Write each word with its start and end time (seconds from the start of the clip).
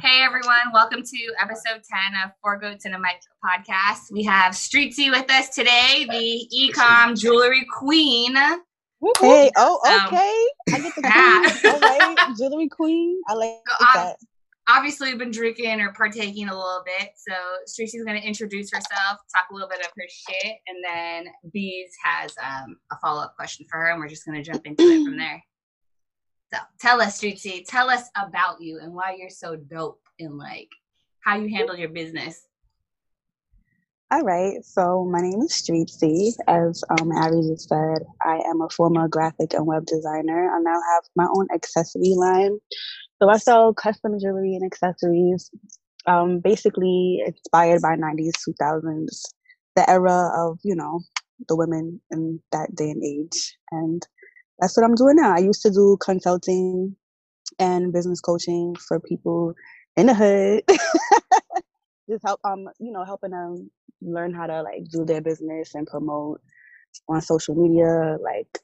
Hey 0.00 0.20
everyone, 0.22 0.70
welcome 0.72 1.02
to 1.02 1.32
episode 1.42 1.82
10 1.82 1.82
of 2.24 2.30
Four 2.40 2.56
Goats 2.58 2.84
and 2.84 2.94
a 2.94 3.00
Mic 3.00 3.20
podcast. 3.44 4.12
We 4.12 4.22
have 4.22 4.52
Streetsy 4.52 5.10
with 5.10 5.28
us 5.28 5.48
today, 5.48 6.06
the 6.08 6.48
ecom 6.56 7.18
jewelry 7.18 7.66
queen. 7.76 8.36
Hey, 8.36 9.50
oh, 9.56 9.80
okay. 10.06 10.74
I 10.74 10.78
get 10.78 10.94
the 10.94 11.02
queen. 11.02 11.72
All 11.72 11.80
right, 11.80 12.36
jewelry 12.38 12.68
queen. 12.68 13.20
I 13.28 13.34
like 13.34 13.56
so, 13.66 13.86
that. 13.94 14.16
Obviously, 14.68 15.08
we've 15.08 15.18
been 15.18 15.32
drinking 15.32 15.80
or 15.80 15.92
partaking 15.92 16.48
a 16.48 16.54
little 16.54 16.84
bit. 16.86 17.10
So, 17.16 17.34
Streetsy's 17.66 18.04
going 18.04 18.20
to 18.20 18.26
introduce 18.26 18.70
herself, 18.70 19.18
talk 19.34 19.46
a 19.50 19.54
little 19.54 19.68
bit 19.68 19.80
of 19.80 19.90
her 19.96 20.06
shit, 20.08 20.58
and 20.68 20.84
then 20.86 21.32
Bees 21.52 21.90
has 22.04 22.34
um, 22.40 22.76
a 22.92 22.96
follow 23.00 23.22
up 23.22 23.34
question 23.34 23.66
for 23.68 23.80
her, 23.80 23.90
and 23.90 23.98
we're 23.98 24.08
just 24.08 24.24
going 24.24 24.40
to 24.40 24.48
jump 24.48 24.64
into 24.64 24.84
it 24.84 25.04
from 25.04 25.16
there. 25.18 25.42
So 26.52 26.58
tell 26.80 27.00
us, 27.00 27.20
Streetsy, 27.20 27.64
tell 27.66 27.90
us 27.90 28.08
about 28.16 28.60
you 28.60 28.78
and 28.80 28.94
why 28.94 29.16
you're 29.18 29.28
so 29.28 29.56
dope 29.56 30.00
and 30.18 30.38
like 30.38 30.70
how 31.20 31.36
you 31.36 31.54
handle 31.54 31.76
your 31.76 31.90
business. 31.90 32.46
All 34.10 34.22
right, 34.22 34.64
so 34.64 35.04
my 35.04 35.20
name 35.20 35.42
is 35.42 35.52
Streetsy. 35.52 36.32
As 36.46 36.82
um, 36.88 37.12
Abby 37.12 37.42
just 37.46 37.68
said, 37.68 37.98
I 38.22 38.36
am 38.36 38.62
a 38.62 38.70
former 38.70 39.06
graphic 39.06 39.52
and 39.52 39.66
web 39.66 39.84
designer. 39.84 40.50
I 40.50 40.58
now 40.62 40.80
have 40.94 41.04
my 41.14 41.26
own 41.36 41.46
accessory 41.52 42.14
line. 42.16 42.58
So 43.20 43.28
I 43.28 43.36
sell 43.36 43.74
custom 43.74 44.18
jewelry 44.18 44.54
and 44.54 44.64
accessories, 44.64 45.50
um, 46.06 46.40
basically 46.40 47.22
inspired 47.26 47.82
by 47.82 47.96
90s, 47.96 48.32
2000s, 48.48 49.20
the 49.76 49.90
era 49.90 50.30
of, 50.34 50.58
you 50.64 50.74
know, 50.74 51.00
the 51.46 51.56
women 51.56 52.00
in 52.10 52.40
that 52.52 52.74
day 52.74 52.90
and 52.90 53.04
age. 53.04 53.58
And 53.70 54.02
that's 54.58 54.76
what 54.76 54.84
I'm 54.84 54.94
doing 54.94 55.16
now. 55.16 55.34
I 55.34 55.38
used 55.38 55.62
to 55.62 55.70
do 55.70 55.96
consulting 56.00 56.96
and 57.58 57.92
business 57.92 58.20
coaching 58.20 58.74
for 58.76 59.00
people 59.00 59.54
in 59.96 60.06
the 60.06 60.14
hood. 60.14 60.62
Just 62.10 62.24
help 62.24 62.40
um, 62.44 62.68
you 62.78 62.92
know, 62.92 63.04
helping 63.04 63.30
them 63.30 63.70
learn 64.00 64.32
how 64.32 64.46
to 64.46 64.62
like 64.62 64.84
do 64.90 65.04
their 65.04 65.20
business 65.20 65.74
and 65.74 65.86
promote 65.86 66.40
on 67.08 67.20
social 67.20 67.54
media, 67.54 68.16
like 68.22 68.58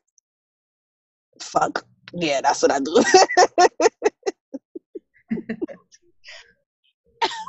fuck. 1.41 1.85
Yeah, 2.15 2.41
that's 2.41 2.63
what 2.63 2.73
I 2.73 2.79
do. 2.79 3.03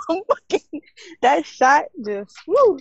that 1.21 1.45
shot 1.45 1.85
just 2.05 2.35
woo. 2.47 2.77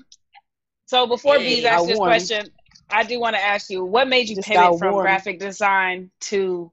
So 0.86 1.06
before 1.06 1.38
hey, 1.38 1.56
Bees 1.56 1.64
asks 1.64 1.86
this 1.88 1.98
question, 1.98 2.46
I 2.90 3.02
do 3.04 3.18
want 3.20 3.36
to 3.36 3.42
ask 3.42 3.70
you, 3.70 3.84
what 3.84 4.08
made 4.08 4.28
you 4.28 4.36
pivot 4.36 4.78
from 4.78 4.92
warm. 4.92 5.04
graphic 5.04 5.38
design 5.38 6.10
to 6.22 6.70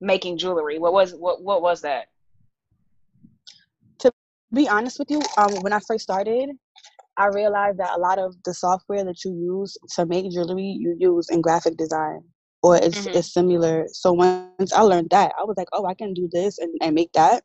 making 0.00 0.38
jewelry? 0.38 0.78
What 0.78 0.92
was 0.92 1.14
what 1.14 1.42
what 1.42 1.62
was 1.62 1.82
that? 1.82 2.08
To 4.00 4.12
be 4.52 4.68
honest 4.68 4.98
with 4.98 5.10
you, 5.10 5.20
um, 5.38 5.54
when 5.62 5.72
I 5.72 5.80
first 5.86 6.04
started, 6.04 6.50
I 7.16 7.26
realized 7.26 7.78
that 7.78 7.96
a 7.96 8.00
lot 8.00 8.18
of 8.18 8.34
the 8.44 8.54
software 8.54 9.04
that 9.04 9.24
you 9.24 9.32
use 9.32 9.76
to 9.94 10.06
make 10.06 10.30
jewelry, 10.30 10.76
you 10.78 10.96
use 10.98 11.28
in 11.30 11.40
graphic 11.40 11.76
design, 11.76 12.22
or 12.62 12.76
it's 12.76 13.00
mm-hmm. 13.00 13.16
it's 13.18 13.32
similar. 13.32 13.86
So 13.92 14.12
once 14.12 14.72
I 14.72 14.82
learned 14.82 15.10
that, 15.10 15.32
I 15.38 15.44
was 15.44 15.54
like, 15.56 15.68
oh, 15.72 15.86
I 15.86 15.94
can 15.94 16.14
do 16.14 16.28
this 16.32 16.58
and, 16.58 16.74
and 16.82 16.94
make 16.94 17.12
that. 17.12 17.44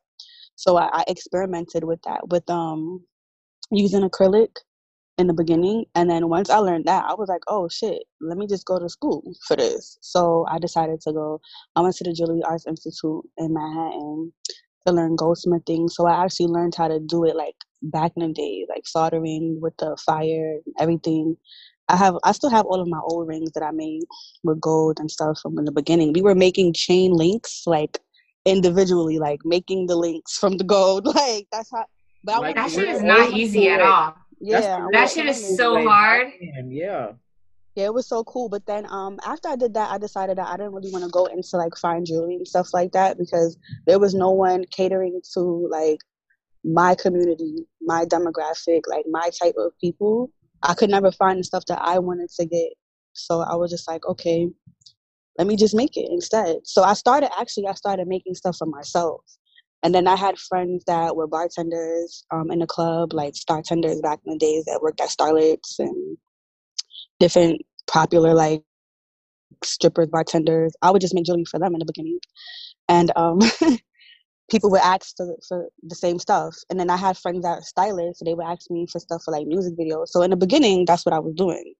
So 0.55 0.77
I, 0.77 0.89
I 0.91 1.03
experimented 1.07 1.83
with 1.83 2.02
that 2.03 2.27
with 2.30 2.49
um 2.49 3.03
using 3.71 4.07
acrylic 4.07 4.49
in 5.19 5.27
the 5.27 5.33
beginning. 5.33 5.85
And 5.93 6.09
then 6.09 6.29
once 6.29 6.49
I 6.49 6.57
learned 6.57 6.85
that, 6.85 7.05
I 7.05 7.13
was 7.13 7.27
like, 7.27 7.43
oh 7.47 7.67
shit, 7.67 8.03
let 8.21 8.37
me 8.37 8.47
just 8.47 8.65
go 8.65 8.79
to 8.79 8.89
school 8.89 9.21
for 9.45 9.57
this. 9.57 9.97
So 10.01 10.45
I 10.49 10.57
decided 10.57 11.01
to 11.01 11.13
go, 11.13 11.41
I 11.75 11.81
went 11.81 11.95
to 11.97 12.05
the 12.05 12.13
Jewelry 12.13 12.41
Arts 12.43 12.65
Institute 12.65 13.21
in 13.37 13.53
Manhattan 13.53 14.31
to 14.87 14.93
learn 14.93 15.17
goldsmithing. 15.17 15.89
So 15.89 16.07
I 16.07 16.23
actually 16.23 16.47
learned 16.47 16.73
how 16.75 16.87
to 16.87 16.99
do 17.01 17.25
it 17.25 17.35
like 17.35 17.55
back 17.83 18.13
in 18.15 18.27
the 18.27 18.33
day, 18.33 18.65
like 18.69 18.87
soldering 18.87 19.59
with 19.61 19.75
the 19.77 19.97
fire 20.05 20.59
and 20.65 20.73
everything. 20.79 21.35
I 21.89 21.97
have 21.97 22.17
I 22.23 22.31
still 22.31 22.51
have 22.51 22.65
all 22.65 22.81
of 22.81 22.87
my 22.87 22.99
old 23.03 23.27
rings 23.27 23.51
that 23.53 23.63
I 23.63 23.71
made 23.71 24.03
with 24.43 24.61
gold 24.61 24.99
and 24.99 25.11
stuff 25.11 25.39
from 25.41 25.59
in 25.59 25.65
the 25.65 25.71
beginning. 25.71 26.13
We 26.13 26.21
were 26.21 26.35
making 26.35 26.73
chain 26.73 27.11
links 27.11 27.63
like 27.65 27.99
individually, 28.45 29.19
like 29.19 29.41
making 29.43 29.87
the 29.87 29.97
links 29.97 30.37
from 30.37 30.58
the 30.58 30.63
gold. 30.63 31.08
Like 31.15 31.47
that's 31.52 31.71
how 31.71 31.85
but 32.23 32.41
like, 32.41 32.55
that 32.55 32.71
shit 32.71 32.89
is 32.89 33.02
not 33.02 33.33
easy 33.33 33.69
at 33.69 33.81
all 33.81 34.15
yeah 34.39 34.88
that 34.92 35.10
shit 35.10 35.26
is 35.26 35.58
so 35.58 35.88
hard. 35.88 36.32
Yeah. 36.39 37.14
Yeah 37.76 37.86
it 37.86 37.94
was 37.94 38.08
so 38.08 38.23
cool 38.26 38.50
but 38.50 38.66
then 38.66 38.86
um 38.89 39.20
after 39.26 39.48
i 39.48 39.55
did 39.55 39.73
that 39.73 39.89
i 39.89 39.98
decided 39.98 40.38
that 40.38 40.48
i 40.48 40.58
didn't 40.58 40.73
really 40.73 40.92
want 40.92 41.04
to 41.04 41.10
go 41.11 41.26
into 41.27 41.55
like 41.55 41.76
fine 41.77 42.04
jewelry 42.04 42.36
and 42.36 42.48
stuff 42.48 42.73
like 42.73 42.92
that 42.92 43.17
because 43.17 43.58
there 43.88 44.00
was 44.00 44.14
no 44.14 44.32
one 44.32 44.66
catering 44.72 45.22
to 45.33 45.67
like 45.70 46.00
my 46.64 46.94
community 46.95 47.66
my 47.82 48.05
demographic 48.05 48.82
like 48.88 49.05
my 49.10 49.30
type 49.42 49.55
of 49.58 49.72
people. 49.80 50.30
I 50.61 50.73
could 50.73 50.89
never 50.89 51.10
find 51.11 51.39
the 51.39 51.44
stuff 51.45 51.64
that 51.67 51.82
i 51.82 52.00
wanted 52.00 52.30
to 52.32 52.45
get 52.45 52.70
so 53.14 53.42
i 53.42 53.56
was 53.56 53.71
just 53.71 53.88
like 53.88 54.06
okay 54.06 54.50
let 55.38 55.48
me 55.48 55.56
just 55.56 55.73
make 55.73 55.95
it 55.95 56.10
instead. 56.11 56.58
So 56.66 56.83
i 56.83 56.94
started 56.94 57.30
actually 57.39 57.67
i 57.67 57.73
started 57.73 58.08
making 58.08 58.36
stuff 58.36 58.58
for 58.58 58.67
myself 58.67 59.21
and 59.83 59.95
then 59.95 60.07
I 60.07 60.15
had 60.15 60.37
friends 60.39 60.83
that 60.87 61.15
were 61.15 61.27
bartenders 61.27 62.25
um, 62.31 62.51
in 62.51 62.59
the 62.59 62.67
club, 62.67 63.13
like 63.13 63.35
bartenders 63.47 64.01
back 64.01 64.19
in 64.25 64.33
the 64.33 64.39
days 64.39 64.65
that 64.65 64.81
worked 64.81 65.01
at 65.01 65.09
Starlets 65.09 65.79
and 65.79 66.17
different 67.19 67.61
popular 67.87 68.33
like 68.33 68.63
strippers, 69.63 70.09
bartenders. 70.09 70.73
I 70.81 70.91
would 70.91 71.01
just 71.01 71.15
make 71.15 71.25
jewelry 71.25 71.45
for 71.45 71.59
them 71.59 71.73
in 71.75 71.79
the 71.79 71.85
beginning, 71.85 72.19
and 72.89 73.11
um, 73.17 73.39
people 74.51 74.71
would 74.71 74.81
ask 74.81 75.15
for, 75.17 75.35
for 75.47 75.67
the 75.83 75.95
same 75.95 76.19
stuff. 76.19 76.55
And 76.69 76.79
then 76.79 76.89
I 76.89 76.97
had 76.97 77.17
friends 77.17 77.43
that 77.43 77.57
were 77.57 77.63
stylists, 77.63 78.19
so 78.19 78.25
they 78.25 78.35
would 78.35 78.45
ask 78.47 78.69
me 78.71 78.87
for 78.91 78.99
stuff 78.99 79.23
for 79.25 79.31
like 79.31 79.47
music 79.47 79.75
videos. 79.77 80.07
So 80.09 80.21
in 80.23 80.31
the 80.31 80.37
beginning, 80.37 80.85
that's 80.85 81.05
what 81.05 81.15
I 81.15 81.19
was 81.19 81.35
doing 81.35 81.73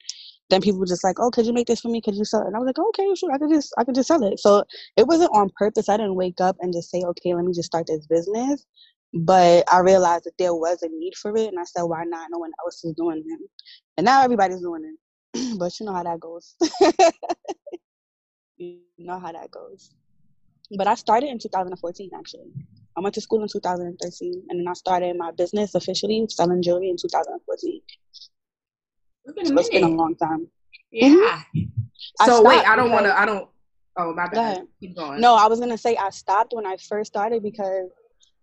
then 0.50 0.62
people 0.62 0.80
were 0.80 0.86
just 0.86 1.04
like, 1.04 1.20
"Oh, 1.20 1.30
could 1.32 1.46
you 1.46 1.54
make 1.54 1.68
this 1.68 1.82
for 1.82 1.90
me? 1.90 2.02
Could 2.02 2.16
you 2.16 2.26
sell 2.26 2.42
it?" 2.42 2.48
And 2.48 2.56
I 2.56 2.60
was 2.60 2.68
like, 2.68 2.80
"Okay, 2.80 3.08
sure, 3.16 3.32
I 3.32 3.38
could 3.38 3.50
just, 3.52 3.74
I 3.78 3.84
could 3.84 3.96
just 3.96 4.08
sell 4.08 4.24
it." 4.24 4.40
So 4.40 4.64
it 4.98 5.08
wasn't 5.08 5.32
on 5.34 5.50
purpose. 5.58 5.90
I 5.90 5.98
didn't 5.98 6.16
wake 6.16 6.42
up 6.42 6.58
and 6.62 6.74
just 6.74 6.90
say, 6.90 7.02
"Okay, 7.04 7.34
let 7.34 7.46
me 7.46 7.54
just 7.54 7.68
start 7.68 7.88
this 7.88 8.06
business." 8.08 8.66
But 9.14 9.72
I 9.72 9.80
realized 9.80 10.26
that 10.26 10.38
there 10.38 10.54
was 10.54 10.84
a 10.84 10.90
need 10.90 11.16
for 11.16 11.36
it, 11.36 11.48
and 11.48 11.60
I 11.60 11.64
said, 11.64 11.84
"Why 11.84 12.04
not? 12.06 12.30
No 12.32 12.40
one 12.40 12.52
else 12.66 12.84
is 12.84 12.94
doing 12.94 13.24
it." 13.26 13.50
And 13.98 14.06
now 14.06 14.24
everybody's 14.24 14.62
doing 14.62 14.84
it. 14.86 14.98
but 15.60 15.80
you 15.80 15.86
know 15.86 15.94
how 15.94 16.04
that 16.04 16.20
goes. 16.20 16.56
you 18.58 18.80
know 18.98 19.20
how 19.20 19.32
that 19.32 19.52
goes. 19.52 19.92
But 20.78 20.88
I 20.88 20.96
started 20.96 21.30
in 21.30 21.40
2014, 21.40 22.12
actually. 22.18 22.52
I 22.98 23.02
went 23.02 23.16
to 23.16 23.22
school 23.22 23.42
in 23.42 23.50
2013, 23.50 24.44
and 24.50 24.60
then 24.60 24.68
I 24.68 24.74
started 24.74 25.18
my 25.18 25.32
business 25.32 25.74
officially 25.74 26.26
selling 26.30 26.62
jewelry 26.62 26.90
in 26.90 26.98
2014. 26.98 27.82
It's 29.26 29.50
been, 29.50 29.58
it's 29.58 29.70
been 29.70 29.84
a 29.84 29.90
long 29.90 30.16
time. 30.16 30.48
Yeah. 30.92 31.42
Mm-hmm. 31.56 32.26
So 32.26 32.44
wait, 32.44 32.68
I 32.68 32.76
don't 32.76 32.92
want 32.92 33.06
to. 33.06 33.18
I 33.18 33.26
don't. 33.26 33.48
Oh 33.98 34.14
my 34.14 34.28
bad. 34.28 34.66
Keep 34.80 34.96
going. 34.96 35.20
No, 35.20 35.36
I 35.36 35.48
was 35.48 35.60
gonna 35.60 35.78
say 35.78 35.96
I 35.98 36.10
stopped 36.10 36.54
when 36.54 36.66
I 36.66 36.78
first 36.78 37.12
started 37.12 37.44
because 37.44 37.90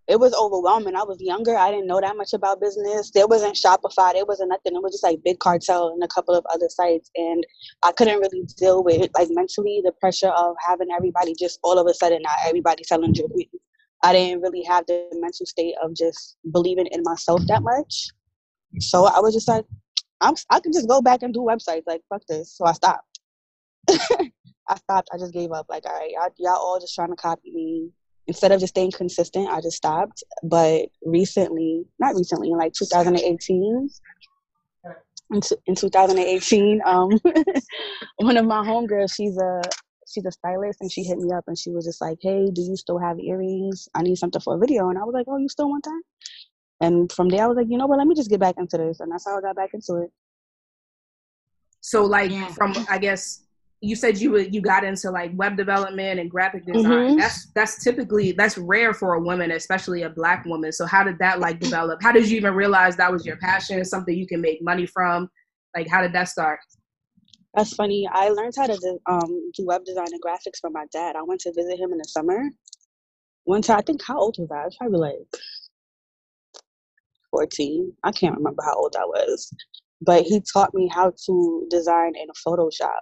it 0.09 0.21
was 0.21 0.35
overwhelming. 0.35 0.95
I 0.95 1.03
was 1.03 1.21
younger. 1.21 1.57
I 1.57 1.71
didn't 1.71 1.89
know 1.89 2.01
that 2.01 2.17
much 2.17 2.33
about 2.33 2.61
business. 2.61 3.11
There 3.11 3.27
wasn't 3.27 3.57
Shopify. 3.57 4.13
There 4.13 4.25
wasn't 4.25 4.51
nothing. 4.51 4.77
It 4.77 4.83
was 4.83 4.93
just 4.93 5.03
like 5.03 5.19
Big 5.25 5.39
Cartel 5.41 5.89
and 5.89 6.03
a 6.03 6.09
couple 6.09 6.35
of 6.35 6.45
other 6.53 6.69
sites, 6.69 7.11
and 7.17 7.45
I 7.83 7.93
couldn't 7.93 8.21
really 8.21 8.45
deal 8.57 8.85
with 8.85 9.11
like 9.19 9.29
mentally 9.31 9.81
the 9.85 9.93
pressure 9.93 10.29
of 10.29 10.55
having 10.67 10.89
everybody 10.95 11.35
just 11.39 11.59
all 11.63 11.79
of 11.79 11.87
a 11.87 11.95
sudden 11.95 12.23
not 12.23 12.37
everybody 12.45 12.85
selling 12.85 13.15
jewelry. 13.15 13.51
I 14.03 14.13
didn't 14.13 14.43
really 14.43 14.63
have 14.65 14.87
the 14.87 15.09
mental 15.15 15.47
state 15.47 15.75
of 15.83 15.95
just 15.97 16.37
believing 16.53 16.87
in 16.93 17.03
myself 17.03 17.41
that 17.49 17.63
much. 17.63 18.09
So 18.79 19.07
I 19.07 19.21
was 19.21 19.35
just 19.35 19.49
like, 19.49 19.65
I'm 20.21 20.35
I 20.51 20.61
can 20.61 20.73
just 20.73 20.89
go 20.89 21.03
back 21.03 21.23
and 21.23 21.33
do 21.33 21.41
websites. 21.41 21.83
Like 21.87 22.03
fuck 22.09 22.23
this. 22.29 22.53
So 22.57 22.65
I 22.65 22.73
stopped. 22.73 23.21
I 24.69 24.77
stopped. 24.77 25.11
I 25.13 25.19
just 25.19 25.33
gave 25.33 25.53
up. 25.53 25.67
Like 25.69 25.85
all 25.87 25.93
right, 25.93 26.11
y'all, 26.11 26.31
y'all 26.39 26.57
all 26.57 26.81
just 26.81 26.95
trying 26.95 27.11
to 27.11 27.17
copy 27.17 27.53
me. 27.53 27.91
Instead 28.29 28.51
of 28.51 28.59
just 28.59 28.75
staying 28.75 28.91
consistent, 28.91 29.49
I 29.49 29.61
just 29.61 29.77
stopped. 29.77 30.25
But 30.43 30.87
recently, 31.05 31.85
not 32.01 32.17
recently, 32.17 32.51
in 32.51 32.59
like 32.59 32.73
2018, 32.73 33.89
in, 35.33 35.41
in 35.67 35.75
2018, 35.75 36.83
um, 36.85 37.11
one 38.17 38.37
of 38.37 38.45
my 38.45 38.65
homegirls, 38.65 39.15
she's 39.15 39.37
a 39.39 39.63
she's 40.09 40.25
a 40.25 40.33
stylist, 40.33 40.81
and 40.81 40.91
she 40.91 41.03
hit 41.03 41.19
me 41.19 41.33
up 41.33 41.45
and 41.47 41.59
she 41.59 41.71
was 41.71 41.85
just 41.85 42.01
like, 42.01 42.19
"Hey, 42.21 42.47
do 42.53 42.63
you 42.63 42.77
still 42.77 42.99
have 42.99 43.19
earrings? 43.21 43.89
I 43.95 44.03
need 44.03 44.17
something 44.17 44.41
for 44.41 44.57
a 44.57 44.59
video." 44.59 44.89
And 44.89 44.99
I 44.99 45.05
was 45.05 45.15
like, 45.15 45.27
"Oh, 45.29 45.37
you 45.37 45.49
still 45.49 45.69
want 45.69 45.85
that?" 45.85 46.03
And 46.81 47.11
from 47.11 47.29
there, 47.29 47.45
I 47.45 47.47
was 47.47 47.57
like, 47.57 47.69
you 47.71 47.79
know 47.79 47.87
what? 47.87 47.99
Let 47.99 48.07
me 48.07 48.15
just 48.15 48.31
get 48.31 48.41
back 48.41 48.57
into 48.59 48.77
this, 48.77 49.01
and 49.01 49.11
that's 49.11 49.25
how 49.25 49.39
I 49.39 49.41
got 49.41 49.57
back 49.57 49.71
into 49.73 50.03
it. 50.03 50.11
So, 51.81 52.05
like, 52.05 52.31
yeah. 52.31 52.49
from 52.49 52.75
I 52.91 52.99
guess 52.99 53.47
you 53.81 53.95
said 53.95 54.19
you 54.19 54.37
you 54.39 54.61
got 54.61 54.85
into 54.85 55.11
like 55.11 55.31
web 55.35 55.57
development 55.57 56.19
and 56.21 56.31
graphic 56.31 56.67
design. 56.67 56.85
Mm-hmm. 56.85 57.19
That's 57.19 57.47
that's 57.53 57.85
typically 57.85 58.33
that's 58.33 58.59
rare 58.59 58.93
for 58.93 59.15
a 59.15 59.21
woman, 59.21 59.51
especially 59.53 60.03
a 60.03 60.11
black 60.11 60.45
woman. 60.45 60.73
So, 60.73 60.87
how 60.87 61.05
did 61.05 61.19
that 61.19 61.41
like 61.41 61.61
develop? 61.61 62.03
How 62.03 62.13
did 62.13 62.29
you 62.29 62.37
even 62.37 62.55
realize 62.55 62.97
that 62.97 63.13
was 63.13 63.25
your 63.25 63.37
passion, 63.37 63.85
something 63.85 64.17
you 64.17 64.27
can 64.27 64.41
make 64.41 64.63
money 64.63 64.87
from? 64.87 65.29
Like, 65.75 65.89
how 65.89 66.03
did 66.03 66.13
that 66.15 66.29
start? 66.29 66.61
That's 67.55 67.73
funny. 67.75 68.09
I 68.13 68.29
learned 68.29 68.55
how 68.57 68.67
to 68.67 68.77
do, 68.77 68.99
um, 69.07 69.51
do 69.55 69.65
web 69.65 69.85
design 69.85 70.09
and 70.13 70.23
graphics 70.23 70.61
from 70.61 70.75
my 70.75 70.85
dad. 70.93 71.17
I 71.17 71.23
went 71.23 71.41
to 71.43 71.53
visit 71.55 71.79
him 71.79 71.91
in 71.91 71.99
the 71.99 72.05
summer. 72.05 72.51
One 73.45 73.63
time, 73.63 73.79
I 73.79 73.83
think 73.83 74.03
how 74.03 74.19
old 74.19 74.37
was 74.39 74.51
I? 74.51 74.63
I 74.63 74.65
was 74.65 74.77
probably 74.77 74.99
like 74.99 75.15
14. 77.31 77.93
I 78.05 78.13
can't 78.13 78.37
remember 78.37 78.63
how 78.65 78.75
old 78.75 78.95
I 78.99 79.05
was. 79.05 79.53
But 80.03 80.25
he 80.25 80.43
taught 80.53 80.75
me 80.75 80.89
how 80.93 81.13
to 81.27 81.67
design 81.71 82.13
in 82.17 82.29
Photoshop. 82.47 83.01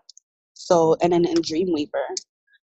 So, 0.54 0.96
and 1.02 1.12
then 1.12 1.26
in 1.26 1.36
Dreamweaver. 1.36 2.14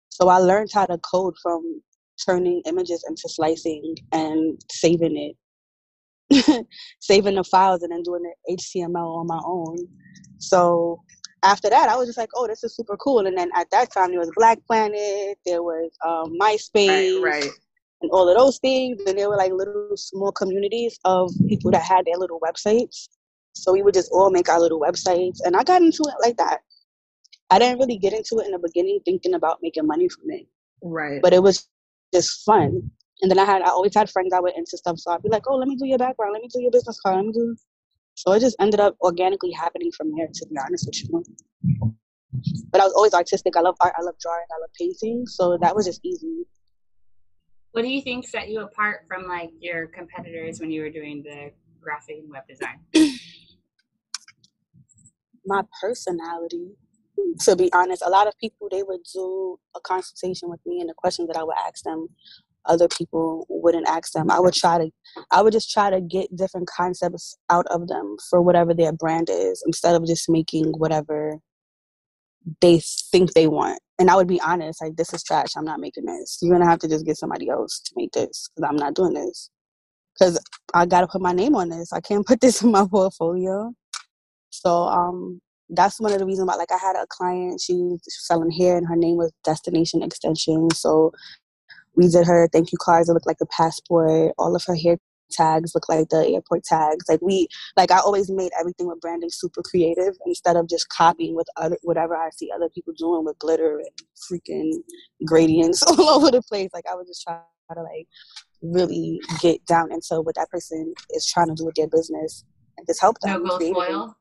So 0.09 0.29
I 0.29 0.37
learned 0.37 0.69
how 0.73 0.85
to 0.85 0.97
code 0.99 1.35
from 1.41 1.81
turning 2.25 2.61
images 2.65 3.03
into 3.07 3.23
slicing 3.27 3.95
and 4.11 4.59
saving 4.71 5.35
it, 6.29 6.67
saving 6.99 7.35
the 7.35 7.43
files 7.43 7.83
and 7.83 7.91
then 7.91 8.03
doing 8.03 8.23
the 8.23 8.55
HTML 8.55 9.19
on 9.19 9.27
my 9.27 9.39
own. 9.43 9.77
So 10.37 11.01
after 11.43 11.69
that, 11.69 11.89
I 11.89 11.95
was 11.95 12.07
just 12.07 12.17
like, 12.17 12.29
oh, 12.35 12.47
this 12.47 12.63
is 12.63 12.75
super 12.75 12.97
cool. 12.97 13.25
And 13.25 13.37
then 13.37 13.49
at 13.55 13.69
that 13.71 13.91
time, 13.91 14.11
there 14.11 14.19
was 14.19 14.31
Black 14.35 14.59
Planet, 14.67 15.37
there 15.45 15.63
was 15.63 15.91
um, 16.05 16.37
MySpace, 16.39 17.21
right, 17.21 17.41
right. 17.41 17.51
And 18.01 18.11
all 18.11 18.27
of 18.27 18.37
those 18.37 18.57
things. 18.59 19.01
And 19.05 19.17
there 19.17 19.29
were 19.29 19.37
like 19.37 19.51
little 19.51 19.95
small 19.95 20.31
communities 20.31 20.99
of 21.05 21.31
people 21.47 21.71
that 21.71 21.83
had 21.83 22.05
their 22.05 22.17
little 22.17 22.39
websites. 22.39 23.07
So 23.53 23.73
we 23.73 23.81
would 23.81 23.93
just 23.93 24.11
all 24.11 24.31
make 24.31 24.49
our 24.49 24.59
little 24.59 24.79
websites. 24.79 25.39
And 25.43 25.55
I 25.55 25.63
got 25.63 25.81
into 25.81 26.03
it 26.03 26.15
like 26.21 26.37
that. 26.37 26.61
I 27.49 27.59
didn't 27.59 27.79
really 27.79 27.97
get 27.97 28.13
into 28.13 28.39
it 28.39 28.45
in 28.45 28.51
the 28.51 28.59
beginning 28.59 28.99
thinking 29.03 29.33
about 29.33 29.59
making 29.61 29.85
money 29.85 30.07
from 30.07 30.31
it. 30.31 30.47
Right. 30.81 31.21
But 31.21 31.33
it 31.33 31.43
was 31.43 31.67
just 32.13 32.43
fun. 32.45 32.91
And 33.21 33.29
then 33.29 33.37
I 33.37 33.45
had 33.45 33.61
I 33.61 33.69
always 33.69 33.93
had 33.93 34.09
friends 34.09 34.31
that 34.31 34.41
were 34.41 34.53
into 34.55 34.77
stuff, 34.77 34.97
so 34.97 35.11
I'd 35.11 35.21
be 35.21 35.29
like, 35.29 35.43
"Oh, 35.47 35.55
let 35.55 35.67
me 35.67 35.75
do 35.75 35.85
your 35.85 35.99
background, 35.99 36.33
let 36.33 36.41
me 36.41 36.47
do 36.51 36.59
your 36.59 36.71
business 36.71 36.99
card, 36.99 37.17
let 37.17 37.25
me 37.25 37.33
do." 37.33 37.55
So 38.15 38.31
it 38.31 38.39
just 38.39 38.55
ended 38.59 38.79
up 38.79 38.95
organically 38.99 39.51
happening 39.51 39.91
from 39.91 40.11
there. 40.15 40.27
To 40.27 40.45
be 40.47 40.57
honest 40.57 40.87
with 40.87 41.03
you, 41.03 41.23
but 42.71 42.81
I 42.81 42.85
was 42.85 42.93
always 42.93 43.13
artistic. 43.13 43.55
I 43.55 43.61
love 43.61 43.75
art. 43.81 43.93
I 43.97 44.01
love 44.01 44.15
drawing. 44.19 44.45
I 44.51 44.59
love 44.59 44.69
painting. 44.79 45.27
So 45.27 45.57
that 45.61 45.75
was 45.75 45.85
just 45.85 45.99
easy. 46.03 46.45
What 47.71 47.83
do 47.83 47.89
you 47.89 48.01
think 48.01 48.27
set 48.27 48.49
you 48.49 48.61
apart 48.61 49.05
from 49.07 49.27
like 49.27 49.51
your 49.59 49.87
competitors 49.87 50.59
when 50.59 50.71
you 50.71 50.81
were 50.81 50.89
doing 50.89 51.23
the 51.23 51.51
graphic 51.81 52.17
and 52.19 52.29
web 52.29 52.47
design? 52.47 52.79
My 55.45 55.63
personality 55.79 56.71
to 57.41 57.55
be 57.55 57.71
honest, 57.73 58.01
a 58.05 58.09
lot 58.09 58.27
of 58.27 58.37
people 58.39 58.67
they 58.69 58.83
would 58.83 59.01
do 59.13 59.59
a 59.75 59.79
consultation 59.81 60.49
with 60.49 60.59
me 60.65 60.79
and 60.79 60.89
the 60.89 60.93
questions 60.93 61.27
that 61.27 61.37
I 61.37 61.43
would 61.43 61.55
ask 61.65 61.83
them 61.83 62.07
other 62.65 62.87
people 62.87 63.45
wouldn't 63.49 63.87
ask 63.87 64.11
them. 64.13 64.29
I 64.29 64.39
would 64.39 64.53
try 64.53 64.77
to 64.77 64.91
I 65.31 65.41
would 65.41 65.53
just 65.53 65.71
try 65.71 65.89
to 65.89 65.99
get 66.01 66.35
different 66.35 66.67
concepts 66.67 67.37
out 67.49 67.65
of 67.67 67.87
them 67.87 68.17
for 68.29 68.41
whatever 68.41 68.73
their 68.73 68.91
brand 68.91 69.29
is 69.31 69.63
instead 69.65 69.95
of 69.95 70.05
just 70.05 70.29
making 70.29 70.73
whatever 70.77 71.39
they 72.61 72.81
think 73.11 73.33
they 73.33 73.47
want. 73.47 73.79
And 73.99 74.09
I 74.09 74.15
would 74.15 74.27
be 74.27 74.41
honest, 74.41 74.81
like 74.81 74.95
this 74.95 75.13
is 75.13 75.23
trash. 75.23 75.55
I'm 75.55 75.65
not 75.65 75.79
making 75.79 76.05
this. 76.05 76.39
You're 76.41 76.53
gonna 76.53 76.69
have 76.69 76.79
to 76.79 76.87
just 76.87 77.05
get 77.05 77.17
somebody 77.17 77.49
else 77.49 77.79
to 77.85 77.93
make 77.95 78.11
this 78.11 78.49
because 78.55 78.69
I'm 78.69 78.75
not 78.75 78.95
doing 78.95 79.13
this. 79.13 79.49
Because 80.17 80.39
I 80.73 80.85
gotta 80.85 81.07
put 81.07 81.21
my 81.21 81.33
name 81.33 81.55
on 81.55 81.69
this. 81.69 81.93
I 81.93 82.01
can't 82.01 82.25
put 82.27 82.41
this 82.41 82.61
in 82.61 82.71
my 82.71 82.85
portfolio. 82.89 83.73
So 84.49 84.83
um, 84.85 85.41
that's 85.69 85.99
one 85.99 86.13
of 86.13 86.19
the 86.19 86.25
reasons 86.25 86.47
why 86.47 86.55
like 86.55 86.71
I 86.71 86.77
had 86.77 86.95
a 86.95 87.05
client, 87.09 87.61
she 87.61 87.73
was 87.73 88.01
selling 88.05 88.51
hair 88.51 88.77
and 88.77 88.87
her 88.87 88.95
name 88.95 89.17
was 89.17 89.31
Destination 89.43 90.03
Extension. 90.03 90.69
So 90.71 91.11
we 91.95 92.07
did 92.07 92.25
her 92.25 92.49
thank 92.51 92.71
you 92.71 92.77
cards 92.79 93.07
that 93.07 93.13
looked 93.13 93.27
like 93.27 93.41
a 93.41 93.45
passport. 93.47 94.33
All 94.37 94.55
of 94.55 94.63
her 94.65 94.75
hair 94.75 94.97
tags 95.31 95.73
look 95.73 95.89
like 95.89 96.09
the 96.09 96.27
airport 96.27 96.63
tags. 96.63 97.05
Like 97.09 97.21
we 97.21 97.47
like 97.77 97.91
I 97.91 97.99
always 97.99 98.29
made 98.29 98.51
everything 98.59 98.87
with 98.87 99.01
branding 99.01 99.29
super 99.31 99.61
creative 99.63 100.15
instead 100.25 100.55
of 100.55 100.69
just 100.69 100.89
copying 100.89 101.35
with 101.35 101.47
other 101.57 101.77
whatever 101.83 102.15
I 102.15 102.29
see 102.31 102.49
other 102.53 102.69
people 102.69 102.93
doing 102.97 103.25
with 103.25 103.39
glitter 103.39 103.79
and 103.79 103.89
freaking 104.31 104.71
gradients 105.25 105.81
all 105.87 106.09
over 106.09 106.31
the 106.31 106.41
place. 106.41 106.69
Like 106.73 106.85
I 106.91 106.95
would 106.95 107.07
just 107.07 107.23
try 107.23 107.39
to 107.73 107.81
like 107.81 108.07
really 108.61 109.19
get 109.41 109.65
down 109.65 109.91
into 109.91 110.21
what 110.21 110.35
that 110.35 110.49
person 110.49 110.93
is 111.11 111.25
trying 111.25 111.47
to 111.47 111.55
do 111.55 111.65
with 111.65 111.75
their 111.75 111.87
business 111.87 112.43
and 112.77 112.87
just 112.87 113.01
help 113.01 113.19
them. 113.19 113.43
No 113.43 113.57
gold 113.57 113.73
foil. 113.73 114.15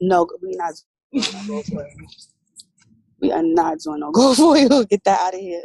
No, 0.00 0.28
we 0.42 0.52
not 0.56 0.74
doing 1.12 1.46
no. 1.48 1.62
We 3.20 3.32
are 3.32 3.42
not 3.42 3.78
doing 3.78 4.00
no 4.00 4.10
gold 4.10 4.36
foil. 4.36 4.84
Get 4.84 5.04
that 5.04 5.20
out 5.20 5.34
of 5.34 5.40
here. 5.40 5.64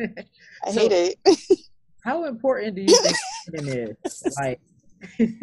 I 0.64 0.70
so, 0.70 0.88
hate 0.88 1.16
it. 1.26 1.60
How 2.04 2.24
important 2.24 2.76
do 2.76 2.82
you 2.82 2.96
think 3.02 3.16
branding 3.48 3.96
is? 4.02 4.22
Like, 4.40 4.60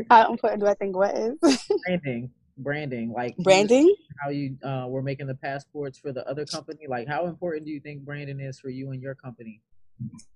how 0.09 0.31
important 0.31 0.61
do 0.61 0.67
I 0.67 0.75
think 0.75 0.95
what 0.95 1.17
is? 1.17 1.37
branding, 1.85 2.29
branding, 2.57 3.11
like 3.11 3.35
branding. 3.37 3.95
How 4.23 4.29
you 4.29 4.57
uh, 4.63 4.85
were 4.87 5.01
making 5.01 5.27
the 5.27 5.35
passports 5.35 5.97
for 5.97 6.11
the 6.11 6.27
other 6.27 6.45
company? 6.45 6.81
Like, 6.87 7.07
how 7.07 7.25
important 7.25 7.65
do 7.65 7.71
you 7.71 7.79
think 7.79 8.03
branding 8.03 8.39
is 8.39 8.59
for 8.59 8.69
you 8.69 8.91
and 8.91 9.01
your 9.01 9.15
company, 9.15 9.61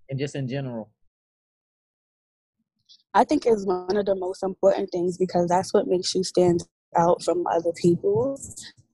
and 0.10 0.18
just 0.18 0.36
in 0.36 0.48
general? 0.48 0.92
I 3.14 3.24
think 3.24 3.46
it's 3.46 3.66
one 3.66 3.96
of 3.96 4.06
the 4.06 4.16
most 4.16 4.44
important 4.44 4.90
things 4.92 5.18
because 5.18 5.48
that's 5.48 5.74
what 5.74 5.88
makes 5.88 6.16
you 6.16 6.24
stand 6.24 6.64
out 6.96 7.24
from 7.24 7.46
other 7.48 7.72
people. 7.76 8.40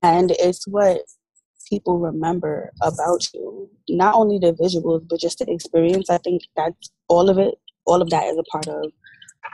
And 0.01 0.31
it's 0.39 0.67
what 0.67 1.01
people 1.69 1.99
remember 1.99 2.71
about 2.81 3.27
you. 3.33 3.69
Not 3.89 4.15
only 4.15 4.39
the 4.39 4.53
visuals, 4.53 5.07
but 5.07 5.19
just 5.19 5.39
the 5.39 5.51
experience. 5.51 6.09
I 6.09 6.17
think 6.17 6.43
that's 6.55 6.91
all 7.07 7.29
of 7.29 7.37
it. 7.37 7.55
All 7.85 8.01
of 8.01 8.09
that 8.09 8.25
is 8.25 8.37
a 8.37 8.43
part 8.43 8.67
of 8.67 8.91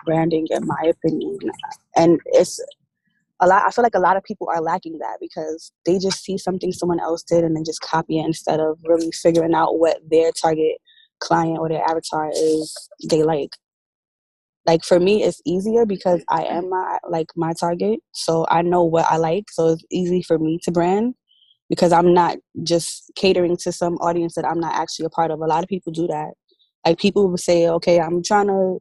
branding, 0.05 0.47
in 0.49 0.65
my 0.65 0.83
opinion. 0.89 1.37
And 1.95 2.19
it's 2.25 2.59
a 3.39 3.47
lot. 3.47 3.63
I 3.65 3.71
feel 3.71 3.83
like 3.83 3.95
a 3.95 3.99
lot 3.99 4.17
of 4.17 4.23
people 4.23 4.49
are 4.49 4.61
lacking 4.61 4.97
that 4.99 5.17
because 5.19 5.71
they 5.85 5.99
just 5.99 6.23
see 6.23 6.37
something 6.37 6.71
someone 6.71 6.99
else 6.99 7.23
did 7.23 7.43
and 7.43 7.55
then 7.55 7.63
just 7.65 7.81
copy 7.81 8.19
it 8.19 8.25
instead 8.25 8.59
of 8.59 8.79
really 8.83 9.11
figuring 9.11 9.53
out 9.53 9.79
what 9.79 9.97
their 10.09 10.31
target 10.31 10.77
client 11.19 11.59
or 11.59 11.69
their 11.69 11.83
avatar 11.89 12.29
is 12.33 12.75
they 13.09 13.23
like 13.23 13.51
like 14.65 14.83
for 14.83 14.99
me 14.99 15.23
it's 15.23 15.41
easier 15.45 15.85
because 15.85 16.23
i 16.29 16.43
am 16.43 16.69
my 16.69 16.97
like 17.07 17.27
my 17.35 17.53
target 17.53 17.99
so 18.11 18.45
i 18.49 18.61
know 18.61 18.83
what 18.83 19.05
i 19.09 19.15
like 19.17 19.45
so 19.49 19.69
it's 19.69 19.83
easy 19.89 20.21
for 20.21 20.37
me 20.37 20.59
to 20.61 20.71
brand 20.71 21.15
because 21.69 21.93
i'm 21.93 22.13
not 22.13 22.37
just 22.63 23.11
catering 23.15 23.55
to 23.55 23.71
some 23.71 23.95
audience 23.95 24.35
that 24.35 24.45
i'm 24.45 24.59
not 24.59 24.75
actually 24.75 25.05
a 25.05 25.09
part 25.09 25.31
of 25.31 25.39
a 25.39 25.45
lot 25.45 25.63
of 25.63 25.69
people 25.69 25.91
do 25.91 26.07
that 26.07 26.31
like 26.85 26.99
people 26.99 27.27
would 27.29 27.39
say 27.39 27.67
okay 27.67 27.99
i'm 27.99 28.23
trying 28.23 28.47
to 28.47 28.79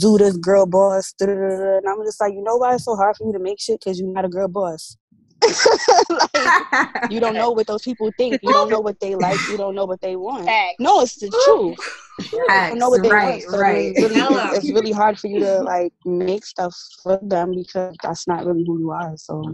do 0.00 0.18
this 0.18 0.36
girl 0.36 0.66
boss 0.66 1.14
and 1.20 1.86
i'm 1.88 2.04
just 2.04 2.20
like 2.20 2.32
you 2.32 2.42
know 2.42 2.56
why 2.56 2.74
it's 2.74 2.84
so 2.84 2.96
hard 2.96 3.16
for 3.16 3.26
you 3.26 3.32
to 3.32 3.38
make 3.38 3.60
shit 3.60 3.78
because 3.80 3.98
you're 4.00 4.12
not 4.12 4.24
a 4.24 4.28
girl 4.28 4.48
boss 4.48 4.96
like, 6.10 7.10
you 7.10 7.20
don't 7.20 7.34
know 7.34 7.50
what 7.56 7.66
those 7.66 7.82
people 7.82 8.10
think. 8.16 8.40
You 8.42 8.52
don't 8.52 8.70
know 8.70 8.80
what 8.80 8.98
they 9.00 9.14
like. 9.14 9.38
You 9.48 9.56
don't 9.56 9.74
know 9.74 9.84
what 9.84 10.00
they 10.00 10.16
want. 10.16 10.46
Facts. 10.46 10.76
No, 10.78 11.00
it's 11.00 11.16
the 11.16 11.28
truth. 11.44 12.32
You 12.32 12.44
don't 12.48 12.78
know 12.78 12.88
what 12.88 13.02
they 13.02 13.10
right, 13.10 13.42
want. 13.42 13.42
So 13.42 13.58
right. 13.58 13.92
It's 13.94 14.14
really, 14.14 14.34
it's, 14.34 14.58
it's 14.58 14.72
really 14.72 14.92
hard 14.92 15.18
for 15.18 15.28
you 15.28 15.40
to 15.40 15.60
like 15.60 15.92
make 16.04 16.44
stuff 16.44 16.74
for 17.02 17.18
them 17.22 17.52
because 17.54 17.96
that's 18.02 18.26
not 18.26 18.46
really 18.46 18.64
who 18.66 18.78
you 18.78 18.90
are. 18.90 19.16
So. 19.16 19.44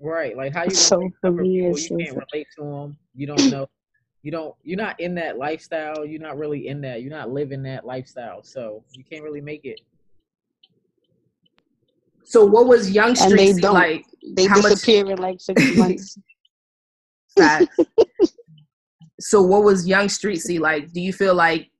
Right, 0.00 0.36
like 0.36 0.54
how 0.54 0.64
you 0.64 0.70
so 0.70 1.08
for 1.20 1.30
me, 1.30 1.60
people, 1.60 1.78
you 1.78 2.06
can't 2.06 2.18
relate 2.32 2.46
to 2.58 2.64
them. 2.64 2.96
You 3.14 3.26
don't 3.28 3.50
know. 3.50 3.68
You 4.22 4.30
don't. 4.30 4.54
You're 4.62 4.78
not 4.78 5.00
in 5.00 5.14
that 5.16 5.36
lifestyle. 5.36 6.04
You're 6.04 6.20
not 6.20 6.38
really 6.38 6.68
in 6.68 6.80
that. 6.82 7.02
You're 7.02 7.10
not 7.10 7.30
living 7.30 7.62
that 7.64 7.84
lifestyle. 7.84 8.42
So 8.42 8.84
you 8.92 9.02
can't 9.04 9.24
really 9.24 9.40
make 9.40 9.64
it. 9.64 9.80
So 12.24 12.44
what 12.44 12.66
was 12.66 12.90
Young 12.90 13.16
Street 13.16 13.62
like? 13.62 14.06
They 14.36 14.46
How 14.46 14.60
disappear 14.60 15.04
much... 15.04 15.12
in 15.12 15.18
like 15.18 15.40
six 15.40 15.76
months. 15.76 16.18
so 19.20 19.42
what 19.42 19.64
was 19.64 19.86
Young 19.86 20.08
Street 20.08 20.40
see 20.40 20.58
like? 20.58 20.92
Do 20.92 21.00
you 21.00 21.12
feel 21.12 21.34
like 21.34 21.70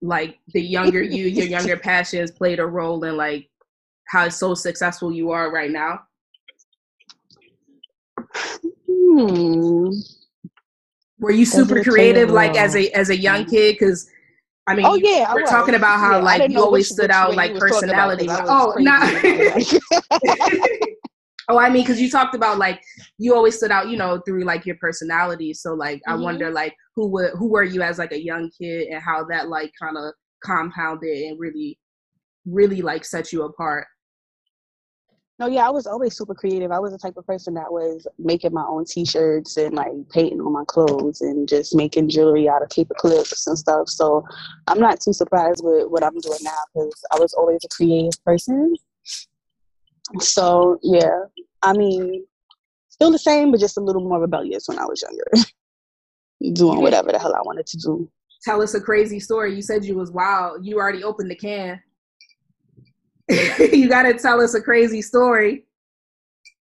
like 0.00 0.38
the 0.52 0.62
younger 0.62 1.02
you, 1.02 1.26
your 1.26 1.46
younger 1.46 1.76
passions 1.76 2.30
played 2.30 2.60
a 2.60 2.66
role 2.66 3.02
in 3.04 3.16
like 3.16 3.48
how 4.06 4.28
so 4.28 4.54
successful 4.54 5.12
you 5.12 5.30
are 5.30 5.50
right 5.50 5.70
now? 5.70 6.00
Hmm. 8.88 9.90
Were 11.24 11.32
you 11.32 11.46
super 11.46 11.82
creative 11.82 12.30
like 12.30 12.54
as 12.54 12.76
a 12.76 12.90
as 12.90 13.08
a 13.08 13.16
young 13.16 13.46
kid? 13.46 13.76
Because 13.78 14.10
I 14.66 14.74
mean, 14.74 14.84
oh 14.84 14.96
yeah, 14.96 15.32
we're 15.32 15.46
talking 15.46 15.74
about 15.74 15.98
how 15.98 16.18
yeah, 16.18 16.22
like 16.22 16.50
you 16.50 16.60
always 16.60 16.90
stood 16.90 17.10
out 17.10 17.34
like 17.34 17.58
personality. 17.58 18.26
oh, 18.28 18.74
no. 18.76 18.92
oh, 21.48 21.58
I 21.58 21.70
mean, 21.70 21.82
because 21.82 21.98
you 21.98 22.10
talked 22.10 22.34
about 22.34 22.58
like 22.58 22.82
you 23.16 23.34
always 23.34 23.56
stood 23.56 23.70
out, 23.70 23.88
you 23.88 23.96
know, 23.96 24.20
through 24.26 24.44
like 24.44 24.66
your 24.66 24.76
personality. 24.76 25.54
So 25.54 25.72
like, 25.72 26.00
mm-hmm. 26.00 26.12
I 26.12 26.16
wonder 26.16 26.50
like 26.50 26.74
who 26.94 27.08
were 27.08 27.30
who 27.38 27.48
were 27.48 27.64
you 27.64 27.80
as 27.80 27.98
like 27.98 28.12
a 28.12 28.22
young 28.22 28.50
kid 28.60 28.88
and 28.88 29.02
how 29.02 29.24
that 29.30 29.48
like 29.48 29.72
kind 29.80 29.96
of 29.96 30.12
compounded 30.44 31.24
and 31.24 31.40
really, 31.40 31.78
really 32.44 32.82
like 32.82 33.06
set 33.06 33.32
you 33.32 33.44
apart. 33.44 33.86
No, 35.40 35.48
yeah, 35.48 35.66
I 35.66 35.70
was 35.70 35.86
always 35.86 36.16
super 36.16 36.34
creative. 36.34 36.70
I 36.70 36.78
was 36.78 36.92
the 36.92 36.98
type 36.98 37.16
of 37.16 37.26
person 37.26 37.54
that 37.54 37.72
was 37.72 38.06
making 38.18 38.52
my 38.52 38.64
own 38.64 38.84
T-shirts 38.84 39.56
and 39.56 39.74
like 39.74 39.90
painting 40.10 40.40
on 40.40 40.52
my 40.52 40.62
clothes 40.66 41.22
and 41.22 41.48
just 41.48 41.74
making 41.74 42.08
jewelry 42.08 42.48
out 42.48 42.62
of 42.62 42.70
paper 42.70 42.94
clips 42.96 43.44
and 43.48 43.58
stuff. 43.58 43.88
So 43.88 44.24
I'm 44.68 44.78
not 44.78 45.00
too 45.00 45.12
surprised 45.12 45.60
with 45.64 45.88
what 45.88 46.04
I'm 46.04 46.16
doing 46.20 46.38
now 46.42 46.56
because 46.72 46.94
I 47.12 47.18
was 47.18 47.34
always 47.34 47.58
a 47.64 47.68
creative 47.68 48.12
person. 48.24 48.76
So 50.20 50.78
yeah, 50.82 51.24
I 51.62 51.72
mean, 51.72 52.24
still 52.88 53.10
the 53.10 53.18
same, 53.18 53.50
but 53.50 53.58
just 53.58 53.76
a 53.76 53.80
little 53.80 54.02
more 54.02 54.20
rebellious 54.20 54.68
when 54.68 54.78
I 54.78 54.84
was 54.84 55.02
younger, 55.02 55.48
doing 56.54 56.80
whatever 56.80 57.10
the 57.10 57.18
hell 57.18 57.34
I 57.34 57.42
wanted 57.42 57.66
to 57.66 57.76
do. 57.78 58.08
Tell 58.44 58.62
us 58.62 58.74
a 58.74 58.80
crazy 58.80 59.18
story. 59.18 59.52
You 59.56 59.62
said 59.62 59.84
you 59.84 59.96
was 59.96 60.12
wild. 60.12 60.64
You 60.64 60.76
already 60.76 61.02
opened 61.02 61.30
the 61.30 61.34
can. 61.34 61.80
you 63.72 63.88
got 63.88 64.02
to 64.02 64.14
tell 64.14 64.40
us 64.40 64.54
a 64.54 64.60
crazy 64.60 65.02
story. 65.02 65.66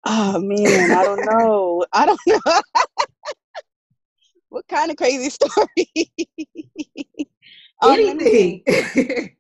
Oh 0.06 0.40
man, 0.40 0.92
I 0.92 1.04
don't 1.04 1.25
know. 1.25 1.84
I 1.92 2.06
don't 2.06 2.20
know. 2.28 2.62
what 4.50 4.68
kind 4.68 4.92
of 4.92 4.98
crazy 4.98 5.30
story? 5.32 6.12
Um, 7.82 8.00
Anything. 8.00 9.36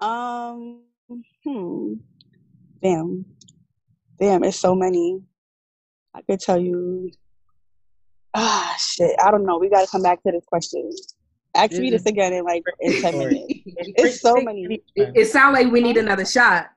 um, 0.00 0.82
hmm. 1.44 1.94
Damn. 2.82 3.24
Damn, 4.18 4.44
it's 4.44 4.58
so 4.58 4.74
many. 4.74 5.20
I 6.14 6.20
could 6.22 6.40
tell 6.40 6.60
you. 6.60 7.10
Ah, 8.34 8.76
shit. 8.78 9.16
I 9.22 9.30
don't 9.30 9.44
know. 9.46 9.58
We 9.58 9.70
got 9.70 9.84
to 9.84 9.90
come 9.90 10.02
back 10.02 10.22
to 10.22 10.32
this 10.32 10.44
question. 10.46 10.90
Ask 11.54 11.72
me 11.72 11.90
to 11.90 11.96
this 11.96 12.06
again 12.06 12.32
in 12.32 12.44
like 12.44 12.62
in 12.80 13.00
ten 13.00 13.18
minutes. 13.18 13.54
It's 13.96 14.20
so 14.20 14.36
many. 14.36 14.82
It, 14.94 15.10
it 15.14 15.24
sounds 15.26 15.54
like 15.54 15.72
we 15.72 15.80
need 15.80 15.96
another 15.96 16.24
shot. 16.24 16.70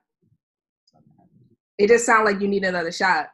It 1.78 1.88
just 1.88 2.06
sounds 2.06 2.24
like 2.24 2.40
you 2.40 2.48
need 2.48 2.64
another 2.64 2.92
shot. 2.92 3.28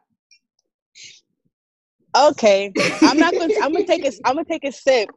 Okay, 2.16 2.73
I'm 3.02 3.18
not 3.18 3.32
gonna. 3.32 3.54
I'm 3.62 3.73
gonna 3.73 3.87
take 3.87 4.04
a. 4.04 4.12
I'm 4.25 4.35
gonna 4.35 4.44
take 4.44 4.64
a 4.64 4.73
sip. 4.73 5.09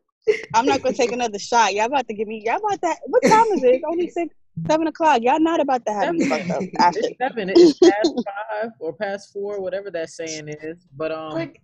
I'm 0.53 0.65
not 0.65 0.81
gonna 0.81 0.95
take 0.95 1.11
another 1.11 1.39
shot. 1.39 1.73
Y'all 1.73 1.85
about 1.85 2.07
to 2.07 2.13
give 2.13 2.27
me. 2.27 2.43
Y'all 2.45 2.57
about 2.57 2.79
that. 2.81 2.99
What 3.07 3.23
time 3.23 3.45
is 3.53 3.63
it? 3.63 3.75
It's 3.75 3.83
only 3.87 4.09
six, 4.09 4.33
seven 4.67 4.87
o'clock. 4.87 5.21
Y'all 5.21 5.39
not 5.39 5.59
about 5.59 5.85
to 5.87 5.93
have 5.93 6.03
seven. 6.03 6.19
me 6.19 6.25
fucked 6.25 6.49
up 6.51 6.63
after. 6.79 6.99
It's 7.03 7.17
seven. 7.17 7.49
It's 7.49 7.79
past 7.79 8.13
five 8.15 8.71
or 8.79 8.93
past 8.93 9.33
four, 9.33 9.59
whatever 9.59 9.89
that 9.91 10.09
saying 10.09 10.49
is. 10.49 10.87
But 10.95 11.11
um, 11.11 11.31
like, 11.33 11.61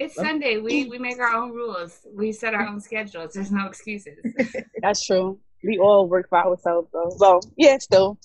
it's 0.00 0.14
Sunday. 0.14 0.56
We 0.56 0.86
we 0.86 0.98
make 0.98 1.20
our 1.20 1.34
own 1.34 1.52
rules. 1.52 2.00
We 2.12 2.32
set 2.32 2.54
our 2.54 2.66
own 2.66 2.80
schedules. 2.80 3.34
There's 3.34 3.52
no 3.52 3.66
excuses. 3.66 4.18
That's 4.82 5.04
true. 5.06 5.38
We 5.62 5.78
all 5.78 6.08
work 6.08 6.30
for 6.30 6.38
ourselves, 6.38 6.88
though. 6.92 7.14
So 7.18 7.40
yeah, 7.56 7.76
still, 7.78 8.18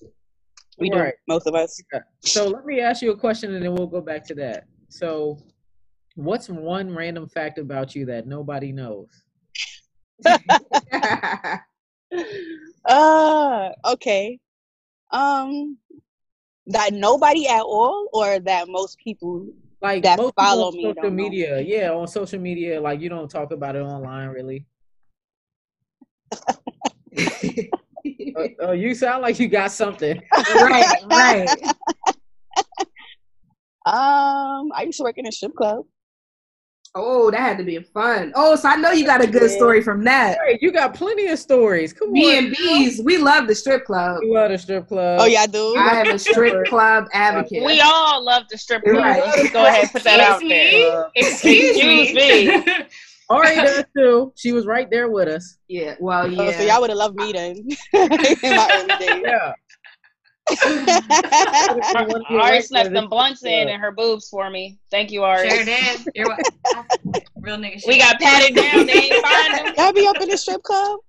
we 0.79 0.89
right. 0.89 1.13
do. 1.13 1.33
Most 1.33 1.47
of 1.47 1.53
us. 1.53 1.79
So 2.21 2.47
let 2.47 2.65
me 2.65 2.79
ask 2.79 3.01
you 3.01 3.11
a 3.11 3.17
question, 3.17 3.53
and 3.53 3.63
then 3.63 3.75
we'll 3.75 3.87
go 3.87 3.99
back 4.01 4.23
to 4.27 4.35
that. 4.35 4.67
So, 4.87 5.37
what's 6.15 6.47
one 6.47 6.95
random 6.95 7.27
fact 7.27 7.59
about 7.59 7.93
you 7.93 8.05
that 8.05 8.25
nobody 8.25 8.71
knows? 8.71 9.09
uh, 12.85 13.69
okay. 13.85 14.39
Um, 15.11 15.77
that 16.67 16.93
nobody 16.93 17.49
at 17.49 17.63
all, 17.63 18.07
or 18.13 18.39
that 18.39 18.69
most 18.69 18.97
people 18.97 19.49
like 19.85 20.03
that 20.03 20.17
most 20.17 20.33
follow 20.35 20.71
me 20.71 20.83
social 20.83 21.11
media. 21.11 21.51
Know. 21.51 21.59
Yeah, 21.59 21.91
on 21.91 22.07
social 22.07 22.39
media, 22.39 22.81
like 22.81 23.01
you 23.01 23.09
don't 23.09 23.29
talk 23.29 23.51
about 23.51 23.75
it 23.75 23.81
online, 23.81 24.29
really. 24.29 24.65
uh, 26.33 26.53
uh, 28.63 28.71
you 28.71 28.95
sound 28.95 29.21
like 29.21 29.39
you 29.39 29.47
got 29.47 29.71
something. 29.71 30.21
right, 30.55 31.03
right. 31.05 31.61
Um, 33.87 34.71
I 34.73 34.81
used 34.87 34.97
to 34.97 35.03
work 35.03 35.19
in 35.19 35.27
a 35.27 35.31
strip 35.31 35.53
club. 35.53 35.85
Oh, 36.97 37.29
that 37.29 37.39
had 37.41 37.57
to 37.57 37.63
be 37.65 37.77
fun. 37.93 38.31
Oh, 38.35 38.55
so 38.55 38.69
I 38.69 38.77
know 38.77 38.91
you 38.91 39.05
got 39.05 39.21
a 39.21 39.27
good 39.27 39.51
story 39.51 39.81
from 39.81 40.05
that. 40.05 40.37
Hey, 40.47 40.57
you 40.61 40.71
got 40.71 40.93
plenty 40.93 41.27
of 41.27 41.37
stories. 41.37 41.91
Come 41.91 42.13
Me 42.13 42.37
on. 42.37 42.45
and 42.45 42.55
Bees, 42.55 43.01
we 43.03 43.17
love 43.17 43.47
the 43.47 43.55
strip 43.55 43.83
club. 43.83 44.19
We 44.21 44.31
love 44.31 44.51
the 44.51 44.57
strip 44.57 44.87
club. 44.87 45.19
Oh, 45.21 45.25
yeah, 45.25 45.41
I 45.41 45.47
do. 45.47 45.75
I 45.77 45.99
am 45.99 46.15
a 46.15 46.17
strip 46.17 46.65
club 46.69 47.07
advocate. 47.11 47.65
We 47.65 47.81
all 47.81 48.23
love 48.23 48.43
the 48.49 48.57
strip 48.57 48.83
club. 48.83 48.95
Right. 48.95 49.51
Go 49.51 49.65
ahead, 49.65 49.91
put 49.91 50.03
that 50.05 50.21
out 50.21 50.39
there. 50.39 51.11
Excuse, 51.15 51.75
Excuse 51.75 52.13
me. 52.13 52.47
me. 52.47 52.63
Ari 53.29 53.55
does 53.55 53.83
too. 53.97 54.31
She 54.35 54.53
was 54.53 54.65
right 54.65 54.89
there 54.89 55.09
with 55.09 55.27
us. 55.27 55.57
Yeah. 55.67 55.95
Well, 55.99 56.31
yeah. 56.31 56.43
Oh, 56.43 56.51
so 56.51 56.61
y'all 56.61 56.79
would 56.79 56.91
have 56.91 56.97
loved 56.97 57.15
me 57.15 57.33
then. 57.33 57.57
in 57.57 58.55
my 58.55 58.69
early 58.71 59.05
days. 59.05 59.23
Yeah. 59.25 59.53
Ari 62.29 62.61
snuck 62.61 62.91
them 62.91 63.09
blunts 63.09 63.43
in 63.43 63.67
and 63.67 63.81
her 63.81 63.91
boobs 63.91 64.29
for 64.29 64.49
me. 64.49 64.79
Thank 64.91 65.11
you, 65.11 65.23
Ari. 65.23 65.49
Sure 65.49 65.65
did. 65.65 66.05
You're 66.13 66.27
real 67.39 67.57
nigga. 67.57 67.79
Shit. 67.79 67.87
We 67.87 67.97
got 67.97 68.19
patted 68.19 68.55
down. 68.55 68.85
They 68.85 68.93
ain't 68.93 69.25
find 69.25 69.53
them. 69.65 69.73
Y'all 69.77 69.93
be 69.93 70.05
up 70.07 70.21
in 70.21 70.29
the 70.29 70.37
strip 70.37 70.61
club? 70.63 70.99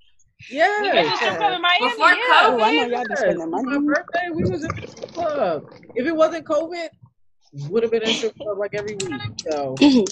Yeah. 0.50 0.82
We 0.82 0.90
been 0.90 1.14
strip 1.16 1.36
club 1.36 1.52
in 1.54 1.62
Miami. 1.62 1.90
Before 1.90 2.08
yeah. 2.08 2.16
COVID. 2.16 2.60
Oh, 2.60 2.62
I 2.62 2.72
know 2.72 2.86
y'all 2.86 3.04
be 3.08 3.16
spending 3.16 3.50
money. 3.50 3.78
My 3.78 3.94
birthday, 3.94 4.28
we 4.34 4.44
was 4.44 4.64
in 4.64 4.70
the 4.80 4.86
strip 4.86 5.12
club. 5.12 5.64
If 5.94 6.06
it 6.06 6.16
wasn't 6.16 6.46
COVID, 6.46 6.88
would 7.68 7.82
have 7.82 7.92
been 7.92 8.02
in 8.02 8.14
strip 8.14 8.36
club 8.38 8.58
like 8.58 8.74
every 8.74 8.94
week. 8.96 9.20
So. 9.50 9.74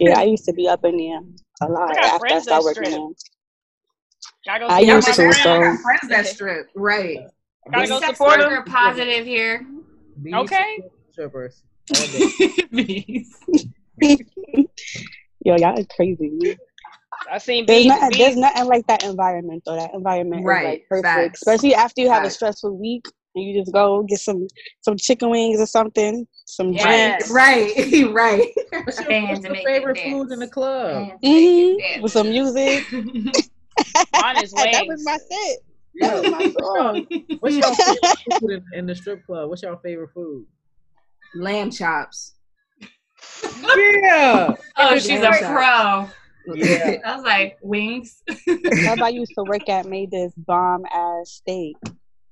yeah, 0.00 0.18
I 0.18 0.24
used 0.24 0.44
to 0.44 0.52
be 0.52 0.68
up 0.68 0.84
in 0.84 0.96
there 0.96 1.20
a 1.62 1.72
lot 1.72 1.96
after 1.96 2.26
I 2.26 2.38
started 2.40 2.64
working 2.64 2.90
there. 2.90 3.08
I 4.68 4.80
used 4.80 5.06
to. 5.06 5.32
So. 5.32 5.76
Friends 5.82 6.08
that 6.08 6.26
strip, 6.26 6.68
right? 6.74 7.18
Gotta 7.70 7.88
go 7.88 8.00
support 8.00 8.40
her. 8.40 8.62
Positive 8.62 9.24
here. 9.24 9.66
These 10.20 10.34
okay. 10.34 10.82
Strippers. 11.12 11.62
Yo, 15.44 15.56
y'all 15.56 15.78
are 15.78 15.84
crazy. 15.94 16.56
I 17.30 17.38
seen 17.38 17.66
there's, 17.66 17.86
nothing, 17.86 18.18
there's 18.18 18.36
nothing 18.36 18.66
like 18.66 18.86
that 18.86 19.04
environment 19.04 19.62
though. 19.64 19.76
That 19.76 19.94
environment 19.94 20.44
right. 20.44 20.62
is 20.62 20.68
like 20.70 20.88
perfect, 20.88 21.06
Facts. 21.06 21.42
especially 21.42 21.74
after 21.74 22.00
you 22.00 22.10
have 22.10 22.22
Facts. 22.22 22.34
a 22.34 22.36
stressful 22.36 22.76
week 22.78 23.06
and 23.34 23.44
you 23.44 23.60
just 23.60 23.72
go 23.72 24.02
get 24.02 24.18
some 24.18 24.46
some 24.80 24.96
chicken 24.96 25.30
wings 25.30 25.60
or 25.60 25.66
something, 25.66 26.26
some 26.46 26.72
yes. 26.72 27.28
drinks. 27.28 27.30
Right, 27.30 28.12
right. 28.12 28.48
What's 28.84 29.00
your, 29.00 29.22
what's 29.28 29.44
your 29.44 29.54
favorite 29.56 29.98
food 29.98 30.32
in 30.32 30.40
the 30.40 30.48
club? 30.48 31.12
Mm-hmm. 31.22 32.02
With 32.02 32.12
some 32.12 32.30
music. 32.30 32.90
Mine 32.92 34.42
is 34.42 34.52
wings. 34.52 34.72
that 34.72 34.86
was 34.86 35.04
my 35.04 35.16
set. 35.16 35.58
Yeah. 35.94 36.20
What's 37.40 37.56
your 37.56 37.74
favorite 37.74 38.18
food 38.40 38.50
in, 38.50 38.64
in, 38.72 38.86
the 38.86 38.94
strip 38.94 39.24
club? 39.26 39.48
What's 39.48 39.62
your 39.62 39.76
favorite 39.78 40.10
food? 40.14 40.46
Lamb 41.34 41.70
chops. 41.70 42.34
yeah. 43.76 44.54
Oh, 44.76 44.98
she's 44.98 45.20
Lamb 45.20 45.34
a 45.34 45.38
pro. 45.38 46.54
Yeah. 46.54 46.98
I 47.04 47.16
was 47.16 47.24
like, 47.24 47.58
wings. 47.62 48.22
I 48.28 49.08
used 49.08 49.34
to 49.36 49.44
work 49.44 49.68
at 49.68 49.86
made 49.86 50.10
this 50.10 50.32
bomb 50.36 50.84
ass 50.92 51.30
steak, 51.30 51.76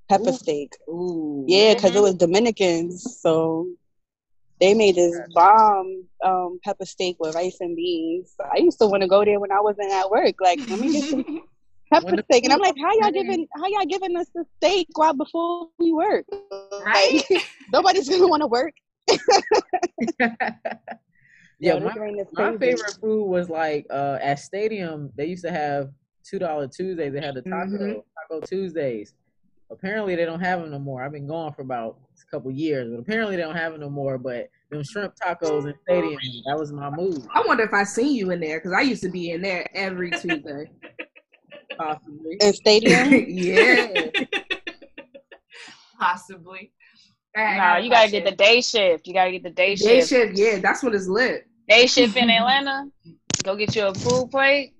pepper 0.09 0.31
Ooh. 0.31 0.33
steak. 0.33 0.73
Ooh. 0.89 1.45
Yeah, 1.47 1.75
because 1.75 1.95
it 1.95 2.03
was 2.03 2.15
Dominicans, 2.15 3.21
so 3.21 3.69
they 4.61 4.75
made 4.75 4.97
this 4.97 5.19
bomb 5.33 6.05
um, 6.25 6.61
pepper 6.63 6.85
steak 6.85 7.17
with 7.19 7.35
rice 7.35 7.59
and 7.61 7.77
beans. 7.77 8.35
I 8.53 8.59
used 8.59 8.79
to 8.81 8.87
want 8.87 9.03
to 9.03 9.09
go 9.09 9.25
there 9.25 9.41
when 9.41 9.53
I 9.53 9.61
wasn't 9.61 9.93
at 9.93 10.11
work. 10.11 10.35
Like, 10.41 10.59
let 10.69 10.79
me 10.79 10.93
get 10.93 11.05
some 11.05 11.43
pepper 11.93 12.23
steak, 12.31 12.45
and 12.45 12.53
I'm 12.53 12.61
like, 12.61 12.75
how 12.81 12.93
y'all 13.01 13.11
giving 13.11 13.47
how 13.57 13.67
y'all 13.67 13.87
giving 13.87 14.17
us 14.17 14.27
the 14.35 14.45
steak 14.57 14.89
while 14.95 15.15
before 15.15 15.69
we 15.79 15.93
work? 15.93 16.25
Right? 16.85 17.23
Like, 17.31 17.43
nobody's 17.73 18.09
gonna 18.09 18.27
want 18.27 18.43
to 18.43 18.47
work. 18.47 18.73
yeah, 21.59 21.79
my, 21.79 21.95
my 22.33 22.57
favorite 22.57 22.99
food 23.01 23.25
was 23.25 23.49
like 23.49 23.87
uh, 23.91 24.19
at 24.23 24.39
Stadium. 24.39 25.11
They 25.17 25.27
used 25.27 25.45
to 25.45 25.51
have 25.51 25.91
two 26.25 26.39
dollar 26.39 26.69
Tuesdays. 26.69 27.13
They 27.13 27.21
had 27.21 27.35
the 27.35 27.43
taco 27.43 27.67
mm-hmm. 27.67 27.99
Taco 28.31 28.47
Tuesdays. 28.47 29.15
Apparently, 29.71 30.17
they 30.17 30.25
don't 30.25 30.41
have 30.41 30.61
them 30.61 30.71
no 30.71 30.81
more. 30.81 31.03
I've 31.03 31.13
been 31.13 31.29
gone 31.29 31.53
for 31.53 31.63
about 31.63 31.97
a 32.11 32.31
couple 32.31 32.51
years, 32.51 32.91
but 32.91 32.99
apparently 32.99 33.37
they 33.37 33.43
don't 33.43 33.57
have 33.57 33.73
them 33.73 33.81
no 33.81 33.91
more. 33.91 34.19
But 34.19 34.49
them 34.71 34.83
shrimp 34.83 35.15
tacos 35.17 35.67
in 35.67 35.75
Stadium, 35.83 36.19
that 36.47 36.59
was 36.59 36.73
my 36.73 36.91
move. 36.91 37.27
I 37.33 37.43
wonder 37.47 37.65
if 37.65 37.73
I 37.73 37.85
seen 37.85 38.15
you 38.15 38.31
in 38.31 38.41
there 38.41 38.59
because 38.59 38.73
I 38.73 38.81
used 38.81 39.03
to 39.03 39.11
be 39.11 39.31
in 39.31 39.43
there 39.43 39.67
every 39.75 40.11
Tuesday. 40.11 40.71
Possibly. 41.81 42.37
In 42.41 42.53
stadium? 42.53 43.13
yeah. 43.29 44.11
Possibly. 45.99 46.73
Right, 47.37 47.57
nah, 47.57 47.77
you 47.77 47.91
gotta 47.91 48.11
get 48.11 48.25
the 48.25 48.33
day 48.33 48.61
shift. 48.61 49.07
You 49.07 49.15
gotta 49.15 49.31
get 49.31 49.43
the 49.43 49.51
day, 49.51 49.77
day 49.77 50.01
shift. 50.01 50.11
Day 50.11 50.27
shift, 50.27 50.39
yeah, 50.39 50.59
that's 50.59 50.83
what 50.83 50.95
it's 50.95 51.07
lit. 51.07 51.47
Day 51.69 51.87
shift 51.87 52.17
in 52.17 52.29
Atlanta. 52.31 52.91
Go 53.45 53.57
get 53.57 53.75
you 53.77 53.87
a 53.87 53.95
food 53.95 54.31
plate. 54.31 54.75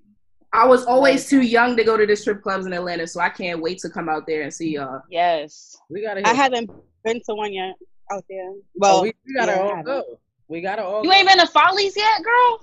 I 0.53 0.67
was 0.67 0.85
always 0.85 1.29
too 1.29 1.41
young 1.41 1.77
to 1.77 1.83
go 1.83 1.95
to 1.95 2.05
the 2.05 2.15
strip 2.15 2.43
clubs 2.43 2.65
in 2.65 2.73
Atlanta, 2.73 3.07
so 3.07 3.21
I 3.21 3.29
can't 3.29 3.61
wait 3.61 3.79
to 3.79 3.89
come 3.89 4.09
out 4.09 4.27
there 4.27 4.41
and 4.41 4.53
see 4.53 4.73
y'all. 4.73 5.01
Yes, 5.09 5.77
we 5.89 6.01
gotta. 6.01 6.27
I 6.27 6.33
haven't 6.33 6.69
been 7.05 7.21
to 7.25 7.35
one 7.35 7.53
yet 7.53 7.75
out 8.11 8.25
there. 8.29 8.49
Oh, 8.49 8.61
well, 8.75 8.97
oh, 8.97 9.01
we, 9.03 9.13
we, 9.25 9.33
gotta 9.33 9.53
yeah, 9.53 9.61
all 9.61 9.83
go. 9.83 10.03
We 10.49 10.61
gotta 10.61 10.83
all. 10.83 11.03
You 11.03 11.09
go. 11.09 11.15
ain't 11.15 11.27
been 11.27 11.39
to 11.39 11.47
Follies 11.47 11.95
yet, 11.95 12.21
girl. 12.21 12.61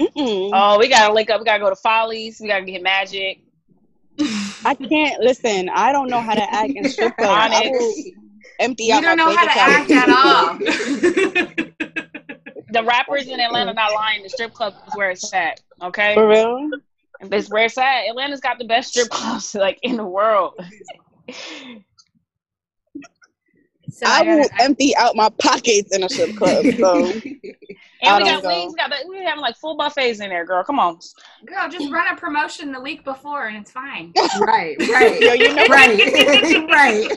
Mm-mm. 0.00 0.50
Oh, 0.52 0.78
we 0.78 0.88
gotta 0.88 1.12
link 1.12 1.28
up. 1.28 1.40
We 1.40 1.44
gotta 1.44 1.62
go 1.62 1.68
to 1.68 1.76
Follies. 1.76 2.40
We 2.40 2.48
gotta 2.48 2.64
get 2.64 2.82
Magic. 2.82 3.42
I 4.64 4.74
can't 4.74 5.22
listen. 5.22 5.68
I 5.68 5.92
don't 5.92 6.08
know 6.08 6.20
how 6.20 6.34
to 6.34 6.54
act 6.54 6.72
in 6.74 6.88
strip 6.88 7.16
clubs. 7.16 7.54
empty 8.58 8.84
you 8.84 8.94
out. 8.94 9.02
don't 9.02 9.16
know 9.16 9.34
how 9.34 9.44
to 9.44 9.58
act 9.58 9.90
at 9.90 10.08
all. 10.08 10.58
the 12.72 12.82
rappers 12.84 13.28
in 13.28 13.40
Atlanta 13.40 13.74
not 13.74 13.92
lying. 13.92 14.22
The 14.22 14.28
strip 14.28 14.52
club 14.52 14.74
is 14.86 14.96
where 14.96 15.10
it's 15.10 15.32
at. 15.32 15.60
Okay. 15.82 16.14
For 16.14 16.28
real. 16.28 16.70
It's 17.20 17.50
where 17.50 17.64
it's 17.64 17.78
at. 17.78 18.08
Atlanta's 18.08 18.40
got 18.40 18.58
the 18.58 18.66
best 18.66 18.90
strip 18.90 19.08
clubs 19.08 19.54
like 19.54 19.78
in 19.82 19.96
the 19.96 20.04
world. 20.04 20.54
So 23.88 24.06
I, 24.06 24.20
I 24.20 24.36
will 24.36 24.48
empty 24.60 24.94
out 24.96 25.16
my 25.16 25.30
pockets 25.38 25.94
in 25.94 26.02
a 26.02 26.08
strip 26.08 26.36
club. 26.36 26.66
So 26.78 27.04
And 28.02 28.22
we 28.22 28.30
got 28.30 28.44
wings. 28.44 28.72
We 28.72 28.76
got 28.76 28.92
we 29.08 29.24
having 29.24 29.40
like 29.40 29.56
full 29.56 29.76
buffets 29.76 30.20
in 30.20 30.28
there, 30.28 30.44
girl. 30.44 30.62
Come 30.64 30.78
on, 30.78 30.98
girl. 31.44 31.68
Just 31.68 31.90
run 31.90 32.12
a 32.12 32.16
promotion 32.16 32.72
the 32.72 32.80
week 32.80 33.04
before, 33.04 33.46
and 33.46 33.56
it's 33.56 33.70
fine. 33.70 34.12
right, 34.40 34.76
right, 34.88 35.20
Yo, 35.20 35.32
you 35.32 35.54
know, 35.54 35.64
right, 35.66 35.98
right. 36.70 37.08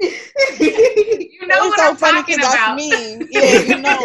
you 0.00 1.46
know 1.46 1.68
what 1.68 1.78
so 1.78 1.88
I'm 1.88 1.96
funny 1.96 2.20
talking 2.20 2.38
about. 2.38 2.76
me. 2.76 3.26
Yeah, 3.30 3.60
you 3.60 3.78
know. 3.78 3.98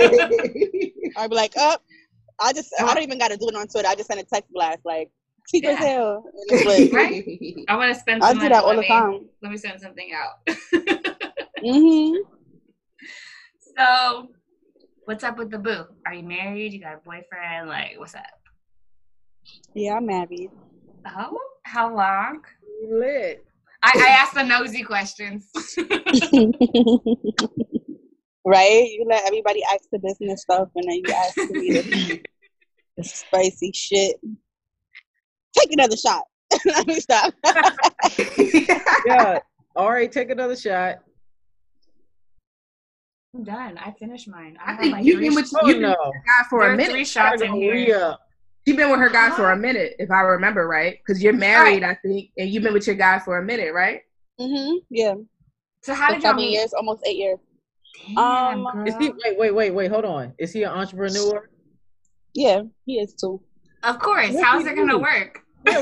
I'd 1.18 1.30
be 1.30 1.36
like, 1.36 1.58
up. 1.58 1.82
Oh, 2.40 2.48
I 2.48 2.54
just 2.54 2.70
I 2.80 2.94
don't 2.94 3.04
even 3.04 3.20
got 3.20 3.30
to 3.32 3.38
do 3.38 3.48
it 3.48 3.56
on 3.56 3.68
Twitter. 3.68 3.88
I 3.88 3.96
just 3.96 4.08
send 4.08 4.20
a 4.20 4.24
text 4.24 4.52
blast 4.52 4.80
like 4.86 5.10
cheap 5.48 5.64
yeah. 5.64 5.72
as 5.72 5.78
hell. 5.80 6.24
right? 6.92 7.26
I 7.68 7.76
want 7.76 7.94
to 7.94 8.00
spend. 8.00 8.24
I 8.24 8.34
do 8.34 8.50
that 8.50 8.64
all 8.64 8.70
let 8.70 8.76
the 8.76 8.82
me, 8.82 8.88
time. 8.88 9.26
Let 9.42 9.52
me 9.52 9.58
send 9.58 9.82
something 9.82 10.12
out. 10.14 10.56
mm-hmm. 11.64 12.16
So, 13.76 14.30
what's 15.06 15.24
up 15.24 15.38
with 15.38 15.52
the 15.52 15.58
boo? 15.58 15.86
Are 16.06 16.14
you 16.14 16.24
married? 16.24 16.74
You 16.74 16.80
got 16.80 16.96
a 16.96 16.98
boyfriend? 16.98 17.70
Like, 17.70 17.96
what's 17.98 18.16
up? 18.16 18.24
Yeah, 19.74 19.96
I'm 19.96 20.06
married. 20.06 20.50
Oh, 21.06 21.38
how 21.64 21.94
long? 21.96 22.44
Lit. 22.90 23.46
I, 23.82 23.92
I 23.96 24.08
asked 24.10 24.34
the 24.34 24.44
nosy 24.44 24.84
questions. 24.84 25.50
right? 28.46 28.90
You 28.90 29.06
let 29.10 29.26
everybody 29.26 29.62
ask 29.72 29.84
the 29.92 30.00
business 30.00 30.44
stuff, 30.44 30.70
and 30.76 30.90
then 30.90 31.02
you 31.06 31.14
ask 31.14 31.38
me 31.52 31.74
the, 31.74 32.22
the 32.98 33.04
spicy 33.04 33.72
shit. 33.74 34.16
Take 35.58 35.74
another 35.74 35.98
shot. 35.98 36.24
let 36.66 36.88
me 36.88 37.00
stop. 37.00 37.34
yeah. 39.06 39.40
All 39.76 39.92
right, 39.92 40.12
take 40.12 40.30
another 40.30 40.56
shot. 40.56 41.00
I'm 43.36 43.44
done. 43.44 43.80
I 43.80 43.92
finished 43.92 44.28
mine. 44.28 44.58
I, 44.64 44.74
I 44.74 44.78
think 44.78 45.04
you've 45.04 45.20
been 45.20 45.34
with 45.34 45.52
oh, 45.60 45.68
you 45.68 45.80
no. 45.80 45.96
guy 45.96 46.44
for 46.50 46.62
there 46.62 46.74
a 46.74 46.78
minute. 46.78 46.92
Three 46.92 47.06
shots 47.06 47.42
in 47.42 47.54
here. 47.54 48.16
You've 48.66 48.78
been 48.78 48.92
with 48.92 49.00
her 49.00 49.10
guy 49.10 49.32
for 49.32 49.52
a 49.52 49.58
minute, 49.58 49.96
if 50.00 50.10
I 50.10 50.22
remember 50.22 50.68
right, 50.68 50.98
because 51.00 51.22
you're 51.22 51.34
married, 51.34 51.84
right. 51.84 51.98
I 51.98 52.08
think, 52.08 52.30
and 52.38 52.50
you've 52.50 52.64
been 52.64 52.74
with 52.74 52.88
your 52.88 52.96
guy 52.96 53.20
for 53.20 53.38
a 53.40 53.44
minute, 53.44 53.74
right? 53.74 54.02
Mm-hmm. 54.40 54.78
Yeah. 54.90 55.16
So 55.82 55.94
how 55.94 56.14
did 56.14 56.24
y'all 56.24 56.34
meet? 56.34 56.52
Years, 56.52 56.72
almost 56.74 57.04
eight 57.06 57.18
years. 57.18 57.40
Damn, 58.16 58.66
um, 58.66 58.88
is 58.88 58.96
he? 58.98 59.10
Wait, 59.10 59.38
wait, 59.38 59.54
wait, 59.54 59.72
wait. 59.72 59.92
Hold 59.92 60.06
on. 60.06 60.34
Is 60.38 60.54
he 60.54 60.64
an 60.64 60.72
entrepreneur? 60.72 61.50
Yeah, 62.34 62.62
he 62.86 63.00
is 63.00 63.14
too. 63.14 63.42
Of 63.84 64.00
course. 64.00 64.32
What 64.32 64.44
How's 64.44 64.66
it 64.66 64.76
gonna 64.76 64.98
work? 64.98 65.42
Yeah, 65.68 65.80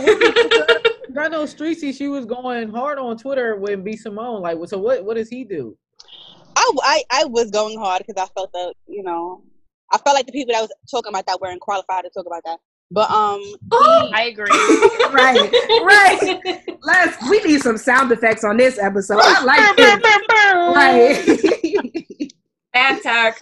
I 1.18 1.28
know 1.30 1.44
Streetsy, 1.44 1.96
she 1.96 2.08
was 2.08 2.26
going 2.26 2.70
hard 2.70 2.98
on 2.98 3.18
Twitter 3.18 3.58
with 3.58 3.84
B 3.84 3.96
Simone. 3.96 4.42
Like, 4.42 4.58
so 4.68 4.80
what? 4.80 5.06
What 5.06 5.18
does 5.18 5.30
he 5.30 5.44
do? 5.44 5.78
I, 6.56 6.72
I, 6.84 7.04
I 7.12 7.26
was 7.26 7.52
going 7.52 7.78
hard 7.80 8.04
because 8.06 8.22
I 8.22 8.28
felt 8.34 8.52
that 8.54 8.74
you 8.88 9.04
know 9.04 9.44
I 9.92 9.98
felt 9.98 10.16
like 10.16 10.26
the 10.26 10.32
people 10.32 10.54
that 10.54 10.62
was 10.62 10.72
talking 10.90 11.10
about 11.10 11.26
that 11.28 11.40
weren't 11.42 11.60
qualified 11.62 12.04
to 12.06 12.10
talk 12.10 12.26
about 12.26 12.44
that. 12.46 12.60
But 12.92 13.10
um, 13.10 13.42
I 14.14 14.30
agree. 14.32 14.50
right, 15.14 15.52
right. 15.84 16.64
Let's. 16.82 17.30
We 17.30 17.40
need 17.44 17.62
some 17.62 17.78
sound 17.78 18.12
effects 18.12 18.44
on 18.44 18.58
this 18.58 18.78
episode. 18.78 19.22
I 19.22 19.44
like 19.44 19.60
it. 19.78 20.04
right. 20.76 22.32
And 22.74 23.04
talk. 23.04 23.36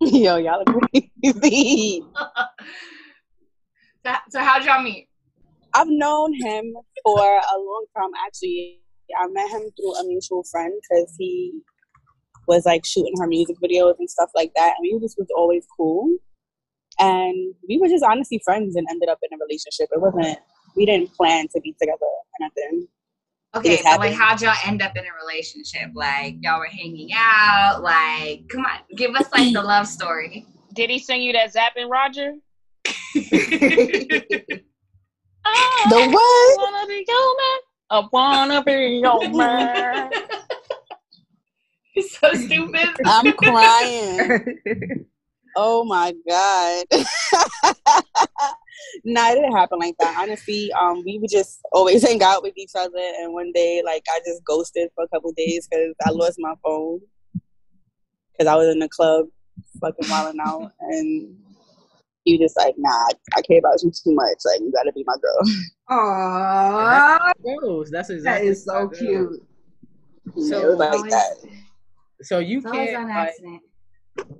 Yo, 0.00 0.36
y'all 0.36 0.62
are 0.66 0.80
crazy. 0.92 2.02
so, 4.04 4.12
so 4.28 4.40
how'd 4.40 4.66
y'all 4.66 4.82
meet? 4.82 5.08
I've 5.74 5.88
known 5.88 6.32
him 6.34 6.74
for 7.02 7.18
a 7.18 7.58
long 7.58 7.86
time. 7.96 8.10
Actually, 8.26 8.80
I 9.18 9.26
met 9.28 9.50
him 9.50 9.62
through 9.76 9.94
a 9.96 10.04
mutual 10.06 10.44
friend 10.50 10.72
because 10.80 11.14
he 11.18 11.52
was 12.46 12.64
like 12.64 12.84
shooting 12.84 13.14
her 13.18 13.26
music 13.26 13.56
videos 13.62 13.94
and 13.98 14.08
stuff 14.08 14.30
like 14.34 14.52
that. 14.54 14.74
And 14.78 14.82
we 14.82 14.98
just 15.00 15.18
was 15.18 15.28
always 15.36 15.66
cool. 15.76 16.16
And 17.00 17.54
we 17.68 17.78
were 17.78 17.88
just 17.88 18.04
honestly 18.04 18.40
friends 18.44 18.76
and 18.76 18.86
ended 18.88 19.08
up 19.08 19.18
in 19.28 19.36
a 19.36 19.44
relationship. 19.44 19.88
It 19.90 20.00
wasn't, 20.00 20.38
we 20.76 20.86
didn't 20.86 21.12
plan 21.14 21.48
to 21.48 21.60
be 21.60 21.74
together 21.80 21.98
or 22.00 22.22
nothing. 22.40 22.86
Okay, 23.56 23.76
so 23.76 23.96
like 23.96 24.12
how'd 24.12 24.42
y'all 24.42 24.54
end 24.66 24.82
up 24.82 24.96
in 24.96 25.04
a 25.04 25.24
relationship? 25.24 25.90
Like 25.94 26.36
y'all 26.40 26.58
were 26.58 26.66
hanging 26.66 27.10
out, 27.14 27.82
like 27.82 28.48
come 28.48 28.64
on, 28.64 28.80
give 28.96 29.14
us 29.14 29.30
like 29.32 29.52
the 29.52 29.62
love 29.62 29.86
story. 29.86 30.44
Did 30.72 30.90
he 30.90 30.98
sing 30.98 31.22
you 31.22 31.32
that 31.34 31.52
Zapp 31.52 31.74
and 31.76 31.88
Roger? 31.88 32.34
the 35.90 36.10
what? 36.10 36.22
I 36.22 36.56
wanna 36.58 36.86
be 36.86 37.04
your 37.06 37.36
man. 37.36 37.60
I 37.90 38.08
wanna 38.12 38.62
be 38.64 39.00
your 39.02 39.28
man. 39.30 40.10
He's 41.94 42.18
so 42.18 42.32
stupid. 42.34 42.88
I'm 43.06 43.32
crying. 43.34 45.06
oh 45.56 45.84
my 45.84 46.12
god. 46.28 46.86
nah, 49.04 49.30
it 49.30 49.34
didn't 49.34 49.52
happen 49.52 49.78
like 49.78 49.94
that. 50.00 50.16
Honestly, 50.18 50.72
um, 50.72 51.04
we 51.04 51.18
would 51.18 51.30
just 51.30 51.60
always 51.72 52.02
hang 52.02 52.22
out 52.22 52.42
with 52.42 52.54
each 52.56 52.72
other, 52.76 52.98
and 53.20 53.32
one 53.32 53.52
day, 53.52 53.82
like, 53.84 54.02
I 54.10 54.18
just 54.26 54.42
ghosted 54.44 54.88
for 54.94 55.04
a 55.04 55.08
couple 55.08 55.32
days 55.36 55.68
because 55.68 55.94
I 56.04 56.10
lost 56.10 56.36
my 56.38 56.54
phone 56.64 57.00
because 58.32 58.50
I 58.50 58.56
was 58.56 58.68
in 58.68 58.80
the 58.80 58.88
club, 58.88 59.26
fucking 59.80 60.08
wilding 60.10 60.40
out, 60.44 60.72
and 60.80 61.36
he 62.24 62.38
just 62.38 62.56
like, 62.56 62.74
nah, 62.78 63.06
I 63.34 63.42
care 63.42 63.58
about 63.58 63.82
you 63.82 63.90
too 63.90 64.14
much. 64.14 64.38
Like, 64.44 64.60
you 64.60 64.72
gotta 64.72 64.92
be 64.92 65.04
my 65.06 65.16
girl. 65.20 65.40
Aww, 67.34 67.90
that's 67.90 68.10
exactly 68.10 68.48
that 68.48 68.50
is 68.50 68.64
so 68.64 68.88
cute. 68.88 69.46
So 70.48 70.70
like 70.70 71.10
that. 71.10 71.36
So 72.22 72.38
you 72.38 72.62
can't 72.62 73.08
like, 73.08 73.34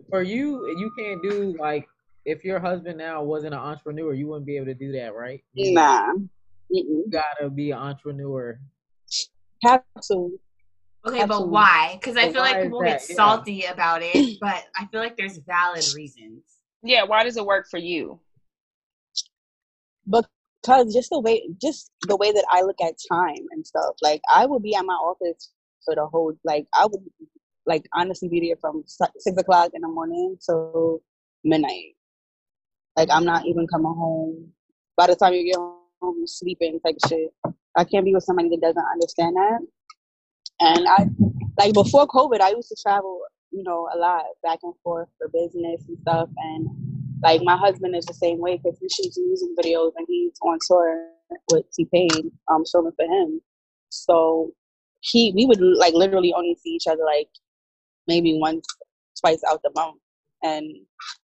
for 0.09 0.23
you, 0.23 0.67
you 0.79 0.91
can't 0.99 1.23
do 1.23 1.55
like 1.59 1.87
if 2.25 2.45
your 2.45 2.59
husband 2.59 2.99
now 2.99 3.23
wasn't 3.23 3.53
an 3.53 3.61
entrepreneur, 3.61 4.15
you 4.15 4.27
wouldn't 4.29 4.47
be 4.47 4.57
able 4.57 4.67
to 4.67 4.75
do 4.75 4.93
that, 4.93 5.15
right? 5.15 5.43
Nah. 5.55 6.15
You 6.71 7.05
gotta 7.11 7.51
be 7.51 7.73
an 7.73 7.79
entrepreneur. 7.79 8.59
Have 9.63 9.83
to. 10.11 10.39
Okay, 11.07 11.21
Absolutely. 11.21 11.27
but 11.27 11.49
why? 11.51 11.99
Because 12.01 12.17
I 12.17 12.33
feel 12.33 12.41
like 12.41 12.63
people 12.63 12.81
get 12.81 13.03
salty 13.03 13.55
yeah. 13.65 13.73
about 13.73 14.01
it, 14.03 14.39
but 14.41 14.65
I 14.75 14.87
feel 14.87 15.01
like 15.01 15.19
there's 15.19 15.37
valid 15.37 15.85
reasons. 15.95 16.43
Yeah, 16.85 17.05
why 17.05 17.25
does 17.25 17.39
it 17.39 17.47
work 17.47 17.67
for 17.71 17.79
you? 17.79 18.21
Because 20.07 20.93
just 20.93 21.09
the 21.11 21.19
way, 21.19 21.49
just 21.61 21.91
the 22.03 22.17
way 22.17 22.31
that 22.31 22.45
I 22.51 22.61
look 22.61 22.77
at 22.83 22.95
time 23.11 23.47
and 23.53 23.67
stuff. 23.67 23.97
Like 24.03 24.21
I 24.31 24.45
will 24.45 24.61
be 24.61 24.75
at 24.75 24.85
my 24.85 24.93
office 24.93 25.51
for 25.83 25.95
the 25.95 26.07
whole. 26.07 26.35
Like 26.45 26.67
I 26.75 26.85
would 26.87 27.01
like 27.65 27.89
honestly 27.95 28.29
be 28.29 28.41
there 28.41 28.57
from 28.61 28.85
six 28.87 29.37
o'clock 29.39 29.71
in 29.73 29.81
the 29.81 29.89
morning 29.89 30.37
till 30.45 31.01
midnight. 31.43 31.97
Like 32.97 33.09
I'm 33.11 33.25
not 33.25 33.47
even 33.47 33.67
coming 33.67 33.95
home. 33.95 34.53
By 34.95 35.07
the 35.07 35.17
time 35.17 35.33
you 35.33 35.47
get 35.47 35.57
home, 35.57 36.17
you're 36.19 36.27
sleeping 36.27 36.81
type 36.85 36.97
shit. 37.09 37.31
I 37.75 37.85
can't 37.85 38.05
be 38.05 38.15
with 38.15 38.25
somebody 38.25 38.51
that 38.51 38.61
doesn't 38.61 38.85
understand 38.93 39.37
that. 39.37 39.59
And 40.61 40.87
I 40.87 41.09
like 41.59 41.73
before 41.73 42.07
COVID, 42.07 42.41
I 42.41 42.51
used 42.51 42.69
to 42.69 42.77
travel, 42.81 43.23
you 43.55 43.63
know, 43.63 43.89
a 43.95 43.97
lot 43.97 44.25
back 44.43 44.59
and 44.63 44.75
forth 44.83 45.09
for 45.19 45.29
business 45.29 45.83
and 45.87 45.99
stuff. 46.01 46.29
And 46.37 46.69
like 47.23 47.41
my 47.43 47.57
husband 47.57 47.95
is 47.95 48.05
the 48.05 48.15
same 48.15 48.39
way 48.39 48.57
because 48.57 48.79
he 48.81 48.89
shoots 48.89 49.19
music 49.19 49.51
videos 49.59 49.93
and 49.97 50.07
he's 50.09 50.33
on 50.43 50.59
tour 50.69 51.09
with 51.53 51.65
T 51.73 51.87
Pain, 51.93 52.33
um, 52.53 52.65
showing 52.71 52.93
for 52.97 53.07
him. 53.07 53.41
So 53.91 54.53
he, 55.01 55.33
we 55.37 55.47
would 55.47 55.61
like 55.61 55.95
literally 55.95 56.35
only 56.35 56.57
see 56.57 56.71
each 56.71 56.89
other 56.89 57.05
like 57.05 57.29
maybe 58.09 58.37
once, 58.41 58.67
twice 59.21 59.41
out 59.49 59.63
the 59.63 59.71
month. 59.75 60.01
And 60.43 60.75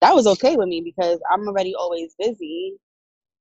that 0.02 0.14
was 0.14 0.26
okay 0.26 0.56
with 0.56 0.68
me 0.68 0.82
because 0.84 1.18
I'm 1.32 1.48
already 1.48 1.74
always 1.74 2.14
busy. 2.18 2.74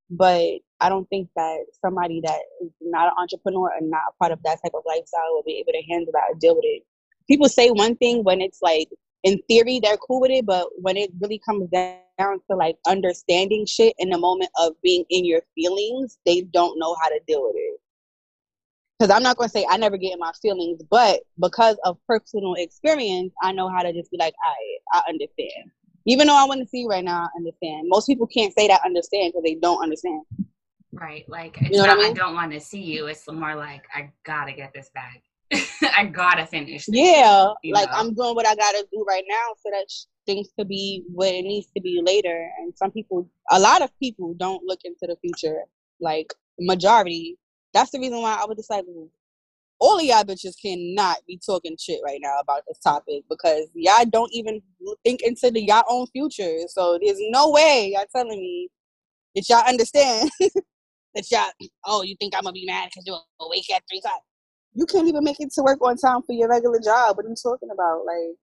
But 0.10 0.60
I 0.80 0.90
don't 0.90 1.08
think 1.10 1.30
that 1.36 1.66
somebody 1.86 2.22
that 2.26 2.40
is 2.64 2.72
not 2.82 3.08
an 3.08 3.14
entrepreneur 3.20 3.72
and 3.78 3.92
not 3.92 4.04
a 4.10 4.18
part 4.18 4.32
of 4.32 4.42
that 4.44 4.58
type 4.64 4.72
of 4.74 4.82
lifestyle 4.88 5.34
will 5.34 5.44
be 5.46 5.58
able 5.60 5.74
to 5.74 5.92
handle 5.92 6.12
that 6.14 6.32
or 6.32 6.40
deal 6.40 6.56
with 6.56 6.66
it. 6.66 6.84
People 7.30 7.48
say 7.48 7.70
one 7.70 7.96
thing 7.98 8.24
when 8.24 8.42
it's 8.42 8.62
like, 8.62 8.90
in 9.24 9.40
theory, 9.48 9.80
they're 9.82 9.98
cool 9.98 10.22
with 10.22 10.32
it, 10.32 10.46
but 10.46 10.68
when 10.78 10.98
it 10.98 11.12
really 11.22 11.40
comes 11.40 11.70
down 11.70 12.00
to 12.20 12.56
like 12.56 12.78
understanding 12.88 13.66
shit 13.66 13.94
in 14.00 14.10
the 14.10 14.18
moment 14.18 14.50
of 14.60 14.74
being 14.82 15.06
in 15.10 15.26
your 15.26 15.42
feelings, 15.56 16.18
they 16.26 16.42
don't 16.42 16.80
know 16.80 16.96
how 17.02 17.10
to 17.10 17.20
deal 17.28 17.44
with 17.44 17.56
it 17.56 17.80
because 19.00 19.16
I'm 19.16 19.24
not 19.24 19.38
going 19.38 19.48
to 19.48 19.52
say 19.52 19.66
I 19.70 19.78
never 19.78 19.98
get 19.98 20.14
in 20.14 20.20
my 20.20 20.34
feelings, 20.42 20.82
but 20.90 21.22
because 21.40 21.78
of 21.86 21.98
personal 22.06 22.56
experience, 22.56 23.34
I 23.42 23.54
know 23.54 23.70
how 23.70 23.82
to 23.82 23.94
just 23.94 24.12
be 24.12 24.18
like, 24.18 24.34
I, 24.44 25.00
I 25.00 25.04
understand. 25.08 25.72
Even 26.06 26.28
though 26.28 26.36
I 26.36 26.46
want 26.46 26.62
to 26.62 26.68
see 26.68 26.86
right 26.88 27.04
now, 27.04 27.24
I 27.24 27.28
understand. 27.38 27.88
Most 27.88 28.08
people 28.08 28.28
can't 28.28 28.54
say 28.58 28.68
that 28.68 28.82
understand 28.84 29.32
because 29.32 29.44
they 29.44 29.56
don't 29.56 29.82
understand. 29.82 30.24
Right. 30.92 31.28
Like, 31.30 31.62
it's 31.62 31.72
you 31.72 31.78
know 31.78 31.86
not, 31.86 31.98
I, 31.98 32.02
mean? 32.02 32.12
I 32.12 32.14
don't 32.14 32.36
want 32.36 32.52
to 32.52 32.60
see 32.60 32.82
you. 32.82 33.08
It's 33.08 33.30
more 33.32 33.56
like, 33.56 33.84
I 33.94 34.12
got 34.26 34.46
to 34.46 34.54
get 34.54 34.74
this 34.74 34.90
bag. 34.94 35.22
I 35.96 36.06
got 36.06 36.36
to 36.36 36.46
finish. 36.46 36.86
This, 36.86 36.96
yeah. 36.96 37.54
Like, 37.74 37.90
know? 37.92 37.98
I'm 37.98 38.14
doing 38.14 38.36
what 38.36 38.48
I 38.48 38.56
got 38.56 38.72
to 38.72 38.88
do 38.92 39.04
right 39.08 39.24
now 39.28 39.56
so 39.64 39.70
that 39.72 39.86
things 40.26 40.50
could 40.58 40.68
be 40.68 41.04
what 41.12 41.30
it 41.30 41.44
needs 41.44 41.68
to 41.76 41.82
be 41.82 42.02
later. 42.06 42.50
And 42.60 42.74
some 42.76 42.92
people, 42.92 43.30
a 43.52 43.60
lot 43.60 43.82
of 43.82 43.90
people 44.00 44.36
don't 44.36 44.64
look 44.64 44.80
into 44.84 45.08
the 45.08 45.18
future. 45.22 45.62
Like, 46.00 46.34
majority 46.60 47.38
that's 47.74 47.92
the 47.92 48.00
reason 48.00 48.22
why 48.22 48.38
I 48.42 48.46
was 48.46 48.58
just 48.58 48.70
like, 48.70 48.86
all 49.80 49.98
of 49.98 50.04
y'all 50.04 50.24
bitches 50.24 50.54
cannot 50.62 51.18
be 51.28 51.40
talking 51.44 51.78
shit 51.80 52.02
right 52.04 52.20
now 52.22 52.38
about 52.40 52.64
this 52.68 52.80
topic 52.80 53.24
because 53.30 53.68
y'all 53.74 54.06
don't 54.06 54.32
even 54.34 54.62
think 55.04 55.22
into 55.22 55.52
the 55.52 55.62
y'all 55.62 55.84
own 55.90 56.08
future. 56.08 56.58
So 56.68 57.00
there's 57.02 57.20
no 57.30 57.50
way 57.52 57.92
y'all 57.94 58.06
telling 58.14 58.40
me 58.40 58.70
that 59.36 59.48
y'all 59.48 59.68
understand 59.68 60.30
that 61.16 61.32
y'all. 61.32 61.70
Oh, 61.86 62.02
you 62.02 62.16
think 62.20 62.36
I'm 62.36 62.44
gonna 62.44 62.54
be 62.54 62.66
mad 62.66 62.90
because 62.90 63.06
you're 63.06 63.22
awake 63.40 63.72
at 63.74 63.84
three 63.90 64.00
o'clock? 64.00 64.22
You 64.74 64.86
can't 64.86 65.08
even 65.08 65.24
make 65.24 65.40
it 65.40 65.52
to 65.54 65.64
work 65.64 65.82
on 65.82 65.98
time 65.98 66.22
for 66.24 66.34
your 66.34 66.50
regular 66.50 66.80
job. 66.80 67.18
What 67.18 67.26
are 67.26 67.30
you 67.30 67.36
talking 67.36 67.70
about? 67.72 68.06
Like, 68.06 68.36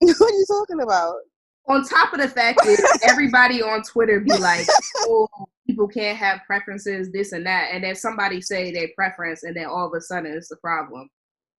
what 0.18 0.32
are 0.32 0.36
you 0.36 0.46
talking 0.48 0.80
about? 0.80 1.16
On 1.68 1.84
top 1.84 2.12
of 2.12 2.20
the 2.20 2.28
fact 2.28 2.60
that 2.62 2.98
everybody 3.02 3.62
on 3.62 3.82
Twitter 3.82 4.20
be 4.20 4.36
like, 4.38 4.66
"Oh, 5.00 5.28
people 5.66 5.88
can't 5.88 6.16
have 6.16 6.40
preferences, 6.46 7.10
this 7.10 7.32
and 7.32 7.44
that, 7.46 7.70
and 7.72 7.82
then 7.82 7.94
somebody 7.94 8.40
say 8.40 8.72
their 8.72 8.88
preference, 8.94 9.42
and 9.42 9.56
then 9.56 9.66
all 9.66 9.86
of 9.86 9.92
a 9.94 10.00
sudden 10.00 10.32
it's 10.32 10.50
a 10.52 10.56
problem. 10.56 11.08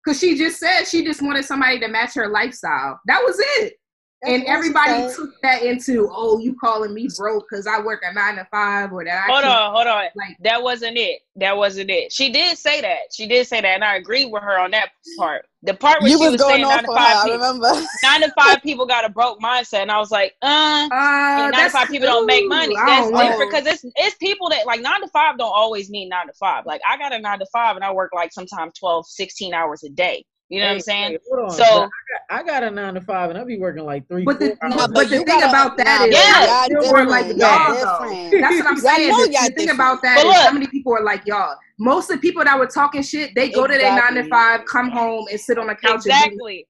Because 0.04 0.20
she 0.20 0.38
just 0.38 0.60
said 0.60 0.86
she 0.86 1.04
just 1.04 1.22
wanted 1.22 1.44
somebody 1.44 1.80
to 1.80 1.88
match 1.90 2.14
her 2.16 2.30
lifestyle. 2.30 3.00
That 3.08 3.22
was 3.26 3.38
it. 3.40 3.74
That's 4.22 4.34
and 4.34 4.44
everybody 4.46 5.14
took 5.14 5.30
that 5.44 5.62
into, 5.62 6.10
oh, 6.12 6.40
you 6.40 6.56
calling 6.56 6.92
me 6.92 7.08
broke 7.16 7.46
because 7.48 7.68
I 7.68 7.80
work 7.80 8.02
a 8.04 8.12
nine 8.12 8.38
to 8.38 8.48
five 8.50 8.92
or 8.92 9.06
that. 9.06 9.30
hold 9.30 9.44
on, 9.44 9.74
hold 9.74 9.86
on. 9.86 10.06
Like 10.16 10.36
that 10.40 10.64
wasn't 10.64 10.98
it. 10.98 11.22
That 11.36 11.56
wasn't 11.56 11.92
it. 11.92 12.12
She 12.12 12.32
did 12.32 12.58
say 12.58 12.82
that. 12.82 13.14
She 13.14 13.28
did 13.28 13.46
say 13.46 13.62
that, 13.62 13.68
and 13.68 13.84
I 13.84 13.98
agree 13.98 14.26
with 14.26 14.42
her 14.42 14.60
on 14.60 14.72
that 14.72 14.90
part. 15.20 15.46
The 15.62 15.76
part 15.76 16.02
where 16.02 16.10
you 16.10 16.18
she 16.18 16.24
was, 16.24 16.32
was 16.32 16.48
saying 16.48 16.62
nine 16.64 16.84
to 16.84 16.88
five, 16.88 17.18
her, 17.18 17.24
people, 17.26 17.38
remember. 17.38 17.88
nine 18.04 18.22
to 18.22 18.32
five 18.32 18.62
people 18.64 18.88
got 18.88 19.06
a 19.06 19.10
broke 19.10 19.40
mindset, 19.40 19.82
and 19.82 19.92
I 19.92 20.00
was 20.00 20.10
like, 20.10 20.34
uh, 20.42 20.88
uh 20.92 21.50
nine 21.52 21.66
to 21.66 21.70
five 21.70 21.88
people 21.88 22.08
don't 22.08 22.26
make 22.26 22.48
money. 22.48 22.76
That's 22.76 23.10
different 23.12 23.52
because 23.52 23.68
it's 23.68 23.86
it's 23.98 24.16
people 24.16 24.50
that 24.50 24.66
like 24.66 24.82
nine 24.82 25.02
to 25.02 25.08
five 25.10 25.38
don't 25.38 25.54
always 25.54 25.92
mean 25.92 26.10
nine 26.10 26.26
to 26.26 26.34
five. 26.34 26.66
Like 26.66 26.82
I 26.90 26.98
got 26.98 27.14
a 27.14 27.20
nine 27.20 27.38
to 27.38 27.46
five, 27.54 27.76
and 27.76 27.86
I 27.86 27.94
work 27.94 28.12
like 28.16 28.34
sometimes 28.34 28.74
12, 28.80 29.06
16 29.08 29.54
hours 29.54 29.84
a 29.84 29.90
day. 29.90 30.26
You 30.50 30.60
know 30.62 30.68
hey, 30.68 30.70
what 30.70 30.76
I'm 30.76 30.80
saying? 30.80 31.12
Hey, 31.12 31.50
so 31.50 31.64
I 31.64 31.80
got, 31.80 31.90
I 32.30 32.44
got, 32.44 32.64
a 32.64 32.72
nine 32.72 32.94
to 32.94 33.02
five, 33.02 33.30
and 33.30 33.38
I'll 33.38 33.46
be 33.46 33.58
working 33.58 33.84
like 33.84 34.08
three. 34.08 34.24
But 34.24 34.40
the, 34.40 34.56
but, 34.62 34.94
but 34.94 35.10
the 35.10 35.18
thing 35.18 35.44
about 35.44 35.76
that 35.76 36.08
is, 36.08 36.16
yeah, 36.16 36.68
y'all 36.70 36.94
work 36.94 37.10
like 37.10 37.26
y'all. 37.36 37.74
Though. 37.74 38.40
That's 38.40 38.56
what 38.56 38.68
I'm 38.68 38.78
saying. 38.78 39.10
the, 39.10 39.28
the 39.28 39.54
thing 39.56 39.70
about 39.72 40.02
that 40.04 40.26
is 40.26 40.34
how 40.34 40.54
many 40.54 40.68
people 40.68 40.94
are 40.94 41.04
like 41.04 41.26
y'all. 41.26 41.58
Most 41.78 42.10
of 42.10 42.18
the 42.18 42.22
people 42.22 42.46
that 42.46 42.58
were 42.58 42.66
talking 42.66 43.02
shit, 43.02 43.36
they 43.36 43.50
go 43.50 43.66
exactly. 43.66 43.76
to 43.76 43.82
their 43.82 43.96
nine 43.96 44.24
to 44.24 44.30
five, 44.30 44.66
come 44.66 44.90
home, 44.90 45.26
and 45.30 45.40
sit 45.40 45.58
on 45.58 45.68
the 45.68 45.76
couch. 45.76 46.06
Exactly. 46.06 46.66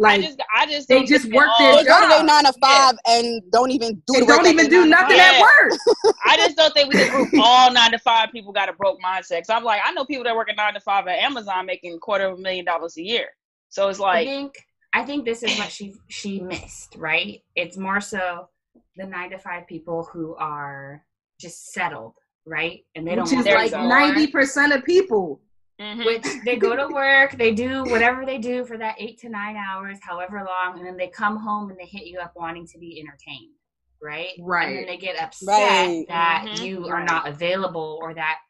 Like 0.00 0.20
I 0.20 0.22
just, 0.22 0.40
I 0.56 0.66
just 0.66 0.88
they 0.88 1.04
just 1.04 1.26
work 1.26 1.50
their 1.58 1.76
they 1.76 1.84
go 1.84 2.00
to 2.00 2.08
their 2.08 2.24
nine 2.24 2.44
to 2.44 2.54
five 2.58 2.94
yeah. 3.06 3.18
and 3.18 3.42
don't 3.52 3.70
even 3.70 4.02
do 4.06 4.20
they 4.20 4.24
don't 4.24 4.46
even 4.46 4.70
do 4.70 4.86
nothing 4.86 5.18
yeah. 5.18 5.32
at 5.34 5.40
work. 5.42 5.78
I 6.24 6.38
just 6.38 6.56
don't 6.56 6.72
think 6.72 6.90
we 6.90 6.98
can 6.98 7.10
group 7.10 7.28
all 7.44 7.70
nine 7.70 7.90
to 7.90 7.98
five 7.98 8.32
people 8.32 8.50
got 8.50 8.70
a 8.70 8.72
broke 8.72 8.98
mindset. 9.04 9.44
So 9.44 9.52
I'm 9.52 9.62
like, 9.62 9.82
I 9.84 9.92
know 9.92 10.06
people 10.06 10.24
that 10.24 10.34
work 10.34 10.48
at 10.48 10.56
nine 10.56 10.72
to 10.72 10.80
five 10.80 11.06
at 11.06 11.18
Amazon 11.18 11.66
making 11.66 11.98
quarter 11.98 12.28
of 12.28 12.38
a 12.38 12.40
million 12.40 12.64
dollars 12.64 12.96
a 12.96 13.02
year. 13.02 13.26
So 13.68 13.90
it's 13.90 13.98
like 13.98 14.26
I 14.26 14.30
think 14.30 14.54
I 14.94 15.04
think 15.04 15.26
this 15.26 15.42
is 15.42 15.58
what 15.58 15.70
she 15.70 15.92
she 16.08 16.40
missed, 16.40 16.96
right? 16.96 17.42
It's 17.54 17.76
more 17.76 18.00
so 18.00 18.48
the 18.96 19.04
nine 19.04 19.28
to 19.32 19.38
five 19.38 19.66
people 19.66 20.08
who 20.10 20.34
are 20.36 21.04
just 21.38 21.74
settled, 21.74 22.14
right? 22.46 22.86
And 22.94 23.06
they 23.06 23.16
Which 23.16 23.30
don't 23.30 23.44
Which 23.44 23.48
is 23.48 23.72
like 23.72 23.72
ninety 23.72 24.28
percent 24.28 24.72
of 24.72 24.82
people. 24.82 25.42
Mm-hmm. 25.80 26.04
Which 26.04 26.26
they 26.44 26.56
go 26.56 26.76
to 26.76 26.92
work, 26.92 27.38
they 27.38 27.54
do 27.54 27.84
whatever 27.84 28.26
they 28.26 28.36
do 28.36 28.66
for 28.66 28.76
that 28.76 28.96
eight 28.98 29.18
to 29.20 29.30
nine 29.30 29.56
hours, 29.56 29.98
however 30.02 30.46
long, 30.46 30.76
and 30.76 30.86
then 30.86 30.98
they 30.98 31.08
come 31.08 31.38
home 31.38 31.70
and 31.70 31.78
they 31.78 31.86
hit 31.86 32.06
you 32.06 32.18
up 32.18 32.32
wanting 32.36 32.66
to 32.66 32.78
be 32.78 33.00
entertained, 33.00 33.54
right? 34.02 34.32
Right. 34.40 34.68
And 34.68 34.76
then 34.78 34.86
they 34.86 34.98
get 34.98 35.18
upset 35.18 35.48
right. 35.48 36.04
that 36.08 36.44
mm-hmm. 36.46 36.64
you 36.64 36.86
are 36.88 37.02
not 37.02 37.26
available 37.26 37.98
or 38.02 38.12
that 38.12 38.40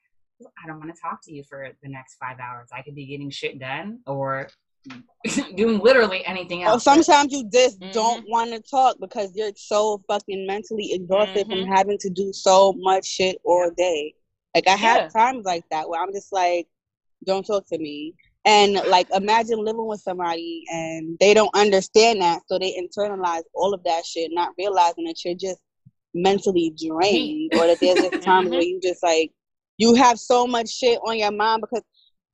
I 0.42 0.66
don't 0.66 0.78
want 0.78 0.92
to 0.92 1.00
talk 1.00 1.20
to 1.24 1.32
you 1.32 1.44
for 1.48 1.68
the 1.82 1.88
next 1.88 2.16
five 2.16 2.38
hours. 2.40 2.70
I 2.72 2.82
could 2.82 2.96
be 2.96 3.06
getting 3.06 3.30
shit 3.30 3.60
done, 3.60 4.00
or 4.06 4.48
doing 5.54 5.78
literally 5.78 6.24
anything 6.24 6.62
else. 6.62 6.84
Well, 6.84 6.96
sometimes 6.96 7.32
you 7.32 7.48
just 7.52 7.80
mm-hmm. 7.80 7.92
don't 7.92 8.24
want 8.28 8.50
to 8.52 8.60
talk 8.60 8.96
because 9.00 9.32
you're 9.34 9.52
so 9.54 10.02
fucking 10.08 10.46
mentally 10.46 10.92
exhausted 10.92 11.46
mm-hmm. 11.46 11.64
from 11.64 11.76
having 11.76 11.98
to 11.98 12.10
do 12.10 12.32
so 12.32 12.72
much 12.76 13.06
shit 13.06 13.36
all 13.44 13.70
day. 13.76 14.14
Like 14.54 14.66
I 14.66 14.72
yeah. 14.72 14.76
have 14.76 15.12
times 15.12 15.44
like 15.44 15.64
that 15.70 15.88
where 15.88 16.02
I'm 16.02 16.12
just 16.12 16.32
like, 16.32 16.66
don't 17.24 17.46
talk 17.46 17.66
to 17.68 17.78
me. 17.78 18.14
And 18.46 18.74
like 18.88 19.08
imagine 19.14 19.62
living 19.62 19.86
with 19.86 20.00
somebody 20.00 20.64
and 20.70 21.18
they 21.20 21.34
don't 21.34 21.54
understand 21.54 22.22
that, 22.22 22.40
so 22.46 22.58
they 22.58 22.72
internalize 22.72 23.42
all 23.54 23.74
of 23.74 23.84
that 23.84 24.06
shit, 24.06 24.30
not 24.32 24.52
realizing 24.56 25.04
that 25.04 25.24
you're 25.24 25.34
just 25.34 25.60
mentally 26.14 26.74
drained 26.76 27.52
or 27.54 27.66
that 27.66 27.78
there's 27.80 27.98
just 27.98 28.22
times 28.22 28.46
mm-hmm. 28.46 28.54
where 28.54 28.62
you 28.62 28.80
just 28.82 29.02
like 29.02 29.30
you 29.76 29.94
have 29.94 30.18
so 30.18 30.46
much 30.46 30.68
shit 30.68 30.98
on 31.06 31.18
your 31.18 31.32
mind 31.32 31.60
because 31.60 31.82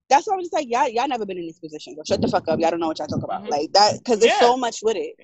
that's 0.09 0.27
why 0.27 0.35
I'm 0.35 0.41
just 0.41 0.53
like, 0.53 0.67
y'all, 0.69 0.89
y'all 0.89 1.09
never 1.09 1.27
been 1.27 1.39
in 1.39 1.47
this 1.47 1.59
position. 1.59 1.95
So 1.97 2.03
shut 2.07 2.21
the 2.21 2.29
fuck 2.29 2.47
up. 2.49 2.61
Y'all 2.61 2.71
don't 2.71 2.81
know 2.81 2.89
what 2.89 2.99
y'all 2.99 3.09
talk 3.09 3.23
about. 3.23 3.43
Mm-hmm. 3.43 3.51
Like 3.51 3.73
that, 3.73 3.99
because 3.99 4.21
there's 4.21 4.33
yeah. 4.33 4.41
so 4.41 4.57
much 4.57 4.79
with 4.83 4.97
it. 4.97 5.15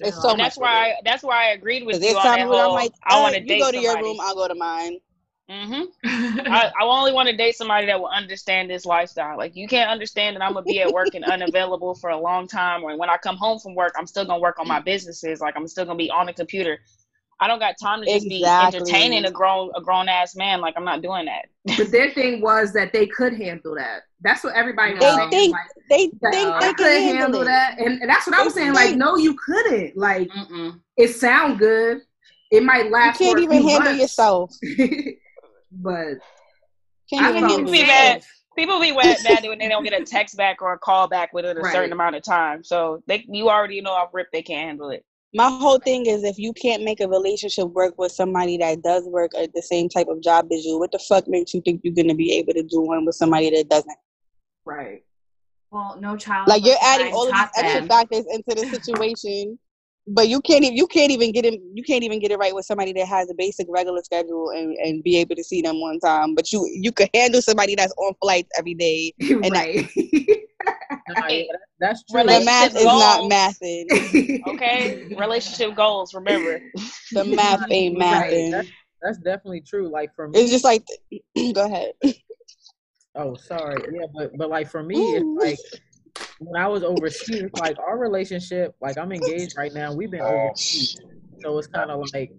It's 0.00 0.20
so 0.20 0.30
and 0.30 0.40
that's 0.40 0.58
why. 0.58 0.90
I, 0.90 0.94
that's 1.04 1.22
why 1.22 1.46
I 1.46 1.52
agreed 1.52 1.86
with 1.86 2.02
you 2.02 2.16
on 2.16 2.22
that 2.22 2.46
whole. 2.46 2.56
I'm 2.56 2.72
like, 2.72 2.92
I 3.04 3.20
want 3.22 3.34
to 3.34 3.40
date. 3.40 3.56
You 3.56 3.64
go 3.64 3.70
to 3.70 3.76
somebody. 3.78 3.98
your 3.98 4.02
room. 4.02 4.18
I'll 4.20 4.34
go 4.34 4.46
to 4.46 4.54
mine. 4.54 4.98
Mm-hmm. 5.50 6.40
I, 6.52 6.72
I 6.80 6.84
only 6.84 7.12
want 7.12 7.28
to 7.28 7.36
date 7.36 7.54
somebody 7.54 7.86
that 7.86 8.00
will 8.00 8.08
understand 8.08 8.68
this 8.68 8.84
lifestyle. 8.84 9.36
Like 9.36 9.54
you 9.54 9.68
can't 9.68 9.90
understand 9.90 10.34
that 10.36 10.42
I'm 10.42 10.54
gonna 10.54 10.64
be 10.64 10.80
at 10.80 10.90
work 10.90 11.14
and 11.14 11.24
unavailable 11.24 11.94
for 11.94 12.10
a 12.10 12.18
long 12.18 12.48
time, 12.48 12.82
or 12.82 12.96
when 12.98 13.08
I 13.08 13.16
come 13.16 13.36
home 13.36 13.60
from 13.60 13.74
work, 13.74 13.94
I'm 13.96 14.06
still 14.06 14.24
gonna 14.24 14.40
work 14.40 14.58
on 14.58 14.66
my 14.66 14.80
businesses. 14.80 15.40
Like 15.40 15.54
I'm 15.56 15.68
still 15.68 15.84
gonna 15.84 15.98
be 15.98 16.10
on 16.10 16.26
the 16.26 16.32
computer. 16.32 16.78
I 17.38 17.46
don't 17.48 17.58
got 17.58 17.74
time 17.80 18.00
to 18.00 18.06
just 18.06 18.26
exactly. 18.26 18.80
be 18.80 18.82
entertaining 18.82 19.24
a 19.26 19.30
grown 19.30 19.70
a 19.76 19.80
grown 19.80 20.08
ass 20.08 20.34
man. 20.34 20.60
Like 20.60 20.74
I'm 20.76 20.84
not 20.84 21.00
doing 21.00 21.26
that. 21.26 21.46
but 21.76 21.92
their 21.92 22.10
thing 22.10 22.40
was 22.40 22.72
that 22.72 22.92
they 22.92 23.06
could 23.06 23.34
handle 23.34 23.76
that. 23.76 24.02
That's 24.22 24.42
what 24.42 24.54
everybody 24.56 24.94
was 24.94 25.00
they 25.00 25.14
saying. 25.14 25.30
Think, 25.30 25.52
like, 25.52 25.66
they 25.88 25.96
think 26.08 26.20
they, 26.32 26.44
they 26.60 26.74
could 26.74 26.86
handle, 26.86 27.12
handle 27.12 27.44
that, 27.44 27.78
and, 27.78 28.00
and, 28.00 28.10
that's 28.10 28.26
what 28.26 28.34
I 28.34 28.42
was 28.42 28.54
saying. 28.54 28.72
Like, 28.72 28.96
no, 28.96 29.16
you 29.16 29.34
couldn't. 29.34 29.96
Like, 29.96 30.28
Mm-mm. 30.30 30.80
it 30.96 31.08
sound 31.08 31.58
good. 31.58 32.00
It 32.50 32.64
might 32.64 32.90
last. 32.90 33.20
You 33.20 33.26
can't 33.26 33.40
even 33.40 33.62
handle 33.62 33.92
months. 33.92 34.00
yourself. 34.00 34.54
but 35.70 36.18
I 37.12 37.32
mean, 37.32 37.46
people 37.46 37.72
be 37.72 37.86
mad. 37.86 38.22
People 38.56 38.80
be 38.80 38.92
mad 38.92 39.42
when 39.42 39.58
they 39.58 39.68
don't 39.68 39.84
get 39.84 40.00
a 40.00 40.04
text 40.04 40.36
back 40.36 40.62
or 40.62 40.72
a 40.72 40.78
call 40.78 41.08
back 41.08 41.32
within 41.34 41.58
a 41.58 41.60
right. 41.60 41.72
certain 41.74 41.92
amount 41.92 42.16
of 42.16 42.22
time. 42.22 42.64
So 42.64 43.02
they, 43.06 43.24
you 43.28 43.50
already 43.50 43.80
know 43.82 43.90
off 43.90 44.14
rip 44.14 44.28
they 44.32 44.42
can't 44.42 44.66
handle 44.66 44.90
it 44.90 45.04
my 45.36 45.50
whole 45.50 45.78
thing 45.78 46.06
is 46.06 46.24
if 46.24 46.38
you 46.38 46.54
can't 46.54 46.82
make 46.82 47.00
a 47.00 47.06
relationship 47.06 47.68
work 47.68 47.98
with 47.98 48.10
somebody 48.10 48.56
that 48.56 48.82
does 48.82 49.04
work 49.04 49.32
at 49.38 49.52
the 49.52 49.60
same 49.60 49.86
type 49.86 50.08
of 50.08 50.22
job 50.22 50.46
as 50.50 50.64
you, 50.64 50.78
what 50.78 50.92
the 50.92 50.98
fuck 50.98 51.28
makes 51.28 51.52
you 51.52 51.60
think 51.60 51.82
you're 51.84 51.94
gonna 51.94 52.14
be 52.14 52.32
able 52.32 52.54
to 52.54 52.62
do 52.62 52.80
one 52.80 53.04
with 53.04 53.16
somebody 53.16 53.50
that 53.50 53.68
doesn't? 53.68 53.98
Right. 54.64 55.04
Well, 55.70 55.98
no 56.00 56.16
child. 56.16 56.48
Like 56.48 56.64
you're 56.64 56.76
adding 56.82 57.12
all 57.12 57.28
of 57.28 57.34
these 57.34 57.64
extra 57.64 57.86
factors 57.86 58.24
into 58.30 58.54
the 58.54 58.66
situation, 58.70 59.58
but 60.08 60.28
you 60.28 60.40
can't 60.40 60.62
even 60.62 60.76
you 60.76 60.86
can't 60.86 61.10
even 61.10 61.32
get 61.32 61.44
in 61.44 61.60
you 61.74 61.82
can't 61.82 62.04
even 62.04 62.20
get 62.20 62.30
it 62.30 62.38
right 62.38 62.54
with 62.54 62.64
somebody 62.64 62.92
that 62.92 63.06
has 63.06 63.28
a 63.28 63.34
basic 63.34 63.66
regular 63.68 64.02
schedule 64.02 64.50
and, 64.50 64.76
and 64.76 65.02
be 65.02 65.16
able 65.16 65.34
to 65.34 65.42
see 65.42 65.60
them 65.60 65.80
one 65.80 65.98
time. 65.98 66.34
But 66.34 66.52
you 66.52 66.68
you 66.72 66.92
could 66.92 67.10
handle 67.12 67.42
somebody 67.42 67.74
that's 67.74 67.92
on 67.98 68.14
flights 68.22 68.48
every 68.56 68.74
day 68.74 69.12
and 69.20 69.50
right. 69.50 69.88
yeah, 69.96 71.42
that's 71.80 72.04
true. 72.04 72.22
The 72.22 72.42
math 72.44 72.74
goals. 72.74 72.80
is 72.80 72.84
not 72.84 73.30
mathing. 73.30 74.46
okay, 74.54 75.14
relationship 75.16 75.74
goals. 75.74 76.14
Remember, 76.14 76.60
the 77.12 77.24
math 77.24 77.64
ain't 77.70 77.98
mathing. 77.98 78.12
Right. 78.20 78.50
That's, 78.52 78.68
that's, 79.02 79.18
definitely 79.18 79.60
true. 79.60 79.88
Like 79.88 80.14
for 80.14 80.28
me, 80.28 80.38
it's 80.40 80.50
just 80.50 80.64
like. 80.64 80.84
go 81.54 81.66
ahead. 81.66 81.92
Oh, 83.14 83.34
sorry. 83.34 83.82
Yeah, 83.92 84.06
but 84.14 84.36
but 84.36 84.50
like 84.50 84.68
for 84.68 84.82
me, 84.82 84.96
it's 85.16 85.44
like 85.44 85.82
when 86.38 86.60
I 86.60 86.68
was 86.68 86.82
overseas, 86.82 87.50
like 87.58 87.78
our 87.78 87.98
relationship, 87.98 88.74
like 88.80 88.98
I'm 88.98 89.12
engaged 89.12 89.56
right 89.56 89.72
now. 89.72 89.94
We've 89.94 90.10
been 90.10 90.20
oh, 90.22 90.48
overseas, 90.48 90.96
so 91.40 91.58
it's 91.58 91.68
kind 91.68 91.90
of 91.90 92.04
like 92.12 92.32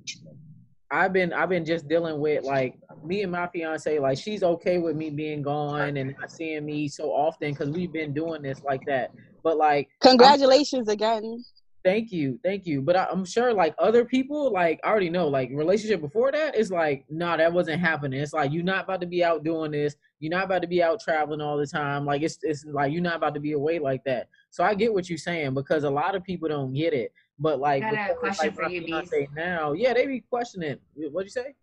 I've 0.92 1.14
been 1.14 1.34
I've 1.34 1.50
been 1.50 1.66
just 1.66 1.88
dealing 1.88 2.20
with 2.20 2.44
like 2.44 2.78
me 3.04 3.24
and 3.24 3.32
my 3.32 3.48
fiance 3.48 4.00
like 4.00 4.18
she's 4.18 4.44
okay 4.44 4.78
with 4.78 4.96
me 4.96 5.10
being 5.10 5.42
gone 5.42 5.98
and 5.98 6.16
not 6.20 6.32
seeing 6.32 6.66
me 6.66 6.88
so 6.88 7.10
often 7.12 7.52
because 7.52 7.70
we've 7.70 7.92
been 7.92 8.14
doing 8.14 8.42
this 8.42 8.64
like 8.64 8.82
that. 8.88 9.12
But 9.44 9.58
like 9.58 9.90
congratulations 10.02 10.88
I'm, 10.88 10.94
again. 10.94 11.44
Thank 11.88 12.12
you, 12.12 12.38
thank 12.44 12.66
you. 12.66 12.82
But 12.82 12.98
I, 12.98 13.08
am 13.14 13.24
sure 13.24 13.54
like 13.54 13.74
other 13.80 14.04
people 14.04 14.52
like 14.52 14.78
I 14.84 14.90
already 14.90 15.10
know 15.10 15.30
like 15.30 15.50
relationship 15.54 16.02
before 16.02 16.34
that 16.34 16.54
is 16.54 16.70
like 16.70 17.06
nah 17.10 17.38
that 17.38 17.54
wasn't 17.54 17.80
happening. 17.80 18.20
It's 18.20 18.34
like 18.34 18.52
you're 18.52 18.62
not 18.62 18.84
about 18.84 19.00
to 19.00 19.08
be 19.08 19.24
out 19.24 19.46
doing 19.46 19.72
this. 19.72 19.96
You're 20.20 20.32
not 20.32 20.44
about 20.44 20.64
to 20.64 20.68
be 20.68 20.84
out 20.84 21.00
traveling 21.00 21.40
all 21.40 21.56
the 21.56 21.66
time. 21.66 22.06
Like 22.06 22.24
it's 22.24 22.40
it's 22.42 22.66
like 22.66 22.92
you're 22.92 23.02
not 23.02 23.16
about 23.16 23.36
to 23.36 23.40
be 23.40 23.54
away 23.54 23.80
like 23.80 24.04
that. 24.04 24.28
So 24.50 24.66
I 24.66 24.74
get 24.74 24.94
what 24.94 25.08
you're 25.08 25.18
saying 25.18 25.54
because 25.54 25.86
a 25.86 25.90
lot 25.90 26.14
of 26.14 26.26
people 26.26 26.50
don't 26.50 26.74
get 26.74 26.94
it. 26.94 27.14
But 27.40 27.62
like, 27.62 27.84
I 27.84 27.92
got 27.92 28.12
a 28.12 28.16
question 28.16 28.48
like, 28.48 28.56
for 28.56 28.70
you, 28.70 28.84
Beast. 28.84 29.14
Now, 29.34 29.72
yeah, 29.72 29.94
they 29.94 30.08
be 30.08 30.26
questioning. 30.30 30.76
What'd 30.94 31.28
you 31.28 31.30
say? 31.30 31.56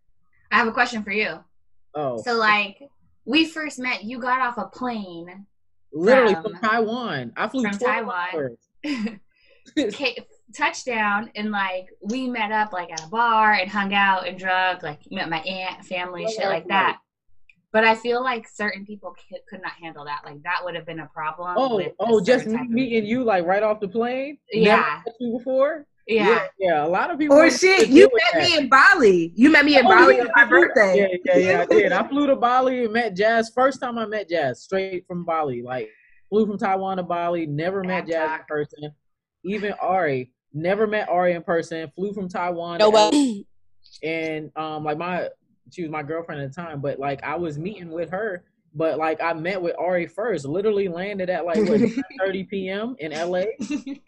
I 0.51 0.57
have 0.57 0.69
a 0.69 0.73
question 0.73 1.03
for 1.03 1.11
you. 1.11 1.39
Oh. 1.95 2.23
So 2.23 2.33
like, 2.39 2.79
we 3.27 3.45
first 3.45 3.79
met. 3.79 4.05
You 4.05 4.19
got 4.19 4.41
off 4.41 4.57
a 4.57 4.69
plane. 4.69 5.45
Literally 5.93 6.33
from, 6.33 6.45
from 6.45 6.61
Taiwan. 6.61 7.33
I 7.37 7.47
flew 7.47 7.65
from 7.65 7.79
Taiwan. 7.79 8.57
okay, 9.79 10.16
touchdown 10.55 11.31
and 11.35 11.50
like 11.50 11.88
we 12.03 12.29
met 12.29 12.53
up 12.53 12.72
like 12.72 12.92
at 12.92 13.05
a 13.05 13.09
bar 13.09 13.53
and 13.53 13.70
hung 13.70 13.92
out 13.92 14.27
and 14.27 14.38
drug 14.38 14.83
Like 14.83 15.00
met 15.11 15.29
my 15.29 15.40
aunt, 15.40 15.85
family, 15.85 16.27
shit 16.27 16.46
like 16.46 16.68
that. 16.68 16.98
But 17.72 17.85
I 17.85 17.96
feel 17.96 18.22
like 18.22 18.46
certain 18.48 18.87
people 18.87 19.16
could, 19.29 19.40
could 19.50 19.61
not 19.61 19.72
handle 19.72 20.05
that. 20.05 20.20
Like 20.24 20.42
that 20.44 20.61
would 20.62 20.77
have 20.77 20.87
been 20.87 21.00
a 21.00 21.09
problem. 21.09 21.55
Oh, 21.59 21.83
oh, 21.98 22.20
just 22.20 22.46
me 22.46 22.61
meeting 22.68 23.05
you 23.05 23.24
like 23.24 23.44
right 23.44 23.64
off 23.64 23.81
the 23.81 23.88
plane. 23.88 24.38
Yeah, 24.53 25.00
you 25.18 25.38
before. 25.38 25.87
Yeah. 26.07 26.29
yeah. 26.29 26.46
yeah, 26.59 26.87
A 26.87 26.88
lot 26.88 27.11
of 27.11 27.18
people. 27.18 27.37
Or 27.37 27.50
shit, 27.50 27.88
you 27.88 28.11
met 28.35 28.42
me 28.42 28.59
in 28.59 28.68
Bali. 28.68 29.33
You 29.35 29.50
met 29.50 29.64
me 29.64 29.79
in 29.79 29.87
oh, 29.87 29.88
Bali 29.88 30.16
yeah, 30.16 30.22
on 30.22 30.31
my 30.37 30.44
birthday. 30.44 30.98
Yeah, 31.24 31.35
yeah, 31.35 31.38
yeah. 31.38 31.61
I 31.62 31.66
did. 31.66 31.92
I 31.92 32.07
flew 32.09 32.27
to 32.27 32.37
Bali 32.37 32.85
and 32.85 32.92
met 32.92 33.16
Jazz. 33.16 33.50
First 33.55 33.81
time 33.81 33.98
I 33.98 34.07
met 34.07 34.29
Jazz, 34.29 34.62
straight 34.62 35.07
from 35.07 35.24
Bali. 35.24 35.62
Like 35.62 35.88
flew 36.29 36.46
from 36.46 36.59
Taiwan 36.59 36.98
to 36.98 37.03
Bali. 37.03 37.46
Never 37.46 37.83
met 37.83 38.07
Jazz 38.07 38.40
in 38.40 38.46
person. 38.46 38.94
Even 39.45 39.73
Ari, 39.81 40.31
never 40.53 40.87
met 40.87 41.09
Ari 41.09 41.35
in 41.35 41.43
person. 41.43 41.91
Flew 41.95 42.13
from 42.13 42.29
Taiwan. 42.29 42.79
No 42.79 42.91
way. 42.91 43.45
And 44.03 44.51
um, 44.57 44.83
like 44.83 44.99
my, 44.99 45.29
she 45.71 45.83
was 45.83 45.91
my 45.91 46.03
girlfriend 46.03 46.41
at 46.41 46.53
the 46.53 46.55
time, 46.55 46.81
but 46.81 46.99
like 46.99 47.23
I 47.23 47.37
was 47.37 47.59
meeting 47.59 47.91
with 47.91 48.11
her 48.11 48.45
but 48.75 48.99
like 48.99 49.21
I 49.23 49.33
met 49.33 49.61
with 49.61 49.77
Ari 49.79 50.07
first, 50.07 50.45
literally 50.45 50.89
landed 50.89 51.31
at 51.31 51.45
like 51.45 51.59
what 51.69 51.81
30 52.19 52.45
p.m. 52.45 52.97
in 52.99 53.13
LA, 53.13 53.45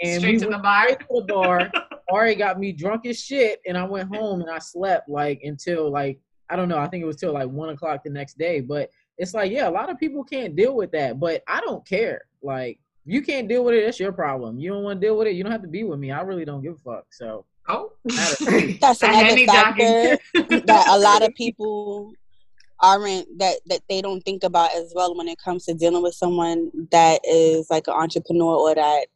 and 0.03 0.20
Straight 0.20 0.22
we 0.25 0.38
to 0.38 0.46
the 0.49 0.59
bar. 0.59 0.88
to 0.88 0.96
the 1.09 1.25
bar. 1.29 1.70
Ari 2.12 2.35
got 2.37 2.59
me 2.59 2.72
drunk 2.72 3.07
as 3.07 3.20
shit, 3.20 3.61
and 3.66 3.77
I 3.77 3.85
went 3.85 4.14
home 4.14 4.40
and 4.40 4.51
I 4.51 4.59
slept 4.59 5.09
like 5.09 5.40
until 5.42 5.90
like 5.90 6.18
I 6.51 6.57
don't 6.57 6.68
know, 6.68 6.79
I 6.79 6.88
think 6.88 7.03
it 7.03 7.07
was 7.07 7.16
till 7.16 7.33
like 7.33 7.49
one 7.49 7.70
o'clock 7.70 8.03
the 8.05 8.11
next 8.11 8.38
day. 8.38 8.61
But 8.61 8.90
it's 9.18 9.35
like, 9.35 9.51
yeah, 9.51 9.68
a 9.68 9.70
lot 9.70 9.90
of 9.90 9.99
people 9.99 10.25
can't 10.25 10.55
deal 10.55 10.75
with 10.77 10.92
that, 10.92 11.18
but 11.18 11.42
I 11.49 11.61
don't 11.61 11.87
care. 11.87 12.22
Like, 12.42 12.79
you 13.06 13.22
can't 13.22 13.48
deal 13.48 13.64
with 13.64 13.74
it, 13.74 13.84
that's 13.84 14.00
your 14.00 14.12
problem. 14.12 14.58
You 14.58 14.70
don't 14.70 14.82
want 14.82 15.00
to 15.00 15.06
deal 15.06 15.16
with 15.16 15.28
it, 15.28 15.34
you 15.34 15.42
don't 15.42 15.52
have 15.52 15.62
to 15.62 15.68
be 15.68 15.84
with 15.84 15.98
me. 15.98 16.10
I 16.10 16.20
really 16.22 16.44
don't 16.44 16.62
give 16.62 16.74
a 16.74 16.78
fuck. 16.78 17.06
So. 17.10 17.44
Oh, 17.68 17.92
that's 18.04 19.02
another 19.02 19.44
factor 19.44 20.18
that 20.34 20.86
a 20.88 20.98
lot 20.98 21.22
of 21.22 21.34
people 21.34 22.12
aren't 22.80 23.26
that 23.38 23.58
that 23.66 23.80
they 23.88 24.00
don't 24.00 24.20
think 24.20 24.44
about 24.44 24.70
as 24.76 24.92
well 24.94 25.16
when 25.16 25.26
it 25.26 25.38
comes 25.42 25.64
to 25.64 25.74
dealing 25.74 26.02
with 26.02 26.14
someone 26.14 26.70
that 26.92 27.20
is 27.24 27.66
like 27.70 27.88
an 27.88 27.94
entrepreneur 27.94 28.54
or 28.54 28.74
that 28.74 29.06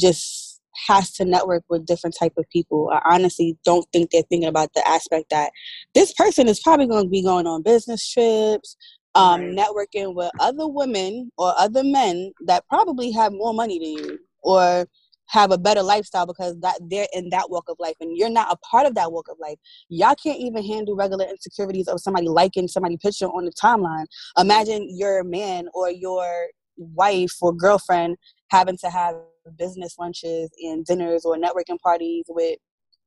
just 0.00 0.60
has 0.86 1.10
to 1.12 1.24
network 1.24 1.64
with 1.68 1.86
different 1.86 2.16
type 2.18 2.34
of 2.36 2.48
people. 2.50 2.90
I 2.92 3.14
honestly 3.14 3.58
don't 3.64 3.86
think 3.92 4.10
they're 4.10 4.22
thinking 4.22 4.48
about 4.48 4.72
the 4.74 4.86
aspect 4.86 5.30
that 5.30 5.50
this 5.94 6.12
person 6.12 6.48
is 6.48 6.60
probably 6.60 6.86
going 6.86 7.04
to 7.04 7.10
be 7.10 7.22
going 7.22 7.46
on 7.46 7.62
business 7.62 8.08
trips, 8.08 8.76
um, 9.18 9.40
right. 9.40 9.56
networking 9.56 10.14
with 10.14 10.30
other 10.38 10.68
women 10.68 11.30
or 11.36 11.52
other 11.58 11.82
men 11.82 12.32
that 12.46 12.66
probably 12.68 13.10
have 13.10 13.32
more 13.32 13.52
money 13.52 13.78
than 13.78 14.04
you 14.04 14.18
or 14.42 14.86
have 15.26 15.50
a 15.50 15.58
better 15.58 15.82
lifestyle 15.82 16.24
because 16.24 16.58
that 16.60 16.78
they're 16.88 17.08
in 17.12 17.28
that 17.30 17.50
walk 17.50 17.64
of 17.68 17.76
life 17.78 17.96
and 18.00 18.16
you're 18.16 18.30
not 18.30 18.50
a 18.50 18.56
part 18.58 18.86
of 18.86 18.94
that 18.94 19.12
walk 19.12 19.26
of 19.28 19.36
life. 19.40 19.58
Y'all 19.88 20.14
can't 20.14 20.40
even 20.40 20.64
handle 20.64 20.96
regular 20.96 21.26
insecurities 21.26 21.88
of 21.88 22.00
somebody 22.00 22.28
liking 22.28 22.66
somebody 22.66 22.96
picture 22.96 23.26
on 23.26 23.44
the 23.44 23.52
timeline. 23.52 24.06
Imagine 24.38 24.88
your 24.96 25.24
man 25.24 25.68
or 25.74 25.90
your 25.90 26.46
wife 26.76 27.32
or 27.42 27.52
girlfriend 27.52 28.16
having 28.50 28.78
to 28.78 28.88
have 28.88 29.16
business 29.58 29.96
lunches 29.98 30.50
and 30.62 30.84
dinners 30.86 31.24
or 31.24 31.36
networking 31.36 31.78
parties 31.82 32.24
with 32.28 32.56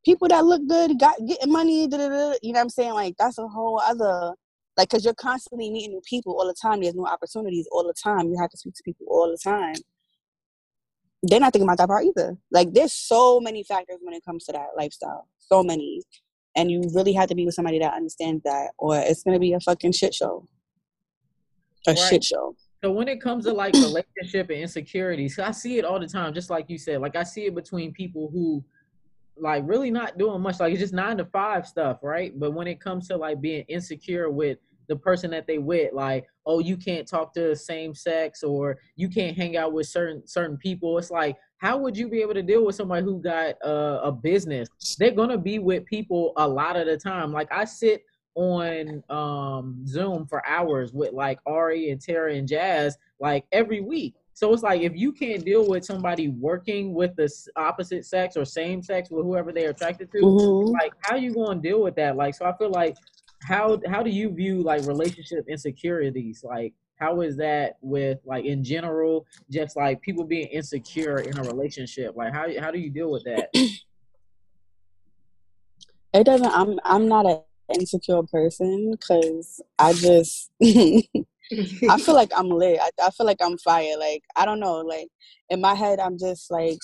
people 0.06 0.28
that 0.28 0.46
look 0.46 0.68
good, 0.68 1.00
got 1.00 1.16
getting 1.28 1.52
money, 1.52 1.84
you 1.84 1.88
know 1.90 2.36
what 2.42 2.58
I'm 2.58 2.70
saying? 2.70 2.94
Like 2.94 3.16
that's 3.18 3.38
a 3.38 3.48
whole 3.48 3.80
other 3.80 4.34
like 4.82 4.90
because 4.90 5.06
you're 5.06 5.14
constantly 5.14 5.70
meeting 5.70 5.92
new 5.92 6.02
people 6.02 6.34
all 6.34 6.48
the 6.48 6.56
time. 6.60 6.82
There's 6.82 6.96
new 6.96 7.06
opportunities 7.06 7.68
all 7.72 7.86
the 7.86 7.94
time. 7.94 8.30
You 8.30 8.38
have 8.40 8.50
to 8.50 8.58
speak 8.58 8.74
to 8.76 8.84
people 8.84 9.06
all 9.10 9.30
the 9.30 9.38
time 9.38 9.76
they're 11.24 11.40
not 11.40 11.54
thinking 11.54 11.68
about 11.68 11.78
that 11.78 11.88
part 11.88 12.06
either. 12.06 12.38
Like 12.52 12.74
there's 12.74 12.94
so 12.94 13.40
many 13.40 13.64
factors 13.64 13.98
when 14.02 14.14
it 14.14 14.26
comes 14.26 14.46
to 14.46 14.52
that 14.54 14.70
lifestyle. 14.76 15.28
So 15.38 15.64
many. 15.64 16.02
And 16.56 16.70
you 16.70 16.82
really 16.94 17.14
have 17.14 17.30
to 17.30 17.36
be 17.36 17.46
with 17.46 17.54
somebody 17.54 17.80
that 17.80 17.94
understands 17.94 18.44
that 18.44 18.72
or 18.78 18.98
it's 18.98 19.24
gonna 19.24 19.40
be 19.40 19.54
a 19.54 19.60
fucking 19.60 19.92
shit 19.92 20.14
show. 20.14 20.48
A 21.88 21.92
right. 21.92 21.98
shit 21.98 22.24
show. 22.24 22.56
So 22.84 22.92
when 22.92 23.08
it 23.08 23.22
comes 23.22 23.46
to 23.46 23.54
like 23.54 23.74
relationship 23.74 24.50
and 24.50 24.60
insecurities, 24.60 25.38
I 25.38 25.52
see 25.52 25.78
it 25.78 25.86
all 25.86 26.00
the 26.00 26.08
time, 26.08 26.34
just 26.34 26.50
like 26.50 26.70
you 26.70 26.80
said. 26.80 27.00
Like 27.00 27.16
I 27.16 27.24
see 27.24 27.46
it 27.46 27.54
between 27.54 27.94
people 27.94 28.30
who 28.32 28.64
like 29.38 29.64
really 29.68 29.92
not 29.92 30.18
doing 30.18 30.42
much, 30.42 30.60
like 30.60 30.72
it's 30.72 30.82
just 30.82 30.94
nine 30.94 31.18
to 31.18 31.26
five 31.26 31.68
stuff, 31.68 32.00
right? 32.02 32.38
But 32.38 32.52
when 32.52 32.68
it 32.68 32.82
comes 32.82 33.08
to 33.10 33.18
like 33.18 33.40
being 33.40 33.64
insecure 33.68 34.30
with 34.32 34.58
the 34.92 34.96
person 34.98 35.32
that 35.32 35.48
they 35.48 35.58
with 35.58 35.94
like 35.94 36.28
oh 36.46 36.60
you 36.60 36.76
can't 36.76 37.08
talk 37.08 37.34
to 37.34 37.40
the 37.40 37.56
same 37.56 37.96
sex 37.96 38.44
or 38.44 38.78
you 38.98 39.08
can't 39.08 39.38
hang 39.38 39.56
out 39.56 39.72
with 39.72 39.88
certain 39.88 40.22
certain 40.28 40.58
people 40.58 40.98
it's 40.98 41.10
like 41.10 41.38
how 41.60 41.78
would 41.78 41.96
you 41.96 42.10
be 42.10 42.22
able 42.22 42.34
to 42.34 42.44
deal 42.44 42.66
with 42.66 42.76
somebody 42.76 43.02
who 43.06 43.22
got 43.22 43.56
uh, 43.66 44.02
a 44.04 44.12
business 44.12 44.68
they're 45.00 45.12
gonna 45.12 45.38
be 45.38 45.60
with 45.60 45.86
people 45.86 46.34
a 46.36 46.46
lot 46.46 46.76
of 46.76 46.86
the 46.88 46.98
time 46.98 47.32
like 47.32 47.48
i 47.54 47.64
sit 47.64 48.04
on 48.36 49.02
um 49.10 49.82
zoom 49.88 50.26
for 50.28 50.46
hours 50.46 50.92
with 50.92 51.14
like 51.14 51.40
ari 51.46 51.90
and 51.90 52.02
tara 52.02 52.34
and 52.36 52.50
jazz 52.50 52.98
like 53.22 53.46
every 53.54 53.80
week 53.80 54.14
so 54.34 54.52
it's 54.54 54.64
like 54.64 54.82
if 54.82 54.96
you 54.96 55.12
can't 55.12 55.46
deal 55.46 55.68
with 55.68 55.86
somebody 55.86 56.30
working 56.30 56.94
with 56.94 57.16
the 57.16 57.32
opposite 57.56 58.06
sex 58.06 58.36
or 58.36 58.44
same 58.44 58.82
sex 58.82 59.12
with 59.12 59.24
whoever 59.24 59.52
they're 59.52 59.70
attracted 59.70 60.12
to, 60.14 60.18
mm-hmm. 60.18 60.72
like 60.72 60.94
how 61.02 61.16
you 61.16 61.34
going 61.34 61.62
to 61.62 61.70
deal 61.70 61.84
with 61.84 61.96
that? 61.98 62.16
Like, 62.16 62.34
so 62.34 62.46
I 62.46 62.58
feel 62.58 62.72
like 62.72 62.98
how 63.44 63.80
how 63.88 64.04
do 64.04 64.10
you 64.10 64.30
view 64.30 64.62
like 64.62 64.86
relationship 64.86 65.46
insecurities? 65.48 66.44
Like 66.44 66.74
how 66.98 67.22
is 67.22 67.38
that 67.38 67.78
with 67.82 68.20
like 68.26 68.46
in 68.46 68.64
general, 68.64 69.26
just 69.50 69.76
like 69.76 70.02
people 70.02 70.24
being 70.24 70.48
insecure 70.48 71.20
in 71.20 71.38
a 71.38 71.44
relationship? 71.44 72.16
Like 72.16 72.34
how 72.34 72.48
how 72.60 72.72
do 72.72 72.80
you 72.80 72.90
deal 72.90 73.12
with 73.12 73.24
that? 73.26 73.50
It 76.14 76.26
doesn't. 76.26 76.52
I'm 76.52 76.80
I'm 76.84 77.08
not 77.08 77.26
an 77.26 77.40
insecure 77.74 78.22
person 78.24 78.92
because 78.92 79.62
I 79.80 79.94
just 79.94 80.52
I 80.62 81.98
feel 82.00 82.16
like 82.16 82.32
I'm 82.36 82.50
lit. 82.50 82.80
I, 82.82 82.90
I 83.02 83.10
feel 83.12 83.26
like 83.26 83.42
I'm 83.42 83.58
fire. 83.58 83.98
Like 83.98 84.24
I 84.36 84.46
don't 84.46 84.60
know. 84.60 84.80
Like 84.80 85.08
in 85.50 85.62
my 85.62 85.74
head, 85.74 86.00
I'm 86.00 86.18
just 86.18 86.52
like 86.52 86.80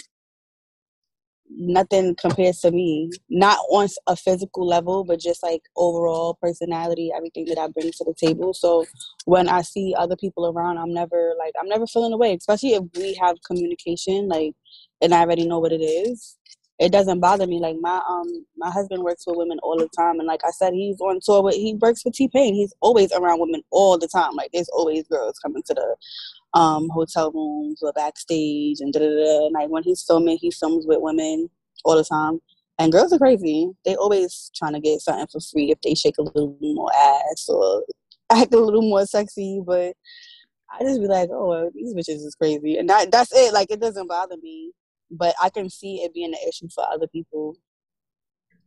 nothing 1.58 2.15
compares 2.15 2.60
to 2.62 2.72
me. 2.72 3.12
Not 3.30 3.58
on 3.72 3.88
a 4.08 4.15
physical 4.15 4.67
level, 4.67 5.04
but 5.04 5.20
just 5.20 5.43
like 5.43 5.63
overall 5.76 6.38
personality, 6.41 7.12
everything 7.15 7.46
that 7.46 7.60
I 7.60 7.67
bring 7.67 7.91
to 7.91 8.04
the 8.04 8.13
table. 8.13 8.54
So 8.54 8.86
when 9.26 9.50
I 9.50 9.62
see 9.63 9.96
other 9.98 10.15
people 10.15 10.48
around, 10.48 10.78
I'm 10.78 10.93
never 10.93 11.34
like 11.39 11.54
I'm 11.60 11.70
never 11.70 11.88
feeling 11.88 12.13
away. 12.13 12.36
Especially 12.36 12.74
if 12.74 12.84
we 12.96 13.15
have 13.15 13.38
communication, 13.46 14.28
like, 14.30 14.54
and 15.02 15.13
I 15.13 15.22
already 15.22 15.48
know 15.48 15.60
what 15.60 15.74
it 15.74 15.82
is. 15.84 16.38
It 16.80 16.92
doesn't 16.92 17.20
bother 17.20 17.48
me. 17.48 17.60
Like 17.60 17.78
my 17.82 18.02
um 18.08 18.46
my 18.56 18.70
husband 18.70 19.04
works 19.04 19.26
with 19.26 19.38
women 19.38 19.60
all 19.63 19.78
the 19.78 19.90
time, 19.98 20.20
and 20.20 20.28
like 20.28 20.42
I 20.46 20.52
said, 20.52 20.74
he's 20.74 21.02
on 21.02 21.20
tour 21.24 21.42
with 21.42 21.56
he 21.56 21.76
works 21.76 22.06
with 22.06 22.13
T 22.13 22.28
Pain. 22.28 22.54
He's 22.54 22.74
always 22.82 23.12
around 23.13 23.40
women 23.40 23.63
all 23.72 23.98
the 23.98 24.08
time. 24.08 24.36
Like 24.36 24.52
there's 24.54 24.70
always 24.70 25.08
girls 25.08 25.40
coming 25.40 25.63
to 25.68 25.74
the 25.74 25.96
um, 26.60 26.90
hotel 26.90 27.32
rooms 27.32 27.80
or 27.82 27.94
backstage 27.94 28.80
and 28.80 28.94
da 28.94 29.00
da 29.00 29.08
da. 29.08 29.48
Like 29.52 29.70
when 29.70 29.84
he's 29.84 30.04
filming, 30.04 30.38
he 30.40 30.52
films 30.52 30.86
with 30.88 31.00
women 31.02 31.50
all 31.84 31.96
the 31.96 32.04
time. 32.04 32.40
And 32.80 32.92
girls 32.92 33.12
are 33.12 33.18
crazy. 33.18 33.72
They 33.86 33.96
always 33.96 34.52
trying 34.56 34.74
to 34.74 34.80
get 34.80 35.02
something 35.02 35.28
for 35.32 35.40
free 35.40 35.72
if 35.72 35.82
they 35.82 35.96
shake 35.96 36.18
a 36.20 36.24
little 36.24 36.56
more 36.62 36.92
ass 36.96 37.48
or 37.50 37.84
act 38.30 38.54
a 38.54 38.60
little 38.60 38.84
more 38.84 39.06
sexy. 39.06 39.62
But 39.66 39.96
I 40.72 40.84
just 40.84 41.00
be 41.02 41.08
like, 41.08 41.30
oh, 41.32 41.72
these 41.74 41.94
bitches 41.96 42.26
is 42.26 42.36
crazy, 42.40 42.78
and 42.78 42.90
that 42.90 43.12
that's 43.12 43.34
it. 43.34 43.54
Like 43.54 43.72
it 43.72 43.80
doesn't 43.80 44.08
bother 44.08 44.38
me, 44.38 44.74
but 45.12 45.36
I 45.41 45.50
can 45.50 45.70
see 45.70 45.98
it 45.98 46.13
being 46.13 46.34
an 46.34 46.39
issue 46.48 46.67
for 46.74 46.86
other 46.91 47.08
people. 47.08 47.56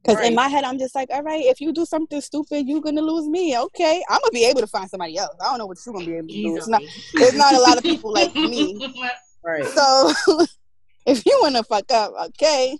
Because 0.02 0.16
right. 0.16 0.28
in 0.28 0.34
my 0.34 0.48
head, 0.48 0.64
I'm 0.64 0.78
just 0.78 0.94
like, 0.94 1.10
all 1.12 1.22
right, 1.22 1.44
if 1.44 1.60
you 1.60 1.72
do 1.72 1.84
something 1.84 2.20
stupid, 2.22 2.66
you're 2.66 2.80
gonna 2.80 3.02
lose 3.02 3.28
me. 3.28 3.58
Okay, 3.58 4.02
I'm 4.08 4.20
gonna 4.20 4.30
be 4.32 4.46
able 4.46 4.62
to 4.62 4.66
find 4.66 4.88
somebody 4.88 5.18
else. 5.18 5.36
I 5.40 5.44
don't 5.44 5.58
know 5.58 5.66
what 5.66 5.78
you're 5.84 5.92
gonna 5.92 6.06
be 6.06 6.16
able 6.16 6.28
to 6.28 6.34
do. 6.34 6.56
It's 6.56 6.68
not, 6.68 6.82
there's 7.14 7.34
not 7.34 7.54
a 7.54 7.60
lot 7.60 7.76
of 7.76 7.82
people 7.82 8.12
like 8.12 8.34
me. 8.34 8.94
Right. 9.42 9.64
So 9.64 10.12
if 11.06 11.24
you 11.24 11.38
wanna 11.40 11.62
fuck 11.62 11.90
up, 11.90 12.12
okay, 12.26 12.76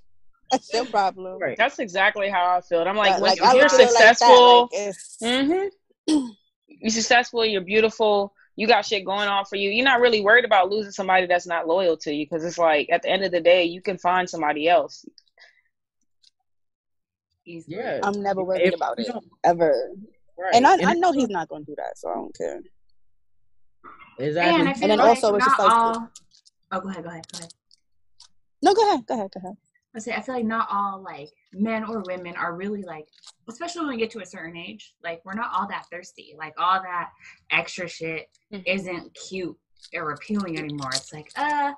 that's 0.51 0.73
your 0.75 0.85
problem. 0.85 1.38
Right. 1.38 1.57
That's 1.57 1.79
exactly 1.79 2.29
how 2.29 2.57
I 2.57 2.61
feel. 2.61 2.87
I'm 2.87 2.96
like, 2.96 3.20
when 3.20 3.35
like, 3.40 3.55
you're 3.55 3.68
successful, 3.68 4.68
like 4.73 4.94
mm-hmm. 5.23 5.68
you're 6.66 6.90
successful, 6.90 7.46
you're 7.46 7.62
beautiful, 7.62 8.35
you 8.61 8.66
got 8.66 8.85
shit 8.85 9.07
going 9.07 9.27
on 9.27 9.46
for 9.46 9.57
you. 9.57 9.70
You're 9.70 9.87
not 9.87 10.03
really 10.03 10.20
worried 10.20 10.44
about 10.44 10.68
losing 10.68 10.92
somebody 10.92 11.25
that's 11.25 11.46
not 11.46 11.66
loyal 11.66 11.96
to 11.96 12.12
you 12.12 12.27
because 12.27 12.44
it's 12.44 12.59
like 12.59 12.90
at 12.92 13.01
the 13.01 13.09
end 13.09 13.25
of 13.25 13.33
the 13.33 13.40
day, 13.40 13.64
you 13.64 13.81
can 13.81 13.96
find 13.96 14.29
somebody 14.29 14.68
else. 14.68 15.07
Yeah, 17.46 18.01
I'm 18.03 18.23
never 18.23 18.44
worried 18.44 18.66
if 18.66 18.75
about 18.75 18.99
it 18.99 19.09
ever. 19.44 19.73
Right. 20.38 20.55
And 20.55 20.66
I, 20.66 20.75
and 20.75 20.85
I 20.85 20.92
know 20.92 21.11
he's 21.11 21.31
not 21.31 21.49
going 21.49 21.64
to 21.64 21.70
do 21.73 21.77
that, 21.77 21.96
so 21.96 22.11
I 22.11 22.14
don't 22.16 22.37
care. 22.37 22.61
Exactly. 24.18 24.61
And, 24.61 24.68
and 24.68 24.90
then 24.90 24.99
like 24.99 25.09
also 25.09 25.35
it's 25.37 25.46
just 25.46 25.59
like. 25.59 25.70
All... 25.70 26.11
Oh, 26.73 26.81
go 26.81 26.90
ahead. 26.90 27.03
Go 27.03 27.09
ahead. 27.09 27.25
Go 27.33 27.38
ahead. 27.38 27.53
No, 28.62 28.75
go 28.75 28.88
ahead. 28.88 29.07
Go 29.07 29.14
ahead. 29.14 29.31
Go 29.33 29.40
ahead. 29.42 29.57
I 29.94 29.98
say 29.98 30.12
I 30.12 30.20
feel 30.20 30.37
like 30.37 30.44
not 30.44 30.68
all 30.70 31.03
like 31.03 31.31
men 31.53 31.85
or 31.85 32.03
women 32.07 32.37
are 32.37 32.55
really 32.55 32.83
like, 32.83 33.09
especially 33.48 33.83
when 33.83 33.90
we 33.90 33.96
get 33.96 34.11
to 34.12 34.20
a 34.20 34.26
certain 34.26 34.57
age, 34.57 34.94
like 35.03 35.20
we're 35.24 35.35
not 35.35 35.50
all 35.53 35.66
that 35.68 35.87
thirsty. 35.90 36.35
Like 36.38 36.55
all 36.59 36.81
that 36.81 37.11
extra 37.50 37.88
shit 37.88 38.29
mm-hmm. 38.53 38.62
isn't 38.66 39.14
cute 39.14 39.57
or 39.94 40.12
appealing 40.12 40.59
anymore. 40.59 40.90
It's 40.94 41.12
like, 41.12 41.31
uh, 41.37 41.72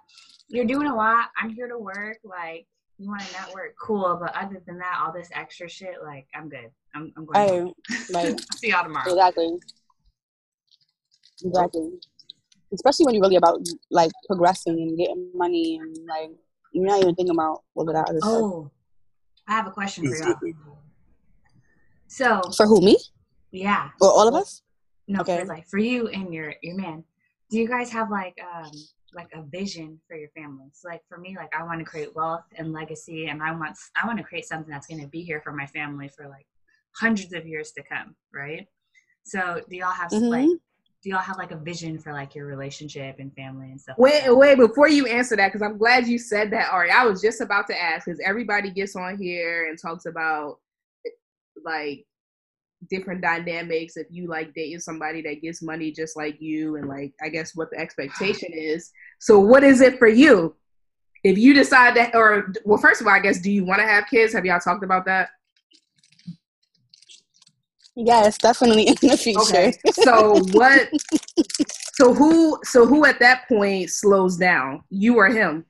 you're 0.49 0.67
doing 0.67 0.89
a 0.89 0.95
lot. 0.95 1.31
I'm 1.41 1.51
here 1.51 1.69
to 1.69 1.79
work. 1.79 2.19
Like 2.23 2.67
you 2.99 3.09
want 3.09 3.23
to 3.23 3.33
network, 3.33 3.75
cool. 3.81 4.19
But 4.21 4.37
other 4.37 4.63
than 4.67 4.79
that, 4.79 5.01
all 5.03 5.13
this 5.13 5.31
extra 5.33 5.69
shit, 5.69 5.97
like 6.05 6.27
I'm 6.35 6.49
good. 6.51 6.71
I'm, 6.95 7.13
I'm 7.17 7.25
going. 7.25 7.73
I, 7.91 8.11
like, 8.11 8.39
see 8.57 8.71
y'all 8.71 8.85
tomorrow. 8.85 9.11
Exactly. 9.11 9.59
Exactly. 11.45 11.91
Especially 12.73 13.07
when 13.07 13.15
you're 13.15 13.23
really 13.23 13.37
about 13.37 13.67
like 13.91 14.11
progressing 14.27 14.75
and 14.75 14.97
getting 14.97 15.31
money 15.35 15.79
and 15.81 15.97
like 16.07 16.31
you're 16.73 16.87
not 16.87 17.01
even 17.01 17.15
thinking 17.15 17.35
about 17.35 17.63
all 17.75 17.89
of 17.89 17.95
that 17.95 18.09
other 18.09 18.19
oh, 18.23 18.63
stuff. 18.63 18.73
I 19.49 19.53
have 19.53 19.67
a 19.67 19.71
question 19.71 20.07
for 20.07 20.47
you. 20.47 20.57
So 22.09 22.43
for 22.57 22.67
who 22.67 22.81
me? 22.81 22.97
Yeah. 23.51 23.91
For 23.99 24.09
all 24.09 24.29
of 24.29 24.35
us? 24.35 24.63
No, 25.09 25.21
okay. 25.21 25.41
for 25.41 25.47
like 25.47 25.67
for 25.69 25.79
you 25.79 26.09
and 26.09 26.33
your 26.33 26.55
your 26.63 26.77
man. 26.77 27.05
Do 27.51 27.59
you 27.59 27.69
guys 27.69 27.91
have 27.91 28.11
like 28.11 28.39
um 28.43 28.71
like 29.15 29.29
a 29.35 29.43
vision 29.43 30.01
for 30.09 30.17
your 30.17 30.31
family? 30.31 30.67
So 30.73 30.89
like 30.89 31.03
for 31.09 31.19
me, 31.19 31.37
like 31.37 31.53
I 31.59 31.65
want 31.65 31.81
to 31.81 31.85
create 31.85 32.15
wealth 32.15 32.45
and 32.57 32.73
legacy, 32.73 33.27
and 33.27 33.43
I 33.43 33.53
want 33.53 33.77
I 34.01 34.07
want 34.07 34.19
to 34.19 34.25
create 34.25 34.47
something 34.47 34.71
that's 34.71 34.87
going 34.87 35.01
to 35.01 35.09
be 35.09 35.23
here 35.23 35.41
for 35.43 35.53
my 35.53 35.67
family 35.67 36.09
for 36.09 36.29
like 36.29 36.47
hundreds 36.95 37.33
of 37.33 37.47
years 37.47 37.73
to 37.73 37.83
come, 37.83 38.15
right? 38.33 38.67
So 39.25 39.61
do 39.69 39.77
y'all 39.77 39.93
have 39.93 40.11
mm-hmm. 40.11 40.25
like 40.25 40.51
do 41.03 41.11
y'all 41.11 41.19
have 41.19 41.37
like 41.37 41.51
a 41.51 41.57
vision 41.57 41.99
for 41.99 42.13
like 42.13 42.35
your 42.35 42.47
relationship 42.47 43.17
and 43.19 43.35
family 43.35 43.71
and 43.71 43.81
stuff? 43.81 43.97
Wait, 43.99 44.29
like 44.29 44.37
wait, 44.37 44.59
before 44.59 44.89
you 44.89 45.07
answer 45.07 45.35
that, 45.37 45.49
because 45.49 45.63
I'm 45.63 45.77
glad 45.77 46.07
you 46.07 46.19
said 46.19 46.51
that, 46.53 46.71
Ari. 46.71 46.91
I 46.91 47.05
was 47.05 47.21
just 47.21 47.41
about 47.41 47.67
to 47.69 47.81
ask 47.81 48.07
because 48.07 48.21
everybody 48.25 48.71
gets 48.71 48.95
on 48.95 49.19
here 49.19 49.69
and 49.69 49.79
talks 49.79 50.07
about 50.07 50.59
like 51.65 52.07
different 52.91 53.21
dynamics 53.21 53.97
if 53.97 54.07
you 54.11 54.27
like 54.27 54.53
dating 54.55 54.81
somebody 54.81 55.23
that 55.23 55.41
gets 55.41 55.63
money 55.63 55.93
just 55.93 56.17
like 56.17 56.41
you 56.41 56.77
and 56.77 56.89
like 56.89 57.13
I 57.23 57.29
guess 57.29 57.55
what 57.55 57.71
the 57.71 57.79
expectation 57.79 58.51
is. 58.53 58.93
So 59.19 59.41
what 59.41 59.65
is 59.65 59.81
it 59.81 59.99
for 59.99 60.09
you? 60.09 60.55
If 61.25 61.39
you 61.39 61.55
decide 61.55 61.97
that 61.97 62.15
or 62.15 62.53
well 62.65 62.79
first 62.79 63.01
of 63.01 63.09
all, 63.09 63.13
I 63.13 63.21
guess 63.21 63.41
do 63.41 63.51
you 63.51 63.65
want 63.65 63.81
to 63.81 63.87
have 63.87 64.07
kids? 64.09 64.33
Have 64.35 64.45
y'all 64.45 64.61
talked 64.61 64.85
about 64.85 65.05
that? 65.07 65.31
Yes, 67.95 68.39
definitely 68.39 68.89
in 68.89 68.95
the 69.03 69.17
future. 69.17 69.41
Okay. 69.41 69.73
So 69.93 70.41
what 70.53 70.89
so 71.95 72.15
who 72.15 72.59
so 72.65 72.87
who 72.87 73.05
at 73.05 73.19
that 73.21 73.47
point 73.49 73.91
slows 73.91 74.37
down? 74.37 74.83
You 74.89 75.17
or 75.17 75.29
him? 75.29 75.67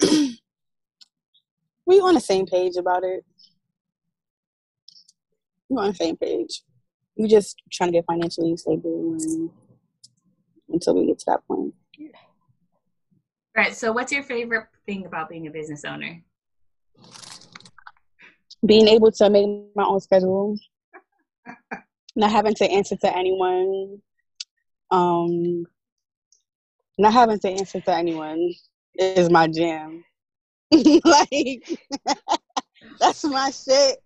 we 1.86 2.00
on 2.00 2.14
the 2.14 2.20
same 2.20 2.46
page 2.46 2.76
about 2.76 3.02
it. 3.02 3.24
We're 5.68 5.82
on 5.82 5.88
the 5.88 5.94
same 5.94 6.16
page. 6.16 6.62
We 7.16 7.26
just 7.26 7.60
trying 7.72 7.90
to 7.90 7.98
get 7.98 8.06
financially 8.06 8.56
stable 8.56 9.16
and, 9.20 9.50
until 10.68 10.94
we 10.94 11.06
get 11.06 11.18
to 11.18 11.24
that 11.26 11.46
point. 11.48 11.74
All 11.98 13.64
right. 13.64 13.74
So, 13.74 13.90
what's 13.90 14.12
your 14.12 14.22
favorite 14.22 14.68
thing 14.86 15.06
about 15.06 15.28
being 15.28 15.48
a 15.48 15.50
business 15.50 15.84
owner? 15.84 16.22
Being 18.64 18.88
able 18.88 19.12
to 19.12 19.30
make 19.30 19.46
my 19.74 19.84
own 19.84 20.00
schedule, 20.00 20.58
not 22.16 22.30
having 22.30 22.54
to 22.54 22.64
answer 22.70 22.96
to 22.96 23.16
anyone, 23.16 24.00
um, 24.90 25.64
not 26.98 27.12
having 27.12 27.38
to 27.38 27.48
answer 27.48 27.80
to 27.80 27.94
anyone 27.94 28.52
is 28.98 29.30
my 29.30 29.46
jam. 29.46 30.04
like 31.04 31.80
that's 33.00 33.24
my 33.24 33.50
shit. 33.50 33.98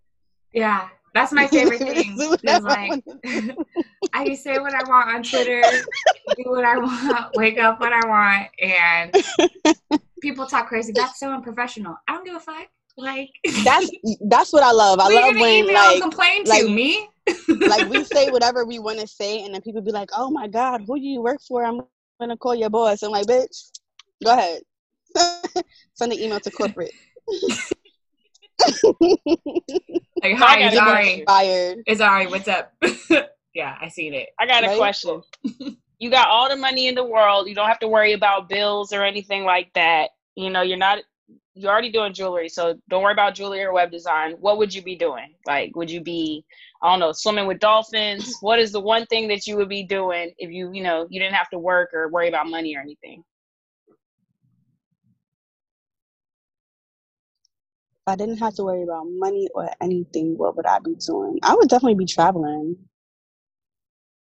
Yeah, 0.52 0.88
that's 1.14 1.32
my 1.32 1.46
favorite 1.46 1.78
thing. 1.78 2.16
like 2.44 3.02
I 4.12 4.24
can 4.24 4.36
say 4.36 4.58
what 4.58 4.74
I 4.74 4.88
want 4.88 5.08
on 5.08 5.22
Twitter, 5.22 5.62
do 6.36 6.44
what 6.44 6.64
I 6.64 6.78
want, 6.78 7.34
wake 7.34 7.58
up 7.58 7.80
when 7.80 7.92
I 7.92 8.06
want, 8.06 8.48
and 8.60 9.70
people 10.20 10.46
talk 10.46 10.68
crazy. 10.68 10.92
That's 10.92 11.18
so 11.18 11.32
unprofessional. 11.32 11.96
I 12.06 12.12
don't 12.12 12.24
give 12.24 12.36
a 12.36 12.40
fuck. 12.40 12.68
Like 12.96 13.30
that's 13.64 13.90
that's 14.26 14.52
what 14.52 14.62
I 14.62 14.70
love. 14.72 14.98
I 15.00 15.08
love 15.08 15.34
when 15.34 15.72
like 15.72 16.02
complain 16.02 16.44
like, 16.44 16.62
to 16.62 16.68
me. 16.68 17.08
like 17.48 17.88
we 17.88 18.04
say 18.04 18.30
whatever 18.30 18.64
we 18.64 18.78
want 18.78 19.00
to 19.00 19.06
say, 19.06 19.44
and 19.44 19.54
then 19.54 19.62
people 19.62 19.80
be 19.80 19.92
like, 19.92 20.10
"Oh 20.16 20.30
my 20.30 20.46
god, 20.46 20.82
who 20.86 20.98
do 20.98 21.06
you 21.06 21.22
work 21.22 21.40
for?" 21.46 21.64
I'm 21.64 21.80
gonna 22.20 22.36
call 22.36 22.54
your 22.54 22.68
boss. 22.68 23.02
I'm 23.02 23.10
like, 23.10 23.26
"Bitch, 23.26 23.70
go 24.22 24.32
ahead, 24.32 24.62
send 25.94 26.12
the 26.12 26.22
email 26.22 26.40
to 26.40 26.50
corporate." 26.50 26.92
like, 30.22 30.36
hi, 30.36 30.58
it's 30.60 30.76
Ari. 30.76 31.24
Fired. 31.26 31.78
It's 31.86 32.00
Ari. 32.00 32.26
What's 32.26 32.48
up? 32.48 32.74
yeah, 33.54 33.76
I 33.80 33.88
seen 33.88 34.12
it. 34.14 34.30
I 34.38 34.46
got 34.46 34.64
a 34.64 34.76
question. 34.76 35.22
you 35.98 36.10
got 36.10 36.28
all 36.28 36.48
the 36.48 36.56
money 36.56 36.88
in 36.88 36.94
the 36.94 37.04
world. 37.04 37.48
You 37.48 37.54
don't 37.54 37.68
have 37.68 37.80
to 37.80 37.88
worry 37.88 38.12
about 38.12 38.48
bills 38.48 38.92
or 38.92 39.02
anything 39.02 39.44
like 39.44 39.72
that. 39.74 40.10
You 40.34 40.50
know, 40.50 40.62
you're 40.62 40.76
not 40.76 40.98
you're 41.54 41.70
already 41.70 41.90
doing 41.90 42.14
jewelry, 42.14 42.48
so 42.48 42.78
don't 42.88 43.02
worry 43.02 43.12
about 43.12 43.34
jewelry 43.34 43.62
or 43.62 43.72
web 43.72 43.90
design. 43.90 44.32
What 44.40 44.58
would 44.58 44.72
you 44.72 44.82
be 44.82 44.96
doing? 44.96 45.34
Like, 45.46 45.76
would 45.76 45.90
you 45.90 46.00
be, 46.00 46.44
I 46.82 46.90
don't 46.90 47.00
know, 47.00 47.12
swimming 47.12 47.46
with 47.46 47.58
dolphins? 47.58 48.38
What 48.40 48.58
is 48.58 48.72
the 48.72 48.80
one 48.80 49.06
thing 49.06 49.28
that 49.28 49.46
you 49.46 49.56
would 49.56 49.68
be 49.68 49.82
doing 49.82 50.32
if 50.38 50.50
you, 50.50 50.72
you 50.72 50.82
know, 50.82 51.06
you 51.10 51.20
didn't 51.20 51.34
have 51.34 51.50
to 51.50 51.58
work 51.58 51.90
or 51.92 52.08
worry 52.08 52.28
about 52.28 52.48
money 52.48 52.74
or 52.76 52.80
anything? 52.80 53.22
If 58.06 58.12
I 58.12 58.16
didn't 58.16 58.38
have 58.38 58.54
to 58.54 58.64
worry 58.64 58.82
about 58.82 59.04
money 59.08 59.48
or 59.54 59.70
anything, 59.80 60.36
what 60.36 60.56
would 60.56 60.66
I 60.66 60.78
be 60.78 60.96
doing? 60.96 61.38
I 61.42 61.54
would 61.54 61.68
definitely 61.68 61.94
be 61.94 62.06
traveling. 62.06 62.76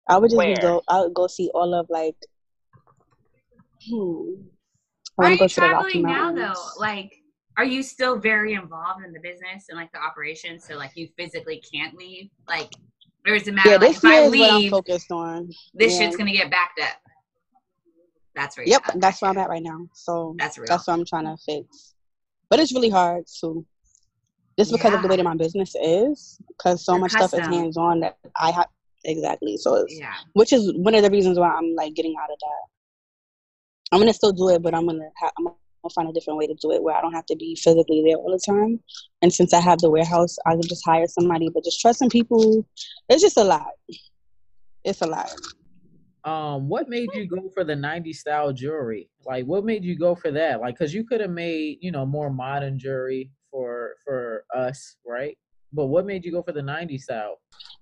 I 0.09 0.19
would 0.19 0.31
just 0.31 0.37
Where? 0.37 0.55
go. 0.61 0.83
I 0.89 1.01
would 1.01 1.15
go 1.15 1.29
see 1.29 1.51
all 1.55 1.75
of 1.75 1.87
like. 1.89 2.17
Hmm. 3.89 4.54
Are 5.19 5.33
you 5.33 5.49
traveling 5.49 6.03
now 6.03 6.33
though? 6.33 6.55
Like, 6.79 7.15
are 7.57 7.65
you 7.65 7.83
still 7.83 8.19
very 8.19 8.55
involved 8.55 9.05
in 9.05 9.13
the 9.13 9.21
business 9.21 9.67
and 9.69 9.79
like 9.79 9.93
the 9.93 10.01
operations? 10.01 10.65
So 10.67 10.75
like 10.75 10.93
you 10.95 11.09
physically 11.17 11.63
can't 11.73 11.95
leave. 11.97 12.31
Like, 12.49 12.73
or 13.27 13.35
a 13.35 13.53
matter? 13.53 13.71
Yeah, 13.71 13.79
this 13.79 14.03
like, 14.03 14.15
if 14.15 14.25
I 14.25 14.29
leave, 14.29 14.71
focused 14.71 15.11
on. 15.11 15.51
This 15.73 15.95
yeah. 15.95 16.01
shit's 16.01 16.17
gonna 16.17 16.33
get 16.33 16.51
backed 16.51 16.81
up. 16.81 16.97
That's 18.35 18.59
right. 18.59 18.67
Yep, 18.67 18.83
that's 18.97 19.23
where 19.23 19.31
I'm 19.31 19.39
at 19.39 19.49
right 19.49 19.63
now. 19.63 19.87
So 19.95 20.35
that's 20.39 20.59
real. 20.59 20.67
That's 20.69 20.87
what 20.87 20.95
I'm 20.95 21.05
trying 21.05 21.25
to 21.25 21.37
fix. 21.47 21.95
But 22.51 22.59
it's 22.59 22.75
really 22.75 22.91
hard 22.91 23.25
to, 23.41 23.65
just 24.59 24.73
because 24.73 24.91
yeah. 24.91 24.97
of 24.97 25.03
the 25.03 25.09
way 25.09 25.17
that 25.17 25.23
my 25.23 25.37
business 25.37 25.75
is, 25.81 26.39
because 26.49 26.85
so 26.85 26.93
You're 26.93 27.03
much 27.03 27.13
custom. 27.13 27.41
stuff 27.41 27.53
is 27.53 27.57
hands 27.57 27.77
on 27.77 28.01
that 28.01 28.19
I 28.39 28.51
have 28.51 28.67
exactly. 29.05 29.57
So 29.57 29.87
yeah, 29.89 30.15
which 30.33 30.53
is 30.53 30.73
one 30.75 30.95
of 30.95 31.03
the 31.03 31.11
reasons 31.11 31.39
why 31.39 31.51
I'm 31.51 31.75
like 31.77 31.95
getting 31.95 32.17
out 32.21 32.31
of 32.31 32.39
that. 32.41 32.74
I'm 33.95 34.01
gonna 34.01 34.13
still 34.13 34.33
do 34.33 34.49
it, 34.49 34.61
but 34.61 34.75
I'm 34.75 34.87
gonna 34.87 35.09
ha- 35.21 35.31
I'm 35.39 35.45
gonna 35.45 35.57
find 35.95 36.09
a 36.09 36.13
different 36.13 36.37
way 36.37 36.49
to 36.49 36.55
do 36.61 36.73
it 36.73 36.83
where 36.83 36.97
I 36.97 37.01
don't 37.01 37.13
have 37.13 37.27
to 37.27 37.37
be 37.37 37.55
physically 37.55 38.03
there 38.05 38.17
all 38.17 38.33
the 38.33 38.41
time. 38.45 38.81
And 39.23 39.33
since 39.33 39.55
I 39.55 39.61
have 39.61 39.79
the 39.79 39.89
warehouse, 39.89 40.37
I 40.47 40.55
can 40.55 40.63
just 40.63 40.85
hire 40.85 41.07
somebody. 41.07 41.49
But 41.55 41.63
just 41.63 41.81
trusting 41.81 42.11
people, 42.11 42.67
it's 43.09 43.23
just 43.23 43.37
a 43.37 43.45
lot. 43.45 43.71
It's 44.83 45.01
a 45.01 45.07
lot. 45.07 45.33
Um, 46.25 46.69
what 46.69 46.89
made 46.89 47.09
you 47.15 47.29
go 47.29 47.49
for 47.55 47.63
the 47.63 47.75
'90s 47.75 48.17
style 48.17 48.53
jewelry? 48.53 49.11
Like, 49.25 49.45
what 49.45 49.65
made 49.65 49.85
you 49.85 49.97
go 49.97 50.17
for 50.17 50.33
that? 50.33 50.61
Like, 50.61 50.77
cause 50.77 50.93
you 50.93 51.05
could 51.05 51.21
have 51.21 51.31
made, 51.31 51.79
you 51.81 51.93
know, 51.93 52.05
more 52.05 52.31
modern 52.31 52.77
jewelry 52.77 53.31
for 53.49 53.95
for 54.05 54.45
us, 54.57 54.97
right? 55.07 55.39
But 55.73 55.87
what 55.87 56.05
made 56.05 56.25
you 56.25 56.33
go 56.33 56.43
for 56.43 56.53
the 56.53 56.63
'90s 56.63 57.03
style? 57.03 57.37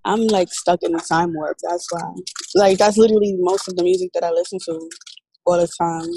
I'm 0.05 0.27
like 0.27 0.53
stuck 0.53 0.83
in 0.83 0.93
the 0.93 1.01
time 1.01 1.33
warp. 1.33 1.57
That's 1.63 1.87
why. 1.91 2.13
Like, 2.55 2.77
that's 2.77 2.99
literally 2.99 3.35
most 3.39 3.67
of 3.67 3.77
the 3.77 3.83
music 3.83 4.11
that 4.13 4.25
I 4.25 4.31
listen 4.31 4.59
to 4.67 4.91
all 5.45 5.59
the 5.59 5.69
time. 5.79 6.11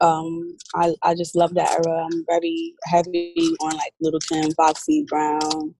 Um, 0.00 0.56
I 0.74 0.94
I 1.02 1.14
just 1.14 1.36
love 1.36 1.54
that 1.54 1.72
era. 1.72 2.04
I'm 2.04 2.24
very 2.28 2.74
heavy 2.86 3.34
on 3.60 3.76
like 3.76 3.92
Lil' 4.00 4.18
Kim, 4.28 4.50
Foxy 4.52 5.04
Brown, 5.08 5.74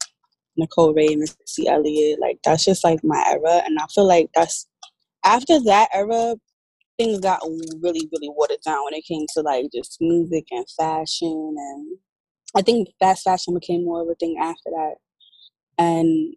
Nicole 0.57 0.95
Wray, 0.95 1.17
Missy 1.17 1.69
Elliott. 1.69 2.21
Like 2.21 2.39
that's 2.45 2.65
just 2.65 2.85
like 2.85 3.01
my 3.03 3.23
era, 3.27 3.63
and 3.65 3.79
I 3.79 3.87
feel 3.95 4.07
like 4.07 4.29
that's 4.35 4.67
after 5.25 5.61
that 5.65 5.89
era, 5.93 6.37
things 6.97 7.21
got 7.21 7.43
really 7.83 8.09
really 8.13 8.31
watered 8.31 8.61
down 8.65 8.85
when 8.85 8.95
it 8.95 9.05
came 9.05 9.27
to 9.35 9.43
like 9.43 9.67
just 9.75 9.99
music 10.01 10.45
and 10.51 10.67
fashion, 10.79 11.55
and 11.59 11.99
I 12.57 12.63
think 12.63 12.89
fast 13.01 13.25
fashion 13.25 13.55
became 13.55 13.85
more 13.85 14.03
of 14.03 14.09
a 14.09 14.15
thing 14.15 14.37
after 14.41 14.71
that, 14.71 14.95
and 15.79 16.35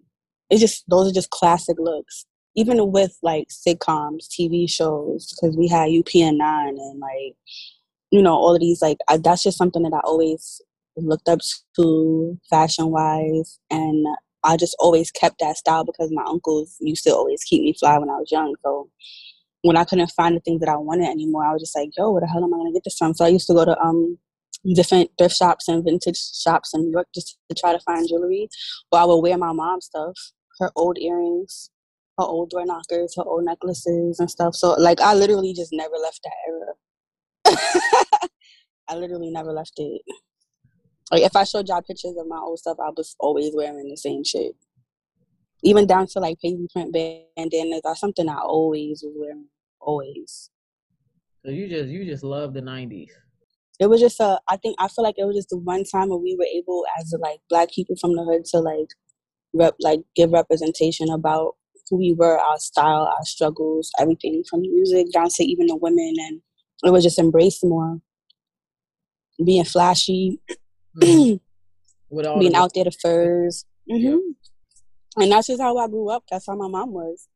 it's 0.50 0.62
just 0.62 0.84
those 0.90 1.10
are 1.10 1.14
just 1.14 1.30
classic 1.30 1.78
looks 1.80 2.26
even 2.58 2.92
with 2.92 3.18
like 3.22 3.48
sitcoms, 3.50 4.28
TV 4.28 4.70
shows, 4.70 5.32
because 5.32 5.56
we 5.56 5.68
had 5.68 5.90
UPN 5.90 6.38
nine 6.38 6.76
and 6.78 7.00
like 7.00 7.36
you 8.12 8.22
know 8.22 8.34
all 8.34 8.56
of 8.56 8.62
these 8.62 8.82
like 8.82 8.98
I, 9.08 9.18
that's 9.18 9.44
just 9.44 9.58
something 9.58 9.84
that 9.84 9.94
I 9.94 10.00
always 10.04 10.62
looked 10.98 11.30
up 11.30 11.40
to 11.76 12.38
fashion 12.50 12.90
wise, 12.90 13.60
and 13.70 14.06
I 14.44 14.58
just 14.58 14.76
always 14.80 15.12
kept 15.12 15.40
that 15.40 15.58
style 15.58 15.86
because 15.86 16.10
my 16.12 16.24
uncles 16.24 16.76
used 16.82 17.04
to 17.06 17.12
always 17.12 17.44
keep 17.44 17.62
me 17.62 17.76
fly 17.80 17.98
when 18.00 18.10
I 18.10 18.18
was 18.18 18.32
young. 18.32 18.56
So 18.64 18.90
when 19.62 19.78
I 19.78 19.84
couldn't 19.84 20.12
find 20.12 20.36
the 20.36 20.40
things 20.40 20.60
that 20.62 20.70
I 20.70 20.78
wanted 20.78 21.10
anymore, 21.10 21.46
I 21.46 21.54
was 21.54 21.62
just 21.62 21.76
like, 21.76 21.90
yo, 21.96 22.12
where 22.12 22.22
the 22.22 22.28
hell 22.28 22.44
am 22.44 22.54
I 22.54 22.58
gonna 22.58 22.74
get 22.74 22.84
this 22.84 22.98
from? 22.98 23.14
So 23.14 23.24
I 23.24 23.30
used 23.30 23.48
to 23.48 23.54
go 23.54 23.66
to 23.66 23.80
um 23.80 24.18
different 24.74 25.12
thrift 25.20 25.36
shops 25.36 25.68
and 25.68 25.84
vintage 25.84 26.20
shops 26.42 26.74
in 26.74 26.82
New 26.82 26.92
York 26.92 27.08
just 27.14 27.38
to 27.50 27.56
try 27.56 27.72
to 27.72 27.80
find 27.82 28.08
jewelry. 28.10 28.50
Or 28.92 29.00
I 29.00 29.06
would 29.06 29.18
wear 29.18 29.38
my 29.38 29.54
mom's 29.54 29.86
stuff, 29.86 30.16
her 30.60 30.72
old 30.76 30.98
earrings, 30.98 31.70
her 32.18 32.26
old 32.26 32.50
door 32.50 32.66
knockers, 32.66 33.16
her 33.16 33.24
old 33.24 33.46
necklaces 33.46 34.20
and 34.20 34.30
stuff. 34.30 34.56
So 34.56 34.74
like 34.74 35.00
I 35.02 35.14
literally 35.14 35.54
just 35.54 35.72
never 35.74 35.96
left 35.96 36.22
that 36.24 36.34
era. 36.48 37.60
I 38.90 38.96
literally 38.96 39.30
never 39.30 39.52
left 39.52 39.74
it. 39.78 40.02
Like 41.12 41.24
if 41.24 41.36
I 41.36 41.44
showed 41.44 41.68
y'all 41.68 41.82
pictures 41.82 42.16
of 42.18 42.28
my 42.28 42.38
old 42.40 42.60
stuff, 42.60 42.78
I 42.80 42.90
was 42.96 43.16
always 43.20 43.52
wearing 43.54 43.90
the 43.90 43.98
same 43.98 44.24
shit. 44.24 44.56
even 45.64 45.88
down 45.88 46.08
to 46.08 46.20
like 46.20 46.40
paisley 46.42 46.68
print 46.72 46.94
bandanas. 46.94 47.82
That's 47.84 48.00
something 48.00 48.28
I 48.28 48.40
always 48.40 49.04
was 49.04 49.14
wearing, 49.18 49.46
always. 49.80 50.50
So 51.46 51.52
you 51.52 51.70
just 51.70 51.90
you 51.90 52.06
just 52.06 52.24
love 52.24 52.54
the 52.54 52.62
'90s. 52.62 53.10
It 53.80 53.88
was 53.88 54.02
just 54.02 54.20
a. 54.20 54.40
I 54.50 54.58
think 54.58 54.76
I 54.80 54.88
feel 54.88 55.04
like 55.04 55.16
it 55.18 55.26
was 55.26 55.36
just 55.36 55.50
the 55.50 55.58
one 55.58 55.84
time 55.84 56.10
where 56.10 56.18
we 56.18 56.36
were 56.38 56.46
able, 56.46 56.84
as 57.00 57.14
like 57.20 57.40
black 57.50 57.72
people 57.72 57.96
from 58.00 58.16
the 58.16 58.24
hood, 58.24 58.46
to 58.46 58.60
like 58.60 58.90
rep 59.54 59.76
like 59.80 60.02
give 60.16 60.32
representation 60.32 61.10
about 61.10 61.56
who 61.90 61.98
we 61.98 62.14
were, 62.14 62.38
our 62.38 62.58
style, 62.58 63.12
our 63.18 63.24
struggles, 63.24 63.92
everything 64.00 64.44
from 64.50 64.62
music 64.62 65.12
down 65.12 65.30
to 65.30 65.44
even 65.44 65.68
the 65.68 65.76
women, 65.76 66.14
and 66.18 66.42
it 66.84 66.92
was 66.92 67.04
just 67.04 67.20
embraced 67.20 67.64
more. 67.64 68.00
Being 69.44 69.66
flashy, 69.66 70.40
mm-hmm. 71.00 72.40
being 72.40 72.56
out 72.56 72.72
there 72.74 72.86
the 72.86 72.92
furs, 72.92 73.66
mm-hmm. 73.90 75.22
and 75.22 75.32
that's 75.32 75.48
just 75.48 75.62
how 75.62 75.78
I 75.78 75.88
grew 75.88 76.10
up. 76.10 76.24
That's 76.30 76.48
how 76.48 76.56
my 76.56 76.68
mom 76.68 76.92
was. 76.92 77.28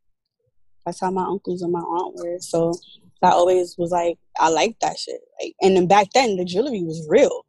That's 0.86 1.00
how 1.00 1.12
my 1.12 1.24
uncles 1.24 1.62
and 1.62 1.72
my 1.72 1.80
aunt 1.80 2.16
were. 2.16 2.40
So 2.40 2.74
I 3.22 3.30
always 3.30 3.76
was 3.78 3.92
like, 3.92 4.18
I 4.40 4.50
like 4.50 4.78
that 4.82 4.98
shit. 4.98 5.22
Like, 5.40 5.54
and 5.62 5.78
then 5.78 5.86
back 5.86 6.08
then 6.16 6.38
the 6.38 6.46
jewelry 6.46 6.82
was 6.82 7.06
real. 7.08 7.46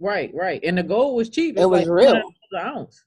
Right, 0.00 0.32
right, 0.34 0.60
and 0.64 0.76
the 0.76 0.82
gold 0.82 1.16
was 1.16 1.28
cheap. 1.30 1.56
It, 1.56 1.62
it 1.62 1.70
was 1.70 1.82
like 1.82 1.88
real. 1.88 2.20
Ounce 2.58 3.04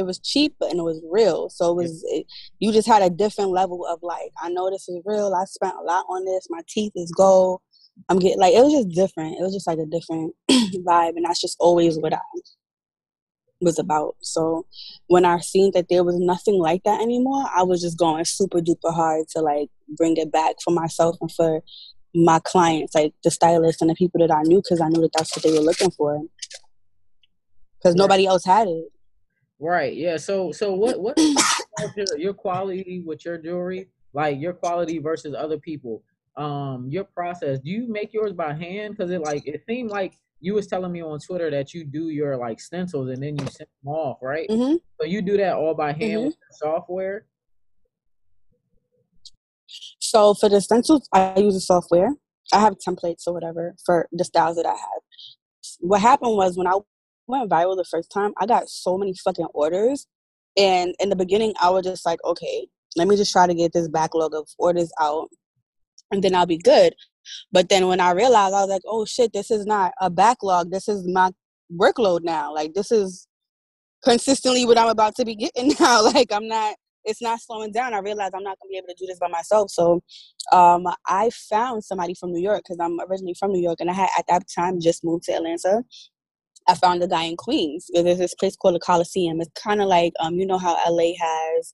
it 0.00 0.06
was 0.06 0.18
cheap 0.18 0.54
and 0.60 0.78
it 0.78 0.82
was 0.82 1.00
real. 1.10 1.48
So 1.50 1.70
it 1.70 1.76
was 1.76 2.04
it, 2.08 2.26
you 2.58 2.72
just 2.72 2.88
had 2.88 3.02
a 3.02 3.10
different 3.10 3.50
level 3.50 3.86
of 3.86 4.00
like, 4.02 4.32
I 4.42 4.48
know 4.48 4.70
this 4.70 4.88
is 4.88 5.00
real. 5.04 5.34
I 5.34 5.44
spent 5.44 5.76
a 5.78 5.82
lot 5.82 6.04
on 6.08 6.24
this. 6.24 6.48
My 6.50 6.62
teeth 6.68 6.92
is 6.96 7.12
gold. 7.12 7.60
I'm 8.08 8.18
getting 8.18 8.38
like 8.38 8.54
it 8.54 8.62
was 8.64 8.72
just 8.72 8.88
different. 8.88 9.38
It 9.38 9.42
was 9.42 9.54
just 9.54 9.66
like 9.66 9.78
a 9.78 9.86
different 9.86 10.34
vibe, 10.50 11.16
and 11.16 11.24
that's 11.24 11.40
just 11.40 11.56
always 11.60 11.98
what 11.98 12.14
I 12.14 12.20
was 13.60 13.78
about. 13.78 14.16
So 14.22 14.66
when 15.08 15.24
I 15.24 15.38
seen 15.40 15.70
that 15.74 15.88
there 15.90 16.04
was 16.04 16.18
nothing 16.18 16.58
like 16.58 16.82
that 16.84 17.00
anymore, 17.00 17.44
I 17.54 17.62
was 17.62 17.82
just 17.82 17.98
going 17.98 18.24
super 18.24 18.60
duper 18.60 18.94
hard 18.94 19.26
to 19.32 19.40
like 19.40 19.68
bring 19.96 20.16
it 20.16 20.32
back 20.32 20.56
for 20.64 20.72
myself 20.72 21.16
and 21.20 21.30
for 21.30 21.62
my 22.14 22.40
clients, 22.40 22.94
like 22.94 23.12
the 23.22 23.30
stylists 23.30 23.80
and 23.82 23.90
the 23.90 23.94
people 23.94 24.26
that 24.26 24.34
I 24.34 24.42
knew, 24.42 24.62
because 24.62 24.80
I 24.80 24.88
knew 24.88 25.02
that 25.02 25.10
that's 25.16 25.36
what 25.36 25.42
they 25.42 25.52
were 25.52 25.64
looking 25.64 25.90
for. 25.90 26.20
Because 27.78 27.94
nobody 27.94 28.26
else 28.26 28.44
had 28.44 28.68
it. 28.68 28.84
Right. 29.60 29.94
Yeah. 29.94 30.16
So 30.16 30.52
so 30.52 30.72
what 30.72 30.98
what 31.00 31.18
your, 31.18 32.18
your 32.18 32.34
quality 32.34 33.02
with 33.04 33.24
your 33.24 33.36
jewelry, 33.36 33.88
like 34.14 34.40
your 34.40 34.54
quality 34.54 34.98
versus 34.98 35.34
other 35.34 35.58
people? 35.58 36.02
Um, 36.36 36.88
your 36.88 37.04
process. 37.04 37.58
Do 37.60 37.70
you 37.70 37.86
make 37.86 38.14
yours 38.14 38.32
by 38.32 38.54
hand? 38.54 38.96
Because 38.96 39.10
it 39.10 39.20
like 39.20 39.46
it 39.46 39.62
seemed 39.68 39.90
like 39.90 40.14
you 40.40 40.54
was 40.54 40.66
telling 40.66 40.90
me 40.90 41.02
on 41.02 41.18
Twitter 41.20 41.50
that 41.50 41.74
you 41.74 41.84
do 41.84 42.08
your 42.08 42.36
like 42.38 42.58
stencils 42.60 43.10
and 43.10 43.22
then 43.22 43.36
you 43.36 43.46
send 43.46 43.68
them 43.84 43.92
off, 43.92 44.18
right? 44.22 44.48
Mm-hmm. 44.48 44.76
So 44.98 45.06
you 45.06 45.20
do 45.20 45.36
that 45.36 45.54
all 45.54 45.74
by 45.74 45.92
hand 45.92 46.02
mm-hmm. 46.02 46.24
with 46.26 46.36
software. 46.52 47.26
So 49.98 50.32
for 50.34 50.48
the 50.48 50.60
stencils, 50.62 51.06
I 51.12 51.34
use 51.36 51.54
the 51.54 51.60
software. 51.60 52.08
I 52.52 52.60
have 52.60 52.76
templates 52.78 53.26
or 53.26 53.34
whatever 53.34 53.74
for 53.84 54.08
the 54.10 54.24
styles 54.24 54.56
that 54.56 54.66
I 54.66 54.70
have. 54.70 55.02
What 55.80 56.00
happened 56.00 56.36
was 56.36 56.56
when 56.56 56.66
I 56.66 56.78
went 57.30 57.50
viral 57.50 57.76
the 57.76 57.84
first 57.84 58.10
time, 58.10 58.32
I 58.38 58.46
got 58.46 58.68
so 58.68 58.98
many 58.98 59.14
fucking 59.14 59.48
orders. 59.54 60.06
And 60.56 60.94
in 60.98 61.08
the 61.08 61.16
beginning, 61.16 61.54
I 61.60 61.70
was 61.70 61.84
just 61.84 62.04
like, 62.04 62.18
okay, 62.24 62.66
let 62.96 63.08
me 63.08 63.16
just 63.16 63.32
try 63.32 63.46
to 63.46 63.54
get 63.54 63.72
this 63.72 63.88
backlog 63.88 64.34
of 64.34 64.48
orders 64.58 64.92
out 65.00 65.28
and 66.10 66.22
then 66.22 66.34
I'll 66.34 66.46
be 66.46 66.58
good. 66.58 66.94
But 67.52 67.68
then 67.68 67.86
when 67.86 68.00
I 68.00 68.12
realized, 68.12 68.54
I 68.54 68.60
was 68.60 68.70
like, 68.70 68.82
oh 68.86 69.04
shit, 69.04 69.32
this 69.32 69.50
is 69.50 69.66
not 69.66 69.92
a 70.00 70.10
backlog. 70.10 70.70
This 70.70 70.88
is 70.88 71.06
my 71.06 71.30
workload 71.72 72.20
now. 72.22 72.52
Like, 72.52 72.74
this 72.74 72.90
is 72.90 73.26
consistently 74.02 74.66
what 74.66 74.78
I'm 74.78 74.88
about 74.88 75.14
to 75.16 75.24
be 75.24 75.36
getting 75.36 75.74
now. 75.80 76.02
Like, 76.02 76.32
I'm 76.32 76.48
not, 76.48 76.74
it's 77.04 77.22
not 77.22 77.40
slowing 77.40 77.72
down. 77.72 77.94
I 77.94 77.98
realized 77.98 78.34
I'm 78.34 78.42
not 78.42 78.58
going 78.58 78.68
to 78.68 78.72
be 78.72 78.78
able 78.78 78.88
to 78.88 78.94
do 78.98 79.06
this 79.06 79.18
by 79.18 79.28
myself. 79.28 79.70
So 79.70 80.00
um, 80.52 80.86
I 81.06 81.30
found 81.48 81.84
somebody 81.84 82.14
from 82.14 82.32
New 82.32 82.42
York 82.42 82.62
because 82.66 82.78
I'm 82.80 82.98
originally 83.08 83.34
from 83.38 83.52
New 83.52 83.62
York 83.62 83.80
and 83.80 83.90
I 83.90 83.94
had 83.94 84.10
at 84.18 84.26
that 84.28 84.42
time 84.54 84.80
just 84.80 85.04
moved 85.04 85.24
to 85.24 85.32
Atlanta. 85.32 85.82
I 86.68 86.74
found 86.74 87.02
a 87.02 87.08
guy 87.08 87.24
in 87.24 87.36
Queens. 87.36 87.90
There's 87.92 88.18
this 88.18 88.34
place 88.34 88.56
called 88.56 88.76
the 88.76 88.80
Coliseum. 88.80 89.40
It's 89.40 89.50
kind 89.60 89.80
of 89.80 89.88
like 89.88 90.12
um, 90.20 90.34
you 90.34 90.46
know 90.46 90.58
how 90.58 90.76
LA 90.88 91.12
has 91.20 91.72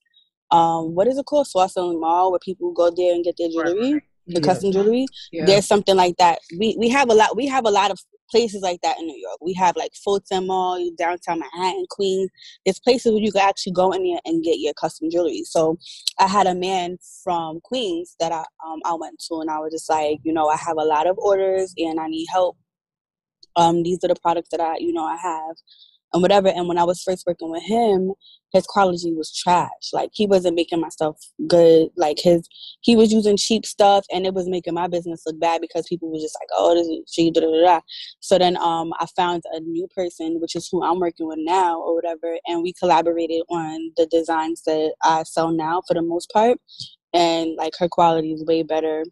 um, 0.51 0.95
what 0.95 1.07
is 1.07 1.17
it 1.17 1.25
called, 1.25 1.47
Swarthmore 1.47 1.99
Mall, 1.99 2.31
where 2.31 2.39
people 2.39 2.71
go 2.71 2.89
there 2.89 3.13
and 3.13 3.23
get 3.23 3.35
their 3.37 3.49
jewelry, 3.49 3.93
right. 3.93 4.03
the 4.27 4.33
yeah. 4.33 4.39
custom 4.39 4.71
jewelry. 4.71 5.05
Yeah. 5.31 5.45
There's 5.45 5.67
something 5.67 5.95
like 5.95 6.15
that. 6.17 6.39
We 6.57 6.75
we 6.79 6.89
have 6.89 7.09
a 7.09 7.13
lot. 7.13 7.35
We 7.35 7.47
have 7.47 7.65
a 7.65 7.71
lot 7.71 7.91
of 7.91 7.99
places 8.31 8.61
like 8.61 8.79
that 8.81 8.97
in 8.99 9.07
New 9.07 9.17
York. 9.17 9.37
We 9.41 9.53
have 9.53 9.75
like 9.75 9.91
Fulton 10.03 10.47
Mall, 10.47 10.89
downtown 10.97 11.39
Manhattan, 11.39 11.85
Queens. 11.89 12.29
There's 12.65 12.79
places 12.79 13.11
where 13.11 13.21
you 13.21 13.31
can 13.31 13.47
actually 13.47 13.73
go 13.73 13.91
in 13.91 14.03
there 14.03 14.19
and 14.25 14.43
get 14.43 14.59
your 14.59 14.73
custom 14.73 15.09
jewelry. 15.09 15.43
So 15.45 15.77
I 16.19 16.27
had 16.27 16.47
a 16.47 16.55
man 16.55 16.97
from 17.23 17.59
Queens 17.61 18.15
that 18.19 18.31
I 18.31 18.45
um 18.65 18.79
I 18.85 18.93
went 18.93 19.19
to, 19.27 19.39
and 19.41 19.49
I 19.49 19.59
was 19.59 19.73
just 19.73 19.89
like, 19.89 20.19
you 20.23 20.31
know, 20.31 20.47
I 20.47 20.55
have 20.57 20.77
a 20.77 20.85
lot 20.85 21.07
of 21.07 21.17
orders 21.17 21.73
and 21.77 21.99
I 21.99 22.07
need 22.07 22.27
help 22.31 22.57
um, 23.57 23.83
these 23.83 23.99
are 24.03 24.07
the 24.07 24.15
products 24.21 24.49
that 24.51 24.61
I, 24.61 24.77
you 24.77 24.93
know, 24.93 25.05
I 25.05 25.17
have 25.17 25.55
and 26.13 26.21
whatever. 26.21 26.47
And 26.47 26.67
when 26.67 26.77
I 26.77 26.83
was 26.83 27.01
first 27.01 27.25
working 27.27 27.51
with 27.51 27.63
him, 27.63 28.13
his 28.53 28.65
quality 28.65 29.13
was 29.13 29.35
trash. 29.35 29.91
Like 29.91 30.11
he 30.13 30.25
wasn't 30.25 30.55
making 30.55 30.79
my 30.79 30.89
stuff 30.89 31.17
good. 31.47 31.89
Like 31.97 32.17
his, 32.19 32.47
he 32.81 32.95
was 32.95 33.11
using 33.11 33.35
cheap 33.35 33.65
stuff, 33.65 34.05
and 34.11 34.25
it 34.25 34.33
was 34.33 34.47
making 34.47 34.73
my 34.73 34.87
business 34.87 35.23
look 35.25 35.39
bad 35.39 35.59
because 35.59 35.85
people 35.87 36.09
were 36.09 36.19
just 36.19 36.37
like, 36.39 36.47
"Oh, 36.57 36.73
this 36.73 36.87
is 36.87 37.11
cheap." 37.11 37.33
Da, 37.33 37.41
da, 37.41 37.61
da. 37.61 37.79
So 38.21 38.37
then, 38.37 38.55
um, 38.57 38.93
I 38.99 39.05
found 39.17 39.43
a 39.51 39.59
new 39.59 39.87
person, 39.93 40.39
which 40.39 40.55
is 40.55 40.69
who 40.71 40.81
I'm 40.83 40.99
working 40.99 41.27
with 41.27 41.39
now, 41.41 41.81
or 41.81 41.95
whatever, 41.95 42.37
and 42.47 42.63
we 42.63 42.73
collaborated 42.73 43.41
on 43.49 43.91
the 43.97 44.05
designs 44.05 44.61
that 44.65 44.93
I 45.03 45.23
sell 45.23 45.51
now 45.51 45.81
for 45.87 45.93
the 45.93 46.01
most 46.01 46.29
part. 46.31 46.57
And 47.13 47.55
like 47.57 47.73
her 47.79 47.89
quality 47.89 48.31
is 48.33 48.45
way 48.45 48.63
better 48.63 49.03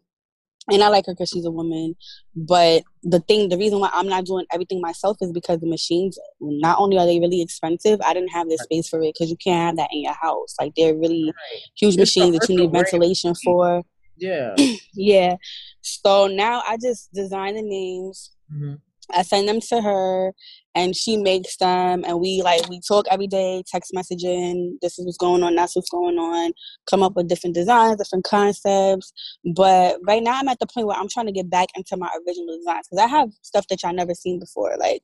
and 0.70 0.82
I 0.82 0.88
like 0.88 1.06
her 1.06 1.12
because 1.12 1.28
she's 1.28 1.44
a 1.44 1.50
woman. 1.50 1.96
But 2.34 2.82
the 3.02 3.20
thing, 3.20 3.48
the 3.48 3.58
reason 3.58 3.78
why 3.78 3.90
I'm 3.92 4.08
not 4.08 4.24
doing 4.24 4.46
everything 4.52 4.80
myself 4.80 5.16
is 5.20 5.32
because 5.32 5.60
the 5.60 5.68
machines, 5.68 6.18
not 6.40 6.78
only 6.78 6.98
are 6.98 7.06
they 7.06 7.20
really 7.20 7.40
expensive, 7.40 8.00
I 8.00 8.12
didn't 8.14 8.30
have 8.30 8.48
the 8.48 8.58
space 8.58 8.88
for 8.88 9.00
it 9.00 9.14
because 9.14 9.30
you 9.30 9.36
can't 9.36 9.66
have 9.66 9.76
that 9.76 9.90
in 9.92 10.02
your 10.02 10.14
house. 10.14 10.54
Like 10.60 10.72
they're 10.76 10.94
really 10.94 11.26
right. 11.26 11.62
huge 11.76 11.94
it's 11.94 11.98
machines 11.98 12.38
that 12.38 12.48
you 12.48 12.56
need 12.56 12.72
ventilation 12.72 13.34
for. 13.44 13.82
Yeah. 14.16 14.54
yeah. 14.94 15.36
So 15.82 16.26
now 16.26 16.62
I 16.66 16.76
just 16.82 17.12
design 17.12 17.54
the 17.54 17.62
names. 17.62 18.32
Mm-hmm. 18.52 18.74
I 19.12 19.22
send 19.22 19.48
them 19.48 19.60
to 19.68 19.80
her 19.80 20.32
and 20.74 20.94
she 20.94 21.16
makes 21.16 21.56
them 21.56 22.04
and 22.06 22.20
we 22.20 22.42
like 22.42 22.68
we 22.68 22.80
talk 22.86 23.06
every 23.10 23.26
day, 23.26 23.62
text 23.66 23.92
messaging, 23.94 24.72
this 24.82 24.98
is 24.98 25.06
what's 25.06 25.16
going 25.16 25.42
on, 25.42 25.54
that's 25.54 25.76
what's 25.76 25.90
going 25.90 26.18
on, 26.18 26.52
come 26.88 27.02
up 27.02 27.14
with 27.16 27.28
different 27.28 27.54
designs, 27.54 27.96
different 27.96 28.24
concepts. 28.24 29.12
But 29.54 29.98
right 30.06 30.22
now 30.22 30.38
I'm 30.38 30.48
at 30.48 30.58
the 30.58 30.66
point 30.66 30.86
where 30.86 30.96
I'm 30.96 31.08
trying 31.08 31.26
to 31.26 31.32
get 31.32 31.48
back 31.48 31.68
into 31.76 31.96
my 31.96 32.10
original 32.26 32.56
designs 32.58 32.88
because 32.88 33.04
I 33.04 33.08
have 33.08 33.30
stuff 33.42 33.66
that 33.68 33.82
y'all 33.82 33.92
never 33.92 34.14
seen 34.14 34.38
before, 34.38 34.76
like 34.78 35.02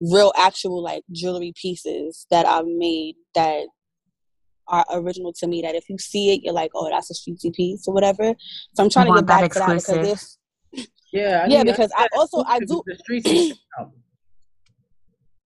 real 0.00 0.32
actual 0.36 0.82
like 0.82 1.04
jewelry 1.12 1.52
pieces 1.60 2.26
that 2.30 2.46
I've 2.46 2.66
made 2.66 3.14
that 3.34 3.66
are 4.68 4.84
original 4.92 5.32
to 5.34 5.46
me 5.46 5.60
that 5.62 5.74
if 5.74 5.88
you 5.88 5.98
see 5.98 6.32
it 6.32 6.42
you're 6.42 6.54
like, 6.54 6.70
Oh, 6.74 6.88
that's 6.90 7.10
a 7.10 7.14
streetsy 7.14 7.52
piece 7.52 7.86
or 7.86 7.94
whatever. 7.94 8.34
So 8.74 8.82
I'm 8.82 8.90
trying 8.90 9.06
to 9.06 9.12
get 9.12 9.26
back 9.26 9.50
to 9.50 9.58
that 9.58 9.74
because 9.76 10.02
if 10.04 10.41
yeah, 11.12 11.42
I 11.44 11.48
yeah, 11.48 11.64
because 11.64 11.90
I, 11.96 12.04
I 12.04 12.08
also 12.14 12.42
I 12.46 12.58
do. 12.60 12.82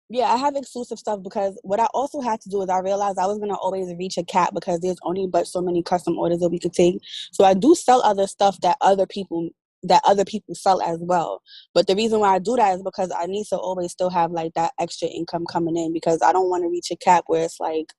yeah, 0.10 0.26
I 0.26 0.38
have 0.38 0.56
exclusive 0.56 1.00
stuff 1.00 1.24
because 1.24 1.60
what 1.64 1.80
I 1.80 1.88
also 1.94 2.22
had 2.22 2.40
to 2.42 2.50
do 2.50 2.62
is 2.62 2.70
I 2.70 2.80
realized 2.80 3.18
I 3.18 3.26
was 3.26 3.40
gonna 3.40 3.56
always 3.56 3.94
reach 3.98 4.18
a 4.18 4.24
cap 4.24 4.54
because 4.54 4.80
there's 4.82 5.00
only 5.04 5.28
but 5.28 5.48
so 5.48 5.62
many 5.62 5.82
custom 5.82 6.18
orders 6.18 6.40
that 6.40 6.50
we 6.50 6.60
could 6.60 6.74
take. 6.74 7.00
So 7.32 7.44
I 7.44 7.54
do 7.54 7.74
sell 7.74 8.02
other 8.04 8.28
stuff 8.28 8.60
that 8.62 8.78
other 8.82 9.08
people 9.08 9.50
that 9.84 10.02
other 10.06 10.26
people 10.26 10.56
sell 10.56 10.82
as 10.82 11.00
well. 11.02 11.42
But 11.74 11.88
the 11.88 11.96
reason 11.96 12.20
why 12.20 12.36
I 12.36 12.40
do 12.40 12.56
that 12.56 12.76
is 12.76 12.84
because 12.84 13.12
I 13.18 13.26
need 13.26 13.46
to 13.48 13.58
always 13.58 13.92
still 13.92 14.10
have 14.10 14.32
like 14.32 14.54
that 14.54 14.74
extra 14.80 15.08
income 15.08 15.46
coming 15.46 15.78
in 15.78 15.94
because 15.94 16.22
I 16.22 16.32
don't 16.32 16.50
want 16.50 16.64
to 16.64 16.70
reach 16.70 16.92
a 16.92 16.96
cap 16.96 17.24
where 17.28 17.44
it's 17.44 17.60
like 17.60 17.94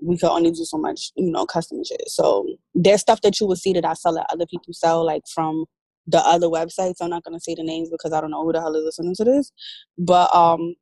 we 0.00 0.16
can 0.16 0.28
only 0.28 0.50
do 0.50 0.64
so 0.64 0.78
much, 0.78 1.10
you 1.16 1.30
know, 1.30 1.46
custom 1.46 1.82
shit. 1.84 2.08
So 2.08 2.46
there's 2.74 3.00
stuff 3.00 3.20
that 3.22 3.40
you 3.40 3.46
will 3.46 3.56
see 3.56 3.72
that 3.72 3.84
I 3.84 3.94
sell 3.94 4.14
that 4.14 4.26
other 4.30 4.46
people 4.46 4.72
sell, 4.72 5.04
like 5.04 5.22
from 5.32 5.64
the 6.08 6.18
other 6.18 6.48
websites. 6.48 6.96
I'm 7.00 7.10
not 7.10 7.22
gonna 7.24 7.40
say 7.40 7.54
the 7.54 7.62
names 7.62 7.90
because 7.90 8.12
I 8.12 8.20
don't 8.20 8.30
know 8.30 8.44
who 8.44 8.52
the 8.52 8.60
hell 8.60 8.74
is 8.74 8.84
listening 8.84 9.14
to 9.16 9.24
this. 9.24 9.52
But 9.96 10.34
um 10.34 10.74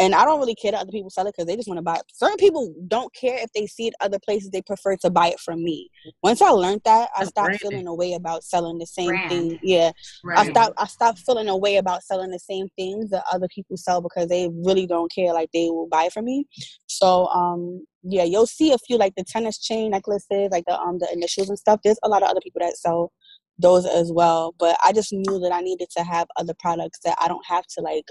and 0.00 0.14
I 0.14 0.24
don't 0.24 0.40
really 0.40 0.54
care 0.54 0.72
that 0.72 0.80
other 0.80 0.90
people 0.92 1.10
sell 1.10 1.26
it 1.26 1.34
because 1.36 1.46
they 1.46 1.56
just 1.56 1.68
want 1.68 1.76
to 1.76 1.82
buy 1.82 1.96
it. 1.96 2.02
Certain 2.14 2.38
people 2.38 2.74
don't 2.88 3.14
care 3.14 3.36
if 3.36 3.52
they 3.54 3.66
see 3.66 3.88
it 3.88 3.94
other 4.00 4.18
places; 4.18 4.50
they 4.50 4.62
prefer 4.62 4.96
to 4.96 5.10
buy 5.10 5.28
it 5.28 5.38
from 5.38 5.62
me. 5.62 5.90
Once 6.22 6.40
I 6.40 6.48
learned 6.48 6.80
that, 6.86 7.10
I 7.14 7.24
stopped 7.24 7.56
feeling 7.60 7.86
a 7.86 7.94
way 7.94 8.14
about 8.14 8.42
selling 8.42 8.78
the 8.78 8.86
same 8.86 9.10
Brand. 9.10 9.30
thing. 9.30 9.58
Yeah, 9.62 9.92
I 10.34 10.44
stopped. 10.48 10.74
I 10.78 10.86
stopped 10.86 11.18
feeling 11.18 11.50
a 11.50 11.56
way 11.56 11.76
about 11.76 12.02
selling 12.02 12.30
the 12.30 12.38
same 12.38 12.68
things 12.76 13.10
that 13.10 13.24
other 13.30 13.46
people 13.54 13.76
sell 13.76 14.00
because 14.00 14.28
they 14.28 14.48
really 14.64 14.86
don't 14.86 15.12
care. 15.12 15.34
Like 15.34 15.50
they 15.52 15.68
will 15.68 15.88
buy 15.88 16.08
from 16.08 16.24
me. 16.24 16.46
So, 16.86 17.26
um, 17.26 17.84
yeah, 18.02 18.24
you'll 18.24 18.46
see 18.46 18.72
a 18.72 18.78
few 18.78 18.96
like 18.96 19.14
the 19.16 19.24
tennis 19.24 19.58
chain 19.58 19.90
necklaces, 19.90 20.48
like 20.50 20.64
the 20.66 20.80
um 20.80 20.98
the 20.98 21.12
initials 21.12 21.50
and 21.50 21.58
stuff. 21.58 21.80
There's 21.84 22.00
a 22.02 22.08
lot 22.08 22.22
of 22.22 22.30
other 22.30 22.40
people 22.42 22.60
that 22.64 22.78
sell 22.78 23.12
those 23.60 23.86
as 23.86 24.10
well. 24.12 24.54
But 24.58 24.76
I 24.84 24.92
just 24.92 25.12
knew 25.12 25.38
that 25.40 25.52
I 25.52 25.60
needed 25.60 25.88
to 25.96 26.04
have 26.04 26.26
other 26.36 26.54
products 26.58 27.00
that 27.04 27.16
I 27.20 27.28
don't 27.28 27.44
have 27.46 27.64
to 27.76 27.80
like 27.80 28.06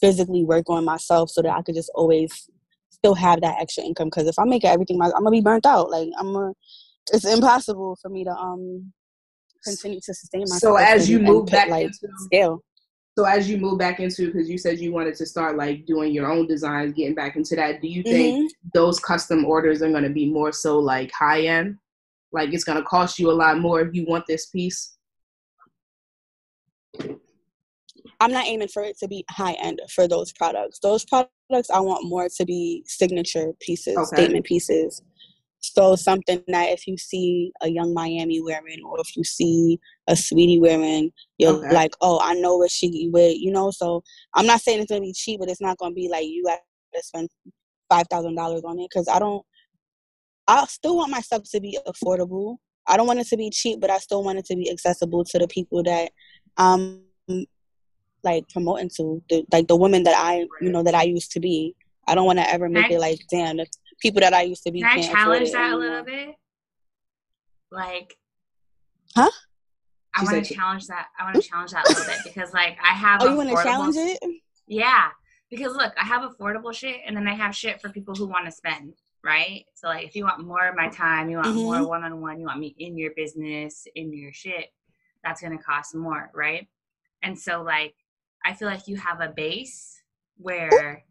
physically 0.00 0.44
work 0.44 0.68
on 0.68 0.84
myself 0.84 1.30
so 1.30 1.42
that 1.42 1.52
I 1.52 1.62
could 1.62 1.74
just 1.74 1.90
always 1.94 2.48
still 2.90 3.14
have 3.14 3.40
that 3.40 3.60
extra 3.60 3.84
income. 3.84 4.08
Because 4.08 4.26
if 4.28 4.38
I 4.38 4.44
make 4.44 4.64
everything, 4.64 5.00
I'm 5.00 5.10
gonna 5.10 5.30
be 5.30 5.40
burnt 5.40 5.66
out. 5.66 5.90
Like 5.90 6.08
I'm 6.18 6.34
a, 6.36 6.52
it's 7.12 7.24
impossible 7.24 7.96
for 8.00 8.08
me 8.08 8.24
to 8.24 8.30
um 8.30 8.92
continue 9.64 10.00
to 10.00 10.14
sustain 10.14 10.42
myself. 10.42 10.60
So 10.60 10.76
as 10.76 11.08
you 11.08 11.18
move 11.18 11.46
back 11.46 11.68
like, 11.68 11.86
into 11.86 12.08
scale. 12.18 12.62
So 13.16 13.24
as 13.24 13.48
you 13.48 13.58
move 13.58 13.78
back 13.78 14.00
into, 14.00 14.26
because 14.26 14.48
you 14.48 14.56
said 14.56 14.78
you 14.78 14.90
wanted 14.90 15.14
to 15.16 15.26
start 15.26 15.56
like 15.56 15.84
doing 15.84 16.14
your 16.14 16.32
own 16.32 16.46
designs, 16.46 16.94
getting 16.94 17.14
back 17.14 17.36
into 17.36 17.54
that, 17.56 17.82
do 17.82 17.88
you 17.88 18.02
think 18.02 18.38
mm-hmm. 18.38 18.68
those 18.72 18.98
custom 18.98 19.44
orders 19.44 19.82
are 19.82 19.90
going 19.90 20.02
to 20.04 20.10
be 20.10 20.30
more 20.30 20.50
so 20.50 20.78
like 20.78 21.12
high 21.12 21.42
end? 21.42 21.76
Like 22.32 22.52
it's 22.52 22.64
going 22.64 22.78
to 22.78 22.84
cost 22.84 23.18
you 23.18 23.30
a 23.30 23.32
lot 23.32 23.58
more 23.58 23.80
if 23.80 23.94
you 23.94 24.04
want 24.06 24.24
this 24.26 24.46
piece? 24.46 24.96
I'm 28.20 28.32
not 28.32 28.46
aiming 28.46 28.68
for 28.68 28.82
it 28.82 28.98
to 28.98 29.08
be 29.08 29.24
high 29.30 29.54
end 29.54 29.80
for 29.94 30.06
those 30.06 30.32
products. 30.32 30.78
Those 30.78 31.04
products 31.04 31.70
I 31.72 31.80
want 31.80 32.08
more 32.08 32.28
to 32.36 32.44
be 32.44 32.84
signature 32.86 33.52
pieces, 33.60 33.96
okay. 33.96 34.16
statement 34.16 34.46
pieces. 34.46 35.02
So 35.58 35.94
something 35.94 36.42
that 36.48 36.70
if 36.70 36.86
you 36.88 36.96
see 36.96 37.52
a 37.62 37.68
Yung 37.68 37.94
Miami 37.94 38.40
wearing, 38.40 38.82
or 38.84 39.00
if 39.00 39.16
you 39.16 39.22
see 39.22 39.78
a 40.08 40.14
Saweetie 40.14 40.60
wearing, 40.60 41.12
you're 41.38 41.54
okay. 41.54 41.72
like, 41.72 41.92
oh, 42.00 42.20
I 42.22 42.34
know 42.34 42.56
what 42.56 42.70
she 42.70 43.08
wear, 43.12 43.30
you 43.30 43.52
know. 43.52 43.70
So 43.70 44.02
I'm 44.34 44.46
not 44.46 44.60
saying 44.60 44.80
it's 44.80 44.90
gonna 44.90 45.00
be 45.00 45.12
cheap, 45.12 45.38
but 45.38 45.48
it's 45.48 45.60
not 45.60 45.78
gonna 45.78 45.94
be 45.94 46.08
like 46.08 46.26
you 46.26 46.44
have 46.48 46.58
to 46.94 47.02
spend 47.02 47.28
five 47.88 48.08
thousand 48.08 48.34
dollars 48.34 48.62
on 48.64 48.78
it 48.80 48.88
because 48.92 49.08
I 49.08 49.18
don't. 49.20 49.44
I 50.48 50.64
still 50.66 50.96
want 50.96 51.10
my 51.10 51.20
stuff 51.20 51.42
to 51.52 51.60
be 51.60 51.78
affordable. 51.86 52.56
I 52.86 52.96
don't 52.96 53.06
want 53.06 53.20
it 53.20 53.28
to 53.28 53.36
be 53.36 53.50
cheap, 53.50 53.80
but 53.80 53.90
I 53.90 53.98
still 53.98 54.24
want 54.24 54.38
it 54.38 54.44
to 54.46 54.56
be 54.56 54.70
accessible 54.70 55.24
to 55.24 55.38
the 55.38 55.48
people 55.48 55.82
that 55.84 56.10
um 56.58 57.02
like 58.24 58.48
promoting 58.50 58.88
to, 58.96 59.22
the, 59.28 59.44
like 59.52 59.66
the 59.68 59.76
women 59.76 60.04
that 60.04 60.14
I 60.16 60.46
you 60.60 60.70
know 60.70 60.82
that 60.82 60.94
I 60.94 61.02
used 61.02 61.32
to 61.32 61.40
be. 61.40 61.74
I 62.06 62.14
don't 62.14 62.26
want 62.26 62.40
to 62.40 62.48
ever 62.48 62.68
make 62.68 62.90
it 62.90 62.98
like 62.98 63.20
damn 63.30 63.58
the 63.58 63.66
people 64.00 64.20
that 64.20 64.34
I 64.34 64.42
used 64.42 64.64
to 64.64 64.72
be. 64.72 64.80
Can 64.80 64.98
I 64.98 65.02
challenge 65.02 65.52
that 65.52 65.72
a 65.72 65.76
little 65.76 66.04
bit? 66.04 66.34
Like, 67.70 68.16
huh? 69.16 69.30
I 70.14 70.24
want 70.24 70.44
to 70.44 70.54
challenge 70.54 70.86
that. 70.88 71.06
I 71.18 71.24
want 71.24 71.40
to 71.40 71.48
challenge 71.48 71.70
that 71.70 71.86
a 71.86 71.88
little 71.88 72.04
bit 72.04 72.18
because, 72.24 72.52
like, 72.52 72.76
I 72.84 72.92
have. 72.92 73.22
Oh, 73.22 73.30
you 73.30 73.36
want 73.36 73.48
to 73.48 73.62
challenge 73.62 73.96
it? 73.96 74.18
Yeah, 74.66 75.08
because 75.50 75.74
look, 75.74 75.92
I 75.98 76.04
have 76.04 76.22
affordable 76.22 76.74
shit, 76.74 77.00
and 77.06 77.16
then 77.16 77.26
I 77.26 77.34
have 77.34 77.54
shit 77.56 77.80
for 77.80 77.88
people 77.88 78.14
who 78.14 78.26
want 78.26 78.44
to 78.44 78.52
spend. 78.52 78.94
Right. 79.24 79.66
So, 79.74 79.86
like, 79.86 80.04
if 80.06 80.16
you 80.16 80.24
want 80.24 80.44
more 80.44 80.66
of 80.66 80.74
my 80.74 80.88
time, 80.88 81.30
you 81.30 81.36
want 81.36 81.48
mm-hmm. 81.48 81.58
more 81.58 81.86
one 81.86 82.02
on 82.02 82.20
one, 82.20 82.40
you 82.40 82.46
want 82.46 82.58
me 82.58 82.74
in 82.78 82.96
your 82.98 83.12
business, 83.14 83.86
in 83.94 84.12
your 84.12 84.32
shit, 84.32 84.72
that's 85.22 85.40
gonna 85.40 85.58
cost 85.58 85.94
more, 85.94 86.30
right? 86.34 86.66
And 87.22 87.38
so, 87.38 87.62
like, 87.62 87.94
I 88.44 88.54
feel 88.54 88.66
like 88.66 88.88
you 88.88 88.96
have 88.96 89.20
a 89.20 89.28
base 89.28 90.02
where 90.38 91.04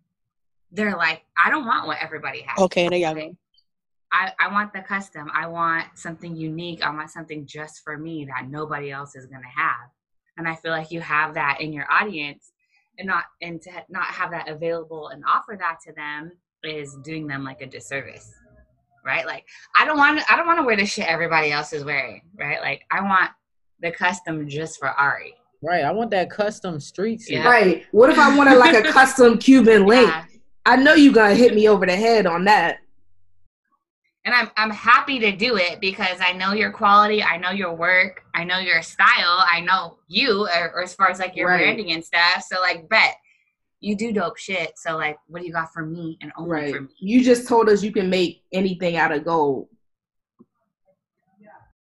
they're 0.71 0.97
like, 0.97 1.23
I 1.41 1.49
don't 1.49 1.65
want 1.65 1.87
what 1.87 1.99
everybody 2.01 2.41
has. 2.41 2.59
Okay, 2.59 2.89
there 2.89 2.99
you 2.99 3.15
go. 3.15 3.37
I, 4.11 4.33
I 4.39 4.51
want 4.51 4.73
the 4.73 4.81
custom. 4.81 5.31
I 5.33 5.47
want 5.47 5.87
something 5.95 6.35
unique. 6.35 6.83
I 6.83 6.93
want 6.93 7.11
something 7.11 7.45
just 7.45 7.81
for 7.81 7.97
me 7.97 8.25
that 8.25 8.49
nobody 8.49 8.91
else 8.91 9.15
is 9.15 9.25
gonna 9.25 9.43
have. 9.55 9.89
And 10.37 10.49
I 10.49 10.55
feel 10.55 10.71
like 10.71 10.91
you 10.91 10.99
have 10.99 11.33
that 11.35 11.61
in 11.61 11.71
your 11.71 11.89
audience, 11.89 12.51
and 12.97 13.07
not 13.07 13.23
and 13.41 13.61
to 13.61 13.71
not 13.89 14.05
have 14.05 14.31
that 14.31 14.49
available 14.49 15.09
and 15.09 15.23
offer 15.25 15.55
that 15.57 15.77
to 15.85 15.93
them 15.93 16.31
is 16.63 16.95
doing 17.03 17.27
them 17.27 17.43
like 17.43 17.61
a 17.61 17.65
disservice, 17.65 18.33
right? 19.05 19.25
Like 19.25 19.45
I 19.77 19.85
don't 19.85 19.97
want 19.97 20.21
I 20.31 20.35
don't 20.35 20.47
want 20.47 20.59
to 20.59 20.63
wear 20.63 20.75
the 20.75 20.85
shit 20.85 21.07
everybody 21.07 21.51
else 21.51 21.73
is 21.73 21.83
wearing, 21.83 22.21
right? 22.37 22.61
Like 22.61 22.83
I 22.91 23.01
want 23.01 23.31
the 23.81 23.91
custom 23.91 24.47
just 24.47 24.79
for 24.79 24.89
Ari. 24.89 25.35
Right. 25.63 25.83
I 25.83 25.91
want 25.91 26.09
that 26.11 26.29
custom 26.29 26.79
street 26.79 27.23
Yeah. 27.27 27.47
Right. 27.47 27.85
What 27.91 28.09
if 28.09 28.17
I 28.17 28.35
wanted 28.35 28.57
like 28.57 28.75
a 28.75 28.91
custom 28.91 29.37
Cuban 29.37 29.85
link? 29.85 30.09
Yeah. 30.09 30.25
I 30.65 30.75
know 30.75 30.93
you 30.93 31.11
gonna 31.11 31.35
hit 31.35 31.53
me 31.53 31.67
over 31.67 31.85
the 31.85 31.95
head 31.95 32.25
on 32.25 32.45
that. 32.45 32.77
And 34.25 34.35
I'm 34.35 34.51
I'm 34.55 34.69
happy 34.69 35.19
to 35.19 35.31
do 35.31 35.57
it 35.57 35.79
because 35.79 36.19
I 36.19 36.33
know 36.33 36.53
your 36.53 36.71
quality, 36.71 37.23
I 37.23 37.37
know 37.37 37.51
your 37.51 37.73
work, 37.73 38.23
I 38.35 38.43
know 38.43 38.59
your 38.59 38.81
style, 38.83 39.07
I 39.51 39.61
know 39.61 39.97
you, 40.07 40.47
or, 40.47 40.71
or 40.75 40.83
as 40.83 40.93
far 40.93 41.09
as 41.09 41.19
like 41.19 41.35
your 41.35 41.47
right. 41.47 41.57
branding 41.57 41.91
and 41.91 42.03
stuff. 42.03 42.43
So 42.47 42.59
like, 42.61 42.87
bet 42.89 43.15
you 43.81 43.95
do 43.95 44.13
dope 44.13 44.37
shit. 44.37 44.73
So 44.77 44.95
like, 44.95 45.17
what 45.27 45.41
do 45.41 45.47
you 45.47 45.53
got 45.53 45.73
for 45.73 45.85
me 45.85 46.17
and 46.21 46.31
only 46.37 46.51
right. 46.51 46.73
for 46.73 46.81
me? 46.81 46.89
You 46.99 47.23
just 47.23 47.47
told 47.47 47.67
us 47.67 47.83
you 47.83 47.91
can 47.91 48.09
make 48.09 48.43
anything 48.53 48.95
out 48.95 49.11
of 49.11 49.25
gold. 49.25 49.67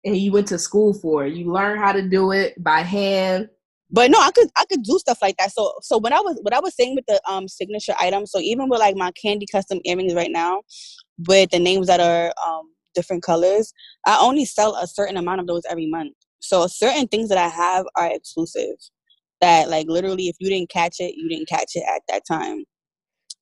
And 0.05 0.15
you 0.15 0.31
went 0.31 0.47
to 0.47 0.57
school 0.57 0.93
for 0.93 1.25
it. 1.25 1.33
You 1.33 1.51
learn 1.51 1.77
how 1.77 1.91
to 1.91 2.01
do 2.01 2.31
it 2.31 2.63
by 2.63 2.79
hand 2.81 3.49
but 3.91 4.11
no, 4.11 4.19
I 4.19 4.31
could 4.31 4.49
I 4.57 4.65
could 4.65 4.83
do 4.83 4.99
stuff 4.99 5.19
like 5.21 5.37
that. 5.37 5.51
So 5.51 5.73
so 5.81 5.97
when 5.97 6.13
I 6.13 6.19
was 6.19 6.37
what 6.41 6.53
I 6.53 6.59
was 6.59 6.75
saying 6.75 6.95
with 6.95 7.05
the 7.07 7.19
um 7.29 7.47
signature 7.47 7.93
items, 7.99 8.31
so 8.31 8.39
even 8.39 8.69
with 8.69 8.79
like 8.79 8.95
my 8.95 9.11
candy 9.11 9.47
custom 9.51 9.79
earrings 9.85 10.13
right 10.13 10.31
now, 10.31 10.61
with 11.27 11.49
the 11.49 11.59
names 11.59 11.87
that 11.87 11.99
are 11.99 12.33
um 12.47 12.71
different 12.93 13.23
colors, 13.23 13.73
I 14.05 14.19
only 14.21 14.45
sell 14.45 14.75
a 14.75 14.87
certain 14.87 15.17
amount 15.17 15.41
of 15.41 15.47
those 15.47 15.63
every 15.69 15.87
month. 15.87 16.13
So 16.39 16.67
certain 16.67 17.07
things 17.07 17.29
that 17.29 17.37
I 17.37 17.47
have 17.47 17.85
are 17.95 18.11
exclusive. 18.11 18.75
That 19.41 19.69
like 19.69 19.87
literally 19.87 20.27
if 20.27 20.35
you 20.39 20.49
didn't 20.49 20.69
catch 20.69 20.97
it, 20.99 21.15
you 21.15 21.29
didn't 21.29 21.47
catch 21.47 21.71
it 21.75 21.83
at 21.87 22.01
that 22.09 22.23
time. 22.27 22.65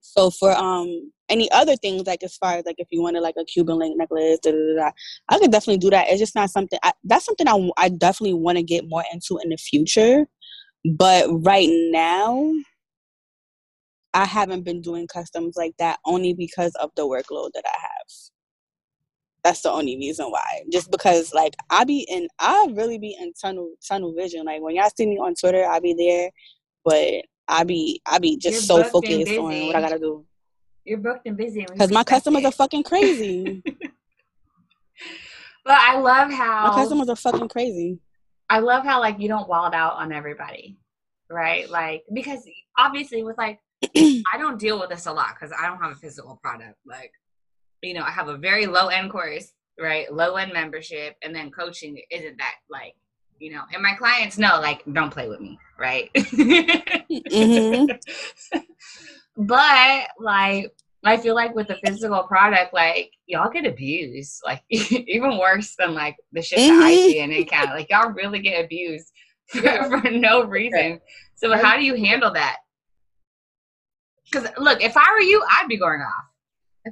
So 0.01 0.29
for 0.29 0.51
um 0.55 1.11
any 1.29 1.51
other 1.51 1.75
things 1.75 2.07
like 2.07 2.23
as 2.23 2.35
far 2.37 2.53
as 2.53 2.65
like 2.65 2.77
if 2.79 2.87
you 2.91 3.01
wanted 3.01 3.21
like 3.21 3.35
a 3.39 3.45
Cuban 3.45 3.77
link 3.79 3.97
necklace, 3.97 4.39
da, 4.41 4.51
da, 4.51 4.75
da, 4.77 4.91
I 5.29 5.39
could 5.39 5.51
definitely 5.51 5.79
do 5.79 5.89
that. 5.91 6.07
It's 6.09 6.19
just 6.19 6.35
not 6.35 6.49
something 6.49 6.79
I, 6.83 6.93
that's 7.03 7.25
something 7.25 7.47
I 7.47 7.69
I 7.77 7.89
definitely 7.89 8.35
want 8.35 8.57
to 8.57 8.63
get 8.63 8.87
more 8.87 9.03
into 9.11 9.39
in 9.43 9.49
the 9.49 9.57
future. 9.57 10.27
But 10.85 11.27
right 11.45 11.69
now, 11.91 12.51
I 14.13 14.25
haven't 14.25 14.63
been 14.63 14.81
doing 14.81 15.07
customs 15.07 15.55
like 15.57 15.75
that 15.79 15.99
only 16.05 16.33
because 16.33 16.73
of 16.81 16.91
the 16.95 17.03
workload 17.03 17.51
that 17.53 17.65
I 17.65 17.77
have. 17.79 17.96
That's 19.47 19.61
the 19.61 19.71
only 19.71 19.95
reason 19.95 20.25
why. 20.25 20.63
Just 20.69 20.91
because 20.91 21.33
like 21.33 21.55
I 21.69 21.85
be 21.85 22.05
in 22.09 22.27
I 22.37 22.67
really 22.71 22.97
be 22.97 23.15
in 23.17 23.31
tunnel 23.31 23.71
tunnel 23.87 24.13
vision. 24.13 24.43
Like 24.43 24.61
when 24.61 24.75
y'all 24.75 24.89
see 24.93 25.05
me 25.05 25.17
on 25.17 25.35
Twitter, 25.35 25.65
I 25.65 25.79
be 25.79 25.93
there, 25.93 26.29
but 26.83 27.23
I 27.47 27.63
be 27.63 28.01
I 28.05 28.19
be 28.19 28.35
just 28.35 28.67
You're 28.67 28.83
so 28.83 28.89
focused 28.89 29.31
on 29.37 29.67
what 29.67 29.77
I 29.77 29.79
gotta 29.79 29.99
do. 29.99 30.25
You're 30.83 30.97
booked 30.97 31.27
and 31.27 31.37
busy 31.37 31.65
because 31.65 31.93
my 31.93 32.03
customers 32.03 32.43
it. 32.43 32.47
are 32.47 32.51
fucking 32.51 32.83
crazy. 32.83 33.63
but 35.63 35.79
I 35.79 35.97
love 35.97 36.29
how 36.29 36.67
my 36.67 36.75
customers 36.75 37.07
are 37.07 37.15
fucking 37.15 37.47
crazy. 37.47 37.99
I 38.49 38.59
love 38.59 38.83
how 38.83 38.99
like 38.99 39.17
you 39.17 39.29
don't 39.29 39.47
wild 39.47 39.73
out 39.73 39.93
on 39.93 40.11
everybody, 40.11 40.77
right? 41.29 41.69
Like 41.69 42.03
because 42.13 42.45
obviously 42.77 43.23
with 43.23 43.37
like 43.37 43.61
I 43.95 44.37
don't 44.37 44.59
deal 44.59 44.77
with 44.77 44.89
this 44.89 45.05
a 45.05 45.13
lot 45.13 45.35
because 45.39 45.55
I 45.57 45.67
don't 45.67 45.79
have 45.79 45.93
a 45.93 45.95
physical 45.95 46.37
product. 46.43 46.75
Like 46.85 47.13
you 47.81 47.93
know, 47.93 48.03
I 48.03 48.11
have 48.11 48.27
a 48.27 48.37
very 48.37 48.65
low 48.65 48.87
end 48.87 49.11
course, 49.11 49.53
right? 49.79 50.11
Low 50.11 50.35
end 50.35 50.53
membership, 50.53 51.15
and 51.21 51.35
then 51.35 51.51
coaching 51.51 52.01
isn't 52.11 52.37
that 52.37 52.55
like 52.69 52.95
you 53.39 53.51
know, 53.51 53.61
and 53.73 53.83
my 53.83 53.93
clients 53.93 54.37
know 54.37 54.59
like 54.59 54.83
don't 54.91 55.11
play 55.11 55.27
with 55.27 55.39
me, 55.39 55.59
right? 55.79 56.09
mm-hmm. 56.13 57.85
but 59.37 60.07
like 60.19 60.71
I 61.03 61.17
feel 61.17 61.35
like 61.35 61.55
with 61.55 61.67
the 61.67 61.77
physical 61.85 62.23
product, 62.23 62.73
like 62.73 63.11
y'all 63.27 63.49
get 63.49 63.65
abused, 63.65 64.41
like 64.45 64.63
even 64.69 65.37
worse 65.37 65.75
than 65.77 65.93
like 65.93 66.15
the 66.31 66.41
shit 66.41 66.57
that 66.59 66.83
I 66.83 66.93
see 66.93 67.19
in 67.19 67.45
Canada. 67.45 67.73
Like 67.75 67.89
y'all 67.89 68.11
really 68.11 68.39
get 68.39 68.65
abused 68.65 69.11
for, 69.47 69.61
for 69.61 70.09
no 70.11 70.43
reason. 70.43 70.99
So 71.35 71.55
how 71.55 71.77
do 71.77 71.83
you 71.83 71.95
handle 71.95 72.33
that? 72.33 72.57
Because 74.25 74.49
look, 74.57 74.83
if 74.83 74.97
I 74.97 75.11
were 75.11 75.21
you, 75.21 75.41
I'd 75.49 75.69
be 75.69 75.77
going 75.77 76.01
off. 76.01 76.25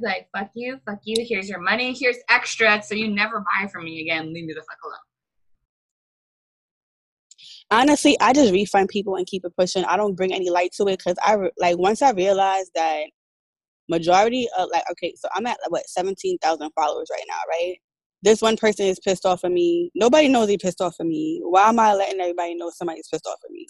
Like, 0.03 0.27
"Fuck 0.35 0.51
you, 0.53 0.79
fuck 0.85 0.99
you. 1.03 1.25
Here's 1.27 1.49
your 1.49 1.59
money. 1.59 1.93
Here's 1.93 2.17
extra, 2.29 2.81
so 2.81 2.95
you 2.95 3.07
never 3.07 3.39
buy 3.39 3.67
from 3.67 3.85
me 3.85 4.01
again. 4.01 4.33
Leave 4.33 4.45
me 4.45 4.53
the 4.53 4.61
fuck 4.61 4.79
alone." 4.83 4.99
honestly 7.71 8.15
i 8.19 8.31
just 8.31 8.51
refund 8.51 8.87
people 8.89 9.15
and 9.15 9.25
keep 9.25 9.43
it 9.43 9.53
pushing 9.57 9.83
i 9.85 9.97
don't 9.97 10.15
bring 10.15 10.33
any 10.33 10.49
light 10.49 10.71
to 10.71 10.83
it 10.87 10.97
because 10.99 11.17
i 11.23 11.35
like 11.57 11.77
once 11.77 12.01
i 12.01 12.11
realized 12.11 12.71
that 12.75 13.05
majority 13.89 14.47
of 14.57 14.69
like 14.71 14.83
okay 14.91 15.13
so 15.17 15.27
i'm 15.35 15.45
at 15.45 15.57
what 15.69 15.87
17000 15.87 16.71
followers 16.71 17.07
right 17.11 17.25
now 17.27 17.39
right 17.49 17.77
this 18.21 18.41
one 18.41 18.57
person 18.57 18.85
is 18.85 18.99
pissed 18.99 19.25
off 19.25 19.43
of 19.43 19.51
me 19.51 19.91
nobody 19.95 20.27
knows 20.27 20.49
he 20.49 20.57
pissed 20.57 20.81
off 20.81 20.95
of 20.99 21.07
me 21.07 21.39
why 21.43 21.67
am 21.69 21.79
i 21.79 21.93
letting 21.93 22.19
everybody 22.19 22.55
know 22.55 22.69
somebody's 22.69 23.07
pissed 23.07 23.27
off 23.27 23.39
of 23.43 23.51
me 23.51 23.67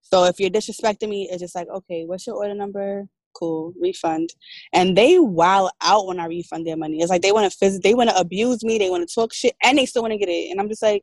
so 0.00 0.24
if 0.24 0.38
you're 0.38 0.50
disrespecting 0.50 1.08
me 1.08 1.28
it's 1.30 1.40
just 1.40 1.54
like 1.54 1.68
okay 1.68 2.04
what's 2.04 2.26
your 2.26 2.36
order 2.36 2.54
number 2.54 3.06
cool 3.38 3.72
refund 3.80 4.30
and 4.72 4.96
they 4.96 5.18
wow 5.18 5.70
out 5.82 6.06
when 6.06 6.18
i 6.20 6.26
refund 6.26 6.66
their 6.66 6.76
money 6.76 7.00
it's 7.00 7.10
like 7.10 7.22
they 7.22 7.32
want 7.32 7.50
to 7.50 7.58
phys- 7.58 7.82
they 7.82 7.94
want 7.94 8.08
to 8.08 8.18
abuse 8.18 8.64
me 8.64 8.78
they 8.78 8.90
want 8.90 9.06
to 9.06 9.14
talk 9.14 9.32
shit 9.32 9.54
and 9.62 9.76
they 9.76 9.86
still 9.86 10.02
want 10.02 10.12
to 10.12 10.18
get 10.18 10.28
it 10.28 10.50
and 10.50 10.60
i'm 10.60 10.68
just 10.68 10.82
like 10.82 11.02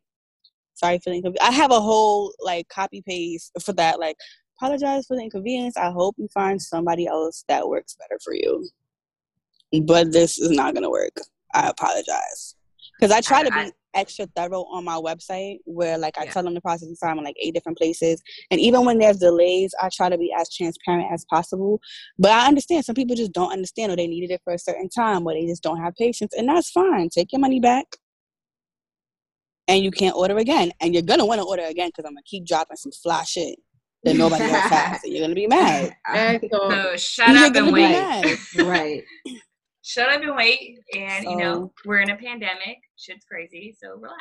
sorry 0.73 0.99
for 0.99 1.09
the 1.09 1.17
inconvenience. 1.17 1.47
I 1.47 1.51
have 1.51 1.71
a 1.71 1.79
whole 1.79 2.33
like 2.39 2.67
copy 2.69 3.01
paste 3.01 3.51
for 3.63 3.73
that. 3.73 3.99
Like 3.99 4.17
apologize 4.57 5.05
for 5.05 5.15
the 5.15 5.23
inconvenience. 5.23 5.77
I 5.77 5.91
hope 5.91 6.15
you 6.17 6.27
find 6.33 6.61
somebody 6.61 7.07
else 7.07 7.43
that 7.47 7.67
works 7.67 7.95
better 7.99 8.19
for 8.23 8.33
you. 8.33 8.67
But 9.85 10.11
this 10.11 10.37
is 10.37 10.51
not 10.51 10.73
gonna 10.73 10.89
work. 10.89 11.15
I 11.53 11.69
apologize. 11.69 12.55
Because 12.99 13.11
I 13.11 13.21
try 13.21 13.39
I, 13.39 13.43
to 13.43 13.51
be 13.51 13.71
extra 13.95 14.27
thorough 14.35 14.63
on 14.65 14.83
my 14.83 14.95
website 14.95 15.59
where 15.65 15.97
like 15.97 16.17
I 16.17 16.25
yeah. 16.25 16.31
tell 16.31 16.43
them 16.43 16.53
the 16.53 16.61
processing 16.61 16.95
time 17.01 17.17
in 17.17 17.23
like 17.23 17.35
eight 17.41 17.53
different 17.53 17.77
places. 17.77 18.21
And 18.51 18.59
even 18.59 18.85
when 18.85 18.97
there's 18.99 19.17
delays, 19.17 19.73
I 19.81 19.89
try 19.93 20.09
to 20.09 20.17
be 20.17 20.33
as 20.37 20.53
transparent 20.53 21.11
as 21.11 21.25
possible. 21.29 21.79
But 22.17 22.31
I 22.31 22.47
understand 22.47 22.85
some 22.85 22.95
people 22.95 23.15
just 23.15 23.33
don't 23.33 23.51
understand 23.51 23.91
or 23.91 23.95
they 23.95 24.07
needed 24.07 24.31
it 24.31 24.41
for 24.43 24.53
a 24.53 24.59
certain 24.59 24.89
time 24.89 25.25
or 25.25 25.33
they 25.33 25.45
just 25.45 25.63
don't 25.63 25.79
have 25.79 25.95
patience. 25.95 26.33
And 26.37 26.49
that's 26.49 26.71
fine. 26.71 27.09
Take 27.09 27.31
your 27.31 27.39
money 27.39 27.59
back. 27.59 27.85
And 29.67 29.83
you 29.83 29.91
can't 29.91 30.15
order 30.15 30.37
again. 30.37 30.71
And 30.81 30.93
you're 30.93 31.03
gonna 31.03 31.25
want 31.25 31.39
to 31.39 31.47
order 31.47 31.63
again 31.63 31.89
because 31.89 32.05
I'm 32.05 32.13
gonna 32.13 32.23
keep 32.25 32.45
dropping 32.45 32.77
some 32.77 32.91
fly 32.91 33.23
shit 33.23 33.57
that 34.03 34.15
nobody 34.15 34.43
else 34.43 34.69
has. 34.69 35.03
And 35.03 35.13
you're 35.13 35.21
gonna 35.21 35.35
be 35.35 35.47
mad. 35.47 35.95
so 36.51 36.95
shut 36.97 37.29
up 37.29 37.55
and 37.55 37.71
wait. 37.71 38.37
right. 38.57 39.03
shut 39.81 40.09
up 40.09 40.21
and 40.21 40.35
wait. 40.35 40.79
And 40.95 41.23
so, 41.23 41.31
you 41.31 41.37
know, 41.37 41.71
we're 41.85 42.01
in 42.01 42.09
a 42.09 42.17
pandemic. 42.17 42.79
Shit's 43.03 43.25
crazy. 43.25 43.75
So 43.81 43.95
relax. 43.95 44.15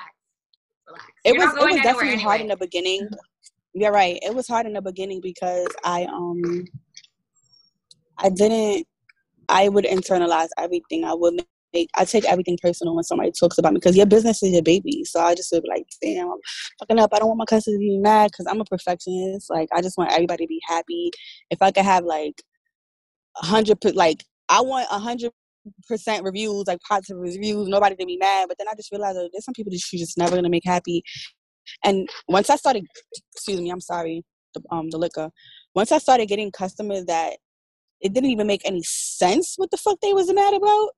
Relax. 0.88 1.04
It 1.24 1.34
You're 1.34 1.46
was 1.46 1.54
it 1.54 1.70
was 1.70 1.82
definitely 1.82 2.08
anyway. 2.08 2.22
hard 2.22 2.40
in 2.40 2.48
the 2.48 2.56
beginning. 2.56 3.08
You're 3.74 3.92
right. 3.92 4.18
It 4.22 4.34
was 4.34 4.48
hard 4.48 4.66
in 4.66 4.72
the 4.72 4.82
beginning 4.82 5.20
because 5.22 5.68
I 5.84 6.04
um 6.04 6.64
I 8.18 8.28
didn't 8.28 8.86
I 9.48 9.68
would 9.68 9.84
internalize 9.84 10.48
everything. 10.58 11.04
I 11.04 11.14
would 11.14 11.44
make 11.72 11.90
I 11.96 12.04
take 12.04 12.24
everything 12.24 12.58
personal 12.60 12.94
when 12.94 13.04
somebody 13.04 13.30
talks 13.30 13.58
about 13.58 13.72
me 13.72 13.78
because 13.78 13.96
your 13.96 14.06
business 14.06 14.42
is 14.42 14.52
your 14.52 14.62
baby. 14.62 15.04
So 15.04 15.20
I 15.20 15.34
just 15.34 15.52
would 15.52 15.62
be 15.62 15.68
like, 15.68 15.86
damn, 16.02 16.30
I'm 16.30 16.38
fucking 16.80 16.98
up. 16.98 17.10
I 17.14 17.18
don't 17.18 17.28
want 17.28 17.38
my 17.38 17.44
customers 17.44 17.76
to 17.76 17.78
be 17.78 17.98
mad 17.98 18.30
because 18.32 18.46
I'm 18.46 18.60
a 18.60 18.64
perfectionist. 18.64 19.48
Like 19.48 19.68
I 19.72 19.80
just 19.80 19.96
want 19.96 20.12
everybody 20.12 20.44
to 20.44 20.48
be 20.48 20.60
happy. 20.66 21.10
If 21.50 21.62
I 21.62 21.70
could 21.70 21.84
have 21.84 22.04
like 22.04 22.42
a 23.40 23.46
hundred 23.46 23.78
like 23.94 24.24
I 24.48 24.60
want 24.60 24.88
a 24.90 24.98
hundred 24.98 25.30
percent 25.88 26.24
reviews, 26.24 26.64
like 26.66 26.78
positive 26.88 27.18
reviews, 27.18 27.68
nobody 27.68 27.96
to 27.96 28.06
be 28.06 28.16
mad. 28.16 28.46
But 28.48 28.58
then 28.58 28.68
I 28.68 28.74
just 28.74 28.90
realized 28.92 29.16
that 29.16 29.30
there's 29.32 29.44
some 29.44 29.54
people 29.54 29.70
that 29.70 29.80
you're 29.92 30.00
just 30.00 30.18
never 30.18 30.36
gonna 30.36 30.48
make 30.48 30.64
happy. 30.64 31.02
And 31.84 32.08
once 32.28 32.50
I 32.50 32.56
started, 32.56 32.84
excuse 33.34 33.60
me, 33.60 33.70
I'm 33.70 33.80
sorry, 33.80 34.24
the 34.54 34.62
um 34.70 34.90
the 34.90 34.98
liquor. 34.98 35.30
Once 35.74 35.92
I 35.92 35.98
started 35.98 36.26
getting 36.26 36.50
customers 36.50 37.04
that 37.06 37.36
it 38.00 38.12
didn't 38.12 38.30
even 38.30 38.46
make 38.46 38.62
any 38.64 38.82
sense 38.82 39.54
what 39.56 39.70
the 39.70 39.76
fuck 39.76 40.00
they 40.00 40.12
was 40.12 40.32
mad 40.32 40.54
about, 40.54 40.90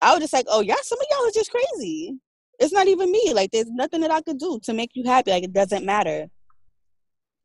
I 0.00 0.12
was 0.12 0.20
just 0.20 0.32
like, 0.32 0.46
oh 0.48 0.60
yeah, 0.60 0.76
some 0.82 0.98
of 0.98 1.06
y'all 1.10 1.28
are 1.28 1.32
just 1.32 1.50
crazy. 1.50 2.18
It's 2.58 2.72
not 2.72 2.88
even 2.88 3.12
me. 3.12 3.32
Like 3.34 3.50
there's 3.52 3.70
nothing 3.70 4.00
that 4.00 4.10
I 4.10 4.22
could 4.22 4.38
do 4.38 4.58
to 4.64 4.72
make 4.72 4.90
you 4.94 5.04
happy. 5.04 5.30
Like 5.30 5.44
it 5.44 5.52
doesn't 5.52 5.84
matter. 5.84 6.28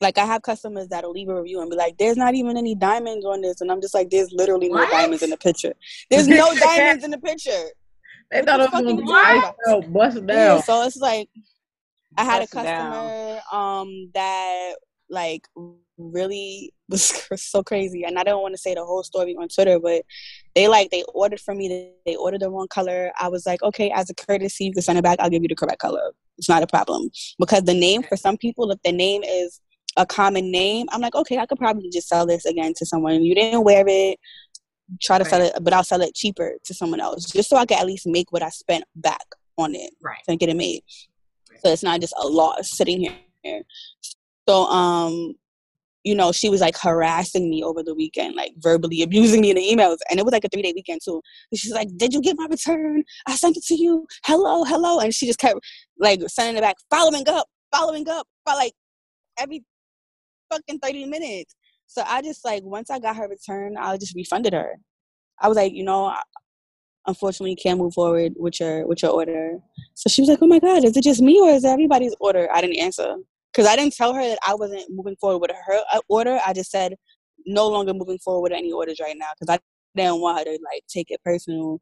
Like 0.04 0.18
I 0.18 0.26
have 0.26 0.42
customers 0.42 0.90
that'll 0.90 1.12
leave 1.12 1.30
a 1.30 1.42
review 1.42 1.62
and 1.62 1.70
be 1.70 1.78
like, 1.78 1.98
"There's 1.98 2.18
not 2.18 2.36
even 2.36 2.58
any 2.58 2.76
diamonds 2.76 3.26
on 3.26 3.42
this," 3.42 3.62
and 3.62 3.72
I'm 3.72 3.82
just 3.82 3.94
like, 3.94 4.10
"There's 4.10 4.32
literally 4.34 4.70
what? 4.70 4.86
no 4.86 4.98
diamonds 4.98 5.24
in 5.24 5.30
the 5.30 5.38
picture. 5.38 5.74
There's 6.12 6.28
no 6.28 6.54
diamonds 6.60 7.04
in 7.04 7.12
the 7.12 7.18
picture." 7.18 7.70
They 8.30 8.42
thought 8.42 8.60
it 8.60 8.72
was 8.72 8.82
gonna 9.66 9.88
bust 9.88 10.26
down. 10.28 10.38
Yeah, 10.38 10.62
so 10.62 10.84
it's 10.84 10.98
like 10.98 11.30
I 12.18 12.24
had 12.24 12.40
bust 12.40 12.54
a 12.54 12.56
customer 12.58 13.42
um 13.52 14.12
that 14.14 14.76
like 15.10 15.48
really 15.98 16.74
was 16.90 17.24
so 17.36 17.64
crazy 17.64 18.04
and 18.04 18.20
i 18.20 18.24
don't 18.24 18.42
want 18.42 18.54
to 18.54 18.58
say 18.58 18.74
the 18.74 18.84
whole 18.84 19.04
story 19.04 19.36
on 19.40 19.48
twitter 19.48 19.80
but 19.80 20.04
they 20.54 20.68
like 20.68 20.90
they 20.92 21.04
ordered 21.14 21.40
from 21.40 21.58
me 21.58 21.92
they 22.06 22.16
ordered 22.16 22.42
the 22.42 22.50
wrong 22.50 22.68
color 22.68 23.12
i 23.20 23.28
was 23.28 23.46
like 23.46 23.62
okay 23.64 23.92
as 23.92 24.10
a 24.10 24.14
courtesy 24.14 24.66
you 24.66 24.74
can 24.74 24.82
send 24.82 24.98
it 24.98 25.04
back 25.04 25.20
i'll 25.20 25.30
give 25.30 25.42
you 25.42 25.48
the 25.48 25.56
correct 25.56 25.80
color 25.80 26.12
it's 26.38 26.50
not 26.50 26.64
a 26.64 26.68
problem 26.68 27.10
because 27.40 27.64
the 27.64 27.74
name 27.74 28.04
for 28.04 28.18
some 28.18 28.38
people 28.38 28.70
if 28.72 28.80
the 28.84 28.92
name 28.92 29.24
is 29.24 29.60
a 29.98 30.06
common 30.06 30.52
name, 30.52 30.88
I'm 30.92 31.02
like, 31.02 31.16
okay, 31.16 31.38
I 31.38 31.46
could 31.46 31.60
probably 31.60 31.90
just 31.90 32.08
sell 32.08 32.26
this 32.26 32.46
again 32.46 32.74
to 32.78 32.86
someone. 32.86 33.24
You 33.24 33.36
didn't 33.36 33.64
wear 33.64 33.84
it, 33.88 34.20
try 35.02 35.18
to 35.18 35.24
right. 35.24 35.30
sell 35.30 35.42
it, 35.42 35.54
but 35.62 35.74
I'll 35.74 35.84
sell 35.84 36.02
it 36.02 36.16
cheaper 36.16 36.54
to 36.64 36.74
someone 36.74 37.00
else, 37.00 37.26
just 37.26 37.50
so 37.50 37.58
I 37.58 37.66
can 37.66 37.80
at 37.80 37.86
least 37.86 38.08
make 38.08 38.32
what 38.32 38.42
I 38.42 38.50
spent 38.50 38.84
back 38.96 39.26
on 39.58 39.76
it, 39.76 39.94
right? 40.02 40.20
And 40.28 40.40
get 40.40 40.50
it 40.50 40.58
made. 40.58 40.84
Right. 41.50 41.60
So 41.64 41.72
it's 41.72 41.84
not 41.84 42.02
just 42.02 42.14
a 42.22 42.28
loss 42.28 42.76
sitting 42.76 43.00
here. 43.44 43.64
So, 44.48 44.66
um, 44.66 45.36
you 46.04 46.16
know, 46.16 46.32
she 46.32 46.50
was 46.50 46.60
like 46.60 46.78
harassing 46.78 47.50
me 47.50 47.64
over 47.64 47.82
the 47.82 47.96
weekend, 47.96 48.36
like 48.36 48.54
verbally 48.58 49.02
abusing 49.02 49.42
me 49.42 49.52
in 49.52 49.56
the 49.56 49.62
emails. 49.62 49.98
And 50.10 50.20
it 50.20 50.26
was 50.26 50.34
like 50.34 50.44
a 50.44 50.50
three 50.50 50.62
day 50.62 50.74
weekend 50.76 51.02
too. 51.04 51.22
And 51.52 51.60
she's 51.60 51.72
like, 51.72 51.88
Did 51.96 52.14
you 52.14 52.22
get 52.22 52.36
my 52.38 52.48
return? 52.50 53.04
I 53.26 53.36
sent 53.36 53.56
it 53.58 53.64
to 53.66 53.76
you. 53.76 54.06
Hello, 54.26 54.64
hello. 54.66 55.00
And 55.00 55.14
she 55.14 55.28
just 55.28 55.40
kept 55.40 55.60
like 55.98 56.22
sending 56.28 56.58
it 56.58 56.62
back, 56.62 56.76
following 56.90 57.28
up, 57.30 57.48
following 57.72 58.08
up, 58.10 58.28
but 58.46 58.56
like 58.56 58.74
every 59.38 59.64
fucking 60.54 60.80
30 60.80 61.06
minutes. 61.06 61.56
So 61.88 62.04
I 62.06 62.22
just 62.22 62.44
like 62.46 62.64
once 62.64 62.90
I 62.90 63.00
got 63.00 63.16
her 63.16 63.28
return, 63.28 63.76
I 63.78 63.98
just 63.98 64.16
refunded 64.16 64.54
her. 64.54 64.78
I 65.40 65.48
was 65.48 65.58
like, 65.58 65.74
you 65.74 65.84
know, 65.84 66.16
unfortunately 67.06 67.56
can't 67.56 67.80
move 67.80 67.94
forward 67.94 68.34
with 68.38 68.60
your 68.60 68.88
with 68.88 69.02
your 69.02 69.12
order. 69.12 69.60
So 69.96 70.10
she 70.10 70.22
was 70.22 70.30
like, 70.30 70.40
Oh 70.42 70.48
my 70.48 70.60
god, 70.60 70.84
is 70.84 70.96
it 70.96 71.04
just 71.04 71.22
me 71.22 71.40
or 71.40 71.50
is 71.50 71.64
it 71.64 71.70
everybody's 71.70 72.16
order? 72.20 72.48
I 72.54 72.62
didn't 72.62 72.80
answer. 72.80 73.16
Because 73.52 73.68
I 73.68 73.76
didn't 73.76 73.94
tell 73.96 74.14
her 74.14 74.22
that 74.22 74.40
I 74.48 74.56
wasn't 74.56 74.86
moving 74.90 75.16
forward 75.18 75.40
with 75.40 75.52
her 75.52 75.80
uh, 75.94 76.00
order. 76.10 76.40
I 76.46 76.54
just 76.54 76.72
said 76.72 76.96
no 77.46 77.68
longer 77.68 77.94
moving 77.94 78.18
forward 78.18 78.52
with 78.52 78.58
any 78.58 78.72
orders 78.72 79.00
right 79.00 79.16
now 79.18 79.28
because 79.40 79.56
I 79.56 79.60
didn't 79.96 80.22
want 80.22 80.40
her 80.40 80.46
to 80.46 80.52
like 80.52 80.84
take 80.88 81.12
it 81.12 81.22
personal. 81.24 81.80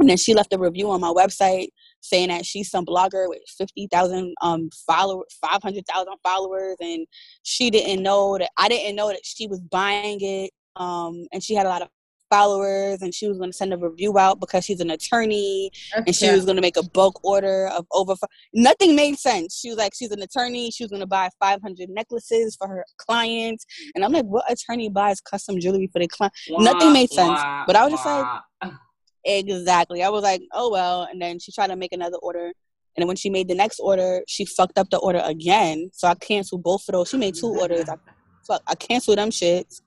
And 0.00 0.08
then 0.08 0.16
she 0.16 0.34
left 0.34 0.52
a 0.52 0.58
review 0.58 0.90
on 0.90 1.00
my 1.00 1.12
website 1.12 1.68
saying 2.00 2.28
that 2.28 2.46
she's 2.46 2.70
some 2.70 2.86
blogger 2.86 3.28
with 3.28 3.42
50,000 3.58 4.34
um 4.42 4.70
followers, 4.86 5.26
500,000 5.40 6.12
followers. 6.24 6.76
And 6.80 7.06
she 7.42 7.70
didn't 7.70 8.02
know 8.02 8.38
that 8.38 8.50
I 8.56 8.68
didn't 8.68 8.96
know 8.96 9.08
that 9.08 9.20
she 9.24 9.46
was 9.46 9.60
buying 9.60 10.18
it 10.20 10.50
um 10.76 11.26
and 11.32 11.42
she 11.42 11.54
had 11.54 11.66
a 11.66 11.68
lot 11.68 11.82
of 11.82 11.88
followers. 12.30 13.02
And 13.02 13.12
she 13.12 13.26
was 13.28 13.38
going 13.38 13.50
to 13.50 13.56
send 13.56 13.72
a 13.74 13.76
review 13.76 14.16
out 14.16 14.38
because 14.40 14.64
she's 14.64 14.80
an 14.80 14.90
attorney. 14.90 15.70
That's 15.92 16.06
and 16.06 16.14
she 16.14 16.30
was 16.30 16.44
going 16.44 16.56
to 16.56 16.62
make 16.62 16.76
a 16.76 16.82
bulk 16.82 17.18
order 17.24 17.66
of 17.68 17.86
over 17.92 18.14
nothing 18.54 18.94
made 18.94 19.18
sense. 19.18 19.58
She 19.60 19.68
was 19.68 19.78
like 19.78 19.92
she's 19.94 20.12
an 20.12 20.22
attorney. 20.22 20.70
She 20.70 20.84
was 20.84 20.90
going 20.90 21.00
to 21.00 21.06
buy 21.06 21.28
500 21.40 21.88
necklaces 21.90 22.56
for 22.56 22.68
her 22.68 22.84
clients. 22.98 23.66
And 23.94 24.04
i'm 24.04 24.12
like 24.12 24.24
what 24.24 24.50
attorney 24.50 24.88
buys 24.88 25.20
custom 25.20 25.58
jewelry 25.60 25.88
for 25.92 25.98
their 25.98 26.08
client 26.08 26.32
nothing 26.50 26.92
made 26.92 27.10
sense. 27.10 27.40
but 27.66 27.76
i 27.76 27.84
was 27.84 27.92
just 27.92 28.06
like 28.06 28.24
Exactly. 29.24 30.02
I 30.02 30.08
was 30.08 30.22
like, 30.22 30.42
oh 30.52 30.70
well. 30.70 31.02
And 31.10 31.20
then 31.20 31.38
she 31.38 31.52
tried 31.52 31.68
to 31.68 31.76
make 31.76 31.92
another 31.92 32.16
order. 32.22 32.52
And 32.96 33.06
when 33.06 33.16
she 33.16 33.30
made 33.30 33.48
the 33.48 33.54
next 33.54 33.78
order, 33.78 34.22
she 34.26 34.44
fucked 34.44 34.78
up 34.78 34.90
the 34.90 34.98
order 34.98 35.22
again. 35.24 35.90
So 35.92 36.08
I 36.08 36.14
canceled 36.14 36.62
both 36.62 36.88
of 36.88 36.92
those. 36.92 37.08
She 37.08 37.16
made 37.16 37.34
two 37.34 37.48
orders. 37.48 37.88
I 37.88 37.96
fuck 38.46 38.62
I 38.66 38.74
canceled 38.74 39.18
them 39.18 39.30
shits. 39.30 39.80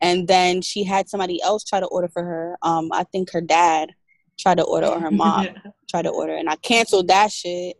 And 0.00 0.26
then 0.26 0.62
she 0.62 0.82
had 0.82 1.08
somebody 1.08 1.42
else 1.42 1.64
try 1.64 1.80
to 1.80 1.86
order 1.86 2.08
for 2.08 2.22
her. 2.22 2.56
Um, 2.62 2.90
I 2.92 3.04
think 3.04 3.30
her 3.32 3.40
dad 3.40 3.90
tried 4.38 4.56
to 4.56 4.64
order 4.64 4.86
or 4.86 4.98
her 4.98 5.10
mom 5.10 5.48
tried 5.90 6.02
to 6.02 6.10
order. 6.10 6.34
And 6.34 6.48
I 6.48 6.56
canceled 6.56 7.08
that 7.08 7.30
shit. 7.30 7.76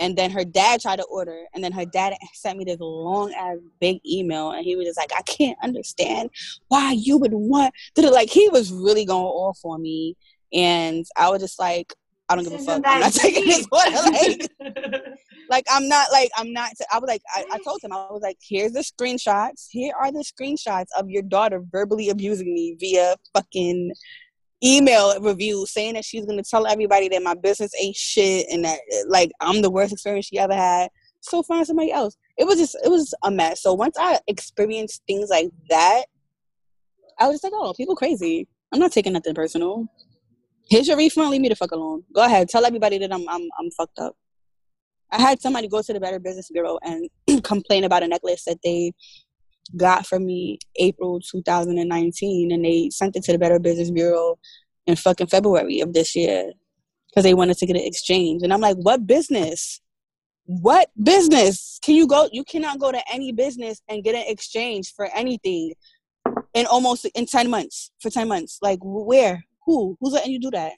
And 0.00 0.16
then 0.16 0.30
her 0.30 0.44
dad 0.44 0.80
tried 0.80 0.96
to 0.96 1.04
order. 1.04 1.44
And 1.54 1.62
then 1.62 1.72
her 1.72 1.84
dad 1.84 2.14
sent 2.32 2.56
me 2.56 2.64
this 2.64 2.78
long 2.80 3.32
ass 3.34 3.58
big 3.80 3.98
email. 4.06 4.52
And 4.52 4.64
he 4.64 4.76
was 4.76 4.86
just 4.86 4.98
like, 4.98 5.12
I 5.16 5.22
can't 5.22 5.58
understand 5.62 6.30
why 6.68 6.92
you 6.92 7.18
would 7.18 7.34
want 7.34 7.74
to 7.96 8.10
like 8.10 8.30
he 8.30 8.48
was 8.48 8.72
really 8.72 9.04
going 9.04 9.24
off 9.24 9.58
on 9.64 9.82
me 9.82 10.16
and 10.52 11.04
I 11.16 11.30
was 11.30 11.40
just 11.40 11.58
like, 11.58 11.92
I 12.28 12.34
don't 12.34 12.44
give 12.44 12.52
a 12.52 12.58
fuck. 12.58 12.82
I'm 12.84 13.00
not 13.00 13.12
taking 13.12 13.46
this 13.46 13.66
order. 13.72 13.90
Like, 13.90 14.50
like 15.50 15.64
I'm 15.70 15.88
not 15.88 16.08
like 16.12 16.30
I'm 16.36 16.52
not. 16.52 16.70
T- 16.70 16.84
I 16.92 16.98
was 16.98 17.08
like, 17.08 17.22
I, 17.34 17.44
I 17.52 17.58
told 17.58 17.80
him 17.82 17.92
I 17.92 18.08
was 18.10 18.20
like, 18.22 18.36
here's 18.46 18.72
the 18.72 18.80
screenshots. 18.80 19.66
Here 19.70 19.94
are 19.98 20.12
the 20.12 20.24
screenshots 20.24 20.88
of 20.98 21.08
your 21.08 21.22
daughter 21.22 21.62
verbally 21.70 22.10
abusing 22.10 22.52
me 22.52 22.76
via 22.78 23.16
fucking 23.34 23.92
email 24.62 25.18
review 25.20 25.64
saying 25.66 25.94
that 25.94 26.04
she's 26.04 26.26
gonna 26.26 26.42
tell 26.42 26.66
everybody 26.66 27.08
that 27.08 27.22
my 27.22 27.34
business 27.34 27.72
ain't 27.80 27.96
shit 27.96 28.46
and 28.50 28.64
that 28.64 28.78
like 29.08 29.30
I'm 29.40 29.62
the 29.62 29.70
worst 29.70 29.92
experience 29.92 30.26
she 30.26 30.38
ever 30.38 30.54
had. 30.54 30.90
So 31.20 31.42
find 31.42 31.66
somebody 31.66 31.92
else. 31.92 32.16
It 32.36 32.46
was 32.46 32.58
just 32.58 32.76
it 32.84 32.90
was 32.90 33.14
a 33.24 33.30
mess. 33.30 33.62
So 33.62 33.72
once 33.72 33.96
I 33.98 34.18
experienced 34.26 35.02
things 35.06 35.30
like 35.30 35.48
that, 35.70 36.04
I 37.18 37.26
was 37.26 37.36
just 37.40 37.44
like, 37.44 37.52
oh, 37.54 37.72
people 37.74 37.96
crazy. 37.96 38.46
I'm 38.72 38.80
not 38.80 38.92
taking 38.92 39.14
nothing 39.14 39.34
personal. 39.34 39.88
Here's 40.68 40.86
your 40.86 40.96
refund. 40.96 41.30
Leave 41.30 41.40
me 41.40 41.48
the 41.48 41.56
fuck 41.56 41.72
alone. 41.72 42.04
Go 42.14 42.22
ahead. 42.24 42.48
Tell 42.48 42.66
everybody 42.66 42.98
that 42.98 43.12
I'm 43.12 43.28
I'm 43.28 43.48
I'm 43.58 43.70
fucked 43.70 43.98
up. 43.98 44.16
I 45.10 45.20
had 45.20 45.40
somebody 45.40 45.68
go 45.68 45.80
to 45.80 45.92
the 45.92 46.00
Better 46.00 46.18
Business 46.18 46.50
Bureau 46.50 46.78
and 46.82 47.08
complain 47.42 47.84
about 47.84 48.02
a 48.02 48.08
necklace 48.08 48.44
that 48.44 48.58
they 48.62 48.92
got 49.76 50.06
from 50.06 50.26
me 50.26 50.58
April 50.76 51.20
2019, 51.20 52.52
and 52.52 52.64
they 52.64 52.90
sent 52.90 53.16
it 53.16 53.24
to 53.24 53.32
the 53.32 53.38
Better 53.38 53.58
Business 53.58 53.90
Bureau 53.90 54.38
in 54.86 54.96
fucking 54.96 55.28
February 55.28 55.80
of 55.80 55.92
this 55.92 56.14
year 56.14 56.52
because 57.08 57.24
they 57.24 57.34
wanted 57.34 57.56
to 57.58 57.66
get 57.66 57.76
an 57.76 57.82
exchange. 57.82 58.42
And 58.42 58.52
I'm 58.52 58.60
like, 58.60 58.76
what 58.76 59.06
business? 59.06 59.80
What 60.44 60.90
business 61.02 61.78
can 61.82 61.94
you 61.94 62.06
go? 62.06 62.28
You 62.32 62.44
cannot 62.44 62.78
go 62.78 62.92
to 62.92 63.02
any 63.12 63.32
business 63.32 63.82
and 63.88 64.04
get 64.04 64.14
an 64.14 64.24
exchange 64.26 64.94
for 64.94 65.06
anything 65.14 65.74
in 66.54 66.66
almost 66.66 67.04
in 67.06 67.26
10 67.26 67.50
months 67.50 67.90
for 68.00 68.10
10 68.10 68.28
months. 68.28 68.58
Like 68.62 68.78
where? 68.82 69.44
Who? 69.68 69.98
Who's 70.00 70.14
letting 70.14 70.32
you 70.32 70.40
do 70.40 70.50
that? 70.52 70.72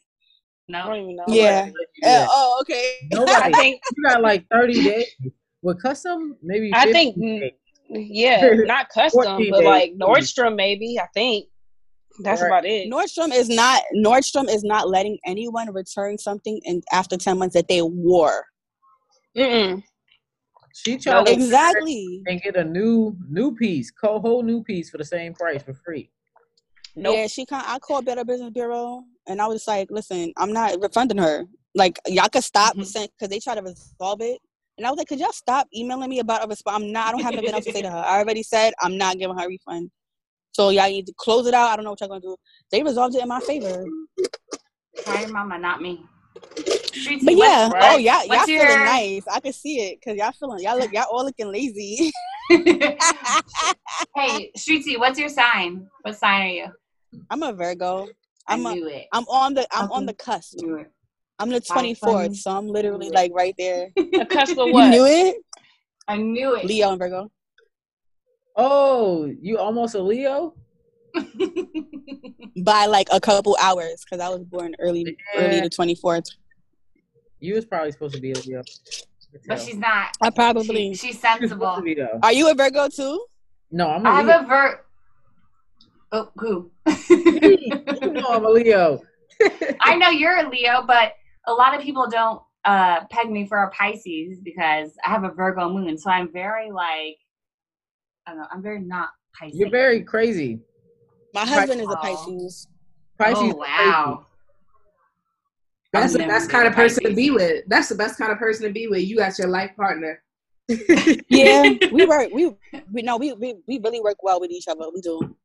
No. 0.67 0.81
I 0.81 0.87
don't 0.89 0.97
even 0.97 1.17
know. 1.17 1.25
Yeah. 1.29 1.71
Uh, 2.05 2.27
oh, 2.29 2.59
okay. 2.63 2.97
Nobody. 3.13 3.33
I 3.37 3.53
think 3.53 3.81
you 3.97 4.03
got 4.03 4.21
like 4.21 4.47
30 4.51 4.83
days. 4.83 5.07
With 5.63 5.81
custom, 5.81 6.37
maybe. 6.43 6.73
I 6.75 6.91
think, 6.91 7.17
days. 7.17 7.53
yeah, 7.89 8.51
not 8.65 8.89
custom, 8.89 9.47
but 9.51 9.63
like 9.63 9.93
Nordstrom, 9.95 10.57
maybe. 10.57 10.99
I 10.99 11.07
think 11.15 11.47
that's 12.21 12.41
right. 12.41 12.49
about 12.49 12.65
it. 12.65 12.91
Nordstrom 12.91 13.33
is 13.33 13.49
not 13.49 13.83
Nordstrom 13.95 14.49
is 14.49 14.65
not 14.65 14.89
letting 14.89 15.19
anyone 15.25 15.73
return 15.73 16.19
something 16.19 16.61
in 16.65 16.81
after 16.91 17.17
ten 17.19 17.39
months 17.39 17.55
that 17.55 17.69
they 17.69 17.83
wore. 17.83 18.47
Mm-mm. 19.37 19.83
She 20.73 20.97
tried 20.97 21.29
exactly 21.29 22.23
and 22.27 22.41
get 22.41 22.57
a 22.57 22.65
new 22.65 23.15
new 23.29 23.55
piece, 23.55 23.91
co 23.91 24.19
whole 24.19 24.43
new 24.43 24.65
piece 24.65 24.89
for 24.89 24.97
the 24.97 25.05
same 25.05 25.35
price 25.35 25.63
for 25.63 25.75
free. 25.75 26.11
Nope. 27.01 27.17
Yeah, 27.17 27.27
she 27.29 27.47
can't. 27.47 27.67
I 27.67 27.79
called 27.79 28.05
Better 28.05 28.25
Business 28.25 28.51
Bureau 28.51 29.05
and 29.27 29.41
I 29.41 29.47
was 29.47 29.67
like, 29.67 29.91
"Listen, 29.91 30.33
I'm 30.37 30.53
not 30.53 30.81
refunding 30.81 31.19
her. 31.19 31.45
Like, 31.75 31.99
y'all 32.07 32.29
could 32.29 32.45
stop 32.45 32.77
mm-hmm. 32.77 33.05
because 33.05 33.29
they 33.29 33.39
try 33.39 33.55
to 33.55 33.63
resolve 33.63 34.21
it." 34.21 34.39
And 34.77 34.87
I 34.87 34.91
was 34.91 34.99
like, 34.99 35.09
"Could 35.09 35.19
y'all 35.19 35.33
stop 35.33 35.67
emailing 35.75 36.11
me 36.11 36.19
about 36.19 36.45
a 36.45 36.49
response? 36.49 36.83
I'm 36.83 36.93
not. 36.93 37.09
I 37.09 37.13
don't 37.13 37.23
have 37.23 37.33
anything 37.33 37.55
else 37.55 37.65
to 37.65 37.73
say 37.73 37.83
to 37.83 37.91
her. 37.91 37.97
I 37.97 38.19
already 38.19 38.43
said 38.43 38.75
I'm 38.83 38.99
not 38.99 39.19
giving 39.19 39.39
her 39.39 39.47
a 39.47 39.49
refund. 39.49 39.91
So 40.53 40.71
y'all 40.71 40.91
need 40.91 41.07
to 41.07 41.15
close 41.17 41.47
it 41.47 41.55
out. 41.55 41.71
I 41.71 41.77
don't 41.77 41.85
know 41.85 41.93
what 41.93 42.01
y'all 42.01 42.09
gonna 42.09 42.21
do. 42.21 42.37
They 42.71 42.83
resolved 42.83 43.15
it 43.15 43.23
in 43.23 43.29
my 43.29 43.41
favor. 43.41 43.83
Sorry, 44.97 45.27
mama, 45.27 45.59
not 45.59 45.81
me. 45.81 46.03
but 46.35 47.35
yeah, 47.35 47.69
oh, 47.69 47.71
right? 47.73 47.95
oh 47.95 47.97
y'all, 47.97 48.27
y'all 48.27 48.47
your... 48.47 48.67
feeling 48.67 48.85
nice. 48.85 49.23
I 49.31 49.41
can 49.41 49.55
see 49.55 49.81
it 49.81 50.01
because 50.01 50.19
y'all 50.19 50.33
feeling 50.33 50.63
y'all 50.63 50.79
look 50.79 50.93
y'all 50.93 51.07
all 51.11 51.25
looking 51.25 51.51
lazy. 51.51 52.13
hey, 52.51 52.99
Streetsy, 54.59 54.99
what's 54.99 55.19
your 55.19 55.29
sign? 55.29 55.87
What 56.03 56.17
sign 56.17 56.43
are 56.43 56.49
you? 56.49 56.67
I'm 57.31 57.43
a 57.43 57.53
Virgo. 57.53 58.09
I'm 58.47 58.67
I 58.67 58.75
knew 58.75 58.89
a, 58.89 58.91
it. 58.91 59.07
I'm 59.13 59.25
on 59.25 59.55
the 59.55 59.67
I'm 59.73 59.91
on 59.93 60.07
the 60.07 60.15
cusp. 60.15 60.59
I'm 61.39 61.49
the 61.49 61.61
24th, 61.61 62.37
so 62.37 62.51
I'm 62.51 62.67
literally 62.69 63.09
like 63.09 63.33
right 63.35 63.55
there. 63.57 63.89
A 63.97 64.27
cusp 64.27 64.59
of 64.59 64.71
what? 64.73 64.85
You 64.85 64.91
knew 64.91 65.07
it? 65.07 65.37
I 66.07 66.19
knew 66.19 66.55
it. 66.55 66.67
Leo 66.67 66.91
and 66.91 66.99
Virgo. 66.99 67.31
Oh, 68.57 69.33
you 69.41 69.57
almost 69.57 69.95
a 69.95 70.03
Leo? 70.03 70.55
By 72.63 72.85
like 72.87 73.09
a 73.11 73.21
couple 73.21 73.57
hours, 73.59 74.05
because 74.05 74.23
I 74.23 74.29
was 74.29 74.45
born 74.45 74.75
early, 74.79 75.17
yeah. 75.35 75.41
early 75.41 75.61
the 75.61 75.71
24th. 75.71 76.27
You 77.39 77.55
was 77.55 77.65
probably 77.65 77.93
supposed 77.93 78.17
to 78.17 78.21
be 78.21 78.33
a 78.33 78.39
Leo. 78.41 78.63
But 79.47 79.61
she's 79.61 79.77
not. 79.77 80.09
I 80.21 80.29
probably. 80.29 80.93
She, 80.95 81.07
she's 81.09 81.21
sensible. 81.21 81.81
Be, 81.83 81.97
Are 82.23 82.33
you 82.33 82.51
a 82.51 82.55
Virgo 82.55 82.89
too? 82.89 83.25
No, 83.71 83.89
I'm. 83.89 84.05
A 84.05 84.11
I 84.11 84.23
Leo. 84.23 84.33
have 84.33 84.45
a 84.45 84.47
Vir. 84.47 84.81
Oh, 86.13 86.31
who? 86.37 86.71
no, 87.11 88.27
I'm 88.29 88.45
a 88.45 88.51
Leo. 88.51 89.01
I 89.81 89.97
know 89.97 90.11
you're 90.11 90.39
a 90.39 90.49
Leo, 90.49 90.85
but 90.87 91.15
a 91.47 91.53
lot 91.53 91.75
of 91.75 91.83
people 91.83 92.09
don't 92.09 92.43
uh 92.65 93.07
peg 93.11 93.31
me 93.31 93.47
for 93.47 93.63
a 93.63 93.71
Pisces 93.71 94.39
because 94.43 94.93
I 95.05 95.11
have 95.11 95.25
a 95.25 95.31
Virgo 95.31 95.69
moon, 95.69 95.97
so 95.97 96.11
I'm 96.11 96.31
very 96.33 96.71
like 96.71 97.17
I 98.27 98.33
don't 98.33 98.39
know, 98.39 98.47
I'm 98.53 98.63
very 98.63 98.81
not 98.81 99.09
Pisces. 99.39 99.59
You're 99.59 99.71
very 99.71 100.03
crazy. 100.03 100.61
My 101.33 101.47
husband 101.47 101.81
is 101.81 101.89
a 101.91 101.97
Pisces. 101.97 102.69
Pisces. 103.19 103.53
Oh 103.55 103.57
wow. 103.57 104.27
That's 105.93 106.13
the 106.13 106.21
best 106.21 106.51
kind 106.51 106.69
of 106.69 106.75
person 106.75 107.05
to 107.05 107.15
be 107.15 107.31
with. 107.31 107.65
That's 107.67 107.89
the 107.89 107.97
best 107.97 108.17
kind 108.17 108.31
of 108.31 108.39
person 108.39 108.67
to 108.67 108.73
be 108.73 108.87
with. 108.87 109.03
You 109.03 109.17
got 109.17 109.37
your 109.39 109.49
life 109.49 109.73
partner. 109.77 110.23
yeah, 111.29 111.75
we 111.91 112.07
work. 112.07 112.29
We 112.33 112.53
we 112.93 113.03
no, 113.03 113.17
we, 113.17 113.33
we 113.33 113.57
we 113.67 113.81
really 113.81 114.01
work 114.01 114.23
well 114.23 114.41
with 114.41 114.53
each 114.53 114.69
other. 114.69 114.85
We 114.95 115.01
do. 115.01 115.37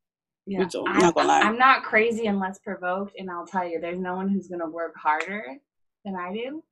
Yeah, 0.47 0.59
we 0.59 0.65
do. 0.65 0.85
I'm, 0.87 0.99
not 0.99 1.15
gonna 1.15 1.27
lie. 1.27 1.41
I'm 1.41 1.57
not 1.57 1.83
crazy 1.83 2.27
unless 2.27 2.59
provoked, 2.59 3.15
and 3.17 3.31
I'll 3.31 3.47
tell 3.47 3.67
you, 3.67 3.79
there's 3.79 3.99
no 3.99 4.15
one 4.15 4.29
who's 4.29 4.47
gonna 4.47 4.69
work 4.69 4.95
harder 4.95 5.43
than 6.03 6.15
I 6.15 6.33
do, 6.33 6.63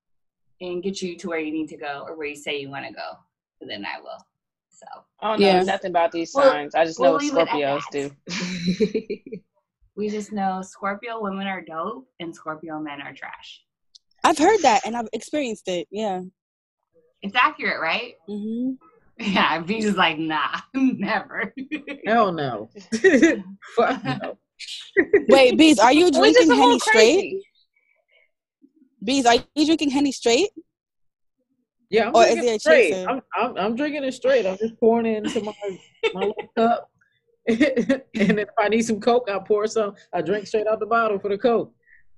and 0.62 0.84
get 0.84 1.02
you 1.02 1.18
to 1.18 1.30
where 1.30 1.40
you 1.40 1.52
need 1.52 1.70
to 1.70 1.78
go 1.78 2.06
or 2.08 2.16
where 2.16 2.28
you 2.28 2.36
say 2.36 2.60
you 2.60 2.70
want 2.70 2.86
to 2.86 2.94
go. 2.94 3.18
Then 3.62 3.86
I 3.86 4.02
will. 4.02 4.18
So. 4.70 4.86
I 5.22 5.30
don't 5.30 5.40
know 5.40 5.48
yeah. 5.48 5.64
nothing 5.64 5.92
about 5.92 6.12
these 6.12 6.32
signs. 6.32 6.74
Well, 6.74 6.82
I 6.82 6.86
just 6.86 7.00
know 7.00 7.12
we'll 7.14 7.20
Scorpios 7.20 7.84
do. 7.92 8.12
we 9.96 10.10
just 10.10 10.34
know 10.34 10.62
Scorpio 10.62 11.22
women 11.22 11.48
are 11.48 11.62
dope 11.62 12.08
and 12.20 12.36
Scorpio 12.36 12.80
men 12.80 13.02
are 13.02 13.14
trash. 13.14 13.62
I've 14.24 14.38
heard 14.38 14.60
that 14.62 14.82
and 14.86 14.98
I've 14.98 15.08
experienced 15.14 15.68
it. 15.68 15.88
Yeah. 15.92 16.22
It's 17.22 17.36
accurate, 17.36 17.80
right? 17.82 18.16
Mm-hmm. 18.30 18.74
Yeah, 19.24 19.60
B's 19.60 19.86
is 19.86 19.96
like, 19.96 20.18
nah, 20.18 20.60
never. 20.74 21.54
Hell 22.06 22.32
no. 22.32 22.70
Fuck 23.76 24.04
no. 24.04 24.38
Wait, 25.30 25.58
Bees, 25.58 25.80
are 25.80 25.94
you 25.94 26.12
drinking 26.12 26.52
Henny 26.52 26.80
straight? 26.80 27.44
Bees, 29.04 29.26
are 29.26 29.36
you 29.56 29.66
drinking 29.66 29.90
Henny 29.90 30.12
straight? 30.12 30.50
Yeah, 31.90 32.08
I'm 32.08 32.16
or 32.16 32.26
is 32.26 32.38
it 32.38 32.62
straight. 32.62 33.06
I'm, 33.08 33.22
I'm, 33.38 33.58
I'm 33.58 33.76
drinking 33.76 34.04
it 34.04 34.14
straight. 34.14 34.46
I'm 34.46 34.58
just 34.58 34.78
pouring 34.80 35.06
it 35.06 35.26
into 35.26 35.42
my 35.42 35.54
my 36.14 36.22
little 36.22 36.48
cup, 36.58 36.90
and 37.48 38.40
if 38.40 38.50
I 38.58 38.70
need 38.70 38.82
some 38.82 39.00
Coke, 39.00 39.30
I 39.30 39.40
pour 39.40 39.68
some. 39.68 39.94
I 40.12 40.22
drink 40.22 40.48
straight 40.48 40.68
out 40.68 40.80
the 40.80 40.86
bottle 40.86 41.20
for 41.20 41.30
the 41.30 41.38
Coke. 41.38 41.74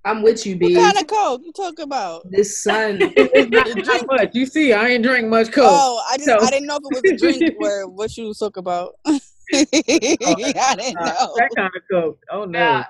I'm 0.05 0.21
with 0.21 0.45
you, 0.45 0.55
B. 0.55 0.75
What 0.75 0.83
kind 0.83 0.97
of 0.99 1.07
Coke 1.07 1.41
you 1.43 1.51
talking 1.51 1.83
about? 1.83 2.29
This 2.29 2.61
sun. 2.61 2.99
it's 3.01 3.87
not, 3.87 4.05
much. 4.05 4.35
You 4.35 4.45
see, 4.45 4.71
I 4.71 4.89
ain't 4.89 5.03
drink 5.03 5.27
much 5.27 5.51
Coke. 5.51 5.65
Oh, 5.67 6.05
I 6.11 6.17
just 6.17 6.29
so. 6.29 6.39
I 6.39 6.51
didn't 6.51 6.67
know 6.67 6.77
if 6.77 6.83
it 6.83 7.03
was 7.03 7.11
a 7.11 7.17
drink 7.17 7.55
or 7.59 7.89
what 7.89 8.15
you 8.15 8.27
was 8.27 8.37
talking 8.37 8.61
about. 8.61 8.93
oh, 9.07 9.19
I 9.51 9.63
didn't 9.63 10.97
uh, 10.97 11.05
know 11.05 11.33
that 11.37 11.49
kind 11.55 11.71
of 11.75 11.81
Coke. 11.91 12.19
Oh 12.31 12.45
no. 12.45 12.59
Yeah. 12.59 12.85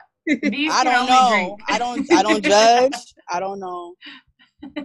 I 0.71 0.83
don't 0.83 1.07
know. 1.07 1.57
I 1.69 1.77
don't. 1.77 2.11
I 2.11 2.21
don't 2.21 2.43
judge. 2.43 3.13
I 3.29 3.39
don't 3.39 3.59
know. 3.59 3.95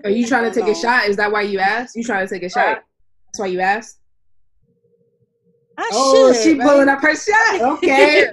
Are 0.05 0.11
you 0.11 0.27
trying 0.27 0.45
to 0.45 0.55
take 0.55 0.67
know. 0.67 0.73
a 0.73 0.77
shot? 0.77 1.09
Is 1.09 1.17
that 1.17 1.33
why 1.33 1.43
you 1.43 1.59
asked? 1.59 1.97
You 1.97 2.05
trying 2.05 2.27
to 2.29 2.33
take 2.33 2.45
a 2.45 2.51
shot? 2.51 2.67
Right. 2.67 2.83
That's 3.27 3.41
why 3.41 3.47
you 3.47 3.61
asked. 3.61 4.00
I 5.79 5.89
oh, 5.93 6.33
should, 6.33 6.43
she 6.43 6.59
right? 6.59 6.69
pulling 6.69 6.89
up 6.89 7.01
her 7.01 7.15
shot. 7.15 7.61
Okay. 7.79 8.27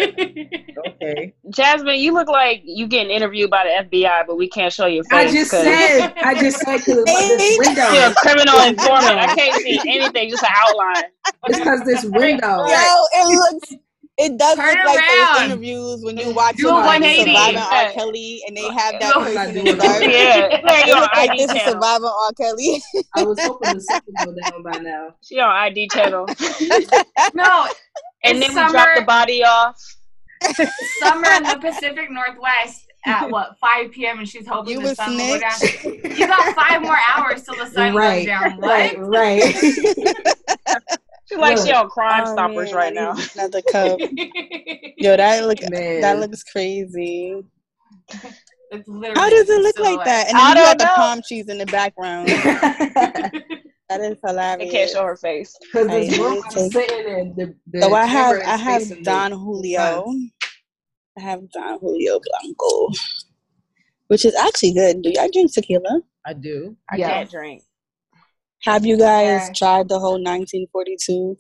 okay. 0.88 1.34
Jasmine, 1.50 2.00
you 2.00 2.14
look 2.14 2.28
like 2.28 2.62
you 2.66 2.88
getting 2.88 3.12
interviewed 3.12 3.50
by 3.50 3.64
the 3.64 3.86
FBI, 3.98 4.28
but 4.28 4.38
we 4.38 4.50
can't 4.50 4.74
show 4.74 4.86
your 4.86 5.04
face. 5.06 5.14
I 5.14 5.32
just 5.32 5.52
said. 5.52 6.14
I 6.18 6.34
just 6.34 6.60
said 6.60 6.78
because 6.78 7.06
this 7.06 7.58
window. 7.60 7.92
You're 7.94 8.12
a 8.12 8.16
criminal 8.16 8.60
informant. 8.64 9.20
I 9.20 9.36
can't 9.36 9.62
see 9.62 9.80
anything, 9.88 10.30
just 10.30 10.44
an 10.44 10.50
outline. 10.56 11.04
It's 11.46 11.60
because 11.60 11.82
this 11.86 12.04
window. 12.06 12.66
Yo, 12.68 13.04
it 13.14 13.28
looks 13.28 13.74
it 14.18 14.38
does 14.38 14.58
Turn 14.58 14.76
look 14.76 14.86
like 14.86 15.00
those 15.00 15.42
interviews 15.44 16.04
when 16.04 16.18
you 16.18 16.32
watch 16.32 16.56
Do 16.58 16.70
like, 16.70 17.04
Surviving 17.04 17.58
R. 17.58 17.92
Kelly 17.92 18.42
and 18.48 18.58
they 18.58 18.64
have 18.64 19.00
that 19.00 19.14
person 19.14 19.68
in 19.68 19.80
start. 19.80 20.02
Yeah, 20.04 20.48
it 20.52 20.88
look 21.00 21.12
like 21.14 21.38
this 21.38 21.52
is 21.52 21.62
Surviving 21.62 22.06
R. 22.06 22.34
Kelly. 22.34 22.82
I 23.16 23.24
was 23.24 23.40
hoping 23.40 23.76
the 23.76 23.82
second 23.82 24.16
go 24.26 24.34
down 24.34 24.64
by 24.64 24.80
now. 24.80 25.14
She 25.22 25.40
on 25.40 25.52
ID 25.52 25.90
channel. 25.90 26.26
no, 27.36 27.68
and 28.24 28.42
then 28.42 28.52
summer, 28.52 28.68
we 28.68 28.72
drop 28.72 28.98
the 28.98 29.06
body 29.06 29.44
off. 29.44 29.80
Summer 31.00 31.30
in 31.38 31.44
the 31.44 31.60
Pacific 31.62 32.10
Northwest 32.10 32.88
at 33.06 33.30
what 33.30 33.56
5 33.60 33.92
p.m. 33.92 34.20
and 34.20 34.28
she's 34.28 34.48
hoping 34.48 34.74
you 34.74 34.82
the 34.82 34.96
sun 34.96 35.16
will 35.16 35.28
go 35.28 35.40
down. 35.40 36.18
You 36.18 36.28
got 36.28 36.56
five 36.56 36.82
more 36.82 36.98
hours 37.10 37.44
till 37.44 37.56
the 37.56 37.68
sun 37.68 37.96
right. 37.96 38.26
goes 38.26 38.26
down. 38.26 38.58
What? 38.58 38.98
Right, 38.98 39.54
right. 39.56 40.98
She 41.28 41.36
like 41.36 41.58
she 41.58 41.74
on 41.74 41.90
Crime 41.90 42.24
oh, 42.26 42.34
Stoppers 42.34 42.72
man, 42.72 42.76
right 42.76 42.94
now. 42.94 43.16
Another 43.36 43.62
cup. 43.70 44.00
Yo, 44.98 45.18
that 45.18 45.44
look 45.44 45.60
man. 45.70 46.02
that 46.02 46.20
looks 46.20 46.44
crazy. 46.44 47.36
How 48.12 49.30
does 49.30 49.50
it 49.50 49.62
look 49.62 49.80
like 49.80 50.06
that? 50.06 50.28
And 50.30 50.38
then 50.38 50.50
you 50.50 50.64
got 50.64 50.78
the 50.78 50.90
palm 50.96 51.22
trees 51.28 51.50
in 51.50 51.58
the 51.58 51.66
background. 51.66 52.28
that 53.90 54.02
is 54.02 54.18
hilarious. 54.26 54.70
I 54.70 54.72
can't 54.72 54.90
show 54.90 55.04
her 55.04 55.18
face. 55.18 55.58
Because 55.74 56.72
sitting 56.72 57.36
the, 57.36 57.56
the 57.72 57.82
So 57.82 57.94
I 57.94 58.06
have 58.06 58.42
I 58.46 58.56
have 58.58 59.04
Don 59.04 59.32
Julio. 59.34 60.06
I 61.18 61.22
have 61.22 61.50
Don 61.52 61.80
Julio 61.80 62.20
Blanco, 62.20 62.90
which 64.08 64.24
is 64.24 64.36
actually 64.36 64.74
good. 64.74 65.02
Do 65.02 65.12
y'all 65.14 65.30
drink 65.32 65.54
tequila? 65.54 66.02
I 66.26 66.34
do. 66.34 66.78
I 66.90 66.98
yeah. 66.98 67.10
can't 67.10 67.32
drink. 67.32 67.64
Have 68.64 68.86
you 68.86 68.98
guys 68.98 69.48
yeah. 69.48 69.54
tried 69.54 69.90
the 69.90 70.00
whole 70.00 70.22
1942? 70.22 71.38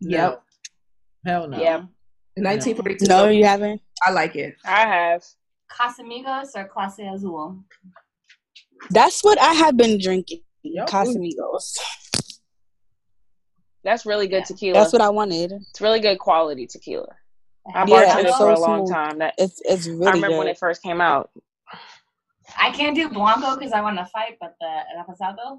Yep. 0.00 0.42
Hell 1.26 1.48
no. 1.48 1.58
Yeah. 1.58 1.76
1942. 2.36 3.06
No, 3.06 3.28
you 3.28 3.44
haven't. 3.44 3.80
I 4.06 4.10
like 4.10 4.36
it. 4.36 4.54
I 4.64 4.80
have. 4.80 5.24
Casamigos 5.70 6.50
or 6.54 6.68
Clase 6.68 7.12
Azul? 7.12 7.64
That's 8.90 9.22
what 9.22 9.40
I 9.40 9.54
have 9.54 9.76
been 9.76 9.98
drinking. 9.98 10.40
Yep. 10.62 10.88
Casamigos. 10.88 11.76
That's 13.82 14.06
really 14.06 14.26
good 14.26 14.38
yeah. 14.38 14.44
tequila. 14.44 14.78
That's 14.80 14.92
what 14.92 15.02
I 15.02 15.10
wanted. 15.10 15.52
It's 15.52 15.80
really 15.80 16.00
good 16.00 16.18
quality 16.18 16.66
tequila. 16.66 17.08
I 17.74 17.84
bartended 17.84 18.24
yeah, 18.24 18.38
for 18.38 18.54
so 18.54 18.54
a 18.54 18.60
long 18.60 18.88
time. 18.88 19.18
That 19.18 19.34
it's 19.38 19.60
it's 19.64 19.86
really. 19.86 20.06
I 20.06 20.10
remember 20.12 20.28
good. 20.28 20.38
when 20.38 20.48
it 20.48 20.58
first 20.58 20.82
came 20.82 21.00
out. 21.00 21.30
I 22.58 22.70
can't 22.70 22.94
do 22.94 23.08
blanco 23.08 23.56
because 23.56 23.72
I 23.72 23.80
want 23.80 23.98
to 23.98 24.06
fight, 24.06 24.36
but 24.40 24.54
the 24.60 24.80
reposado 24.98 25.58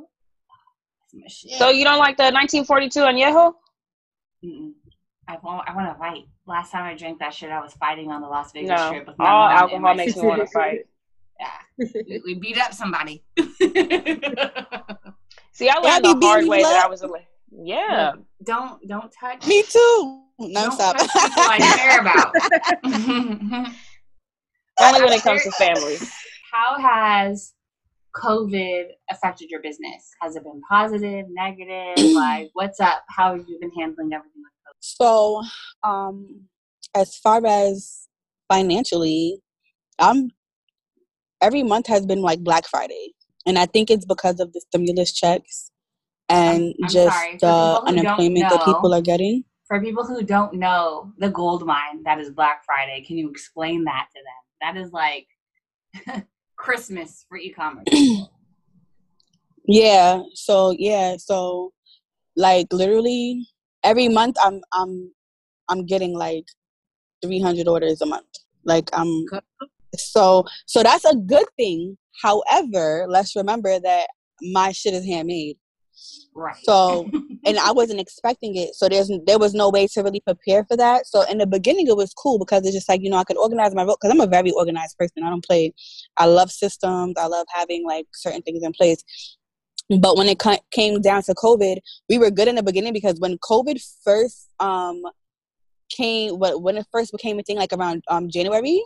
so 1.27 1.69
you 1.69 1.83
don't 1.83 1.99
like 1.99 2.17
the 2.17 2.23
1942 2.23 2.99
añejo? 3.01 3.53
Mm-mm. 4.43 4.73
I 5.27 5.37
want. 5.41 5.67
I 5.67 5.75
want 5.75 5.91
to 5.91 5.97
fight. 5.97 6.23
Last 6.45 6.71
time 6.71 6.83
I 6.83 6.95
drank 6.95 7.19
that 7.19 7.33
shit, 7.33 7.49
I 7.49 7.59
was 7.59 7.73
fighting 7.73 8.11
on 8.11 8.21
the 8.21 8.27
Las 8.27 8.51
Vegas 8.51 8.69
no, 8.69 8.91
trip 8.91 9.07
with 9.07 9.17
my 9.17 9.27
all 9.27 9.49
alcohol 9.49 9.95
makes 9.95 10.15
me 10.15 10.21
want 10.23 10.41
to 10.41 10.47
fight. 10.47 10.81
Yeah, 11.37 12.19
we 12.23 12.35
beat 12.35 12.57
up 12.57 12.73
somebody. 12.73 13.21
See, 13.37 13.43
I 15.69 15.77
learned 15.79 16.05
the 16.05 16.17
hard 16.21 16.47
way 16.47 16.61
that 16.61 16.85
I 16.85 16.87
was 16.87 17.03
a. 17.03 17.09
Yeah. 17.51 18.13
Don't 18.41 18.87
don't 18.87 19.11
touch. 19.11 19.45
Me 19.45 19.61
too. 19.63 20.23
No, 20.39 20.61
don't 20.61 20.71
stop. 20.71 20.95
Touch 20.95 21.11
people 21.11 21.43
I 21.43 21.57
care 21.59 21.99
about. 21.99 22.33
Only 24.79 25.03
when 25.03 25.11
it 25.11 25.23
comes 25.23 25.43
to 25.43 25.51
family. 25.51 25.97
How 26.53 26.79
has 26.79 27.53
COVID 28.15 28.85
affected 29.09 29.49
your 29.49 29.61
business? 29.61 30.09
Has 30.21 30.35
it 30.35 30.43
been 30.43 30.61
positive, 30.69 31.25
negative? 31.29 32.11
like, 32.15 32.49
what's 32.53 32.79
up? 32.79 33.03
How 33.09 33.35
have 33.35 33.45
you 33.47 33.57
been 33.59 33.71
handling 33.77 34.13
everything 34.13 34.41
with 34.41 34.51
COVID? 34.65 34.75
So, 34.79 35.43
um, 35.83 36.47
as 36.95 37.17
far 37.17 37.45
as 37.45 38.07
financially, 38.49 39.41
I'm 39.99 40.31
every 41.41 41.63
month 41.63 41.87
has 41.87 42.05
been 42.05 42.21
like 42.21 42.39
Black 42.39 42.67
Friday, 42.67 43.13
and 43.45 43.59
I 43.59 43.65
think 43.65 43.91
it's 43.91 44.05
because 44.05 44.39
of 44.39 44.53
the 44.53 44.61
stimulus 44.61 45.13
checks 45.13 45.71
and 46.29 46.63
I'm, 46.63 46.83
I'm 46.83 46.89
just 46.89 47.39
the 47.41 47.81
unemployment 47.85 48.43
know, 48.43 48.49
that 48.49 48.65
people 48.65 48.93
are 48.93 49.01
getting. 49.01 49.43
For 49.67 49.81
people 49.81 50.05
who 50.05 50.23
don't 50.23 50.55
know 50.55 51.11
the 51.17 51.29
gold 51.29 51.65
mine 51.65 52.03
that 52.03 52.19
is 52.19 52.29
Black 52.29 52.63
Friday, 52.65 53.03
can 53.05 53.17
you 53.17 53.29
explain 53.29 53.83
that 53.85 54.07
to 54.15 54.21
them? 54.21 54.75
That 54.75 54.81
is 54.81 54.91
like 54.91 55.27
Christmas 56.65 57.25
for 57.29 57.37
e-commerce. 57.37 57.85
yeah. 59.67 60.23
So 60.33 60.75
yeah. 60.77 61.15
So 61.17 61.71
like 62.35 62.65
literally 62.73 63.47
every 63.83 64.09
month 64.09 64.35
I'm 64.43 64.61
I'm 64.73 65.11
I'm 65.69 65.85
getting 65.85 66.13
like 66.17 66.45
300 67.23 67.67
orders 67.67 68.01
a 68.01 68.07
month. 68.07 68.25
Like 68.63 68.89
I'm 68.93 69.25
so 69.95 70.45
so 70.65 70.81
that's 70.81 71.05
a 71.05 71.15
good 71.15 71.45
thing. 71.55 71.97
However, 72.23 73.05
let's 73.07 73.35
remember 73.35 73.79
that 73.79 74.07
my 74.41 74.71
shit 74.71 74.95
is 74.95 75.05
handmade. 75.05 75.57
Right. 76.33 76.57
So, 76.63 77.09
and 77.45 77.57
I 77.59 77.71
wasn't 77.71 77.99
expecting 77.99 78.55
it. 78.55 78.75
So 78.75 78.89
there's 78.89 79.11
there 79.25 79.39
was 79.39 79.53
no 79.53 79.69
way 79.69 79.87
to 79.87 80.01
really 80.01 80.19
prepare 80.19 80.65
for 80.65 80.75
that. 80.77 81.07
So 81.07 81.23
in 81.29 81.37
the 81.37 81.47
beginning, 81.47 81.87
it 81.87 81.95
was 81.95 82.13
cool 82.13 82.39
because 82.39 82.65
it's 82.65 82.75
just 82.75 82.89
like 82.89 83.01
you 83.01 83.09
know 83.09 83.17
I 83.17 83.23
could 83.23 83.37
organize 83.37 83.73
my 83.73 83.85
vote 83.85 83.97
because 84.01 84.13
I'm 84.13 84.21
a 84.21 84.27
very 84.27 84.51
organized 84.51 84.97
person. 84.97 85.23
I 85.23 85.29
don't 85.29 85.45
play. 85.45 85.73
I 86.17 86.25
love 86.25 86.51
systems. 86.51 87.15
I 87.17 87.27
love 87.27 87.47
having 87.53 87.85
like 87.85 88.07
certain 88.13 88.41
things 88.41 88.63
in 88.63 88.73
place. 88.73 89.03
But 89.99 90.17
when 90.17 90.27
it 90.27 90.41
came 90.71 90.99
down 91.01 91.21
to 91.23 91.33
COVID, 91.35 91.77
we 92.09 92.17
were 92.17 92.31
good 92.31 92.47
in 92.47 92.55
the 92.55 92.63
beginning 92.63 92.93
because 92.93 93.19
when 93.19 93.37
COVID 93.37 93.81
first 94.03 94.49
um 94.59 95.01
came, 95.89 96.39
when 96.39 96.77
it 96.77 96.87
first 96.91 97.11
became 97.11 97.39
a 97.39 97.43
thing, 97.43 97.57
like 97.57 97.73
around 97.73 98.03
um 98.09 98.29
January, 98.29 98.83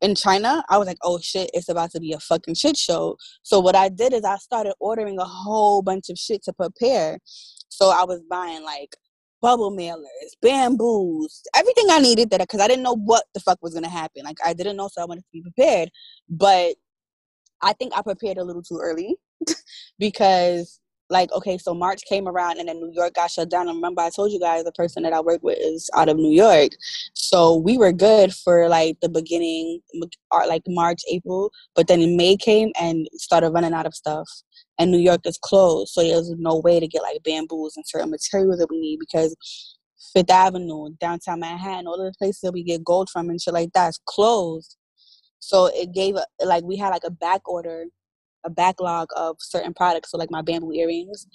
in 0.00 0.14
China, 0.14 0.64
I 0.68 0.78
was 0.78 0.86
like, 0.86 0.98
oh 1.02 1.18
shit, 1.20 1.50
it's 1.52 1.68
about 1.68 1.90
to 1.92 2.00
be 2.00 2.12
a 2.12 2.18
fucking 2.18 2.54
shit 2.54 2.76
show. 2.76 3.16
So 3.42 3.60
what 3.60 3.76
I 3.76 3.88
did 3.88 4.12
is 4.12 4.24
I 4.24 4.36
started 4.36 4.74
ordering 4.80 5.18
a 5.18 5.24
whole 5.24 5.82
bunch 5.82 6.08
of 6.08 6.18
shit 6.18 6.42
to 6.44 6.52
prepare. 6.52 7.18
So 7.68 7.90
I 7.90 8.04
was 8.04 8.20
buying 8.28 8.64
like 8.64 8.96
bubble 9.40 9.70
mailers, 9.70 10.36
bamboos, 10.42 11.42
everything 11.54 11.86
I 11.90 11.98
needed 11.98 12.30
that 12.30 12.40
because 12.40 12.60
I 12.60 12.68
didn't 12.68 12.82
know 12.82 12.96
what 12.96 13.24
the 13.34 13.40
fuck 13.40 13.58
was 13.62 13.74
gonna 13.74 13.88
happen. 13.88 14.24
Like 14.24 14.38
I 14.44 14.52
didn't 14.52 14.76
know, 14.76 14.88
so 14.88 15.02
I 15.02 15.06
wanted 15.06 15.22
to 15.22 15.32
be 15.32 15.42
prepared. 15.42 15.90
But 16.28 16.76
I 17.62 17.72
think 17.74 17.92
I 17.96 18.02
prepared 18.02 18.38
a 18.38 18.44
little 18.44 18.62
too 18.62 18.78
early 18.80 19.16
because 19.98 20.79
like 21.10 21.30
okay 21.32 21.58
so 21.58 21.74
march 21.74 22.02
came 22.08 22.28
around 22.28 22.58
and 22.58 22.68
then 22.68 22.80
new 22.80 22.92
york 22.94 23.14
got 23.14 23.30
shut 23.30 23.50
down. 23.50 23.68
And 23.68 23.76
remember 23.76 24.00
i 24.00 24.10
told 24.10 24.32
you 24.32 24.40
guys 24.40 24.64
the 24.64 24.72
person 24.72 25.02
that 25.02 25.12
i 25.12 25.20
work 25.20 25.42
with 25.42 25.58
is 25.60 25.90
out 25.96 26.08
of 26.08 26.16
new 26.16 26.30
york. 26.30 26.70
So 27.14 27.56
we 27.56 27.76
were 27.76 27.92
good 27.92 28.32
for 28.32 28.68
like 28.68 28.98
the 29.00 29.08
beginning 29.08 29.80
uh, 30.32 30.46
like 30.48 30.62
march 30.68 31.00
april. 31.10 31.50
But 31.74 31.88
then 31.88 32.16
may 32.16 32.36
came 32.36 32.70
and 32.80 33.08
started 33.14 33.50
running 33.50 33.74
out 33.74 33.86
of 33.86 33.94
stuff. 33.94 34.28
And 34.78 34.90
new 34.90 34.98
york 34.98 35.20
is 35.26 35.38
closed. 35.38 35.92
So 35.92 36.02
there's 36.02 36.30
no 36.38 36.58
way 36.58 36.80
to 36.80 36.88
get 36.88 37.02
like 37.02 37.22
bamboos 37.24 37.76
and 37.76 37.86
certain 37.86 38.10
materials 38.10 38.58
that 38.58 38.70
we 38.70 38.80
need 38.80 38.98
because 38.98 39.36
fifth 40.14 40.30
avenue 40.30 40.90
downtown 40.98 41.40
manhattan 41.40 41.86
all 41.86 41.98
the 41.98 42.12
places 42.18 42.40
that 42.40 42.52
we 42.52 42.64
get 42.64 42.82
gold 42.82 43.08
from 43.10 43.28
and 43.28 43.40
shit 43.40 43.54
like 43.54 43.70
that's 43.74 44.00
closed. 44.06 44.76
So 45.40 45.66
it 45.66 45.92
gave 45.92 46.16
like 46.44 46.64
we 46.64 46.76
had 46.76 46.90
like 46.90 47.04
a 47.04 47.10
back 47.10 47.48
order 47.48 47.86
a 48.44 48.50
backlog 48.50 49.08
of 49.16 49.36
certain 49.40 49.74
products. 49.74 50.10
So 50.10 50.18
like 50.18 50.30
my 50.30 50.42
bamboo 50.42 50.72
earrings, 50.72 51.26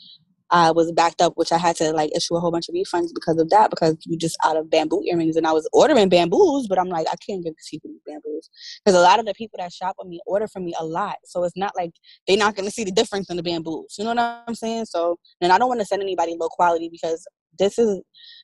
I 0.52 0.72
was 0.72 0.92
backed 0.92 1.22
up, 1.22 1.34
which 1.36 1.52
I 1.52 1.58
had 1.58 1.76
to 1.78 1.92
like 1.92 2.16
issue 2.16 2.36
a 2.36 2.40
whole 2.40 2.52
bunch 2.52 2.70
of 2.70 2.76
refunds 2.76 3.10
because 3.14 3.38
of 3.40 3.50
that, 3.50 3.70
because 3.72 3.98
we 4.08 4.16
just 4.16 4.38
out 4.44 4.58
of 4.58 4.70
bamboo 4.70 5.02
earrings. 5.06 5.36
And 5.36 5.48
I 5.48 5.52
was 5.52 5.68
ordering 5.74 6.08
bamboos, 6.08 6.68
but 6.68 6.78
I'm 6.78 6.88
like, 6.88 7.08
I 7.08 7.16
can't 7.28 7.44
give 7.44 7.56
these 7.56 7.68
people 7.70 7.92
bamboos. 8.06 8.50
Because 8.84 8.98
a 8.98 9.02
lot 9.02 9.20
of 9.20 9.26
the 9.26 9.34
people 9.34 9.58
that 9.58 9.74
shop 9.74 9.96
with 9.98 10.08
me 10.08 10.22
order 10.28 10.48
from 10.48 10.66
me 10.66 10.74
a 10.80 10.86
lot. 10.86 11.16
So 11.26 11.44
it's 11.44 11.58
not 11.58 11.74
like 11.76 11.92
they're 12.28 12.38
not 12.38 12.56
going 12.56 12.66
to 12.66 12.72
see 12.72 12.84
the 12.84 12.92
difference 12.92 13.30
in 13.30 13.38
the 13.38 13.44
bamboos. 13.44 13.96
You 13.98 14.04
know 14.04 14.14
what 14.14 14.44
I'm 14.48 14.56
saying? 14.56 14.86
So, 14.86 15.18
and 15.42 15.52
I 15.52 15.58
don't 15.58 15.68
want 15.68 15.80
to 15.80 15.86
send 15.86 16.04
anybody 16.04 16.36
low 16.40 16.50
quality 16.50 16.90
because 16.90 17.26
this 17.58 17.80
is 17.80 18.02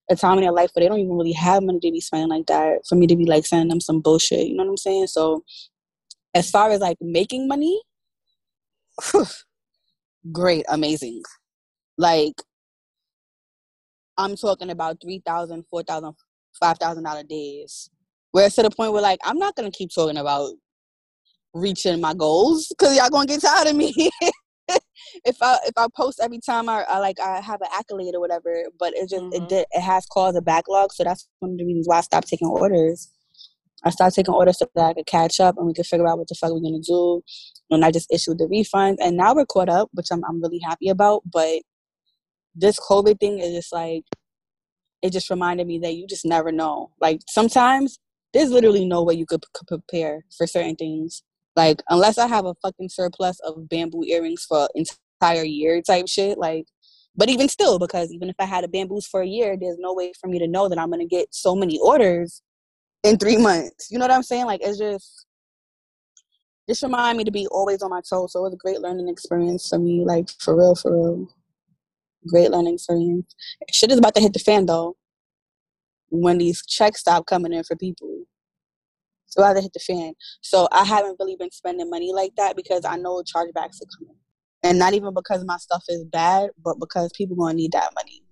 a 0.09 0.15
time 0.15 0.37
in 0.37 0.43
their 0.43 0.51
life 0.51 0.71
where 0.73 0.83
they 0.83 0.89
don't 0.89 0.99
even 0.99 1.15
really 1.15 1.33
have 1.33 1.61
money 1.61 1.79
to 1.81 1.91
be 1.91 2.01
spending 2.01 2.29
like 2.29 2.47
that 2.47 2.79
for 2.89 2.95
me 2.95 3.05
to 3.07 3.15
be 3.15 3.25
like 3.25 3.45
sending 3.45 3.69
them 3.69 3.81
some 3.81 4.01
bullshit. 4.01 4.47
You 4.47 4.55
know 4.55 4.63
what 4.63 4.71
I'm 4.71 4.77
saying? 4.77 5.07
So, 5.07 5.43
as 6.33 6.49
far 6.49 6.71
as 6.71 6.79
like 6.79 6.97
making 6.99 7.47
money, 7.47 7.81
great, 10.31 10.65
amazing. 10.69 11.21
Like 11.97 12.33
I'm 14.17 14.35
talking 14.35 14.69
about 14.69 14.97
three 15.01 15.21
thousand, 15.25 15.65
four 15.69 15.83
thousand, 15.83 16.13
five 16.59 16.77
thousand 16.77 17.03
dollar 17.03 17.23
days. 17.23 17.89
Where 18.31 18.45
it's 18.45 18.55
to 18.55 18.63
the 18.63 18.69
point 18.69 18.93
where 18.93 19.01
like 19.01 19.19
I'm 19.23 19.37
not 19.37 19.55
gonna 19.55 19.71
keep 19.71 19.89
talking 19.93 20.17
about 20.17 20.53
reaching 21.53 21.99
my 21.99 22.13
goals 22.13 22.67
because 22.69 22.95
y'all 22.95 23.09
gonna 23.09 23.27
get 23.27 23.41
tired 23.41 23.67
of 23.67 23.75
me. 23.75 23.93
if 25.25 25.37
I 25.41 25.57
if 25.65 25.73
I 25.77 25.87
post 25.95 26.19
every 26.21 26.39
time 26.39 26.69
I, 26.69 26.83
I, 26.87 26.99
like 26.99 27.19
I 27.19 27.41
have 27.41 27.61
an 27.61 27.67
accolade 27.73 28.15
or 28.15 28.19
whatever, 28.19 28.63
but 28.79 28.93
it 28.95 29.09
just 29.09 29.23
mm-hmm. 29.23 29.43
it 29.43 29.49
did, 29.49 29.65
it 29.71 29.81
has 29.81 30.05
caused 30.05 30.37
a 30.37 30.41
backlog. 30.41 30.93
So 30.93 31.03
that's 31.03 31.27
one 31.39 31.51
of 31.51 31.57
the 31.57 31.65
reasons 31.65 31.87
why 31.87 31.97
I 31.97 32.01
stopped 32.01 32.27
taking 32.27 32.47
orders. 32.47 33.09
I 33.83 33.89
started 33.89 34.15
taking 34.15 34.33
orders 34.33 34.59
so 34.59 34.67
that 34.75 34.85
I 34.85 34.93
could 34.93 35.07
catch 35.07 35.39
up 35.39 35.57
and 35.57 35.65
we 35.65 35.73
could 35.73 35.85
figure 35.87 36.07
out 36.07 36.17
what 36.19 36.27
the 36.27 36.35
fuck 36.35 36.51
we're 36.51 36.61
gonna 36.61 36.79
do. 36.79 37.21
And 37.69 37.83
I 37.85 37.91
just 37.91 38.11
issued 38.11 38.37
the 38.37 38.45
refunds, 38.45 38.97
and 38.99 39.17
now 39.17 39.33
we're 39.33 39.45
caught 39.45 39.69
up, 39.69 39.89
which 39.93 40.07
I'm 40.11 40.23
I'm 40.25 40.41
really 40.41 40.59
happy 40.59 40.89
about. 40.89 41.23
But 41.31 41.61
this 42.55 42.79
COVID 42.79 43.19
thing 43.19 43.39
is 43.39 43.53
just 43.53 43.73
like 43.73 44.03
it 45.01 45.11
just 45.11 45.29
reminded 45.29 45.67
me 45.67 45.79
that 45.79 45.95
you 45.95 46.05
just 46.07 46.25
never 46.25 46.51
know. 46.51 46.91
Like 46.99 47.21
sometimes 47.27 47.97
there's 48.33 48.51
literally 48.51 48.85
no 48.85 49.03
way 49.03 49.15
you 49.15 49.25
could, 49.25 49.43
could 49.53 49.67
prepare 49.67 50.25
for 50.37 50.47
certain 50.47 50.75
things. 50.75 51.23
Like 51.55 51.81
unless 51.89 52.17
I 52.17 52.27
have 52.27 52.45
a 52.45 52.55
fucking 52.61 52.89
surplus 52.89 53.39
of 53.41 53.67
bamboo 53.67 54.03
earrings 54.05 54.45
for 54.47 54.69
entire 54.75 55.43
year 55.43 55.81
type 55.81 56.07
shit. 56.07 56.37
Like, 56.37 56.65
but 57.15 57.29
even 57.29 57.49
still, 57.49 57.79
because 57.79 58.11
even 58.11 58.29
if 58.29 58.35
I 58.39 58.45
had 58.45 58.63
a 58.63 58.67
bamboos 58.67 59.07
for 59.07 59.21
a 59.21 59.27
year, 59.27 59.57
there's 59.59 59.77
no 59.79 59.93
way 59.93 60.13
for 60.19 60.27
me 60.27 60.39
to 60.39 60.47
know 60.47 60.69
that 60.69 60.79
I'm 60.79 60.91
gonna 60.91 61.05
get 61.05 61.33
so 61.33 61.55
many 61.55 61.79
orders 61.79 62.41
in 63.03 63.17
three 63.17 63.37
months. 63.37 63.89
You 63.91 63.99
know 63.99 64.05
what 64.05 64.13
I'm 64.13 64.23
saying? 64.23 64.45
Like 64.45 64.61
it's 64.63 64.77
just 64.77 65.25
just 66.67 66.83
remind 66.83 67.17
me 67.17 67.23
to 67.23 67.31
be 67.31 67.47
always 67.47 67.81
on 67.81 67.89
my 67.89 68.01
toes. 68.07 68.33
So 68.33 68.39
it 68.39 68.43
was 68.43 68.53
a 68.53 68.57
great 68.57 68.79
learning 68.79 69.09
experience 69.09 69.67
for 69.67 69.79
me, 69.79 70.03
like 70.05 70.29
for 70.39 70.55
real, 70.55 70.75
for 70.75 70.93
real. 70.93 71.27
Great 72.27 72.51
learning 72.51 72.75
experience. 72.75 73.35
Shit 73.71 73.91
is 73.91 73.97
about 73.97 74.15
to 74.15 74.21
hit 74.21 74.33
the 74.33 74.39
fan 74.39 74.65
though. 74.65 74.95
When 76.09 76.37
these 76.37 76.63
checks 76.65 76.99
stop 76.99 77.25
coming 77.25 77.53
in 77.53 77.63
for 77.63 77.75
people. 77.75 78.25
So 79.25 79.43
I 79.43 79.53
to 79.53 79.61
hit 79.61 79.71
the 79.73 79.79
fan. 79.79 80.13
So 80.41 80.67
I 80.73 80.83
haven't 80.83 81.15
really 81.17 81.37
been 81.37 81.51
spending 81.51 81.89
money 81.89 82.11
like 82.13 82.35
that 82.35 82.57
because 82.57 82.83
I 82.83 82.97
know 82.97 83.23
chargebacks 83.23 83.81
are 83.81 83.87
coming. 83.97 84.17
And 84.61 84.77
not 84.77 84.93
even 84.93 85.13
because 85.13 85.43
my 85.45 85.55
stuff 85.57 85.83
is 85.87 86.03
bad, 86.03 86.49
but 86.63 86.79
because 86.79 87.11
people 87.13 87.37
gonna 87.37 87.53
need 87.53 87.71
that 87.71 87.91
money. 87.95 88.23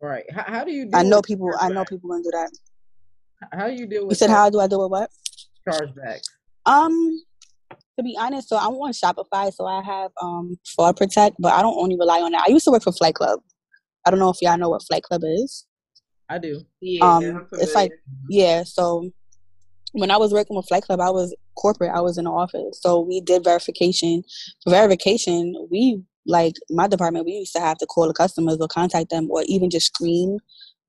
Right. 0.00 0.30
How, 0.30 0.42
how 0.42 0.64
do 0.64 0.72
you? 0.72 0.90
I 0.92 1.02
know 1.04 1.22
people. 1.22 1.50
I 1.58 1.68
know 1.68 1.84
people 1.84 2.10
gonna 2.10 2.22
do 2.22 2.30
that. 2.32 2.50
How 3.52 3.68
do 3.68 3.74
you 3.74 3.86
deal 3.86 4.06
with? 4.06 4.12
You 4.12 4.16
said 4.16 4.30
how 4.30 4.50
do 4.50 4.60
I 4.60 4.66
deal 4.66 4.82
with 4.82 4.90
what? 4.90 5.10
Chargeback. 5.68 6.20
Um, 6.66 7.22
to 7.96 8.02
be 8.02 8.16
honest, 8.18 8.48
so 8.48 8.56
I'm 8.56 8.74
on 8.74 8.92
Shopify, 8.92 9.52
so 9.52 9.66
I 9.66 9.82
have 9.82 10.10
um 10.20 10.56
fraud 10.74 10.96
protect, 10.96 11.36
but 11.38 11.52
I 11.52 11.62
don't 11.62 11.76
only 11.76 11.96
rely 11.96 12.20
on 12.20 12.32
that. 12.32 12.44
I 12.46 12.50
used 12.50 12.64
to 12.64 12.70
work 12.70 12.82
for 12.82 12.92
Flight 12.92 13.14
Club. 13.14 13.40
I 14.06 14.10
don't 14.10 14.18
know 14.18 14.30
if 14.30 14.38
y'all 14.42 14.58
know 14.58 14.70
what 14.70 14.82
Flight 14.82 15.02
Club 15.02 15.22
is. 15.24 15.66
I 16.28 16.38
do. 16.38 16.62
Yeah. 16.80 17.16
Um, 17.16 17.48
it's 17.52 17.74
like 17.74 17.92
yeah. 18.28 18.64
So 18.64 19.10
when 19.92 20.10
I 20.10 20.16
was 20.16 20.32
working 20.32 20.56
with 20.56 20.66
Flight 20.66 20.84
Club, 20.84 21.00
I 21.00 21.10
was 21.10 21.34
corporate. 21.56 21.92
I 21.94 22.00
was 22.00 22.18
in 22.18 22.24
the 22.24 22.30
office, 22.30 22.80
so 22.80 23.00
we 23.00 23.20
did 23.20 23.44
verification. 23.44 24.24
For 24.62 24.70
verification, 24.70 25.54
we 25.70 26.02
like 26.26 26.54
my 26.70 26.88
department. 26.88 27.26
We 27.26 27.32
used 27.32 27.54
to 27.54 27.60
have 27.60 27.78
to 27.78 27.86
call 27.86 28.08
the 28.08 28.14
customers 28.14 28.58
or 28.60 28.68
contact 28.68 29.10
them, 29.10 29.30
or 29.30 29.42
even 29.46 29.70
just 29.70 29.86
screen 29.86 30.38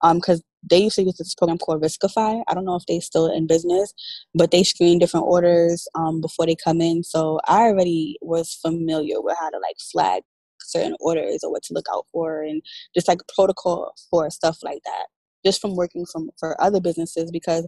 um 0.02 0.18
because 0.18 0.42
they 0.70 0.80
used 0.80 0.96
to 0.96 1.04
use 1.04 1.18
this 1.18 1.36
program 1.36 1.58
called 1.58 1.82
Riskify. 1.82 2.44
I 2.48 2.54
don't 2.54 2.66
know 2.66 2.76
if 2.76 2.86
they 2.88 3.00
still 3.00 3.32
in 3.32 3.48
business, 3.48 3.94
but 4.34 4.52
they 4.52 4.64
screen 4.64 5.00
different 5.00 5.26
orders 5.26 5.88
um 5.96 6.22
before 6.22 6.46
they 6.46 6.56
come 6.56 6.82
in. 6.82 7.04
So 7.04 7.40
I 7.48 7.64
already 7.64 8.18
was 8.22 8.54
familiar 8.54 9.22
with 9.22 9.38
how 9.40 9.50
to 9.50 9.58
like 9.58 9.78
flag 9.92 10.24
certain 10.62 10.96
orders 11.00 11.42
or 11.44 11.52
what 11.52 11.64
to 11.64 11.74
look 11.74 11.86
out 11.94 12.06
for 12.12 12.42
and 12.42 12.62
just 12.96 13.08
like 13.08 13.20
protocol 13.34 13.94
for 14.10 14.30
stuff 14.30 14.60
like 14.64 14.82
that. 14.86 15.06
Just 15.46 15.62
from 15.62 15.76
working 15.76 16.06
from 16.12 16.30
for 16.40 16.60
other 16.62 16.82
businesses 16.82 17.32
because 17.32 17.68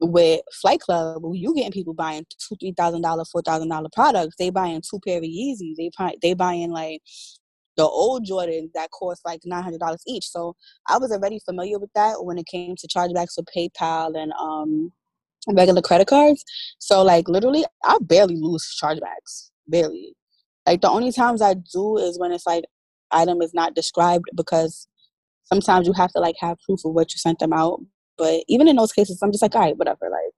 with 0.00 0.42
Flight 0.60 0.80
Club, 0.80 1.22
you 1.32 1.54
getting 1.54 1.72
people 1.72 1.94
buying 1.94 2.24
two, 2.28 2.56
three 2.56 2.72
thousand 2.76 3.02
dollar, 3.02 3.24
four 3.24 3.42
thousand 3.42 3.68
dollar 3.68 3.88
products. 3.92 4.36
They 4.38 4.50
buying 4.50 4.82
two 4.88 5.00
pair 5.04 5.18
of 5.18 5.24
Yeezys. 5.24 5.76
They 5.76 5.90
they 6.22 6.34
buying 6.34 6.70
like 6.70 7.02
the 7.76 7.84
old 7.84 8.26
Jordans 8.26 8.70
that 8.74 8.90
cost 8.90 9.22
like 9.24 9.40
nine 9.44 9.62
hundred 9.62 9.80
dollars 9.80 10.02
each. 10.06 10.26
So 10.28 10.54
I 10.88 10.98
was 10.98 11.12
already 11.12 11.40
familiar 11.44 11.78
with 11.78 11.90
that 11.94 12.24
when 12.24 12.38
it 12.38 12.46
came 12.46 12.74
to 12.76 12.88
chargebacks 12.88 13.36
with 13.36 13.46
PayPal 13.56 14.16
and 14.16 14.32
um 14.40 14.92
regular 15.48 15.82
credit 15.82 16.08
cards. 16.08 16.44
So 16.78 17.02
like 17.02 17.28
literally, 17.28 17.64
I 17.84 17.98
barely 18.00 18.36
lose 18.36 18.76
chargebacks. 18.82 19.50
barely. 19.68 20.14
Like 20.66 20.80
the 20.80 20.90
only 20.90 21.12
times 21.12 21.42
I 21.42 21.54
do 21.54 21.96
is 21.98 22.18
when 22.18 22.32
it's 22.32 22.46
like 22.46 22.64
item 23.12 23.40
is 23.40 23.54
not 23.54 23.74
described 23.74 24.24
because 24.34 24.88
sometimes 25.44 25.86
you 25.86 25.92
have 25.92 26.10
to 26.12 26.18
like 26.18 26.36
have 26.40 26.58
proof 26.66 26.80
of 26.84 26.92
what 26.92 27.12
you 27.12 27.18
sent 27.18 27.38
them 27.38 27.52
out. 27.52 27.80
But 28.18 28.42
even 28.48 28.66
in 28.66 28.76
those 28.76 28.92
cases, 28.92 29.20
I'm 29.22 29.30
just 29.30 29.42
like, 29.42 29.54
all 29.54 29.60
right, 29.60 29.76
whatever. 29.76 30.08
Like, 30.10 30.32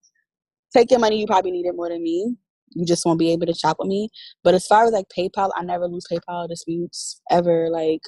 take 0.75 0.91
your 0.91 1.01
money. 1.01 1.21
You 1.21 1.27
probably 1.27 1.53
need 1.53 1.67
it 1.67 1.77
more 1.77 1.89
than 1.89 2.03
me. 2.03 2.37
You 2.75 2.85
just 2.87 3.05
won't 3.05 3.19
be 3.19 3.33
able 3.33 3.47
to 3.47 3.55
shop 3.55 3.77
with 3.79 3.89
me. 3.89 4.09
But 4.45 4.55
as 4.55 4.67
far 4.67 4.85
as 4.85 4.93
like 4.93 5.07
PayPal, 5.17 5.51
I 5.57 5.63
never 5.63 5.87
lose 5.87 6.05
PayPal 6.11 6.49
disputes 6.49 7.21
ever. 7.31 7.69
Like, 7.71 8.01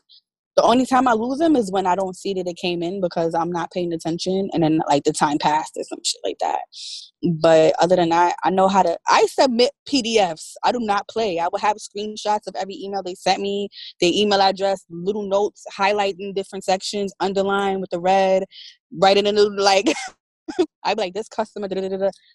the 0.56 0.62
only 0.66 0.84
time 0.84 1.08
I 1.08 1.12
lose 1.12 1.38
them 1.38 1.56
is 1.56 1.72
when 1.72 1.86
I 1.86 1.94
don't 1.94 2.16
see 2.16 2.34
that 2.34 2.46
it 2.46 2.56
came 2.56 2.82
in 2.82 3.00
because 3.00 3.34
I'm 3.34 3.50
not 3.50 3.70
paying 3.70 3.92
attention 3.92 4.50
and 4.52 4.62
then 4.62 4.80
like 4.88 5.04
the 5.04 5.12
time 5.12 5.38
passed 5.38 5.72
or 5.76 5.84
some 5.84 6.00
shit 6.04 6.20
like 6.24 6.36
that. 6.40 6.60
But 7.40 7.74
other 7.80 7.96
than 7.96 8.10
that, 8.10 8.36
I 8.44 8.50
know 8.50 8.68
how 8.68 8.82
to 8.82 8.98
I 9.08 9.26
submit 9.26 9.70
PDFs. 9.88 10.52
I 10.64 10.72
do 10.72 10.80
not 10.80 11.08
play. 11.08 11.38
I 11.38 11.48
will 11.50 11.60
have 11.60 11.76
screenshots 11.76 12.46
of 12.46 12.56
every 12.56 12.74
email 12.74 13.02
they 13.02 13.14
sent 13.14 13.40
me, 13.40 13.68
their 14.00 14.10
email 14.12 14.42
address, 14.42 14.84
little 14.90 15.26
notes 15.26 15.64
highlighting 15.74 16.34
different 16.34 16.64
sections, 16.64 17.14
underline 17.20 17.80
with 17.80 17.90
the 17.90 18.00
red, 18.00 18.44
writing 18.98 19.26
a 19.26 19.32
little 19.32 19.56
like 19.58 19.86
I'd 20.84 20.96
be 20.96 21.04
like 21.04 21.14
this 21.14 21.28
customer 21.28 21.68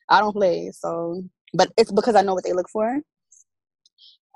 I 0.09 0.19
don't 0.19 0.34
play. 0.34 0.71
So 0.73 1.23
but 1.54 1.72
it's 1.78 1.91
because 1.91 2.16
I 2.16 2.22
know 2.22 2.34
what 2.34 2.43
they 2.43 2.54
look 2.54 2.70
for. 2.70 3.00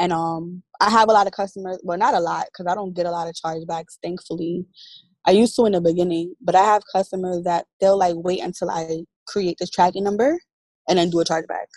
And 0.01 0.13
um 0.13 0.63
i 0.79 0.89
have 0.89 1.09
a 1.09 1.11
lot 1.11 1.27
of 1.27 1.33
customers 1.33 1.77
well 1.83 1.97
not 1.97 2.13
a 2.13 2.21
lot 2.21 2.45
because 2.45 2.71
i 2.71 2.73
don't 2.75 2.95
get 2.95 3.05
a 3.05 3.11
lot 3.11 3.27
of 3.27 3.35
chargebacks 3.35 3.97
thankfully. 4.01 4.65
I 5.27 5.31
used 5.31 5.55
to 5.57 5.65
in 5.65 5.73
the 5.73 5.81
beginning 5.81 6.35
but 6.41 6.55
i 6.55 6.63
have 6.63 6.83
customers 6.89 7.43
that 7.43 7.65
they'll 7.81 7.97
like 7.97 8.15
wait 8.17 8.41
until 8.41 8.71
i 8.71 9.01
create 9.27 9.57
this 9.59 9.69
tracking 9.69 10.05
number 10.05 10.39
and 10.87 10.97
then 10.97 11.09
do 11.09 11.19
a 11.19 11.25
chargeback. 11.25 11.67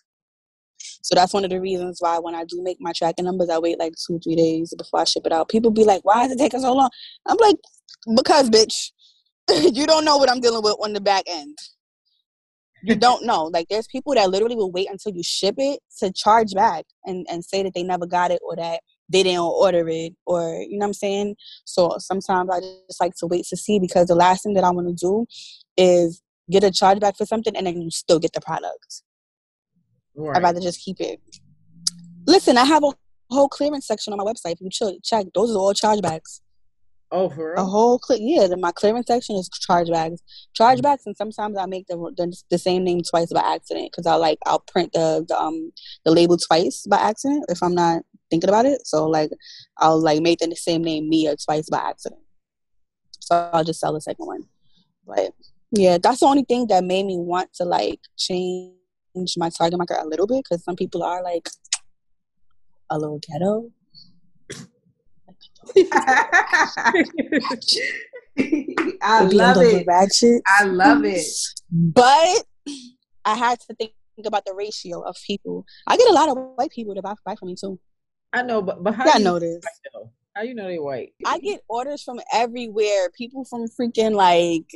So 1.02 1.14
that's 1.14 1.34
one 1.34 1.44
of 1.44 1.50
the 1.50 1.60
reasons 1.60 1.96
why 1.98 2.20
when 2.20 2.36
i 2.36 2.44
do 2.44 2.62
make 2.62 2.78
my 2.80 2.92
tracking 2.92 3.24
numbers 3.24 3.50
i 3.50 3.58
wait 3.58 3.80
like 3.80 3.94
two 4.06 4.20
three 4.20 4.36
days 4.36 4.72
before 4.78 5.00
i 5.00 5.04
ship 5.04 5.26
it 5.26 5.32
out. 5.32 5.48
People 5.48 5.72
be 5.72 5.82
like 5.82 6.04
why 6.04 6.24
is 6.24 6.30
it 6.32 6.38
taking 6.38 6.60
so 6.60 6.72
long? 6.74 6.90
I'm 7.26 7.36
like 7.38 7.56
because 8.16 8.48
bitch 8.50 8.92
you 9.74 9.86
don't 9.86 10.04
know 10.04 10.16
what 10.16 10.30
i'm 10.30 10.40
dealing 10.40 10.62
with 10.62 10.76
on 10.82 10.92
the 10.92 11.00
back 11.00 11.24
end 11.26 11.56
you 12.82 12.94
don't 12.94 13.24
know. 13.24 13.44
Like 13.44 13.68
there's 13.68 13.86
people 13.86 14.14
that 14.14 14.30
literally 14.30 14.56
will 14.56 14.72
wait 14.72 14.88
until 14.90 15.12
you 15.12 15.22
ship 15.22 15.54
it 15.58 15.80
to 15.98 16.12
charge 16.12 16.52
back 16.54 16.84
and, 17.04 17.26
and 17.30 17.44
say 17.44 17.62
that 17.62 17.74
they 17.74 17.82
never 17.82 18.06
got 18.06 18.30
it 18.30 18.40
or 18.44 18.56
that 18.56 18.80
they 19.08 19.22
didn't 19.22 19.40
order 19.40 19.88
it 19.88 20.14
or 20.26 20.62
you 20.68 20.78
know 20.78 20.84
what 20.84 20.88
I'm 20.88 20.92
saying? 20.94 21.36
So 21.64 21.96
sometimes 21.98 22.50
I 22.50 22.60
just 22.60 23.00
like 23.00 23.14
to 23.16 23.26
wait 23.26 23.46
to 23.46 23.56
see 23.56 23.78
because 23.78 24.08
the 24.08 24.14
last 24.14 24.42
thing 24.42 24.54
that 24.54 24.64
I 24.64 24.70
want 24.70 24.88
to 24.88 24.94
do 24.94 25.26
is 25.76 26.22
get 26.50 26.64
a 26.64 26.68
chargeback 26.68 27.16
for 27.16 27.26
something 27.26 27.56
and 27.56 27.66
then 27.66 27.80
you 27.80 27.90
still 27.90 28.18
get 28.18 28.32
the 28.32 28.40
product. 28.40 29.02
Right. 30.14 30.36
I'd 30.36 30.42
rather 30.42 30.60
just 30.60 30.80
keep 30.80 31.00
it. 31.00 31.20
Listen, 32.26 32.56
I 32.56 32.64
have 32.64 32.84
a 32.84 32.92
whole 33.30 33.48
clearance 33.48 33.86
section 33.86 34.12
on 34.12 34.18
my 34.18 34.24
website. 34.24 34.56
If 34.60 34.60
you 34.60 34.98
check, 35.02 35.26
those 35.34 35.54
are 35.54 35.58
all 35.58 35.74
chargebacks. 35.74 36.40
Oh, 37.12 37.28
for 37.28 37.52
real? 37.52 37.62
A 37.62 37.64
whole 37.66 37.98
clip, 37.98 38.20
yeah. 38.22 38.46
The, 38.46 38.56
my 38.56 38.72
clearance 38.72 39.06
section 39.06 39.36
is 39.36 39.50
chargebacks, 39.50 40.20
chargebacks, 40.58 41.02
and 41.04 41.14
sometimes 41.14 41.58
I 41.58 41.66
make 41.66 41.86
the, 41.86 41.96
the, 42.16 42.34
the 42.50 42.58
same 42.58 42.84
name 42.84 43.02
twice 43.08 43.30
by 43.30 43.40
accident 43.40 43.92
because 43.92 44.06
I 44.06 44.14
like 44.14 44.38
I'll 44.46 44.60
print 44.60 44.94
the, 44.94 45.22
the 45.28 45.38
um 45.38 45.72
the 46.06 46.10
label 46.10 46.38
twice 46.38 46.86
by 46.88 46.96
accident 46.96 47.44
if 47.50 47.62
I'm 47.62 47.74
not 47.74 48.02
thinking 48.30 48.48
about 48.48 48.64
it. 48.64 48.86
So 48.86 49.06
like 49.06 49.30
I'll 49.76 50.00
like 50.00 50.22
make 50.22 50.38
the 50.38 50.56
same 50.56 50.82
name 50.82 51.10
Mia 51.10 51.36
twice 51.36 51.68
by 51.68 51.78
accident. 51.80 52.22
So 53.20 53.50
I'll 53.52 53.64
just 53.64 53.80
sell 53.80 53.92
the 53.92 54.00
second 54.00 54.24
one. 54.24 54.44
But 55.06 55.32
yeah, 55.70 55.98
that's 56.02 56.20
the 56.20 56.26
only 56.26 56.44
thing 56.44 56.66
that 56.68 56.82
made 56.82 57.04
me 57.04 57.18
want 57.18 57.52
to 57.54 57.64
like 57.64 58.00
change 58.16 58.72
my 59.36 59.50
target 59.50 59.76
market 59.76 59.98
a 60.00 60.08
little 60.08 60.26
bit 60.26 60.44
because 60.44 60.64
some 60.64 60.76
people 60.76 61.02
are 61.02 61.22
like 61.22 61.50
a 62.90 62.98
little 62.98 63.20
ghetto 63.20 63.70
I 69.02 69.24
love 69.24 69.56
it. 69.58 69.86
Ratchet. 69.86 70.42
I 70.46 70.64
love 70.64 71.04
it. 71.04 71.26
But 71.70 72.44
I 73.24 73.34
had 73.34 73.60
to 73.60 73.74
think 73.74 73.92
about 74.24 74.44
the 74.44 74.54
ratio 74.54 75.00
of 75.00 75.16
people. 75.26 75.64
I 75.86 75.96
get 75.96 76.08
a 76.08 76.12
lot 76.12 76.28
of 76.28 76.36
white 76.56 76.70
people 76.70 76.94
to 76.94 77.02
buy, 77.02 77.14
buy 77.24 77.36
from 77.36 77.48
me 77.48 77.56
too. 77.58 77.78
I 78.32 78.42
know, 78.42 78.62
but 78.62 78.82
but 78.82 78.94
how 78.94 79.04
yeah, 79.04 79.12
I 79.16 79.18
know 79.18 79.38
this? 79.38 79.62
How 80.34 80.42
you 80.42 80.54
know 80.54 80.66
they 80.66 80.78
white? 80.78 81.12
I 81.26 81.38
get 81.38 81.60
orders 81.68 82.02
from 82.02 82.20
everywhere. 82.32 83.10
People 83.16 83.44
from 83.44 83.66
freaking 83.68 84.12
like 84.12 84.70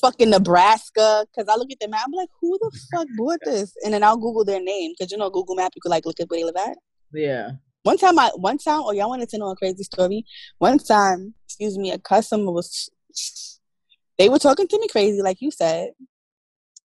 fucking 0.00 0.30
Nebraska. 0.30 1.26
Cause 1.34 1.46
I 1.48 1.56
look 1.56 1.72
at 1.72 1.80
the 1.80 1.88
map, 1.88 2.02
I'm 2.06 2.12
like, 2.12 2.28
who 2.40 2.58
the 2.60 2.78
fuck 2.92 3.08
bought 3.16 3.40
this? 3.44 3.72
And 3.84 3.94
then 3.94 4.04
I'll 4.04 4.18
Google 4.18 4.44
their 4.44 4.62
name. 4.62 4.92
Cause 5.00 5.10
you 5.10 5.16
know 5.16 5.30
Google 5.30 5.56
Map, 5.56 5.72
you 5.74 5.80
could 5.80 5.90
like 5.90 6.04
look 6.04 6.20
at 6.20 6.28
where 6.28 6.40
they 6.40 6.44
live 6.44 6.56
at. 6.56 6.76
Yeah. 7.12 7.52
One 7.82 7.98
time, 7.98 8.18
I 8.18 8.30
one 8.36 8.58
time, 8.58 8.82
oh 8.84 8.92
y'all 8.92 9.08
wanted 9.08 9.28
to 9.30 9.38
know 9.38 9.50
a 9.50 9.56
crazy 9.56 9.82
story. 9.82 10.24
One 10.58 10.78
time, 10.78 11.34
excuse 11.46 11.76
me, 11.76 11.90
a 11.90 11.98
customer 11.98 12.52
was 12.52 12.90
they 14.18 14.28
were 14.28 14.38
talking 14.38 14.68
to 14.68 14.78
me 14.78 14.86
crazy, 14.88 15.20
like 15.20 15.40
you 15.40 15.50
said, 15.50 15.90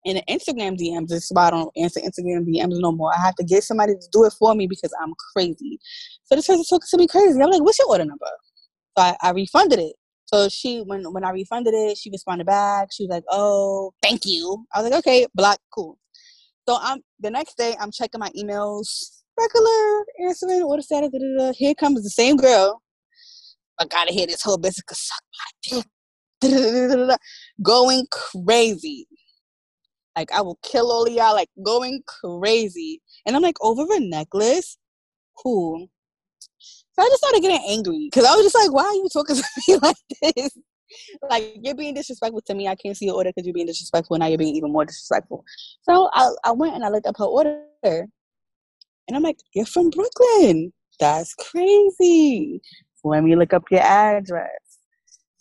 in 0.05 0.15
the 0.15 0.23
Instagram 0.27 0.75
DMs. 0.75 1.09
This 1.09 1.25
is 1.25 1.31
why 1.31 1.47
I 1.47 1.51
don't 1.51 1.71
answer 1.77 1.99
Instagram 1.99 2.47
DMs 2.47 2.79
no 2.79 2.91
more. 2.91 3.11
I 3.13 3.21
have 3.21 3.35
to 3.35 3.43
get 3.43 3.63
somebody 3.63 3.93
to 3.93 4.07
do 4.11 4.25
it 4.25 4.33
for 4.39 4.55
me 4.55 4.65
because 4.65 4.91
I'm 5.01 5.13
crazy. 5.33 5.79
So 6.23 6.35
this 6.35 6.47
person 6.47 6.65
talking 6.67 6.87
to 6.89 6.97
me 6.97 7.07
crazy. 7.07 7.39
I'm 7.41 7.51
like, 7.51 7.61
"What's 7.61 7.77
your 7.77 7.89
order 7.89 8.05
number?" 8.05 8.25
So 8.97 9.03
I, 9.03 9.17
I 9.21 9.31
refunded 9.31 9.79
it. 9.79 9.93
So 10.25 10.49
she, 10.49 10.79
when 10.79 11.03
when 11.13 11.23
I 11.23 11.29
refunded 11.29 11.75
it, 11.75 11.97
she 11.97 12.09
responded 12.09 12.47
back. 12.47 12.89
She 12.91 13.03
was 13.03 13.11
like, 13.11 13.23
"Oh, 13.29 13.93
thank 14.01 14.21
you." 14.25 14.65
I 14.73 14.81
was 14.81 14.89
like, 14.89 14.99
"Okay, 14.99 15.27
block, 15.35 15.59
cool." 15.71 15.99
So 16.67 16.79
I'm 16.81 17.01
the 17.19 17.29
next 17.29 17.55
day. 17.55 17.75
I'm 17.79 17.91
checking 17.91 18.19
my 18.19 18.29
emails 18.29 19.16
regular 19.39 20.05
answering 20.27 20.63
order 20.63 20.81
status. 20.81 21.09
Da, 21.11 21.19
da, 21.19 21.37
da. 21.37 21.53
Here 21.53 21.73
comes 21.75 22.03
the 22.03 22.09
same 22.09 22.37
girl. 22.37 22.81
I 23.79 23.85
gotta 23.85 24.13
hear 24.13 24.27
this 24.27 24.41
whole 24.41 24.57
business 24.57 24.83
cause 24.83 25.07
suck 25.07 25.23
my 25.71 25.81
dick. 27.11 27.19
Going 27.61 28.05
crazy. 28.11 29.07
Like 30.15 30.31
I 30.31 30.41
will 30.41 30.57
kill 30.63 30.91
all 30.91 31.07
y'all, 31.07 31.33
like 31.33 31.49
going 31.63 32.01
crazy. 32.07 33.01
And 33.25 33.35
I'm 33.35 33.41
like, 33.41 33.57
over 33.61 33.83
a 33.93 33.99
necklace? 33.99 34.77
Cool. 35.37 35.87
So 36.59 37.03
I 37.03 37.05
just 37.05 37.19
started 37.19 37.41
getting 37.41 37.63
angry 37.69 38.07
because 38.11 38.25
I 38.25 38.35
was 38.35 38.43
just 38.43 38.55
like, 38.55 38.73
why 38.73 38.83
are 38.83 38.93
you 38.93 39.07
talking 39.13 39.35
to 39.35 39.43
me 39.67 39.77
like 39.77 39.95
this? 40.35 40.57
like 41.29 41.55
you're 41.61 41.75
being 41.75 41.93
disrespectful 41.93 42.41
to 42.41 42.53
me. 42.55 42.67
I 42.67 42.75
can't 42.75 42.95
see 42.95 43.05
your 43.05 43.15
order 43.15 43.29
because 43.29 43.45
you're 43.45 43.53
being 43.53 43.67
disrespectful. 43.67 44.15
And 44.15 44.21
now 44.21 44.27
you're 44.27 44.37
being 44.37 44.55
even 44.55 44.71
more 44.71 44.85
disrespectful. 44.85 45.43
So 45.83 46.09
I, 46.13 46.29
I 46.43 46.51
went 46.51 46.75
and 46.75 46.83
I 46.83 46.89
looked 46.89 47.07
up 47.07 47.17
her 47.17 47.25
order, 47.25 47.61
and 49.07 49.15
I'm 49.15 49.23
like, 49.23 49.39
you're 49.53 49.65
from 49.65 49.89
Brooklyn. 49.89 50.73
That's 50.99 51.33
crazy. 51.35 52.61
Let 53.03 53.23
me 53.23 53.35
look 53.35 53.53
up 53.53 53.63
your 53.71 53.81
address. 53.81 54.49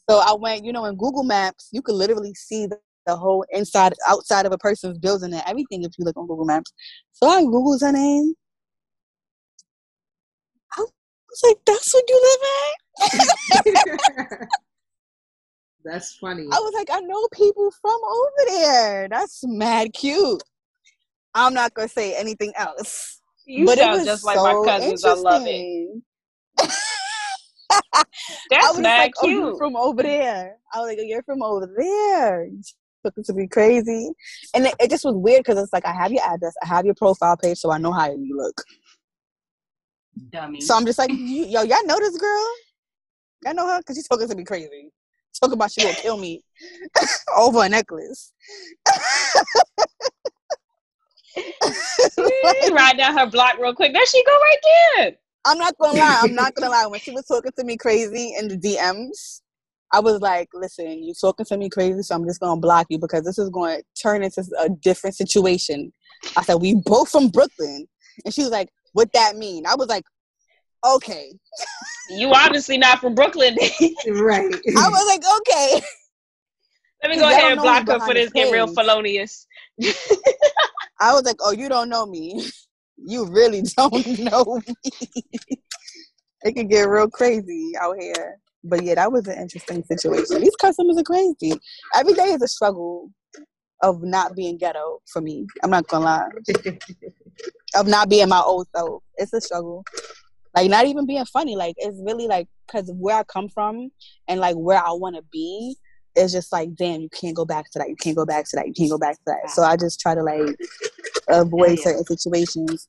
So 0.08 0.18
I 0.24 0.34
went, 0.38 0.64
you 0.64 0.72
know, 0.72 0.84
in 0.84 0.96
Google 0.96 1.24
Maps, 1.24 1.68
you 1.72 1.82
could 1.82 1.96
literally 1.96 2.32
see 2.34 2.66
the, 2.66 2.78
the 3.06 3.16
whole 3.16 3.44
inside, 3.50 3.94
outside 4.08 4.46
of 4.46 4.52
a 4.52 4.58
person's 4.58 4.98
building 4.98 5.32
and 5.32 5.42
everything 5.46 5.82
if 5.82 5.92
you 5.98 6.04
look 6.04 6.16
on 6.16 6.28
Google 6.28 6.44
Maps. 6.44 6.72
So 7.12 7.28
I 7.28 7.42
Googled 7.42 7.80
her 7.80 7.92
name. 7.92 8.34
I 10.76 10.80
was 10.80 11.42
like, 11.44 11.56
that's 11.66 11.92
what 11.92 12.04
you 12.08 12.38
live 13.02 13.12
at? 14.32 14.48
that's 15.84 16.14
funny. 16.16 16.46
I 16.52 16.58
was 16.58 16.74
like, 16.74 16.88
I 16.92 17.00
know 17.00 17.26
people 17.32 17.70
from 17.80 17.98
over 18.04 18.50
there. 18.50 19.08
That's 19.08 19.42
mad 19.44 19.92
cute. 19.92 20.42
I'm 21.34 21.52
not 21.52 21.74
going 21.74 21.88
to 21.88 21.92
say 21.92 22.16
anything 22.16 22.52
else. 22.56 23.20
You 23.47 23.64
but 23.64 23.78
sound 23.78 24.05
just 24.05 24.22
so 24.22 24.26
like 24.26 24.36
my 24.36 24.72
cousins. 24.72 25.05
I 25.05 25.12
love 25.12 25.42
it. 25.47 26.03
That's 28.51 28.78
not 28.78 28.99
like, 28.99 29.12
oh, 29.18 29.26
cute. 29.26 29.44
Oh, 29.44 29.57
from 29.57 29.76
over 29.76 30.03
there. 30.03 30.57
I 30.74 30.80
was 30.80 30.88
like, 30.88 30.99
oh, 31.01 31.05
you're 31.05 31.22
from 31.22 31.42
over 31.42 31.72
there. 31.78 32.49
Looking 33.05 33.24
to 33.24 33.34
be 33.34 33.47
crazy, 33.47 34.11
and 34.53 34.66
it, 34.66 34.74
it 34.80 34.90
just 34.90 35.05
was 35.05 35.14
weird 35.14 35.44
because 35.44 35.62
it's 35.62 35.72
like 35.72 35.86
I 35.86 35.92
have 35.92 36.11
your 36.11 36.24
address, 36.24 36.55
I 36.61 36.66
have 36.66 36.84
your 36.84 36.94
profile 36.94 37.36
page, 37.36 37.59
so 37.59 37.70
I 37.70 37.78
know 37.78 37.92
how 37.92 38.11
you 38.11 38.36
look. 38.36 38.61
Dummy. 40.30 40.61
So 40.61 40.74
I'm 40.74 40.84
just 40.84 40.99
like, 40.99 41.11
yo, 41.12 41.62
y'all 41.62 41.86
know 41.86 42.01
this 42.01 42.16
girl? 42.16 42.47
Y'all 43.44 43.55
know 43.55 43.68
her 43.68 43.78
because 43.78 43.94
she's 43.94 44.09
talking 44.09 44.26
to 44.28 44.34
me 44.34 44.42
crazy. 44.42 44.90
Talking 45.38 45.53
about 45.53 45.70
she 45.70 45.82
gonna 45.82 45.94
kill 45.94 46.16
me 46.16 46.42
over 47.36 47.62
a 47.62 47.68
necklace. 47.68 48.32
ride 52.72 52.97
down 52.97 53.16
her 53.16 53.26
block 53.26 53.59
real 53.59 53.74
quick. 53.74 53.93
There 53.93 54.07
she 54.07 54.24
go 54.24 54.32
right 54.32 54.57
there. 54.97 55.12
I'm 55.45 55.59
not 55.59 55.76
gonna 55.78 55.99
lie. 55.99 56.20
I'm 56.22 56.34
not 56.34 56.55
gonna 56.55 56.70
lie. 56.70 56.87
When 56.87 57.01
she 57.01 57.12
was 57.12 57.24
talking 57.26 57.53
to 57.57 57.64
me 57.64 57.76
crazy 57.76 58.34
in 58.39 58.49
the 58.49 58.57
DMs, 58.57 59.43
I 59.93 60.01
was 60.01 60.20
like, 60.20 60.49
"Listen, 60.53 61.03
you 61.03 61.14
talking 61.14 61.47
to 61.47 61.57
me 61.57 61.68
crazy, 61.68 62.03
so 62.03 62.14
I'm 62.14 62.26
just 62.26 62.41
gonna 62.41 62.61
block 62.61 62.87
you 62.91 62.99
because 62.99 63.24
this 63.24 63.39
is 63.39 63.49
going 63.51 63.78
to 63.78 63.84
turn 64.01 64.22
into 64.24 64.45
a 64.59 64.68
different 64.68 65.14
situation." 65.14 65.93
I 66.37 66.43
said, 66.43 66.57
"We 66.57 66.74
both 66.74 67.11
from 67.11 67.28
Brooklyn," 67.28 67.87
and 68.24 68.34
she 68.34 68.43
was 68.43 68.51
like, 68.51 68.70
"What 68.93 69.12
that 69.12 69.37
mean?" 69.37 69.66
I 69.66 69.76
was 69.76 69.89
like, 69.89 70.05
"Okay." 70.84 71.32
You 72.11 72.32
obviously 72.32 72.78
not 72.78 73.01
from 73.01 73.14
Brooklyn, 73.14 73.57
right? 74.09 74.55
I 74.76 74.89
was 74.89 75.07
like, 75.07 75.22
"Okay." 75.39 75.80
Let 77.03 77.11
me 77.11 77.16
go 77.18 77.28
ahead 77.28 77.53
and 77.53 77.61
block 77.61 77.87
her 77.87 78.01
for 78.01 78.14
this 78.14 78.32
getting 78.32 78.53
real 78.53 78.66
felonious. 78.66 79.47
I 81.01 81.12
was 81.12 81.24
like, 81.24 81.36
"Oh, 81.40 81.53
you 81.53 81.68
don't 81.68 81.88
know 81.88 82.07
me. 82.07 82.42
you 82.97 83.26
really 83.26 83.62
don't 83.76 84.18
know 84.18 84.61
me. 84.66 84.74
it 86.42 86.55
can 86.55 86.68
get 86.68 86.88
real 86.88 87.09
crazy 87.09 87.72
out 87.80 87.97
here. 88.01 88.38
But 88.64 88.82
yeah, 88.82 88.97
that 88.97 89.12
was 89.12 89.26
an 89.28 89.38
interesting 89.38 89.84
situation. 89.84 90.40
These 90.40 90.57
customers 90.57 90.99
are 90.99 91.05
crazy. 91.05 91.59
Every 91.94 92.14
day 92.14 92.32
is 92.32 92.42
a 92.42 92.49
struggle 92.49 93.11
of 93.82 94.03
not 94.03 94.34
being 94.34 94.59
ghetto 94.59 95.01
for 95.12 95.20
me. 95.20 95.47
I'm 95.62 95.70
not 95.70 95.86
gonna 95.86 96.05
lie. 96.05 96.28
of 97.74 97.86
not 97.86 98.09
being 98.09 98.28
my 98.28 98.40
old 98.40 98.66
self. 98.74 99.03
It's 99.16 99.32
a 99.32 99.40
struggle. 99.40 99.84
Like 100.55 100.70
not 100.70 100.86
even 100.86 101.07
being 101.07 101.24
funny. 101.26 101.55
Like 101.55 101.74
it's 101.78 102.01
really 102.03 102.26
like 102.26 102.49
because 102.66 102.90
where 102.97 103.16
I 103.16 103.24
come 103.24 103.49
from 103.49 103.90
and 104.26 104.40
like 104.40 104.57
where 104.57 104.82
I 104.82 104.92
want 104.92 105.16
to 105.16 105.22
be 105.30 105.76
it's 106.16 106.32
just 106.32 106.52
like, 106.52 106.74
damn, 106.74 107.00
you 107.00 107.08
can't 107.10 107.36
go 107.36 107.44
back 107.44 107.70
to 107.72 107.78
that. 107.78 107.88
You 107.88 107.96
can't 107.96 108.16
go 108.16 108.26
back 108.26 108.46
to 108.46 108.56
that. 108.56 108.66
You 108.66 108.72
can't 108.72 108.90
go 108.90 108.98
back 108.98 109.16
to 109.16 109.22
that. 109.26 109.50
So 109.50 109.62
I 109.62 109.76
just 109.76 110.00
try 110.00 110.14
to 110.14 110.22
like 110.22 110.56
avoid 111.28 111.78
yeah. 111.78 111.84
certain 111.84 112.04
situations. 112.04 112.88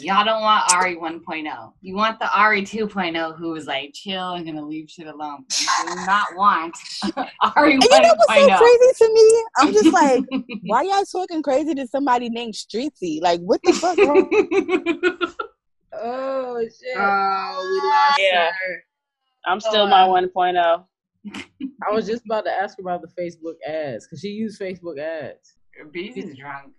Y'all 0.00 0.24
don't 0.24 0.42
want 0.42 0.70
Ari 0.74 0.96
1.0. 0.96 1.72
You 1.80 1.94
want 1.94 2.18
the 2.18 2.30
Ari 2.36 2.62
2.0 2.62 3.38
who 3.38 3.52
was 3.52 3.66
like, 3.66 3.92
chill, 3.94 4.20
I'm 4.20 4.44
gonna 4.44 4.64
leave 4.64 4.90
shit 4.90 5.06
alone. 5.06 5.46
You 5.60 5.66
do 5.86 5.94
not 6.06 6.26
want 6.36 6.76
Ari 7.56 7.78
1.0. 7.78 7.82
You 7.82 8.02
know 8.02 8.14
what's 8.16 8.34
so 8.34 8.50
oh. 8.50 8.58
crazy 8.58 8.92
to 8.98 9.14
me? 9.14 9.44
I'm 9.58 9.72
just 9.72 9.92
like, 9.92 10.24
why 10.64 10.82
y'all 10.82 11.04
talking 11.04 11.42
crazy 11.42 11.74
to 11.74 11.86
somebody 11.86 12.28
named 12.28 12.52
Streetsy? 12.54 13.22
Like, 13.22 13.40
what 13.40 13.60
the 13.64 13.72
fuck? 13.72 13.96
oh 15.94 16.60
shit! 16.60 16.96
Oh, 16.96 17.68
we 17.70 17.88
lost 17.88 18.20
yeah. 18.20 18.50
her. 18.50 18.84
I'm 19.46 19.60
still 19.60 19.82
oh, 19.82 19.88
my 19.88 20.06
1.0. 20.06 20.84
I 21.86 21.92
was 21.92 22.06
just 22.06 22.24
about 22.24 22.44
to 22.44 22.50
ask 22.50 22.76
her 22.78 22.82
about 22.82 23.02
the 23.02 23.08
Facebook 23.20 23.54
ads 23.66 24.06
because 24.06 24.20
she 24.20 24.28
used 24.28 24.60
Facebook 24.60 24.98
ads. 24.98 25.54
Bees 25.90 26.16
is 26.16 26.36
drunk. 26.36 26.72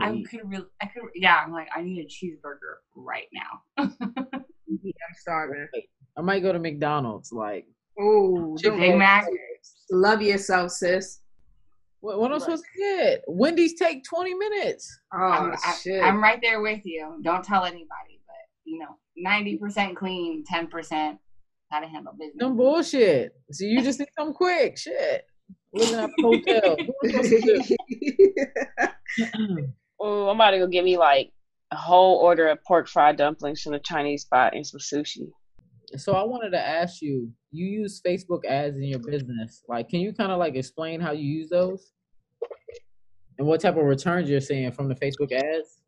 I 0.00 0.24
could 0.30 0.40
really, 0.44 0.66
I 0.80 0.86
could, 0.86 1.02
yeah. 1.14 1.42
I'm 1.44 1.52
like, 1.52 1.68
I 1.74 1.82
need 1.82 2.00
a 2.00 2.06
cheeseburger 2.06 2.76
right 2.96 3.28
now. 3.32 3.62
yeah, 4.08 4.92
I'm 5.08 5.14
starving. 5.18 5.68
I 6.16 6.20
might 6.20 6.40
go 6.40 6.52
to 6.52 6.58
McDonald's. 6.58 7.32
Like, 7.32 7.66
oh, 7.98 8.56
Big 8.62 8.96
Mac. 8.96 9.26
Love 9.90 10.22
yourself, 10.22 10.70
sis. 10.72 11.20
What, 12.00 12.18
what 12.18 12.30
am 12.30 12.36
I 12.36 12.38
supposed 12.38 12.64
to 12.64 12.80
get? 12.80 13.22
Wendy's 13.28 13.74
take 13.74 14.04
20 14.04 14.34
minutes. 14.34 14.98
Oh, 15.14 15.18
I'm, 15.18 15.56
shit. 15.80 16.02
I'm 16.02 16.22
right 16.22 16.40
there 16.42 16.60
with 16.60 16.80
you. 16.84 17.20
Don't 17.22 17.44
tell 17.44 17.64
anybody, 17.64 18.20
but 18.26 18.34
you 18.64 18.78
know, 18.78 18.96
90% 19.24 19.94
clean, 19.94 20.44
10% 20.52 21.18
how 21.72 21.80
to 21.80 21.88
handle 21.88 22.12
business. 22.12 22.36
No 22.36 22.50
bullshit. 22.50 23.34
So 23.50 23.64
you 23.64 23.82
just 23.82 23.98
need 23.98 24.08
some 24.16 24.34
quick 24.34 24.78
shit. 24.78 25.24
Living 25.72 25.98
at 25.98 26.10
the 26.16 26.22
hotel. 26.22 26.76
oh, 30.00 30.28
I'm 30.28 30.36
about 30.36 30.50
to 30.50 30.58
go 30.58 30.66
get 30.66 30.84
me 30.84 30.98
like 30.98 31.32
a 31.72 31.76
whole 31.76 32.18
order 32.18 32.48
of 32.48 32.62
pork 32.64 32.88
fried 32.88 33.16
dumplings 33.16 33.62
from 33.62 33.72
the 33.72 33.78
Chinese 33.78 34.22
spot 34.22 34.54
and 34.54 34.66
some 34.66 34.80
sushi. 34.80 35.30
So 35.96 36.12
I 36.12 36.22
wanted 36.22 36.50
to 36.50 36.60
ask 36.60 37.00
you, 37.02 37.30
you 37.50 37.66
use 37.66 38.00
Facebook 38.06 38.44
ads 38.46 38.76
in 38.76 38.84
your 38.84 38.98
business. 38.98 39.62
Like, 39.68 39.88
can 39.88 40.00
you 40.00 40.12
kind 40.12 40.30
of 40.30 40.38
like 40.38 40.54
explain 40.54 41.00
how 41.00 41.12
you 41.12 41.24
use 41.24 41.48
those? 41.48 41.92
And 43.38 43.46
what 43.46 43.60
type 43.60 43.76
of 43.76 43.84
returns 43.84 44.28
you're 44.28 44.40
seeing 44.40 44.70
from 44.72 44.88
the 44.88 44.94
Facebook 44.94 45.32
ads? 45.32 45.80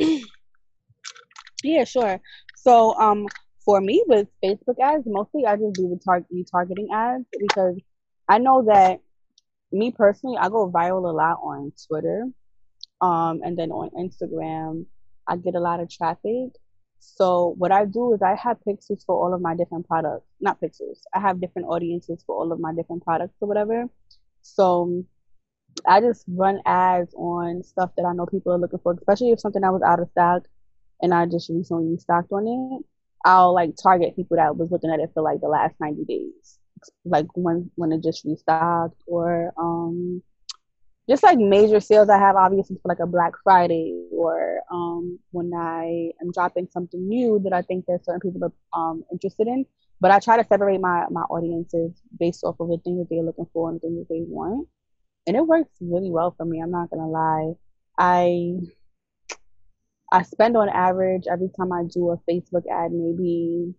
Yeah, 1.64 1.82
sure. 1.82 2.20
So, 2.54 2.94
um, 3.00 3.26
for 3.68 3.82
me 3.82 4.02
with 4.06 4.26
Facebook 4.42 4.80
ads, 4.82 5.04
mostly 5.04 5.44
I 5.44 5.56
just 5.56 5.74
do 5.74 5.90
the 5.90 6.00
tar- 6.02 6.24
retargeting 6.32 6.86
ads 6.90 7.26
because 7.38 7.76
I 8.26 8.38
know 8.38 8.64
that 8.64 9.00
me 9.70 9.92
personally, 9.92 10.38
I 10.38 10.48
go 10.48 10.70
viral 10.70 11.04
a 11.04 11.12
lot 11.12 11.40
on 11.42 11.74
Twitter, 11.86 12.24
um, 13.02 13.40
and 13.44 13.58
then 13.58 13.70
on 13.70 13.90
Instagram, 13.90 14.86
I 15.26 15.36
get 15.36 15.54
a 15.54 15.60
lot 15.60 15.80
of 15.80 15.90
traffic. 15.90 16.52
So 16.98 17.54
what 17.58 17.70
I 17.70 17.84
do 17.84 18.14
is 18.14 18.22
I 18.22 18.36
have 18.36 18.56
pixels 18.66 19.04
for 19.04 19.22
all 19.22 19.34
of 19.34 19.42
my 19.42 19.54
different 19.54 19.86
products, 19.86 20.24
not 20.40 20.58
pixels. 20.62 21.00
I 21.14 21.20
have 21.20 21.38
different 21.38 21.68
audiences 21.68 22.24
for 22.26 22.36
all 22.36 22.50
of 22.52 22.60
my 22.60 22.72
different 22.72 23.04
products 23.04 23.36
or 23.38 23.48
whatever. 23.48 23.84
So 24.40 25.04
I 25.86 26.00
just 26.00 26.24
run 26.26 26.62
ads 26.64 27.12
on 27.12 27.62
stuff 27.62 27.90
that 27.98 28.06
I 28.06 28.14
know 28.14 28.24
people 28.24 28.50
are 28.50 28.58
looking 28.58 28.78
for, 28.78 28.94
especially 28.94 29.32
if 29.32 29.40
something 29.40 29.60
that 29.60 29.74
was 29.74 29.82
out 29.82 30.00
of 30.00 30.08
stock 30.08 30.44
and 31.02 31.12
I 31.12 31.26
just 31.26 31.50
recently 31.50 31.98
stocked 31.98 32.32
on 32.32 32.46
it, 32.48 32.86
I'll 33.24 33.54
like 33.54 33.74
target 33.80 34.16
people 34.16 34.36
that 34.36 34.56
was 34.56 34.70
looking 34.70 34.90
at 34.90 35.00
it 35.00 35.10
for 35.14 35.22
like 35.22 35.40
the 35.40 35.48
last 35.48 35.74
90 35.80 36.04
days. 36.04 36.58
Like 37.04 37.26
when 37.34 37.70
when 37.74 37.92
it 37.92 38.02
just 38.02 38.24
restocked 38.24 39.02
or 39.06 39.52
um 39.58 40.22
just 41.08 41.22
like 41.22 41.38
major 41.38 41.80
sales 41.80 42.08
I 42.08 42.18
have 42.18 42.36
obviously 42.36 42.76
for 42.76 42.88
like 42.88 43.00
a 43.00 43.06
Black 43.06 43.32
Friday 43.42 43.94
or 44.12 44.60
um 44.70 45.18
when 45.32 45.52
I 45.54 46.12
am 46.20 46.30
dropping 46.32 46.68
something 46.70 47.08
new 47.08 47.40
that 47.44 47.52
I 47.52 47.62
think 47.62 47.86
that 47.86 48.04
certain 48.04 48.20
people 48.20 48.44
are 48.44 48.80
um 48.80 49.04
interested 49.10 49.48
in. 49.48 49.66
But 50.00 50.12
I 50.12 50.20
try 50.20 50.36
to 50.36 50.46
separate 50.46 50.80
my 50.80 51.06
my 51.10 51.22
audiences 51.22 52.00
based 52.18 52.44
off 52.44 52.60
of 52.60 52.68
the 52.68 52.78
things 52.78 52.98
that 52.98 53.08
they're 53.10 53.24
looking 53.24 53.48
for 53.52 53.68
and 53.68 53.76
the 53.76 53.80
things 53.80 53.98
that 53.98 54.08
they 54.08 54.22
want. 54.26 54.68
And 55.26 55.36
it 55.36 55.46
works 55.46 55.70
really 55.80 56.10
well 56.10 56.34
for 56.36 56.46
me, 56.46 56.60
I'm 56.60 56.70
not 56.70 56.90
gonna 56.90 57.08
lie. 57.08 57.54
I 57.98 58.60
I 60.10 60.22
spend 60.22 60.56
on 60.56 60.68
average 60.68 61.24
every 61.30 61.50
time 61.56 61.72
I 61.72 61.84
do 61.84 62.10
a 62.10 62.16
Facebook 62.30 62.64
ad, 62.70 62.92
maybe 62.92 63.74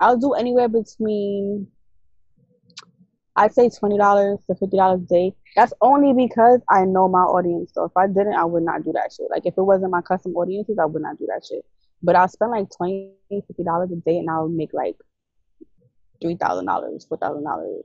I'll 0.00 0.16
do 0.16 0.32
anywhere 0.32 0.68
between 0.68 1.68
I'd 3.36 3.52
say 3.54 3.68
twenty 3.68 3.98
dollars 3.98 4.38
to 4.46 4.54
fifty 4.54 4.76
dollars 4.76 5.02
a 5.02 5.06
day. 5.06 5.34
That's 5.56 5.72
only 5.80 6.12
because 6.12 6.60
I 6.70 6.84
know 6.84 7.08
my 7.08 7.20
audience. 7.20 7.72
So 7.74 7.84
if 7.84 7.92
I 7.96 8.06
didn't, 8.06 8.34
I 8.34 8.44
would 8.44 8.62
not 8.62 8.84
do 8.84 8.92
that 8.92 9.12
shit. 9.12 9.26
Like 9.30 9.46
if 9.46 9.54
it 9.56 9.62
wasn't 9.62 9.92
my 9.92 10.00
custom 10.00 10.34
audiences, 10.36 10.78
I 10.80 10.86
would 10.86 11.02
not 11.02 11.18
do 11.18 11.26
that 11.26 11.44
shit. 11.46 11.64
But 12.02 12.16
I'll 12.16 12.28
spend 12.28 12.50
like 12.50 12.68
20 12.76 13.12
50 13.30 13.62
dollars 13.64 13.90
a 13.92 13.96
day 13.96 14.18
and 14.18 14.30
I'll 14.30 14.48
make 14.48 14.72
like 14.72 14.96
three 16.22 16.36
thousand 16.36 16.66
dollars, 16.66 17.04
four 17.06 17.18
thousand 17.18 17.44
dollars. 17.44 17.84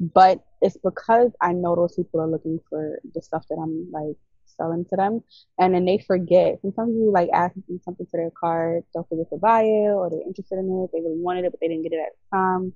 But 0.00 0.42
it's 0.62 0.78
because 0.78 1.32
I 1.42 1.52
know 1.52 1.76
those 1.76 1.94
people 1.94 2.20
are 2.20 2.26
looking 2.26 2.58
for 2.70 3.00
the 3.14 3.20
stuff 3.20 3.44
that 3.50 3.56
I'm 3.56 3.90
like 3.92 4.16
selling 4.60 4.84
to 4.90 4.96
them. 4.96 5.22
And 5.58 5.74
then 5.74 5.84
they 5.84 5.98
forget. 5.98 6.60
Sometimes 6.60 6.94
you 6.94 7.10
like 7.10 7.30
ask 7.32 7.54
them 7.54 7.80
something 7.82 8.06
to 8.06 8.16
their 8.16 8.30
card 8.38 8.84
they'll 8.92 9.04
forget 9.04 9.30
to 9.30 9.38
buy 9.38 9.62
it 9.62 9.90
or 9.90 10.10
they're 10.10 10.26
interested 10.26 10.58
in 10.58 10.66
it 10.66 10.90
they 10.92 11.00
really 11.00 11.20
wanted 11.20 11.44
it 11.44 11.52
but 11.52 11.60
they 11.60 11.68
didn't 11.68 11.84
get 11.84 11.92
it 11.92 12.00
at 12.00 12.12
the 12.12 12.36
time. 12.36 12.72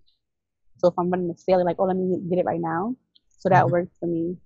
So 0.78 0.88
if 0.88 0.94
i'm 0.98 1.10
running 1.10 1.30
a 1.30 1.38
sale 1.38 1.64
like 1.64 1.76
oh 1.78 1.84
let 1.84 1.96
me 1.96 2.18
get 2.28 2.38
it 2.38 2.46
right 2.46 2.60
now. 2.60 2.96
So 3.38 3.48
that 3.48 3.64
mm-hmm. 3.64 3.72
works 3.72 3.96
for 4.00 4.06
me. 4.06 4.36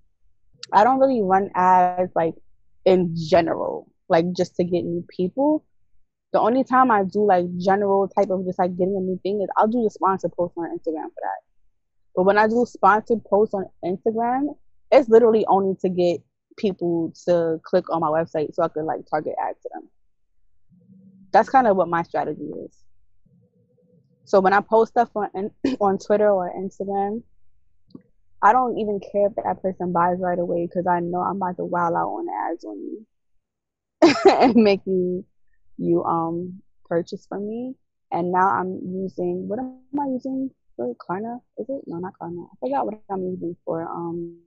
I 0.73 0.83
don't 0.83 0.99
really 0.99 1.21
run 1.21 1.49
ads 1.55 2.11
like 2.15 2.35
in 2.85 3.15
general 3.15 3.89
like 4.09 4.25
just 4.35 4.55
to 4.57 4.63
get 4.63 4.83
new 4.83 5.05
people. 5.15 5.65
The 6.33 6.39
only 6.39 6.63
time 6.63 6.91
i 6.91 7.03
do 7.03 7.25
like 7.25 7.45
general 7.57 8.07
type 8.07 8.29
of 8.29 8.45
just 8.45 8.59
like 8.59 8.77
getting 8.77 8.95
a 8.95 9.01
new 9.01 9.19
thing 9.23 9.41
is 9.41 9.49
i'll 9.57 9.67
do 9.67 9.83
the 9.83 9.89
sponsor 9.89 10.29
post 10.29 10.53
on 10.57 10.65
instagram 10.77 11.09
for 11.15 11.21
that. 11.21 11.41
But 12.15 12.23
when 12.23 12.37
i 12.37 12.47
do 12.47 12.65
sponsored 12.67 13.23
posts 13.23 13.53
on 13.53 13.65
instagram 13.83 14.55
it's 14.91 15.09
literally 15.09 15.45
only 15.47 15.75
to 15.81 15.89
get 15.89 16.21
people 16.57 17.13
to 17.25 17.59
click 17.63 17.89
on 17.89 18.01
my 18.01 18.07
website 18.07 18.53
so 18.53 18.63
I 18.63 18.67
could 18.67 18.83
like 18.83 19.01
target 19.09 19.35
ads 19.41 19.61
to 19.63 19.69
them. 19.73 19.89
That's 21.31 21.49
kind 21.49 21.67
of 21.67 21.75
what 21.75 21.87
my 21.87 22.03
strategy 22.03 22.51
is. 22.65 22.75
So 24.25 24.39
when 24.39 24.53
I 24.53 24.61
post 24.61 24.91
stuff 24.91 25.09
on 25.15 25.51
on 25.79 25.97
Twitter 25.97 26.29
or 26.29 26.51
Instagram, 26.55 27.23
I 28.41 28.53
don't 28.53 28.77
even 28.77 28.99
care 29.11 29.27
if 29.27 29.35
that 29.35 29.61
person 29.61 29.91
buys 29.91 30.17
right 30.19 30.39
away 30.39 30.65
because 30.67 30.87
I 30.87 30.99
know 30.99 31.19
I'm 31.19 31.37
about 31.37 31.57
to 31.57 31.65
wow 31.65 31.87
out 31.87 31.95
on 31.95 32.27
ads 32.29 32.63
on 32.63 32.77
you 32.77 33.05
and 34.31 34.55
make 34.55 34.81
you 34.85 35.25
you 35.77 36.03
um 36.03 36.61
purchase 36.85 37.25
from 37.27 37.47
me. 37.47 37.75
And 38.11 38.31
now 38.31 38.49
I'm 38.49 38.79
using 38.83 39.47
what 39.47 39.59
am 39.59 39.81
I 39.99 40.07
using 40.07 40.51
for 40.75 40.95
Klarna? 40.95 41.41
Is 41.57 41.67
it 41.69 41.81
no 41.87 41.97
not 41.97 42.13
Klarna? 42.19 42.45
I 42.45 42.55
forgot 42.59 42.85
what 42.85 43.01
I'm 43.09 43.23
using 43.23 43.55
for 43.65 43.81
um 43.89 44.37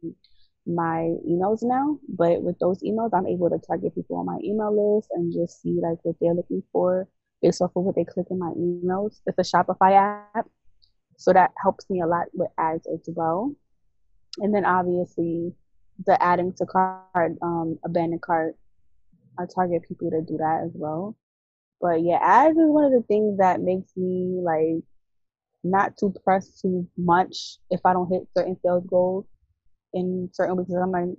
my 0.66 1.14
emails 1.28 1.62
now, 1.62 1.98
but 2.08 2.42
with 2.42 2.58
those 2.58 2.82
emails, 2.82 3.10
I'm 3.12 3.26
able 3.26 3.50
to 3.50 3.58
target 3.58 3.94
people 3.94 4.16
on 4.16 4.26
my 4.26 4.38
email 4.44 4.96
list 4.96 5.08
and 5.12 5.32
just 5.32 5.60
see 5.60 5.78
like 5.82 5.98
what 6.02 6.16
they're 6.20 6.34
looking 6.34 6.62
for 6.72 7.08
based 7.40 7.60
off 7.60 7.72
of 7.74 7.82
what 7.82 7.96
they 7.96 8.04
click 8.04 8.26
in 8.30 8.38
my 8.38 8.52
emails. 8.56 9.20
It's 9.26 9.38
a 9.38 9.56
Shopify 9.56 9.92
app, 10.36 10.48
so 11.16 11.32
that 11.32 11.52
helps 11.60 11.90
me 11.90 12.00
a 12.00 12.06
lot 12.06 12.26
with 12.32 12.50
ads 12.58 12.86
as 12.86 13.08
well. 13.08 13.54
And 14.38 14.54
then 14.54 14.64
obviously, 14.64 15.52
the 16.06 16.22
adding 16.22 16.52
to 16.54 16.66
cart, 16.66 17.36
um, 17.42 17.78
abandoned 17.84 18.22
cart, 18.22 18.56
I 19.38 19.44
target 19.52 19.82
people 19.88 20.10
to 20.10 20.22
do 20.22 20.36
that 20.38 20.62
as 20.64 20.70
well. 20.74 21.16
But 21.80 22.02
yeah, 22.02 22.18
ads 22.22 22.56
is 22.56 22.68
one 22.68 22.84
of 22.84 22.92
the 22.92 23.04
things 23.08 23.38
that 23.38 23.60
makes 23.60 23.96
me 23.96 24.40
like 24.40 24.84
not 25.64 25.96
too 25.96 26.14
pressed 26.24 26.60
too 26.60 26.86
much 26.96 27.58
if 27.70 27.80
I 27.84 27.92
don't 27.92 28.12
hit 28.12 28.28
certain 28.36 28.56
sales 28.62 28.84
goals 28.88 29.26
in 29.94 30.28
certain 30.32 30.56
weeks. 30.56 30.70
I'm 30.72 30.90
like, 30.90 31.18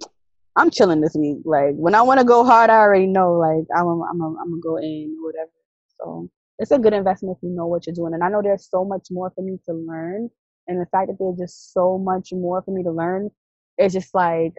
I'm 0.55 0.69
chilling 0.69 1.01
this 1.01 1.15
week. 1.15 1.39
Like 1.45 1.75
when 1.75 1.95
I 1.95 2.01
want 2.01 2.19
to 2.19 2.25
go 2.25 2.43
hard, 2.43 2.69
I 2.69 2.77
already 2.77 3.07
know. 3.07 3.33
Like 3.33 3.65
I'm, 3.75 3.87
I'm, 3.87 4.21
I'm 4.21 4.37
gonna 4.37 4.61
go 4.61 4.77
in 4.77 5.17
or 5.19 5.27
whatever. 5.27 5.51
So 5.99 6.29
it's 6.59 6.71
a 6.71 6.79
good 6.79 6.93
investment 6.93 7.37
if 7.37 7.43
you 7.43 7.49
know 7.49 7.67
what 7.67 7.87
you're 7.87 7.95
doing. 7.95 8.13
And 8.13 8.23
I 8.23 8.29
know 8.29 8.41
there's 8.41 8.69
so 8.69 8.85
much 8.85 9.07
more 9.09 9.31
for 9.35 9.43
me 9.43 9.57
to 9.65 9.73
learn. 9.73 10.29
And 10.67 10.79
the 10.79 10.85
fact 10.87 11.07
that 11.07 11.17
there's 11.19 11.37
just 11.37 11.73
so 11.73 11.97
much 11.97 12.29
more 12.31 12.61
for 12.61 12.71
me 12.71 12.83
to 12.83 12.91
learn 12.91 13.29
it's 13.77 13.93
just 13.93 14.13
like, 14.13 14.53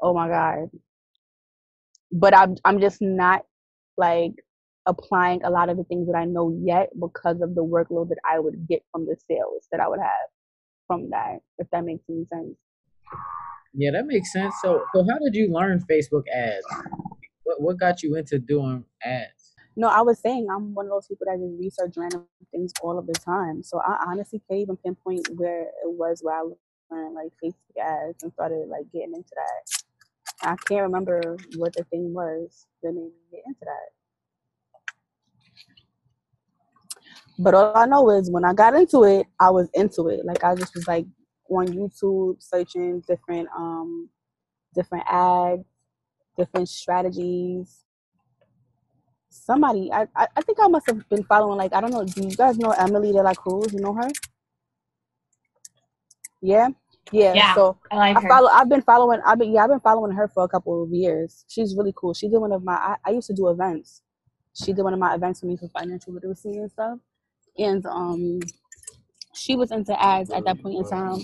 oh 0.00 0.14
my 0.14 0.28
god. 0.28 0.70
But 2.12 2.36
I'm 2.36 2.56
I'm 2.64 2.80
just 2.80 3.02
not 3.02 3.42
like 3.96 4.32
applying 4.86 5.42
a 5.42 5.50
lot 5.50 5.68
of 5.68 5.76
the 5.76 5.84
things 5.84 6.06
that 6.06 6.16
I 6.16 6.24
know 6.24 6.56
yet 6.62 6.90
because 6.98 7.40
of 7.40 7.54
the 7.54 7.64
workload 7.64 8.08
that 8.10 8.18
I 8.28 8.38
would 8.38 8.66
get 8.68 8.82
from 8.92 9.04
the 9.04 9.16
sales 9.28 9.66
that 9.72 9.80
I 9.80 9.88
would 9.88 10.00
have 10.00 10.28
from 10.86 11.10
that. 11.10 11.38
If 11.58 11.68
that 11.70 11.84
makes 11.84 12.04
any 12.08 12.24
sense. 12.32 12.56
Yeah, 13.76 13.92
that 13.92 14.06
makes 14.06 14.32
sense. 14.32 14.54
So, 14.62 14.84
so 14.94 15.06
how 15.10 15.18
did 15.20 15.34
you 15.36 15.52
learn 15.52 15.84
Facebook 15.90 16.24
ads? 16.34 16.66
What 17.44 17.62
what 17.62 17.80
got 17.80 18.02
you 18.02 18.16
into 18.16 18.38
doing 18.38 18.84
ads? 19.04 19.54
No, 19.76 19.88
I 19.88 20.02
was 20.02 20.20
saying 20.20 20.48
I'm 20.50 20.74
one 20.74 20.86
of 20.86 20.92
those 20.92 21.08
people 21.08 21.26
that 21.30 21.38
just 21.40 21.60
research 21.60 21.94
random 21.96 22.26
things 22.52 22.72
all 22.82 22.98
of 22.98 23.06
the 23.06 23.14
time. 23.14 23.62
So 23.62 23.80
I 23.80 24.04
honestly 24.08 24.42
can't 24.48 24.60
even 24.62 24.76
pinpoint 24.78 25.28
where 25.36 25.62
it 25.62 25.70
was 25.86 26.20
where 26.22 26.36
I 26.36 26.42
learned 26.90 27.14
like 27.16 27.32
Facebook 27.44 27.82
ads 27.82 28.22
and 28.22 28.32
started 28.34 28.68
like 28.68 28.84
getting 28.92 29.14
into 29.14 29.30
that. 29.34 29.78
I 30.42 30.56
can't 30.68 30.82
remember 30.82 31.36
what 31.56 31.74
the 31.74 31.84
thing 31.84 32.14
was 32.14 32.66
that 32.82 32.92
made 32.92 33.02
me 33.04 33.10
get 33.32 33.42
into 33.46 33.60
that. 33.62 33.90
But 37.38 37.54
all 37.54 37.76
I 37.76 37.86
know 37.86 38.10
is 38.10 38.30
when 38.30 38.44
I 38.44 38.54
got 38.54 38.74
into 38.74 39.04
it, 39.04 39.26
I 39.40 39.50
was 39.50 39.68
into 39.74 40.08
it. 40.08 40.24
Like 40.26 40.44
I 40.44 40.54
just 40.54 40.74
was 40.74 40.88
like 40.88 41.06
on 41.50 41.66
YouTube 41.68 42.42
searching 42.42 43.02
different 43.06 43.48
um 43.56 44.08
different 44.74 45.04
ads, 45.08 45.64
different 46.36 46.68
strategies. 46.68 47.82
Somebody, 49.28 49.90
I, 49.92 50.06
I, 50.14 50.40
think 50.42 50.58
I 50.62 50.68
must 50.68 50.86
have 50.86 51.06
been 51.08 51.24
following 51.24 51.58
like 51.58 51.74
I 51.74 51.80
don't 51.80 51.90
know. 51.90 52.04
Do 52.04 52.22
you 52.22 52.36
guys 52.36 52.58
know 52.58 52.70
Emily 52.70 53.12
De 53.12 53.22
La 53.22 53.34
Cruz? 53.34 53.72
You 53.72 53.80
know 53.80 53.94
her? 53.94 54.08
Yeah, 56.40 56.68
yeah. 57.12 57.34
Yeah, 57.34 57.54
so 57.54 57.78
I 57.90 57.96
like 57.96 58.16
I 58.16 58.20
her. 58.20 58.28
follow. 58.28 58.48
I've 58.50 58.68
been 58.68 58.82
following. 58.82 59.20
I've 59.26 59.38
been 59.38 59.52
yeah. 59.52 59.64
I've 59.64 59.70
been 59.70 59.80
following 59.80 60.12
her 60.12 60.28
for 60.28 60.44
a 60.44 60.48
couple 60.48 60.82
of 60.82 60.90
years. 60.90 61.44
She's 61.48 61.74
really 61.76 61.92
cool. 61.96 62.14
She 62.14 62.28
did 62.28 62.38
one 62.38 62.52
of 62.52 62.62
my. 62.64 62.74
I, 62.74 62.96
I 63.04 63.10
used 63.10 63.26
to 63.26 63.34
do 63.34 63.48
events. 63.48 64.02
She 64.54 64.72
did 64.72 64.82
one 64.82 64.94
of 64.94 64.98
my 64.98 65.14
events 65.14 65.40
for 65.40 65.46
me 65.46 65.56
for 65.56 65.68
financial 65.68 66.14
literacy 66.14 66.56
and 66.56 66.70
stuff. 66.70 66.98
And 67.58 67.84
um, 67.86 68.40
she 69.36 69.56
was 69.56 69.70
into 69.70 70.00
ads 70.02 70.30
at 70.30 70.44
that 70.44 70.62
point 70.62 70.76
in 70.78 70.88
time. 70.88 71.20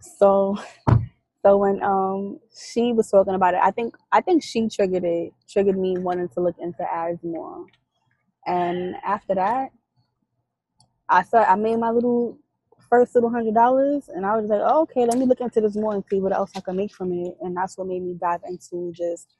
So, 0.00 0.56
so 1.44 1.56
when 1.58 1.82
um 1.82 2.40
she 2.54 2.92
was 2.92 3.10
talking 3.10 3.34
about 3.34 3.54
it, 3.54 3.60
I 3.62 3.70
think 3.70 3.96
I 4.12 4.20
think 4.20 4.42
she 4.42 4.68
triggered 4.68 5.04
it, 5.04 5.32
triggered 5.48 5.78
me 5.78 5.98
wanting 5.98 6.28
to 6.30 6.40
look 6.40 6.56
into 6.58 6.82
ads 6.92 7.22
more. 7.22 7.66
And 8.46 8.96
after 9.04 9.34
that, 9.34 9.70
I 11.08 11.22
started. 11.22 11.50
I 11.50 11.56
made 11.56 11.78
my 11.78 11.90
little 11.90 12.38
first 12.90 13.14
little 13.14 13.30
hundred 13.30 13.54
dollars, 13.54 14.08
and 14.08 14.26
I 14.26 14.36
was 14.36 14.48
like, 14.48 14.60
oh, 14.62 14.82
okay, 14.82 15.04
let 15.06 15.18
me 15.18 15.26
look 15.26 15.40
into 15.40 15.60
this 15.60 15.76
more 15.76 15.94
and 15.94 16.04
see 16.10 16.20
what 16.20 16.32
else 16.32 16.52
I 16.56 16.60
can 16.60 16.76
make 16.76 16.92
from 16.94 17.12
it. 17.12 17.36
And 17.42 17.56
that's 17.56 17.78
what 17.78 17.88
made 17.88 18.02
me 18.02 18.16
dive 18.20 18.40
into 18.48 18.92
just 18.94 19.34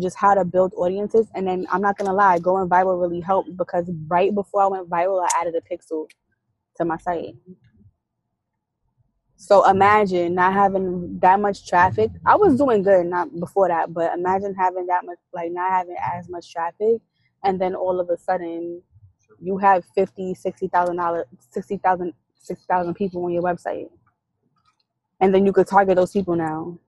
just 0.00 0.16
how 0.16 0.34
to 0.34 0.44
build 0.44 0.72
audiences. 0.76 1.28
And 1.34 1.46
then 1.46 1.66
I'm 1.70 1.82
not 1.82 1.98
gonna 1.98 2.14
lie, 2.14 2.38
going 2.38 2.68
viral 2.68 3.00
really 3.00 3.20
helped 3.20 3.56
because 3.56 3.90
right 4.08 4.34
before 4.34 4.62
I 4.62 4.66
went 4.66 4.88
viral, 4.90 5.22
I 5.22 5.40
added 5.40 5.54
a 5.54 5.74
pixel 5.74 6.08
to 6.76 6.84
my 6.84 6.96
site. 6.98 7.34
So 9.36 9.68
imagine 9.68 10.36
not 10.36 10.52
having 10.52 11.18
that 11.18 11.40
much 11.40 11.66
traffic. 11.68 12.10
I 12.24 12.36
was 12.36 12.56
doing 12.56 12.82
good 12.82 13.06
not 13.06 13.28
before 13.40 13.68
that, 13.68 13.92
but 13.92 14.16
imagine 14.16 14.54
having 14.54 14.86
that 14.86 15.04
much 15.04 15.18
like 15.32 15.50
not 15.50 15.70
having 15.70 15.96
as 16.00 16.28
much 16.28 16.52
traffic 16.52 17.00
and 17.42 17.60
then 17.60 17.74
all 17.74 17.98
of 17.98 18.08
a 18.08 18.16
sudden 18.16 18.80
you 19.40 19.58
have 19.58 19.84
50, 19.96 20.34
60,000 20.34 20.96
dollars 20.96 21.24
60,000 21.50 22.12
6,000 22.34 22.94
people 22.94 23.24
on 23.24 23.32
your 23.32 23.42
website. 23.42 23.88
And 25.20 25.34
then 25.34 25.46
you 25.46 25.52
could 25.52 25.66
target 25.66 25.96
those 25.96 26.12
people 26.12 26.36
now. 26.36 26.78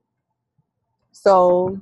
So 1.12 1.80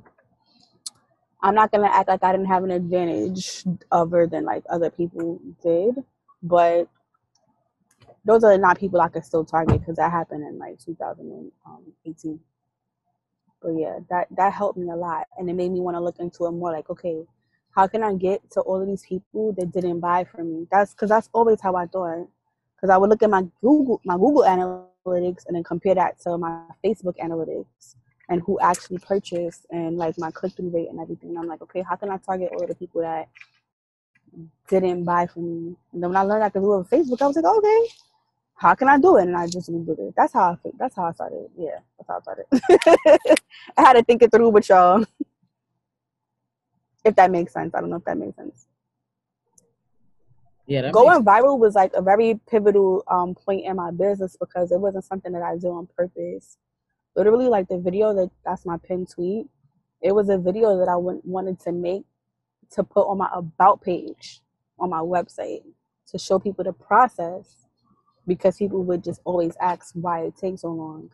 I'm 1.41 1.55
not 1.55 1.71
gonna 1.71 1.87
act 1.87 2.07
like 2.07 2.23
I 2.23 2.31
didn't 2.31 2.47
have 2.47 2.63
an 2.63 2.71
advantage 2.71 3.65
other 3.91 4.25
than 4.27 4.45
like 4.45 4.63
other 4.69 4.89
people 4.89 5.39
did, 5.61 6.03
but 6.41 6.87
those 8.25 8.43
are 8.43 8.57
not 8.57 8.79
people 8.79 9.01
I 9.01 9.09
could 9.09 9.25
still 9.25 9.45
target 9.45 9.79
because 9.79 9.97
that 9.97 10.11
happened 10.11 10.47
in 10.47 10.57
like 10.57 10.79
2018. 10.79 12.39
But 13.61 13.69
yeah, 13.71 13.99
that 14.09 14.27
that 14.35 14.53
helped 14.53 14.77
me 14.77 14.89
a 14.89 14.95
lot, 14.95 15.27
and 15.37 15.49
it 15.49 15.53
made 15.53 15.71
me 15.71 15.79
want 15.79 15.95
to 15.95 16.01
look 16.01 16.19
into 16.19 16.45
it 16.45 16.51
more. 16.51 16.71
Like, 16.71 16.89
okay, 16.89 17.25
how 17.71 17.87
can 17.87 18.03
I 18.03 18.13
get 18.13 18.49
to 18.51 18.61
all 18.61 18.81
of 18.81 18.87
these 18.87 19.05
people 19.07 19.53
that 19.53 19.71
didn't 19.71 19.99
buy 19.99 20.25
from 20.25 20.53
me? 20.53 20.67
That's 20.71 20.93
because 20.93 21.09
that's 21.09 21.29
always 21.33 21.61
how 21.61 21.75
I 21.75 21.85
thought. 21.87 22.27
Because 22.75 22.89
I 22.89 22.97
would 22.97 23.09
look 23.09 23.23
at 23.23 23.29
my 23.29 23.43
Google 23.61 24.01
my 24.03 24.15
Google 24.15 24.43
analytics 24.43 25.45
and 25.47 25.55
then 25.55 25.63
compare 25.63 25.95
that 25.95 26.19
to 26.21 26.37
my 26.37 26.65
Facebook 26.83 27.15
analytics 27.23 27.95
and 28.29 28.41
who 28.41 28.59
actually 28.59 28.97
purchased 28.99 29.65
and 29.69 29.97
like 29.97 30.17
my 30.17 30.31
click 30.31 30.53
through 30.53 30.69
rate 30.69 30.89
and 30.89 30.99
everything. 30.99 31.29
And 31.29 31.39
I'm 31.39 31.47
like, 31.47 31.61
okay, 31.61 31.83
how 31.87 31.95
can 31.95 32.09
I 32.09 32.17
target 32.17 32.51
all 32.53 32.65
the 32.65 32.75
people 32.75 33.01
that 33.01 33.27
didn't 34.69 35.03
buy 35.03 35.27
from 35.27 35.43
me? 35.43 35.75
And 35.93 36.03
then 36.03 36.09
when 36.09 36.17
I 36.17 36.21
learned 36.21 36.43
I 36.43 36.49
could 36.49 36.61
do 36.61 36.73
it 36.73 36.77
with 36.79 36.89
Facebook, 36.89 37.21
I 37.21 37.27
was 37.27 37.35
like, 37.35 37.45
okay, 37.45 37.87
how 38.55 38.75
can 38.75 38.87
I 38.87 38.97
do 38.97 39.17
it? 39.17 39.23
And 39.23 39.35
I 39.35 39.47
just 39.47 39.67
did 39.67 39.99
it. 39.99 40.13
That's 40.15 40.33
how 40.33 40.51
I 40.51 40.69
that's 40.77 40.95
how 40.95 41.05
I 41.05 41.11
started. 41.11 41.49
Yeah, 41.57 41.79
that's 41.97 42.07
how 42.07 42.17
I 42.17 42.21
started. 42.21 43.37
I 43.77 43.81
had 43.81 43.93
to 43.93 44.03
think 44.03 44.21
it 44.21 44.31
through 44.31 44.49
with 44.49 44.69
y'all. 44.69 45.05
if 47.03 47.15
that 47.15 47.31
makes 47.31 47.53
sense. 47.53 47.73
I 47.75 47.81
don't 47.81 47.89
know 47.89 47.97
if 47.97 48.05
that 48.05 48.17
makes 48.17 48.35
sense. 48.35 48.67
Yeah, 50.65 50.91
going 50.91 51.25
viral 51.25 51.59
was 51.59 51.75
like 51.75 51.91
a 51.93 52.01
very 52.01 52.39
pivotal 52.49 53.03
um, 53.09 53.35
point 53.35 53.65
in 53.65 53.75
my 53.75 53.91
business 53.91 54.37
because 54.39 54.71
it 54.71 54.79
wasn't 54.79 55.03
something 55.03 55.33
that 55.33 55.41
I 55.41 55.57
do 55.57 55.67
on 55.73 55.87
purpose. 55.97 56.57
Literally, 57.15 57.47
like 57.47 57.67
the 57.67 57.77
video 57.77 58.13
that 58.13 58.31
that's 58.45 58.65
my 58.65 58.77
pinned 58.77 59.09
tweet. 59.09 59.47
It 60.01 60.13
was 60.13 60.29
a 60.29 60.37
video 60.37 60.77
that 60.79 60.87
I 60.87 60.93
w- 60.93 61.21
wanted 61.25 61.59
to 61.61 61.71
make 61.71 62.03
to 62.71 62.83
put 62.83 63.07
on 63.07 63.17
my 63.17 63.29
about 63.33 63.81
page 63.81 64.41
on 64.79 64.89
my 64.89 64.99
website 64.99 65.63
to 66.07 66.17
show 66.17 66.39
people 66.39 66.63
the 66.63 66.73
process 66.73 67.62
because 68.27 68.57
people 68.57 68.83
would 68.83 69.03
just 69.03 69.21
always 69.25 69.55
ask 69.61 69.93
why 69.93 70.21
it 70.21 70.37
takes 70.37 70.61
so 70.61 70.69
long. 70.69 71.11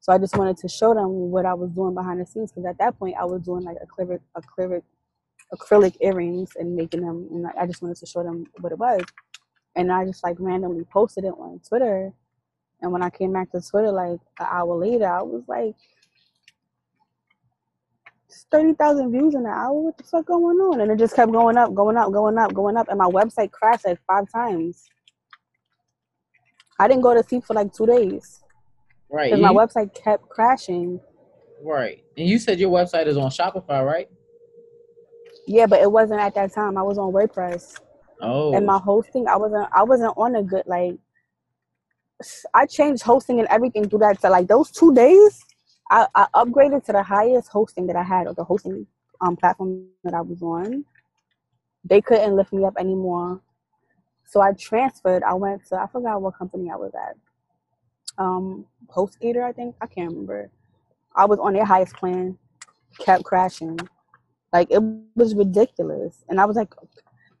So 0.00 0.12
I 0.12 0.18
just 0.18 0.36
wanted 0.36 0.56
to 0.58 0.68
show 0.68 0.94
them 0.94 1.30
what 1.30 1.46
I 1.46 1.54
was 1.54 1.70
doing 1.70 1.94
behind 1.94 2.20
the 2.20 2.26
scenes 2.26 2.50
because 2.50 2.66
at 2.66 2.78
that 2.78 2.98
point 2.98 3.16
I 3.18 3.24
was 3.24 3.42
doing 3.42 3.62
like 3.62 3.76
acrylic, 3.76 4.20
acrylic, 4.36 4.82
acrylic 5.54 5.96
earrings 6.00 6.50
and 6.56 6.74
making 6.74 7.02
them, 7.02 7.28
and 7.30 7.46
I 7.58 7.66
just 7.66 7.82
wanted 7.82 7.98
to 7.98 8.06
show 8.06 8.22
them 8.22 8.46
what 8.60 8.72
it 8.72 8.78
was. 8.78 9.02
And 9.76 9.92
I 9.92 10.04
just 10.04 10.24
like 10.24 10.36
randomly 10.38 10.84
posted 10.84 11.24
it 11.24 11.34
on 11.38 11.60
Twitter. 11.66 12.12
And 12.80 12.90
when 12.90 13.02
I 13.02 13.10
came 13.10 13.32
back 13.32 13.52
to 13.52 13.60
Twitter 13.60 13.92
like 13.92 14.18
an 14.40 14.46
hour 14.50 14.76
later, 14.76 15.06
I 15.06 15.22
was 15.22 15.44
like, 15.46 15.76
30,000 18.50 19.12
views 19.12 19.34
in 19.34 19.40
an 19.40 19.46
hour. 19.46 19.72
What 19.72 19.98
the 19.98 20.04
fuck 20.04 20.26
going 20.26 20.58
on? 20.58 20.80
And 20.80 20.90
it 20.90 20.98
just 20.98 21.14
kept 21.14 21.32
going 21.32 21.56
up, 21.56 21.74
going 21.74 21.96
up, 21.96 22.12
going 22.12 22.38
up, 22.38 22.52
going 22.54 22.76
up. 22.76 22.88
And 22.88 22.98
my 22.98 23.06
website 23.06 23.50
crashed 23.50 23.86
like 23.86 24.00
five 24.06 24.30
times. 24.32 24.88
I 26.78 26.88
didn't 26.88 27.02
go 27.02 27.14
to 27.14 27.22
sleep 27.22 27.44
for 27.44 27.54
like 27.54 27.72
two 27.72 27.86
days. 27.86 28.40
Right. 29.10 29.30
Because 29.30 29.40
my 29.40 29.52
website 29.52 29.94
kept 29.94 30.28
crashing. 30.28 31.00
Right. 31.62 32.02
And 32.16 32.28
you 32.28 32.38
said 32.38 32.58
your 32.58 32.70
website 32.70 33.06
is 33.06 33.16
on 33.16 33.30
Shopify, 33.30 33.84
right? 33.84 34.08
Yeah, 35.46 35.66
but 35.66 35.80
it 35.80 35.90
wasn't 35.90 36.20
at 36.20 36.34
that 36.34 36.52
time. 36.54 36.76
I 36.78 36.82
was 36.82 36.98
on 36.98 37.12
WordPress. 37.12 37.78
Oh. 38.20 38.54
And 38.54 38.66
my 38.66 38.78
hosting, 38.78 39.26
I 39.28 39.36
wasn't 39.36 39.68
I 39.74 39.82
wasn't 39.82 40.14
on 40.16 40.36
a 40.36 40.42
good 40.42 40.62
like 40.66 40.96
I 42.54 42.66
changed 42.66 43.02
hosting 43.02 43.40
and 43.40 43.48
everything 43.48 43.88
through 43.88 43.98
that. 44.00 44.20
So 44.20 44.30
like 44.30 44.46
those 44.46 44.70
two 44.70 44.94
days, 44.94 45.44
I, 45.90 46.06
I 46.14 46.26
upgraded 46.34 46.84
to 46.84 46.92
the 46.92 47.02
highest 47.02 47.48
hosting 47.48 47.86
that 47.88 47.96
I 47.96 48.02
had 48.02 48.28
or 48.28 48.34
the 48.34 48.44
hosting 48.44 48.86
um 49.20 49.36
platform 49.36 49.86
that 50.04 50.14
I 50.14 50.20
was 50.20 50.40
on. 50.42 50.84
They 51.84 52.00
couldn't 52.00 52.36
lift 52.36 52.52
me 52.52 52.64
up 52.64 52.74
anymore. 52.78 53.40
So 54.32 54.40
I 54.40 54.52
transferred. 54.52 55.22
I 55.22 55.34
went 55.34 55.66
to 55.66 55.76
I 55.76 55.86
forgot 55.88 56.22
what 56.22 56.38
company 56.38 56.70
I 56.70 56.76
was 56.76 56.92
at. 56.94 57.16
Um, 58.16 58.64
HostGator, 58.88 59.44
I 59.44 59.52
think. 59.52 59.76
I 59.78 59.86
can't 59.86 60.08
remember. 60.08 60.50
I 61.14 61.26
was 61.26 61.38
on 61.38 61.52
their 61.52 61.66
highest 61.66 61.96
plan, 61.96 62.38
kept 62.98 63.24
crashing. 63.24 63.78
Like 64.50 64.68
it 64.70 64.82
was 65.14 65.34
ridiculous, 65.34 66.24
and 66.30 66.40
I 66.40 66.46
was 66.46 66.56
like, 66.56 66.72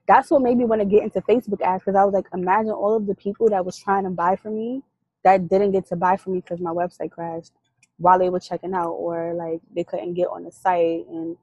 that's 0.06 0.30
what 0.30 0.42
made 0.42 0.58
me 0.58 0.66
want 0.66 0.82
to 0.82 0.84
get 0.84 1.02
into 1.02 1.22
Facebook 1.22 1.62
ads 1.62 1.82
because 1.82 1.96
I 1.96 2.04
was 2.04 2.12
like, 2.12 2.26
imagine 2.34 2.72
all 2.72 2.94
of 2.94 3.06
the 3.06 3.14
people 3.14 3.48
that 3.48 3.64
was 3.64 3.78
trying 3.78 4.04
to 4.04 4.10
buy 4.10 4.36
from 4.36 4.56
me 4.56 4.82
that 5.24 5.48
didn't 5.48 5.72
get 5.72 5.86
to 5.86 5.96
buy 5.96 6.18
from 6.18 6.34
me 6.34 6.40
because 6.40 6.60
my 6.60 6.72
website 6.72 7.10
crashed 7.10 7.52
while 7.96 8.18
they 8.18 8.28
were 8.28 8.40
checking 8.40 8.74
out, 8.74 8.90
or 8.90 9.32
like 9.32 9.62
they 9.74 9.84
couldn't 9.84 10.12
get 10.12 10.28
on 10.28 10.44
the 10.44 10.52
site, 10.52 11.06
and 11.08 11.38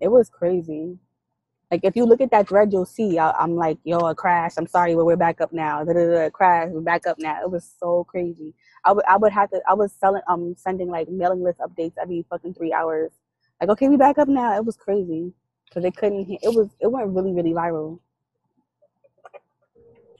it 0.00 0.08
was 0.08 0.30
crazy. 0.30 0.96
Like 1.72 1.84
if 1.84 1.96
you 1.96 2.04
look 2.04 2.20
at 2.20 2.30
that 2.32 2.48
thread, 2.48 2.70
you'll 2.70 2.84
see 2.84 3.18
I, 3.18 3.42
am 3.42 3.56
like, 3.56 3.78
yo, 3.82 3.96
a 4.00 4.14
crash. 4.14 4.52
I'm 4.58 4.66
sorry, 4.66 4.94
but 4.94 5.06
we're 5.06 5.16
back 5.16 5.40
up 5.40 5.54
now. 5.54 5.82
Da, 5.82 5.94
da, 5.94 6.04
da, 6.04 6.28
crash. 6.28 6.68
We're 6.70 6.82
back 6.82 7.06
up 7.06 7.18
now. 7.18 7.40
It 7.42 7.50
was 7.50 7.66
so 7.80 8.04
crazy. 8.04 8.52
I 8.84 8.92
would 8.92 9.06
I 9.06 9.16
would 9.16 9.32
have 9.32 9.48
to. 9.52 9.60
I 9.66 9.72
was 9.72 9.90
selling 9.90 10.20
um 10.28 10.54
sending 10.58 10.90
like 10.90 11.08
mailing 11.08 11.42
list 11.42 11.60
updates 11.60 11.94
every 11.98 12.26
fucking 12.28 12.52
three 12.52 12.74
hours. 12.74 13.10
Like 13.58 13.70
okay, 13.70 13.88
we 13.88 13.96
back 13.96 14.18
up 14.18 14.28
now. 14.28 14.54
It 14.54 14.66
was 14.66 14.76
crazy 14.76 15.32
because 15.64 15.82
they 15.82 15.90
couldn't. 15.90 16.30
It 16.42 16.52
was 16.52 16.68
it 16.78 16.88
went 16.88 17.08
really 17.08 17.32
really 17.32 17.52
viral. 17.54 18.00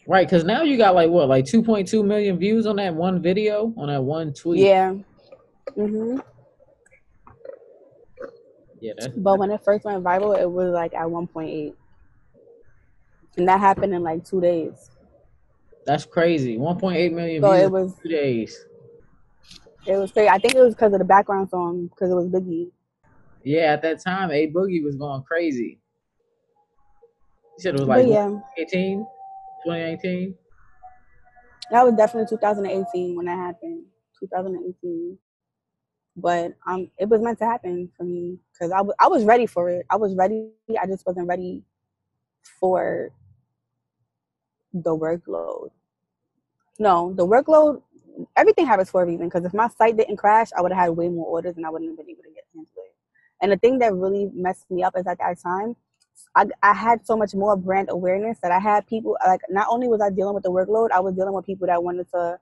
Right, 0.06 0.26
because 0.26 0.44
now 0.44 0.62
you 0.62 0.78
got 0.78 0.94
like 0.94 1.10
what, 1.10 1.28
like 1.28 1.44
2.2 1.44 2.02
million 2.02 2.38
views 2.38 2.64
on 2.66 2.76
that 2.76 2.94
one 2.94 3.20
video, 3.20 3.74
on 3.76 3.88
that 3.88 4.02
one 4.02 4.32
tweet. 4.32 4.62
Yeah, 4.62 4.94
Mhm. 5.76 6.22
Yeah. 8.82 8.94
but 9.16 9.38
when 9.38 9.52
it 9.52 9.62
first 9.64 9.84
went 9.84 10.02
viral, 10.02 10.36
it 10.36 10.50
was 10.50 10.72
like 10.72 10.92
at 10.92 11.06
1.8, 11.06 11.72
and 13.36 13.48
that 13.48 13.60
happened 13.60 13.94
in 13.94 14.02
like 14.02 14.24
two 14.24 14.40
days. 14.40 14.90
That's 15.86 16.04
crazy. 16.04 16.58
1.8 16.58 17.12
million 17.12 17.42
so 17.42 17.50
views 17.52 17.62
it 17.62 17.70
was, 17.70 17.94
two 18.02 18.08
days. 18.08 18.66
It 19.86 19.96
was 19.96 20.10
crazy. 20.10 20.28
I 20.28 20.38
think 20.38 20.56
it 20.56 20.60
was 20.60 20.74
because 20.74 20.92
of 20.92 20.98
the 20.98 21.04
background 21.04 21.48
song, 21.50 21.86
because 21.86 22.10
it 22.10 22.14
was 22.14 22.26
Biggie. 22.26 22.72
Yeah, 23.44 23.72
at 23.72 23.82
that 23.82 24.02
time, 24.02 24.32
A 24.32 24.48
Boogie 24.48 24.82
was 24.82 24.96
going 24.96 25.22
crazy. 25.22 25.78
You 27.56 27.62
said 27.62 27.74
it 27.74 27.80
was 27.80 27.88
like 27.88 28.06
yeah. 28.08 28.36
18, 28.58 29.06
2018? 29.64 30.34
That 31.70 31.84
was 31.84 31.94
definitely 31.94 32.36
2018 32.36 33.16
when 33.16 33.26
that 33.26 33.38
happened. 33.38 33.84
2018. 34.18 35.18
But 36.16 36.54
um, 36.66 36.90
it 36.98 37.08
was 37.08 37.20
meant 37.22 37.38
to 37.38 37.46
happen 37.46 37.90
for 37.96 38.04
me 38.04 38.38
because 38.52 38.70
I, 38.70 38.78
w- 38.78 38.94
I 39.00 39.08
was 39.08 39.24
ready 39.24 39.46
for 39.46 39.70
it. 39.70 39.86
I 39.90 39.96
was 39.96 40.14
ready. 40.14 40.50
I 40.80 40.86
just 40.86 41.06
wasn't 41.06 41.26
ready 41.26 41.62
for 42.60 43.10
the 44.74 44.96
workload. 44.96 45.70
No, 46.78 47.12
the 47.14 47.26
workload, 47.26 47.82
everything 48.36 48.66
happens 48.66 48.90
for 48.90 49.02
a 49.02 49.06
reason. 49.06 49.26
Because 49.26 49.44
if 49.44 49.54
my 49.54 49.68
site 49.68 49.96
didn't 49.96 50.16
crash, 50.16 50.48
I 50.56 50.60
would 50.60 50.72
have 50.72 50.84
had 50.84 50.96
way 50.96 51.08
more 51.08 51.26
orders 51.26 51.56
and 51.56 51.64
I 51.64 51.70
wouldn't 51.70 51.90
have 51.90 51.96
been 51.96 52.10
able 52.10 52.22
to 52.24 52.30
get 52.30 52.44
into 52.54 52.70
it. 52.76 52.94
And 53.40 53.52
the 53.52 53.56
thing 53.56 53.78
that 53.78 53.94
really 53.94 54.30
messed 54.34 54.70
me 54.70 54.82
up 54.82 54.94
is 54.96 55.06
at 55.06 55.18
that 55.18 55.38
time, 55.42 55.76
I, 56.36 56.46
I 56.62 56.72
had 56.74 57.06
so 57.06 57.16
much 57.16 57.34
more 57.34 57.56
brand 57.56 57.88
awareness 57.90 58.38
that 58.42 58.52
I 58.52 58.58
had 58.58 58.86
people 58.86 59.16
like 59.26 59.40
not 59.50 59.66
only 59.70 59.88
was 59.88 60.00
I 60.00 60.10
dealing 60.10 60.34
with 60.34 60.44
the 60.44 60.50
workload, 60.50 60.90
I 60.90 61.00
was 61.00 61.14
dealing 61.14 61.34
with 61.34 61.46
people 61.46 61.66
that 61.66 61.82
wanted 61.82 62.08
to 62.10 62.38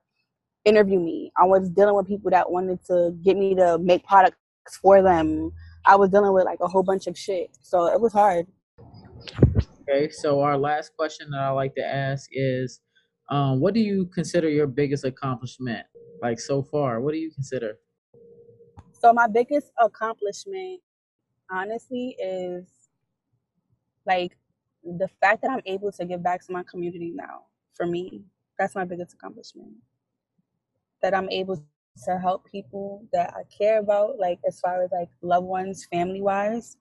interview 0.65 1.01
me. 1.01 1.32
I 1.37 1.47
was 1.47 1.69
dealing 1.70 1.95
with 1.95 2.07
people 2.07 2.31
that 2.31 2.51
wanted 2.51 2.85
to 2.87 3.16
get 3.23 3.37
me 3.37 3.55
to 3.55 3.78
make 3.78 4.07
products 4.07 4.37
for 4.82 5.03
them. 5.03 5.53
I 5.87 5.97
was 5.97 6.11
dealing 6.11 6.32
with 6.32 6.45
like 6.45 6.59
a 6.61 6.69
whole 6.69 6.82
bunch 6.82 7.07
of 7.07 7.16
shit. 7.16 7.57
So 7.62 7.87
it 7.87 8.01
was 8.01 8.12
hard. 8.12 8.47
Okay, 9.82 10.09
so 10.11 10.41
our 10.41 10.57
last 10.57 10.93
question 10.97 11.31
that 11.31 11.41
I 11.41 11.51
like 11.51 11.74
to 11.74 11.85
ask 11.85 12.28
is 12.32 12.81
um, 13.31 13.61
what 13.61 13.74
do 13.74 13.81
you 13.81 14.07
consider 14.07 14.49
your 14.49 14.66
biggest 14.66 15.05
accomplishment? 15.05 15.87
Like 16.23 16.39
so 16.39 16.62
far, 16.62 17.01
what 17.01 17.12
do 17.12 17.19
you 17.19 17.31
consider? 17.32 17.78
So 18.93 19.12
my 19.12 19.27
biggest 19.27 19.73
accomplishment 19.81 20.81
honestly 21.51 22.16
is 22.23 22.66
like 24.07 24.37
the 24.85 25.09
fact 25.20 25.43
that 25.43 25.51
I'm 25.51 25.62
able 25.66 25.93
to 25.93 26.05
give 26.05 26.23
back 26.23 26.45
to 26.47 26.53
my 26.53 26.62
community 26.70 27.12
now, 27.15 27.47
for 27.74 27.87
me, 27.87 28.23
that's 28.59 28.74
my 28.74 28.85
biggest 28.85 29.15
accomplishment. 29.15 29.73
That 31.02 31.14
I'm 31.14 31.31
able 31.31 31.56
to 32.05 32.18
help 32.18 32.51
people 32.51 33.05
that 33.12 33.35
I 33.35 33.43
care 33.56 33.81
about, 33.81 34.18
like 34.18 34.39
as 34.47 34.60
far 34.60 34.82
as 34.82 34.90
like 34.93 35.09
loved 35.22 35.47
ones, 35.47 35.86
family 35.90 36.20
wise, 36.20 36.77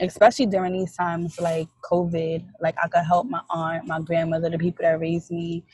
especially 0.00 0.46
during 0.46 0.72
these 0.72 0.94
times 0.96 1.40
like 1.40 1.68
COVID. 1.90 2.46
Like 2.60 2.76
I 2.82 2.88
could 2.88 3.04
help 3.04 3.26
my 3.26 3.40
aunt, 3.50 3.86
my 3.86 4.00
grandmother, 4.00 4.50
the 4.50 4.58
people 4.58 4.82
that 4.82 5.00
raised 5.00 5.30
me, 5.30 5.64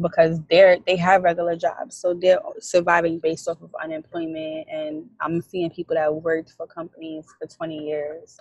because 0.00 0.40
they're 0.50 0.78
they 0.86 0.96
have 0.96 1.22
regular 1.22 1.56
jobs, 1.56 1.96
so 1.96 2.14
they're 2.14 2.40
surviving 2.60 3.18
based 3.18 3.48
off 3.48 3.60
of 3.62 3.74
unemployment. 3.82 4.68
And 4.70 5.06
I'm 5.20 5.40
seeing 5.40 5.70
people 5.70 5.96
that 5.96 6.14
worked 6.14 6.52
for 6.56 6.66
companies 6.66 7.26
for 7.38 7.46
20 7.46 7.78
years 7.78 8.38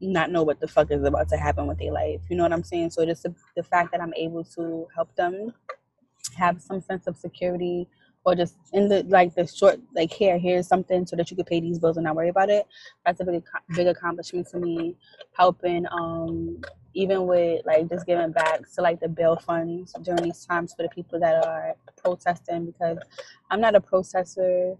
not 0.00 0.30
know 0.30 0.42
what 0.42 0.60
the 0.60 0.68
fuck 0.68 0.90
is 0.90 1.02
about 1.04 1.28
to 1.30 1.36
happen 1.36 1.66
with 1.66 1.78
their 1.78 1.92
life. 1.92 2.20
You 2.28 2.36
know 2.36 2.42
what 2.42 2.52
I'm 2.52 2.64
saying? 2.64 2.90
So 2.90 3.04
just 3.06 3.22
the, 3.22 3.34
the 3.56 3.62
fact 3.62 3.92
that 3.92 4.00
I'm 4.00 4.12
able 4.14 4.44
to 4.56 4.86
help 4.94 5.14
them 5.16 5.54
have 6.36 6.60
some 6.60 6.80
sense 6.80 7.06
of 7.06 7.16
security 7.16 7.88
or 8.24 8.34
just 8.34 8.56
in 8.72 8.88
the 8.88 9.02
like 9.04 9.34
the 9.34 9.46
short 9.46 9.78
like 9.94 10.12
here 10.12 10.38
here's 10.38 10.66
something 10.66 11.06
so 11.06 11.14
that 11.16 11.30
you 11.30 11.36
could 11.36 11.46
pay 11.46 11.60
these 11.60 11.78
bills 11.78 11.96
and 11.96 12.04
not 12.04 12.16
worry 12.16 12.30
about 12.30 12.48
it 12.48 12.66
that's 13.04 13.20
a 13.20 13.24
big 13.24 13.42
big 13.74 13.86
accomplishment 13.86 14.48
for 14.48 14.58
me 14.58 14.96
helping 15.32 15.84
um 15.92 16.60
even 16.94 17.26
with 17.26 17.60
like 17.66 17.88
just 17.88 18.06
giving 18.06 18.32
back 18.32 18.60
to 18.72 18.80
like 18.80 19.00
the 19.00 19.08
bail 19.08 19.36
funds 19.36 19.94
during 20.02 20.22
these 20.22 20.44
times 20.46 20.72
for 20.74 20.82
the 20.82 20.88
people 20.88 21.20
that 21.20 21.44
are 21.44 21.74
protesting 22.02 22.66
because 22.66 22.98
i'm 23.50 23.60
not 23.60 23.74
a 23.74 23.80
protester 23.80 24.74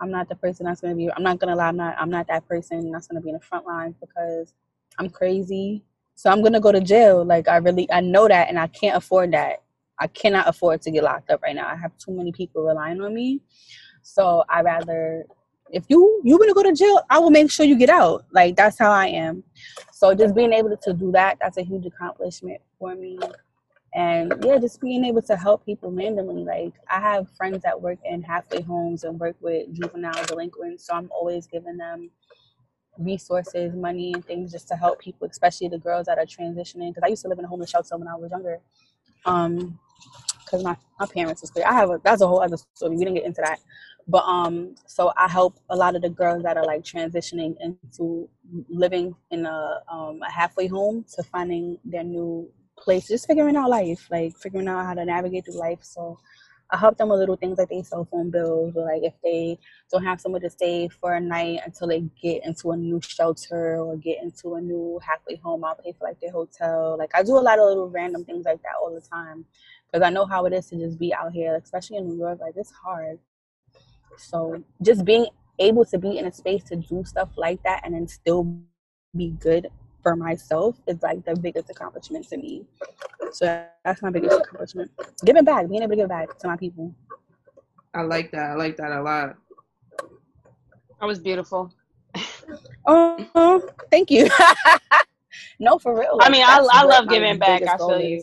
i'm 0.00 0.10
not 0.10 0.28
the 0.28 0.36
person 0.36 0.66
that's 0.66 0.80
going 0.80 0.92
to 0.92 0.96
be 0.96 1.10
i'm 1.12 1.22
not 1.22 1.38
going 1.38 1.50
to 1.50 1.56
lie 1.56 1.68
i'm 1.68 1.76
not 1.76 1.94
i'm 1.98 2.10
not 2.10 2.26
that 2.26 2.46
person 2.48 2.90
that's 2.90 3.06
going 3.06 3.20
to 3.20 3.24
be 3.24 3.30
in 3.30 3.34
the 3.36 3.40
front 3.40 3.66
lines 3.66 3.94
because 4.00 4.54
I'm 4.98 5.10
crazy. 5.10 5.82
So 6.14 6.30
I'm 6.30 6.42
gonna 6.42 6.60
go 6.60 6.72
to 6.72 6.80
jail. 6.80 7.24
Like 7.24 7.48
I 7.48 7.56
really 7.56 7.90
I 7.92 8.00
know 8.00 8.28
that 8.28 8.48
and 8.48 8.58
I 8.58 8.66
can't 8.68 8.96
afford 8.96 9.32
that. 9.32 9.62
I 9.98 10.06
cannot 10.08 10.48
afford 10.48 10.82
to 10.82 10.90
get 10.90 11.04
locked 11.04 11.30
up 11.30 11.42
right 11.42 11.54
now. 11.54 11.68
I 11.68 11.76
have 11.76 11.96
too 11.98 12.12
many 12.12 12.32
people 12.32 12.62
relying 12.62 13.00
on 13.00 13.14
me. 13.14 13.40
So 14.02 14.44
I 14.48 14.62
rather 14.62 15.26
if 15.70 15.84
you 15.88 16.20
you 16.24 16.36
want 16.36 16.48
to 16.48 16.54
go 16.54 16.62
to 16.62 16.72
jail, 16.72 17.02
I 17.10 17.18
will 17.18 17.30
make 17.30 17.50
sure 17.50 17.66
you 17.66 17.76
get 17.76 17.90
out. 17.90 18.24
Like 18.32 18.56
that's 18.56 18.78
how 18.78 18.90
I 18.90 19.08
am. 19.08 19.42
So 19.92 20.14
just 20.14 20.34
being 20.34 20.52
able 20.52 20.76
to 20.76 20.92
do 20.92 21.10
that, 21.12 21.38
that's 21.40 21.56
a 21.56 21.62
huge 21.62 21.86
accomplishment 21.86 22.60
for 22.78 22.94
me. 22.94 23.18
And 23.94 24.34
yeah, 24.44 24.58
just 24.58 24.80
being 24.80 25.04
able 25.04 25.22
to 25.22 25.36
help 25.36 25.64
people 25.64 25.90
randomly. 25.90 26.44
Like 26.44 26.74
I 26.88 27.00
have 27.00 27.28
friends 27.36 27.62
that 27.62 27.80
work 27.80 27.98
in 28.04 28.22
halfway 28.22 28.60
homes 28.60 29.04
and 29.04 29.18
work 29.18 29.36
with 29.40 29.72
juvenile 29.72 30.24
delinquents, 30.26 30.86
so 30.86 30.94
I'm 30.94 31.10
always 31.10 31.46
giving 31.46 31.78
them 31.78 32.10
resources, 32.98 33.74
money, 33.74 34.12
and 34.14 34.24
things 34.24 34.52
just 34.52 34.68
to 34.68 34.74
help 34.74 35.00
people, 35.00 35.28
especially 35.28 35.68
the 35.68 35.78
girls 35.78 36.06
that 36.06 36.18
are 36.18 36.26
transitioning. 36.26 36.90
Because 36.94 37.02
I 37.04 37.08
used 37.08 37.22
to 37.22 37.28
live 37.28 37.38
in 37.38 37.44
a 37.44 37.48
homeless 37.48 37.70
shelter 37.70 37.96
when 37.96 38.08
I 38.08 38.14
was 38.14 38.30
younger. 38.30 38.60
Um, 39.24 39.78
because 40.46 40.62
my, 40.62 40.76
my 40.98 41.06
parents 41.06 41.42
was 41.42 41.50
clear. 41.50 41.66
I 41.66 41.74
have 41.74 41.90
a 41.90 42.00
that's 42.02 42.22
a 42.22 42.26
whole 42.26 42.42
other 42.42 42.56
story. 42.74 42.96
We 42.96 43.04
didn't 43.04 43.14
get 43.14 43.24
into 43.24 43.42
that. 43.42 43.58
But 44.08 44.24
um, 44.24 44.76
so 44.86 45.12
I 45.16 45.28
help 45.28 45.58
a 45.68 45.76
lot 45.76 45.96
of 45.96 46.02
the 46.02 46.08
girls 46.10 46.44
that 46.44 46.56
are 46.56 46.64
like 46.64 46.84
transitioning 46.84 47.56
into 47.60 48.28
living 48.68 49.14
in 49.30 49.46
a 49.46 49.80
um 49.90 50.20
a 50.26 50.30
halfway 50.30 50.68
home 50.68 51.04
to 51.16 51.22
finding 51.24 51.78
their 51.84 52.04
new 52.04 52.48
place, 52.78 53.08
just 53.08 53.26
figuring 53.26 53.56
out 53.56 53.70
life, 53.70 54.06
like 54.10 54.36
figuring 54.36 54.68
out 54.68 54.86
how 54.86 54.94
to 54.94 55.04
navigate 55.04 55.44
through 55.44 55.58
life. 55.58 55.80
So 55.82 56.18
I 56.70 56.76
help 56.76 56.98
them 56.98 57.08
with 57.08 57.20
little 57.20 57.36
things 57.36 57.58
like 57.58 57.68
their 57.68 57.82
cell 57.82 58.06
phone 58.10 58.30
bills, 58.30 58.76
or 58.76 58.84
like 58.84 59.02
if 59.02 59.14
they 59.24 59.58
don't 59.90 60.04
have 60.04 60.20
somewhere 60.20 60.40
to 60.40 60.50
stay 60.50 60.88
for 60.88 61.14
a 61.14 61.20
night 61.20 61.60
until 61.64 61.88
they 61.88 62.04
get 62.22 62.44
into 62.44 62.70
a 62.72 62.76
new 62.76 63.00
shelter 63.00 63.78
or 63.78 63.96
get 63.96 64.22
into 64.22 64.54
a 64.54 64.60
new 64.60 65.00
halfway 65.04 65.36
home, 65.36 65.64
I'll 65.64 65.76
pay 65.76 65.92
for 65.98 66.06
like 66.06 66.20
their 66.20 66.32
hotel. 66.32 66.96
Like 66.96 67.10
I 67.14 67.22
do 67.24 67.38
a 67.38 67.40
lot 67.40 67.58
of 67.58 67.66
little 67.66 67.88
random 67.88 68.24
things 68.24 68.44
like 68.44 68.62
that 68.62 68.72
all 68.80 68.94
the 68.94 69.00
time 69.00 69.44
because 69.96 70.06
I 70.06 70.10
know 70.10 70.26
how 70.26 70.44
it 70.44 70.52
is 70.52 70.66
to 70.66 70.76
just 70.76 70.98
be 70.98 71.14
out 71.14 71.32
here, 71.32 71.54
especially 71.54 71.96
in 71.96 72.06
New 72.06 72.18
York. 72.18 72.38
Like 72.38 72.52
it's 72.54 72.70
hard. 72.70 73.18
So 74.18 74.62
just 74.82 75.06
being 75.06 75.26
able 75.58 75.86
to 75.86 75.96
be 75.96 76.18
in 76.18 76.26
a 76.26 76.32
space 76.32 76.64
to 76.64 76.76
do 76.76 77.02
stuff 77.02 77.30
like 77.36 77.62
that 77.62 77.80
and 77.82 77.94
then 77.94 78.06
still 78.06 78.58
be 79.16 79.30
good 79.40 79.68
for 80.02 80.14
myself 80.14 80.76
is 80.86 81.02
like 81.02 81.24
the 81.24 81.34
biggest 81.34 81.70
accomplishment 81.70 82.28
to 82.28 82.36
me. 82.36 82.66
So 83.32 83.64
that's 83.86 84.02
my 84.02 84.10
biggest 84.10 84.38
accomplishment. 84.38 84.90
Giving 85.24 85.44
back, 85.44 85.66
being 85.66 85.82
able 85.82 85.92
to 85.92 85.96
give 85.96 86.08
back 86.10 86.36
to 86.40 86.46
my 86.46 86.58
people. 86.58 86.94
I 87.94 88.02
like 88.02 88.30
that. 88.32 88.50
I 88.50 88.54
like 88.54 88.76
that 88.76 88.92
a 88.92 89.00
lot. 89.00 89.36
That 91.00 91.06
was 91.06 91.20
beautiful. 91.20 91.72
oh, 92.86 93.66
thank 93.90 94.10
you. 94.10 94.28
no, 95.58 95.78
for 95.78 95.98
real. 95.98 96.18
Like, 96.18 96.28
I 96.28 96.30
mean, 96.30 96.42
I, 96.42 96.66
I 96.70 96.84
love 96.84 97.08
giving 97.08 97.38
back. 97.38 97.62
I 97.62 97.78
feel 97.78 97.98
you. 97.98 98.22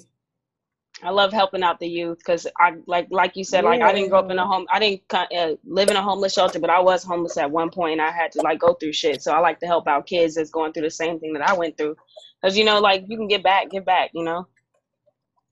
I 1.03 1.09
love 1.09 1.34
helping 1.34 1.63
out 1.63 1.80
the 1.80 1.88
youth 1.88 2.19
because 2.19 2.47
I 2.59 2.73
like 2.88 3.07
like 3.11 3.35
you 3.35 3.43
said, 3.43 3.63
yeah. 3.63 3.69
like 3.69 3.81
I 3.81 3.91
didn't 3.93 4.09
grow 4.09 4.19
up 4.19 4.31
in 4.31 4.39
a 4.39 4.45
home. 4.45 4.65
I 4.71 4.80
didn't 4.80 5.01
uh, 5.13 5.55
live 5.65 5.89
in 5.89 5.95
a 5.95 6.01
homeless 6.01 6.34
shelter, 6.34 6.59
but 6.59 6.69
I 6.69 6.80
was 6.80 7.03
homeless 7.03 7.38
at 7.38 7.51
one 7.51 7.69
point. 7.69 7.93
And 7.93 8.01
I 8.01 8.11
had 8.11 8.31
to 8.34 8.41
like 8.41 8.59
go 8.59 8.73
through 8.73 8.93
shit. 8.93 9.21
So 9.21 9.34
I 9.34 9.39
like 9.39 9.59
to 9.59 9.67
help 9.67 9.88
out 9.88 10.07
kids 10.07 10.35
that's 10.35 10.49
going 10.49 10.73
through 10.73 10.84
the 10.84 10.91
same 10.91 11.19
thing 11.19 11.34
that 11.34 11.47
I 11.47 11.53
went 11.53 11.77
through, 11.77 11.95
because 12.41 12.57
you 12.57 12.63
know, 12.63 12.80
like 12.80 13.05
you 13.07 13.17
can 13.17 13.27
get 13.27 13.43
back, 13.43 13.69
give 13.69 13.85
back. 13.85 14.11
You 14.13 14.23
know. 14.23 14.47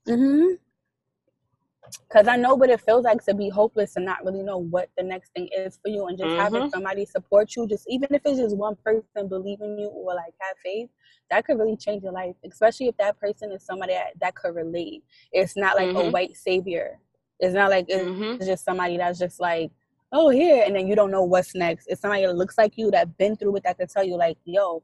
Mhm. 0.08 0.58
Because 2.08 2.28
I 2.28 2.36
know 2.36 2.54
what 2.54 2.70
it 2.70 2.80
feels 2.80 3.04
like 3.04 3.24
to 3.24 3.34
be 3.34 3.48
hopeless 3.48 3.96
and 3.96 4.04
not 4.04 4.24
really 4.24 4.42
know 4.42 4.58
what 4.58 4.88
the 4.96 5.02
next 5.02 5.30
thing 5.34 5.48
is 5.56 5.78
for 5.82 5.88
you, 5.88 6.06
and 6.06 6.18
just 6.18 6.28
mm-hmm. 6.28 6.40
having 6.40 6.70
somebody 6.70 7.04
support 7.04 7.54
you, 7.56 7.66
just 7.66 7.86
even 7.88 8.08
if 8.10 8.22
it's 8.24 8.38
just 8.38 8.56
one 8.56 8.76
person 8.84 9.28
believing 9.28 9.78
you 9.78 9.88
or 9.88 10.14
like 10.14 10.34
have 10.40 10.56
faith, 10.62 10.88
that 11.30 11.44
could 11.44 11.58
really 11.58 11.76
change 11.76 12.02
your 12.02 12.12
life, 12.12 12.34
especially 12.44 12.88
if 12.88 12.96
that 12.98 13.18
person 13.18 13.52
is 13.52 13.64
somebody 13.64 13.94
that, 13.94 14.12
that 14.20 14.34
could 14.34 14.54
relate. 14.54 15.02
It's 15.32 15.56
not 15.56 15.76
like 15.76 15.88
mm-hmm. 15.88 16.08
a 16.08 16.10
white 16.10 16.36
savior. 16.36 16.98
It's 17.40 17.54
not 17.54 17.70
like 17.70 17.86
it's, 17.88 18.04
mm-hmm. 18.04 18.44
just 18.44 18.64
somebody 18.64 18.96
that's 18.98 19.18
just 19.18 19.40
like, 19.40 19.70
oh, 20.12 20.28
here, 20.28 20.62
and 20.66 20.76
then 20.76 20.86
you 20.86 20.94
don't 20.94 21.10
know 21.10 21.24
what's 21.24 21.54
next. 21.54 21.86
It's 21.88 22.02
somebody 22.02 22.26
that 22.26 22.36
looks 22.36 22.58
like 22.58 22.74
you 22.76 22.90
that's 22.90 23.10
been 23.18 23.36
through 23.36 23.56
it 23.56 23.64
that 23.64 23.78
could 23.78 23.88
tell 23.88 24.04
you, 24.04 24.16
like, 24.16 24.36
yo, 24.44 24.82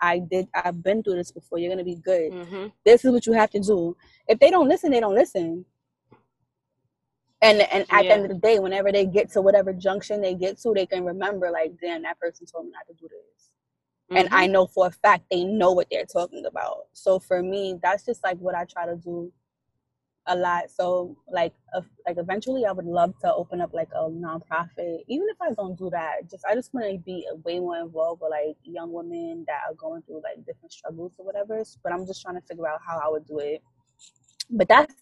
I 0.00 0.18
did. 0.18 0.46
I've 0.54 0.82
been 0.82 1.02
through 1.02 1.16
this 1.16 1.32
before. 1.32 1.58
You're 1.58 1.70
gonna 1.70 1.82
be 1.82 1.96
good. 1.96 2.30
Mm-hmm. 2.30 2.66
This 2.84 3.04
is 3.04 3.10
what 3.10 3.26
you 3.26 3.32
have 3.32 3.50
to 3.50 3.60
do. 3.60 3.96
If 4.28 4.38
they 4.38 4.50
don't 4.50 4.68
listen, 4.68 4.90
they 4.90 5.00
don't 5.00 5.14
listen. 5.14 5.64
And 7.42 7.60
and 7.60 7.84
at 7.90 8.04
yeah. 8.04 8.08
the 8.08 8.14
end 8.14 8.22
of 8.24 8.28
the 8.30 8.46
day, 8.46 8.58
whenever 8.58 8.90
they 8.90 9.04
get 9.04 9.30
to 9.32 9.42
whatever 9.42 9.72
junction 9.72 10.22
they 10.22 10.34
get 10.34 10.58
to, 10.62 10.72
they 10.74 10.86
can 10.86 11.04
remember 11.04 11.50
like, 11.50 11.72
damn, 11.80 12.02
that 12.02 12.18
person 12.18 12.46
told 12.46 12.66
me 12.66 12.72
not 12.72 12.86
to 12.88 12.94
do 12.94 13.08
this. 13.08 13.50
Mm-hmm. 14.10 14.16
And 14.16 14.28
I 14.34 14.44
mm-hmm. 14.44 14.52
know 14.52 14.66
for 14.66 14.86
a 14.86 14.90
fact 14.90 15.24
they 15.30 15.44
know 15.44 15.72
what 15.72 15.88
they're 15.90 16.06
talking 16.06 16.46
about. 16.46 16.86
So 16.92 17.18
for 17.18 17.42
me, 17.42 17.78
that's 17.82 18.04
just 18.04 18.24
like 18.24 18.38
what 18.38 18.54
I 18.54 18.64
try 18.64 18.86
to 18.86 18.96
do 18.96 19.32
a 20.26 20.36
lot. 20.36 20.70
So 20.70 21.16
like 21.28 21.52
uh, 21.74 21.82
like 22.06 22.16
eventually 22.18 22.64
I 22.64 22.72
would 22.72 22.86
love 22.86 23.14
to 23.20 23.32
open 23.34 23.60
up 23.60 23.72
like 23.72 23.90
a 23.94 24.08
nonprofit. 24.08 25.00
Even 25.08 25.26
if 25.28 25.36
I 25.40 25.52
don't 25.52 25.78
do 25.78 25.90
that, 25.90 26.30
just 26.30 26.44
I 26.48 26.54
just 26.54 26.72
want 26.72 26.90
to 26.90 26.98
be 26.98 27.26
way 27.44 27.58
more 27.58 27.78
involved 27.78 28.22
with 28.22 28.30
like 28.30 28.56
young 28.64 28.92
women 28.92 29.44
that 29.46 29.60
are 29.68 29.74
going 29.74 30.02
through 30.02 30.22
like 30.22 30.44
different 30.46 30.72
struggles 30.72 31.12
or 31.18 31.26
whatever. 31.26 31.62
But 31.82 31.92
I'm 31.92 32.06
just 32.06 32.22
trying 32.22 32.36
to 32.36 32.46
figure 32.46 32.66
out 32.66 32.80
how 32.86 32.98
I 32.98 33.08
would 33.10 33.26
do 33.26 33.38
it. 33.40 33.62
But 34.50 34.68
that's 34.68 34.94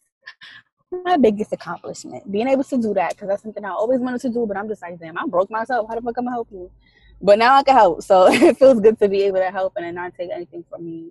my 0.91 1.17
biggest 1.17 1.53
accomplishment, 1.53 2.31
being 2.31 2.49
able 2.49 2.65
to 2.65 2.77
do 2.77 2.95
that 2.95 3.11
because 3.11 3.29
that's 3.29 3.43
something 3.43 3.65
I 3.65 3.71
always 3.71 4.01
wanted 4.01 4.21
to 4.23 4.29
do. 4.31 4.47
But 4.47 4.57
I'm 4.57 4.69
just 4.69 4.83
like, 4.83 4.99
damn, 4.99 5.19
I 5.19 5.27
broke 5.27 5.51
myself. 5.51 5.89
How 5.89 5.95
the 5.95 6.03
fuck 6.03 6.19
am 6.19 6.29
I 6.29 6.33
help 6.33 6.49
you? 6.51 6.71
But 7.21 7.39
now 7.39 7.55
I 7.57 7.63
can 7.63 7.75
help, 7.75 8.03
so 8.03 8.27
it 8.31 8.59
feels 8.59 8.81
good 8.81 8.99
to 8.99 9.09
be 9.09 9.23
able 9.23 9.39
to 9.39 9.51
help 9.51 9.75
and 9.77 9.95
not 9.95 10.15
take 10.15 10.31
anything 10.31 10.65
from 10.69 10.85
me. 10.85 11.11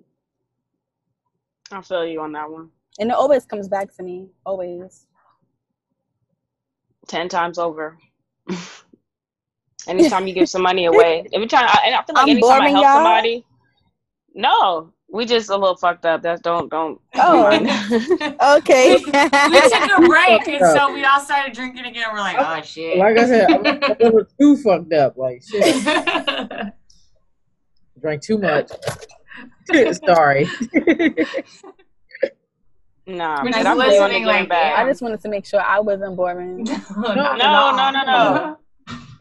I 1.70 1.80
feel 1.80 2.06
you 2.06 2.20
on 2.20 2.32
that 2.32 2.50
one. 2.50 2.70
And 2.98 3.10
it 3.10 3.16
always 3.16 3.44
comes 3.46 3.68
back 3.68 3.94
to 3.96 4.02
me. 4.02 4.28
Always. 4.46 5.06
Ten 7.08 7.28
times 7.28 7.58
over. 7.58 7.98
anytime 9.88 10.26
you 10.26 10.34
give 10.34 10.48
some 10.48 10.62
money 10.62 10.86
away. 10.86 11.26
Every 11.32 11.46
time 11.46 11.66
I, 11.68 11.94
I 11.98 12.04
feel 12.04 12.14
like 12.14 12.24
I'm 12.24 12.28
anytime 12.30 12.62
I 12.62 12.70
help 12.70 12.84
y'all. 12.84 12.94
somebody. 12.94 13.46
No. 14.34 14.92
We 15.14 15.26
just 15.26 15.48
a 15.48 15.56
little 15.56 15.76
fucked 15.76 16.04
up. 16.06 16.22
That's 16.22 16.40
don't 16.40 16.68
don't. 16.68 17.00
Oh, 17.14 17.46
okay. 18.58 18.96
we, 18.96 19.04
we 19.04 19.10
took 19.12 19.12
a 19.12 20.02
break, 20.08 20.48
and 20.48 20.76
so 20.76 20.92
we 20.92 21.04
all 21.04 21.20
started 21.20 21.54
drinking 21.54 21.84
again. 21.84 22.08
We're 22.12 22.18
like, 22.18 22.36
oh 22.36 22.60
shit. 22.62 22.98
Like 22.98 23.16
I 23.16 23.26
said, 23.26 23.48
I'm, 23.48 23.64
I'm 23.64 23.82
a 23.82 23.96
little 24.00 24.26
too 24.40 24.56
fucked 24.56 24.92
up. 24.92 25.16
Like 25.16 25.40
shit. 25.48 25.84
Drank 28.00 28.22
too 28.22 28.38
much. 28.38 28.72
Sorry. 30.04 30.48
Nah, 33.06 33.36
I'm 33.36 33.46
really 33.46 33.98
on 33.98 34.10
the 34.10 34.24
like, 34.24 34.48
back. 34.48 34.76
I 34.80 34.88
just 34.88 35.00
wanted 35.00 35.20
to 35.20 35.28
make 35.28 35.46
sure 35.46 35.60
I 35.60 35.78
wasn't 35.78 36.16
boring. 36.16 36.64
no, 36.64 37.14
no, 37.14 37.36
no, 37.36 37.90
no, 37.90 38.04
no. 38.04 38.53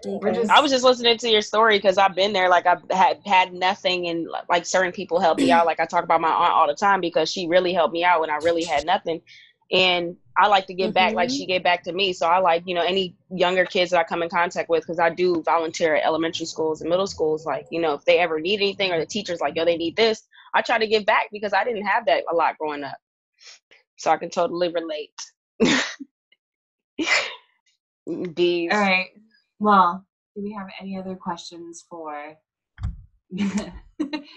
Just, 0.03 0.51
I 0.51 0.59
was 0.59 0.71
just 0.71 0.83
listening 0.83 1.17
to 1.17 1.29
your 1.29 1.41
story 1.41 1.77
because 1.77 1.97
I've 1.97 2.15
been 2.15 2.33
there. 2.33 2.49
Like 2.49 2.65
I've 2.65 2.83
had 2.91 3.19
had 3.25 3.53
nothing, 3.53 4.07
and 4.07 4.27
like 4.49 4.65
certain 4.65 4.91
people 4.91 5.19
helped 5.19 5.41
me 5.41 5.51
out. 5.51 5.65
Like 5.65 5.79
I 5.79 5.85
talk 5.85 6.03
about 6.03 6.21
my 6.21 6.29
aunt 6.29 6.53
all 6.53 6.67
the 6.67 6.75
time 6.75 7.01
because 7.01 7.31
she 7.31 7.47
really 7.47 7.73
helped 7.73 7.93
me 7.93 8.03
out 8.03 8.21
when 8.21 8.29
I 8.29 8.37
really 8.37 8.63
had 8.63 8.85
nothing. 8.85 9.21
And 9.71 10.17
I 10.37 10.47
like 10.47 10.67
to 10.67 10.73
give 10.73 10.87
mm-hmm. 10.87 10.93
back 10.93 11.13
like 11.13 11.29
she 11.29 11.45
gave 11.45 11.63
back 11.63 11.83
to 11.83 11.93
me. 11.93 12.13
So 12.13 12.27
I 12.27 12.39
like 12.39 12.63
you 12.65 12.75
know 12.75 12.83
any 12.83 13.15
younger 13.29 13.65
kids 13.65 13.91
that 13.91 13.99
I 13.99 14.03
come 14.03 14.23
in 14.23 14.29
contact 14.29 14.69
with 14.69 14.83
because 14.83 14.99
I 14.99 15.09
do 15.09 15.41
volunteer 15.43 15.95
at 15.95 16.05
elementary 16.05 16.45
schools 16.45 16.81
and 16.81 16.89
middle 16.89 17.07
schools. 17.07 17.45
Like 17.45 17.67
you 17.71 17.81
know 17.81 17.93
if 17.93 18.05
they 18.05 18.19
ever 18.19 18.39
need 18.39 18.57
anything 18.57 18.91
or 18.91 18.99
the 18.99 19.05
teachers 19.05 19.41
like 19.41 19.55
yo 19.55 19.65
they 19.65 19.77
need 19.77 19.95
this, 19.95 20.23
I 20.53 20.61
try 20.61 20.77
to 20.77 20.87
give 20.87 21.05
back 21.05 21.29
because 21.31 21.53
I 21.53 21.63
didn't 21.63 21.85
have 21.85 22.05
that 22.07 22.23
a 22.31 22.35
lot 22.35 22.57
growing 22.57 22.83
up. 22.83 22.97
So 23.97 24.11
I 24.11 24.17
can 24.17 24.29
totally 24.29 24.73
relate. 24.73 25.13
Bees. 28.35 28.69
All 28.71 28.79
right. 28.79 29.07
Well, 29.63 30.05
do 30.35 30.43
we 30.43 30.51
have 30.51 30.67
any 30.81 30.97
other 30.97 31.15
questions 31.15 31.85
for 31.89 32.35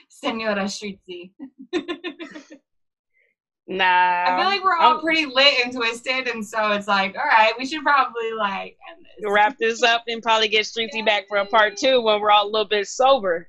Senora 0.09 0.67
Strizzi? 0.67 1.33
nah. 3.67 4.25
I 4.25 4.37
feel 4.39 4.47
like 4.47 4.63
we're 4.63 4.77
all 4.77 4.95
I'm, 4.95 5.01
pretty 5.01 5.27
lit 5.27 5.65
and 5.65 5.75
twisted, 5.75 6.29
and 6.29 6.47
so 6.47 6.71
it's 6.71 6.87
like, 6.87 7.17
all 7.17 7.25
right, 7.25 7.53
we 7.59 7.67
should 7.67 7.83
probably 7.83 8.35
like 8.39 8.77
end 8.89 9.05
this. 9.19 9.29
Wrap 9.29 9.59
this 9.59 9.83
up 9.83 10.05
and 10.07 10.23
probably 10.23 10.47
get 10.47 10.65
Strizzi 10.67 11.05
back 11.05 11.27
for 11.27 11.39
a 11.39 11.45
part 11.45 11.77
two 11.77 12.01
when 12.01 12.21
we're 12.21 12.31
all 12.31 12.47
a 12.47 12.49
little 12.49 12.69
bit 12.69 12.87
sober. 12.87 13.49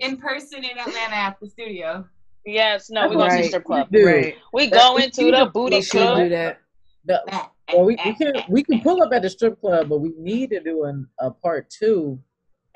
in 0.00 0.18
person 0.18 0.64
in 0.64 0.78
Atlanta 0.78 1.14
at 1.14 1.40
the 1.40 1.48
studio. 1.48 2.06
Yes, 2.44 2.90
no, 2.90 3.08
we're 3.08 3.14
going 3.14 3.30
right. 3.30 3.42
to 3.44 3.48
strip 3.48 3.64
club. 3.64 3.88
Right. 3.90 4.36
We 4.52 4.68
go 4.68 4.98
into 4.98 5.30
the 5.30 5.50
booty 5.50 5.80
club. 5.80 6.18
Do 6.18 6.28
that. 6.28 6.60
The, 7.06 7.48
well, 7.74 7.84
we, 7.84 7.96
we 8.04 8.14
can 8.14 8.32
we 8.48 8.62
can 8.62 8.80
pull 8.80 9.02
up 9.02 9.12
at 9.12 9.22
the 9.22 9.30
strip 9.30 9.60
club, 9.60 9.88
but 9.88 9.98
we 9.98 10.12
need 10.18 10.50
to 10.50 10.60
do 10.60 10.84
an, 10.84 11.06
a 11.18 11.30
part 11.30 11.70
two 11.70 12.18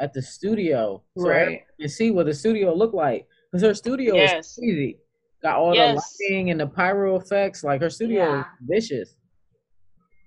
at 0.00 0.12
the 0.12 0.22
studio, 0.22 1.02
so 1.16 1.28
right? 1.28 1.62
And 1.78 1.90
see 1.90 2.10
what 2.10 2.26
the 2.26 2.34
studio 2.34 2.74
look 2.74 2.92
like 2.92 3.26
because 3.50 3.62
her 3.62 3.74
studio 3.74 4.14
yes. 4.14 4.46
is 4.46 4.58
crazy. 4.58 4.98
Got 5.42 5.56
all 5.56 5.74
yes. 5.74 6.16
the 6.18 6.24
lighting 6.24 6.50
and 6.50 6.58
the 6.58 6.66
pyro 6.66 7.16
effects. 7.16 7.62
Like 7.62 7.80
her 7.82 7.90
studio 7.90 8.24
yeah. 8.24 8.40
is 8.40 8.46
vicious. 8.62 9.16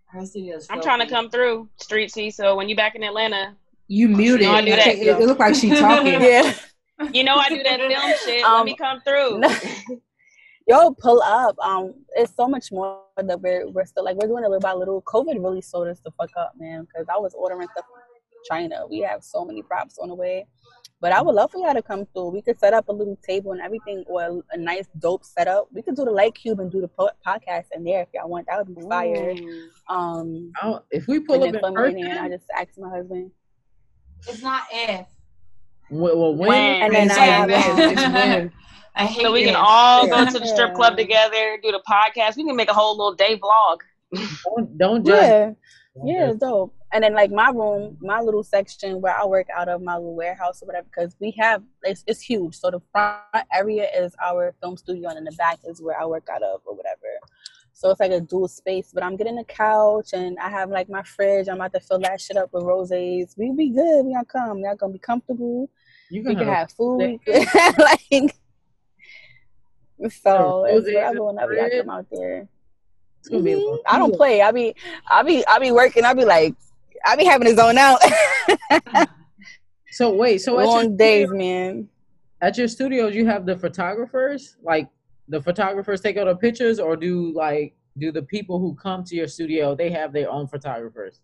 Her 0.07 0.25
studio. 0.25 0.59
I'm 0.69 0.81
trying 0.81 0.99
to 0.99 1.07
come 1.07 1.29
through 1.29 1.67
Street 1.77 2.11
C. 2.11 2.29
So 2.29 2.55
when 2.55 2.69
you 2.69 2.75
back 2.75 2.95
in 2.95 3.03
Atlanta, 3.03 3.55
you 3.87 4.07
muted. 4.07 4.41
You 4.41 4.47
know, 4.47 4.53
I 4.53 4.61
do 4.61 4.75
that. 4.75 4.87
It, 4.87 5.07
it 5.07 5.19
looked 5.19 5.39
like 5.39 5.55
she 5.55 5.69
talking. 5.69 6.07
yeah. 6.21 6.53
You 7.13 7.23
know 7.23 7.35
I 7.35 7.47
do 7.49 7.61
that 7.61 7.79
film 7.79 8.13
shit. 8.25 8.43
Um, 8.43 8.53
Let 8.53 8.65
me 8.65 8.75
come 8.75 9.01
through. 9.01 9.39
yo, 10.67 10.91
pull 10.91 11.21
up. 11.21 11.57
Um, 11.59 11.93
it's 12.15 12.35
so 12.35 12.47
much 12.47 12.71
more 12.71 13.01
that 13.17 13.41
we're 13.41 13.67
we're 13.69 13.85
still 13.85 14.03
like 14.03 14.17
we're 14.17 14.27
doing 14.27 14.43
it 14.43 14.47
little 14.49 14.59
by 14.59 14.73
little. 14.73 15.01
COVID 15.03 15.41
really 15.41 15.61
slowed 15.61 15.87
us 15.87 15.99
the 16.03 16.11
fuck 16.11 16.31
up, 16.37 16.53
man. 16.57 16.81
Because 16.81 17.07
I 17.13 17.17
was 17.17 17.33
ordering 17.33 17.67
stuff 17.71 17.85
from 17.85 18.01
China. 18.47 18.85
We 18.89 18.99
have 18.99 19.23
so 19.23 19.45
many 19.45 19.61
props 19.61 19.97
on 19.97 20.09
the 20.09 20.15
way. 20.15 20.45
But 20.99 21.11
I 21.11 21.21
would 21.21 21.35
love 21.35 21.51
for 21.51 21.59
y'all 21.59 21.75
to 21.75 21.81
come 21.83 22.07
through. 22.11 22.29
We 22.29 22.41
could 22.41 22.59
set 22.59 22.73
up 22.73 22.89
a 22.89 22.91
little 22.91 23.17
table 23.17 23.51
and 23.51 23.61
everything, 23.61 24.03
or 24.07 24.21
a, 24.23 24.55
a 24.55 24.57
nice 24.57 24.87
dope 24.97 25.23
setup. 25.23 25.67
We 25.71 25.83
could 25.83 25.95
do 25.95 26.05
the 26.05 26.11
light 26.11 26.33
cube 26.33 26.59
and 26.59 26.71
do 26.71 26.81
the 26.81 26.87
po- 26.87 27.11
podcast 27.25 27.65
in 27.75 27.83
there 27.83 28.01
if 28.01 28.07
y'all 28.15 28.27
want. 28.27 28.47
That 28.47 28.65
would 28.65 28.75
be 28.75 28.81
fire. 28.81 29.35
Um, 29.87 30.51
oh, 30.63 30.81
if 30.89 31.07
we 31.07 31.19
pull 31.19 31.43
up 31.43 31.53
in 31.53 31.73
person, 31.73 31.99
in 31.99 32.17
I 32.17 32.29
just 32.29 32.45
asked 32.57 32.79
my 32.79 32.89
husband. 32.89 33.29
It's 34.27 34.41
not 34.41 34.63
if. 34.71 35.05
Well, 35.91 36.17
well 36.17 36.35
when, 36.35 36.49
when, 36.49 36.81
and 36.81 36.93
then 36.93 37.11
I 37.11 37.25
have 37.25 37.49
it's 37.51 38.01
when. 38.01 38.51
I 38.97 39.05
hate 39.05 39.21
so 39.21 39.31
we 39.31 39.45
can 39.45 39.55
all 39.55 40.07
go 40.07 40.25
to 40.25 40.39
the 40.39 40.47
strip 40.47 40.73
club 40.73 40.97
together, 40.97 41.57
do 41.61 41.71
the 41.71 41.81
podcast. 41.89 42.35
We 42.35 42.45
can 42.45 42.55
make 42.55 42.69
a 42.69 42.73
whole 42.73 42.97
little 42.97 43.13
day 43.13 43.39
vlog. 43.39 43.77
don't 44.43 44.77
don't 44.77 45.05
judge. 45.05 45.55
Yeah, 46.03 46.29
yeah, 46.29 46.33
dope. 46.39 46.73
And 46.93 47.03
then 47.03 47.13
like 47.13 47.31
my 47.31 47.49
room, 47.49 47.97
my 48.01 48.21
little 48.21 48.43
section 48.43 48.99
where 49.01 49.15
I 49.15 49.25
work 49.25 49.47
out 49.55 49.69
of 49.69 49.81
my 49.81 49.95
little 49.95 50.15
warehouse 50.15 50.63
or 50.63 50.65
whatever, 50.65 50.87
because 50.87 51.15
we 51.19 51.31
have 51.37 51.61
it's, 51.83 52.03
it's 52.07 52.21
huge. 52.21 52.55
So 52.55 52.71
the 52.71 52.81
front 52.91 53.19
area 53.53 53.87
is 53.95 54.15
our 54.23 54.55
film 54.61 54.77
studio, 54.77 55.09
and 55.09 55.19
in 55.19 55.25
the 55.25 55.31
back 55.33 55.59
is 55.65 55.81
where 55.81 55.99
I 55.99 56.05
work 56.05 56.27
out 56.33 56.41
of 56.41 56.61
or 56.65 56.75
whatever. 56.75 57.19
So 57.73 57.91
it's 57.91 57.99
like 57.99 58.11
a 58.11 58.19
dual 58.19 58.47
space. 58.47 58.89
But 58.91 59.03
I'm 59.03 59.15
getting 59.15 59.37
a 59.37 59.43
couch 59.43 60.13
and 60.13 60.39
I 60.39 60.49
have 60.49 60.71
like 60.71 60.89
my 60.89 61.03
fridge. 61.03 61.47
I'm 61.47 61.57
about 61.57 61.73
to 61.73 61.79
fill 61.79 61.99
that 61.99 62.19
shit 62.19 62.35
up 62.35 62.49
with 62.51 62.63
roses. 62.63 63.35
We 63.37 63.51
be 63.51 63.69
good. 63.69 64.03
We 64.03 64.13
gonna 64.13 64.25
come. 64.25 64.57
Y'all 64.59 64.75
gonna 64.75 64.93
be 64.93 64.99
comfortable. 64.99 65.69
You 66.09 66.23
can 66.23 66.29
we 66.29 66.35
can 66.37 66.47
have 66.47 66.71
food. 66.71 67.19
like 67.77 68.33
so 70.09 70.65
it's 70.65 70.85
whatever 70.85 71.23
whenever 71.23 71.53
y'all 71.53 71.69
come 71.69 71.89
out 71.89 72.05
there. 72.11 72.47
it's 73.19 73.29
going 73.29 73.43
Mm-hmm. 73.43 73.77
I 73.87 73.97
don't 73.97 74.15
play. 74.15 74.41
I 74.41 74.51
be 74.51 74.75
I 75.09 75.23
be 75.23 75.45
I 75.47 75.59
be 75.59 75.71
working. 75.71 76.05
I 76.05 76.13
be 76.13 76.25
like 76.25 76.55
I 77.05 77.15
be 77.15 77.25
having 77.25 77.47
his 77.47 77.59
own 77.59 77.77
out. 77.77 77.99
so 79.91 80.13
wait, 80.13 80.39
so 80.39 80.55
long 80.55 80.95
days, 80.97 81.29
man. 81.31 81.89
At 82.41 82.57
your 82.57 82.67
studios, 82.67 83.15
you 83.15 83.25
have 83.25 83.45
the 83.45 83.57
photographers. 83.57 84.57
Like 84.61 84.89
the 85.27 85.41
photographers 85.41 86.01
take 86.01 86.17
all 86.17 86.25
the 86.25 86.35
pictures, 86.35 86.79
or 86.79 86.95
do 86.95 87.33
like 87.33 87.73
do 87.97 88.11
the 88.11 88.21
people 88.21 88.59
who 88.59 88.75
come 88.75 89.03
to 89.05 89.15
your 89.15 89.27
studio 89.27 89.75
they 89.75 89.89
have 89.89 90.13
their 90.13 90.29
own 90.29 90.47
photographers? 90.47 91.21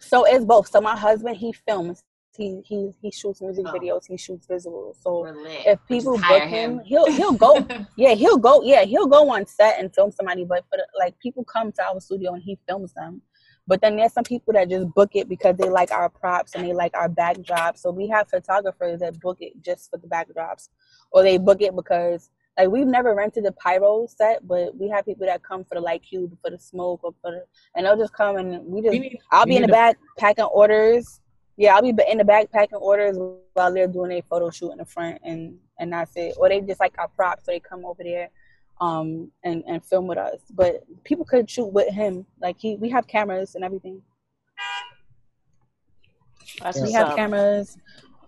So 0.00 0.24
it's 0.24 0.44
both. 0.44 0.68
So 0.68 0.80
my 0.80 0.96
husband 0.96 1.36
he 1.36 1.52
films 1.52 2.02
he 2.36 2.60
he 2.64 2.90
he 3.00 3.10
shoots 3.10 3.40
music 3.40 3.66
oh. 3.68 3.72
videos. 3.72 4.06
He 4.08 4.16
shoots 4.16 4.46
visuals. 4.46 4.96
So 5.02 5.26
if 5.66 5.78
people 5.86 6.18
book 6.18 6.42
him, 6.42 6.78
him, 6.78 6.80
he'll 6.84 7.10
he'll 7.10 7.32
go. 7.32 7.66
yeah, 7.96 8.14
he'll 8.14 8.38
go. 8.38 8.62
Yeah, 8.62 8.84
he'll 8.84 9.06
go 9.06 9.30
on 9.30 9.46
set 9.46 9.80
and 9.80 9.94
film 9.94 10.12
somebody. 10.12 10.44
But 10.44 10.64
for 10.70 10.76
the, 10.76 10.86
like 10.98 11.18
people 11.18 11.44
come 11.44 11.72
to 11.72 11.82
our 11.82 12.00
studio 12.00 12.34
and 12.34 12.42
he 12.42 12.58
films 12.68 12.92
them. 12.92 13.22
But 13.68 13.80
then 13.80 13.96
there's 13.96 14.12
some 14.12 14.24
people 14.24 14.52
that 14.52 14.70
just 14.70 14.94
book 14.94 15.10
it 15.14 15.28
because 15.28 15.56
they 15.56 15.68
like 15.68 15.90
our 15.90 16.08
props 16.08 16.54
and 16.54 16.64
they 16.64 16.72
like 16.72 16.96
our 16.96 17.08
backdrops. 17.08 17.78
So 17.78 17.90
we 17.90 18.06
have 18.08 18.28
photographers 18.28 19.00
that 19.00 19.18
book 19.18 19.38
it 19.40 19.54
just 19.60 19.90
for 19.90 19.98
the 19.98 20.06
backdrops, 20.06 20.68
or 21.10 21.22
they 21.22 21.38
book 21.38 21.60
it 21.60 21.74
because 21.74 22.30
like 22.56 22.68
we've 22.68 22.86
never 22.86 23.14
rented 23.14 23.44
a 23.44 23.52
pyro 23.52 24.06
set, 24.06 24.46
but 24.46 24.76
we 24.76 24.88
have 24.88 25.04
people 25.04 25.26
that 25.26 25.42
come 25.42 25.64
for 25.64 25.74
the 25.74 25.80
light 25.80 26.02
cube, 26.02 26.36
for 26.42 26.50
the 26.50 26.58
smoke, 26.58 27.00
or 27.02 27.12
for 27.20 27.32
the, 27.32 27.44
and 27.74 27.84
they'll 27.84 27.98
just 27.98 28.14
come 28.14 28.36
and 28.36 28.64
we 28.64 28.82
just. 28.82 28.92
We 28.92 28.98
need, 29.00 29.18
I'll 29.30 29.46
be 29.46 29.56
in 29.56 29.62
the 29.62 29.68
back 29.68 29.98
packing 30.16 30.44
orders 30.44 31.20
yeah, 31.56 31.74
I'll 31.74 31.82
be 31.82 31.94
in 32.08 32.18
the 32.18 32.24
back 32.24 32.50
packing 32.52 32.78
orders 32.78 33.16
while 33.54 33.72
they're 33.72 33.88
doing 33.88 34.12
a 34.12 34.20
photo 34.22 34.50
shoot 34.50 34.72
in 34.72 34.78
the 34.78 34.84
front, 34.84 35.18
and 35.24 35.56
and 35.78 35.92
that's 35.92 36.12
it. 36.16 36.34
Or 36.36 36.48
they 36.48 36.60
just 36.60 36.80
like 36.80 36.94
our 36.98 37.08
props, 37.08 37.44
so 37.46 37.52
they 37.52 37.60
come 37.60 37.84
over 37.84 38.02
there, 38.02 38.28
um, 38.80 39.30
and 39.42 39.64
and 39.66 39.84
film 39.84 40.06
with 40.06 40.18
us. 40.18 40.40
But 40.50 40.84
people 41.04 41.24
could 41.24 41.48
shoot 41.48 41.72
with 41.72 41.92
him. 41.92 42.26
Like 42.40 42.56
he, 42.58 42.76
we 42.76 42.90
have 42.90 43.06
cameras 43.06 43.54
and 43.54 43.64
everything. 43.64 44.02
That's 46.60 46.80
we 46.80 46.92
have 46.92 47.08
up. 47.08 47.16
cameras. 47.16 47.78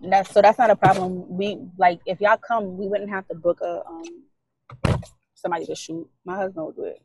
That's 0.01 0.31
so 0.31 0.41
that's 0.41 0.57
not 0.57 0.71
a 0.71 0.75
problem. 0.75 1.29
We 1.29 1.59
like 1.77 1.99
if 2.05 2.19
y'all 2.21 2.37
come, 2.37 2.77
we 2.77 2.87
wouldn't 2.87 3.09
have 3.09 3.27
to 3.27 3.35
book 3.35 3.61
a 3.61 3.83
um 3.85 5.03
somebody 5.35 5.67
to 5.67 5.75
shoot. 5.75 6.09
My 6.25 6.35
husband 6.35 6.65
will 6.65 6.71
do 6.71 6.85
it. 6.85 7.01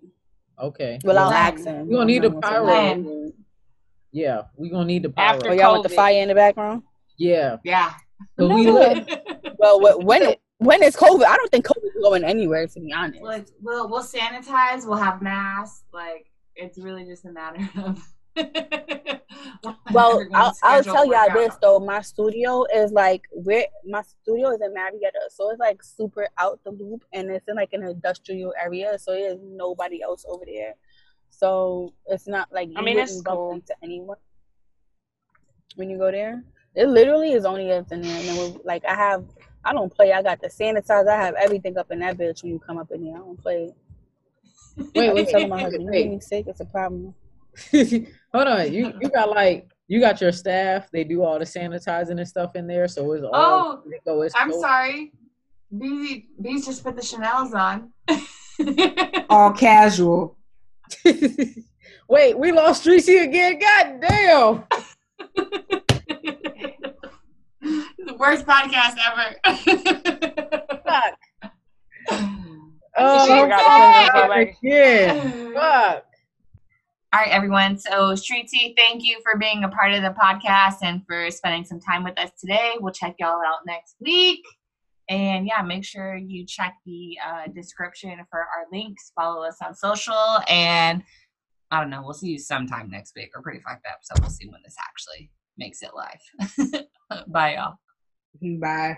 Okay. 0.59 1.01
Well, 1.05 1.19
I'll 1.19 1.33
ask 1.33 1.65
him. 1.65 1.91
You 1.91 1.97
don't 1.99 2.07
need 2.07 2.25
a 2.25 2.31
pyro. 2.31 3.25
Yeah, 4.15 4.43
we 4.57 4.71
gonna 4.71 4.85
need 4.85 5.03
the 5.03 5.11
power. 5.11 5.35
After 5.35 5.51
oh, 5.51 5.53
y'all 5.53 5.73
with 5.73 5.91
the 5.91 5.95
fire 5.95 6.23
in 6.23 6.29
the 6.29 6.37
background? 6.37 6.85
Yeah. 7.19 7.57
Yeah. 7.65 7.93
we 8.39 8.71
well, 9.59 9.81
when 10.05 10.37
when 10.59 10.83
it's 10.85 10.97
COVID, 10.97 11.25
I 11.25 11.37
don't 11.37 11.51
think 11.51 11.67
COVID 11.67 11.85
is 11.85 12.01
going 12.01 12.23
anywhere. 12.23 12.65
To 12.65 12.81
be 12.81 12.93
honest, 12.93 13.25
like 13.25 13.49
we'll 13.61 13.89
we'll 13.89 14.05
sanitize, 14.05 14.87
we'll 14.87 14.99
have 14.99 15.21
masks. 15.21 15.83
Like 15.93 16.31
it's 16.55 16.79
really 16.79 17.05
just 17.05 17.25
a 17.25 17.33
matter 17.33 17.69
of. 17.77 18.09
well, 19.93 20.25
I'll, 20.33 20.57
I'll 20.63 20.85
tell 20.85 21.07
y'all 21.07 21.33
this 21.35 21.57
though. 21.61 21.81
My 21.81 22.01
studio 22.01 22.67
is 22.73 22.93
like 22.93 23.23
where 23.33 23.67
my 23.85 24.03
studio 24.03 24.51
is 24.51 24.61
in 24.61 24.73
Marietta, 24.73 25.29
so 25.31 25.51
it's 25.51 25.59
like 25.59 25.83
super 25.83 26.29
out 26.39 26.61
the 26.65 26.71
loop, 26.71 27.05
and 27.13 27.31
it's 27.31 27.49
in 27.49 27.57
like 27.57 27.73
an 27.73 27.83
industrial 27.83 28.55
area, 28.63 28.97
so 28.97 29.11
there's 29.11 29.39
nobody 29.43 30.03
else 30.03 30.25
over 30.29 30.45
there. 30.47 30.75
So 31.37 31.93
it's 32.07 32.29
not 32.29 32.53
like 32.53 32.69
you 32.69 32.75
I 32.77 32.83
mean, 32.83 32.97
wouldn't 32.97 33.25
bump 33.25 33.39
cool. 33.39 33.53
into 33.53 33.75
anyone 33.83 34.17
when 35.77 35.91
you 35.91 35.99
go 35.99 36.11
there. 36.11 36.43
It 36.75 36.89
literally 36.89 37.33
is 37.33 37.45
only 37.45 37.71
us 37.73 37.91
in 37.91 38.03
there, 38.03 38.19
and 38.19 38.29
then 38.29 38.61
like 38.65 38.85
I 38.85 38.95
have, 38.95 39.25
I 39.65 39.73
don't 39.73 39.93
play. 39.93 40.13
I 40.13 40.23
got 40.23 40.41
the 40.41 40.49
sanitizer. 40.49 41.09
I 41.09 41.25
have 41.25 41.35
everything 41.35 41.77
up 41.77 41.91
in 41.91 42.01
that 42.01 42.19
bitch 42.19 42.43
when 42.43 42.53
you 42.53 42.59
come 42.59 42.79
up 42.79 42.91
in 42.91 43.05
here. 43.05 43.17
I 43.17 43.19
don't 43.19 43.41
play. 43.41 43.73
Wait, 44.97 45.15
wait, 45.15 45.31
talking 45.31 45.47
about 45.47 45.61
husband. 45.61 45.85
You 45.85 45.93
getting 45.93 46.21
sick? 46.21 46.47
It's 46.49 46.59
a 46.59 46.65
problem. 46.65 47.15
Hold 47.73 48.49
on, 48.49 48.73
you 48.73 48.93
you 49.01 49.09
got 49.09 49.31
like 49.31 49.71
you 49.87 50.01
got 50.01 50.21
your 50.21 50.33
staff. 50.33 50.91
They 50.91 51.05
do 51.05 51.23
all 51.23 51.39
the 51.39 51.45
sanitizing 51.45 52.19
and 52.19 52.27
stuff 52.27 52.57
in 52.57 52.67
there, 52.67 52.89
so 52.89 53.13
it's 53.13 53.25
all. 53.25 53.31
Oh, 53.35 54.23
it's 54.23 54.35
I'm 54.37 54.53
sorry. 54.53 55.13
B 55.77 56.27
B's 56.41 56.67
just 56.67 56.83
put 56.83 56.97
the 56.97 57.03
Chanel's 57.03 57.55
on. 57.55 57.93
all 59.31 59.53
casual. 59.53 60.37
Wait, 62.09 62.39
we 62.39 62.53
lost 62.53 62.85
Tracy 62.85 63.19
again. 63.19 63.59
God 63.59 64.01
damn. 64.01 64.65
the 67.61 68.15
worst 68.19 68.47
podcast 68.47 68.97
ever. 69.07 69.37
Fuck. 70.85 71.19
Oh, 72.97 73.27
oh 73.29 73.47
yeah. 74.63 75.31
Fuck. 75.53 76.05
All 77.13 77.21
right, 77.21 77.31
everyone. 77.31 77.77
So, 77.77 78.13
Streetsy, 78.13 78.77
thank 78.77 79.03
you 79.03 79.19
for 79.23 79.37
being 79.37 79.65
a 79.65 79.69
part 79.69 79.93
of 79.93 80.03
the 80.03 80.11
podcast 80.11 80.77
and 80.83 81.05
for 81.07 81.31
spending 81.31 81.65
some 81.65 81.81
time 81.81 82.05
with 82.05 82.17
us 82.19 82.31
today. 82.41 82.75
We'll 82.81 82.93
check 82.93 83.17
y'all 83.19 83.41
out 83.45 83.67
next 83.67 83.97
week. 84.01 84.45
And 85.09 85.47
yeah, 85.47 85.63
make 85.63 85.85
sure 85.85 86.17
you 86.17 86.47
check 86.47 86.75
the 86.87 87.19
uh, 87.27 87.47
description 87.55 88.19
for 88.31 88.41
our 88.41 88.67
links. 88.73 89.13
Follow 89.15 89.45
us 89.45 89.59
on 89.65 89.75
social. 89.75 90.41
And 90.49 91.03
I 91.71 91.81
don't 91.81 91.91
know, 91.91 92.03
we'll 92.03 92.15
see 92.15 92.29
you 92.29 92.39
sometime 92.39 92.91
next 92.91 93.15
week. 93.17 93.31
We're 93.35 93.43
pretty 93.43 93.61
fucked 93.61 93.87
up. 93.87 93.99
So, 94.03 94.15
we'll 94.21 94.31
see 94.31 94.47
when 94.49 94.61
this 94.65 94.77
actually 94.79 95.31
makes 95.59 95.83
it 95.83 95.91
live. 95.95 96.85
Bye, 97.29 97.55
y'all. 97.55 97.75
Bye. 98.61 98.93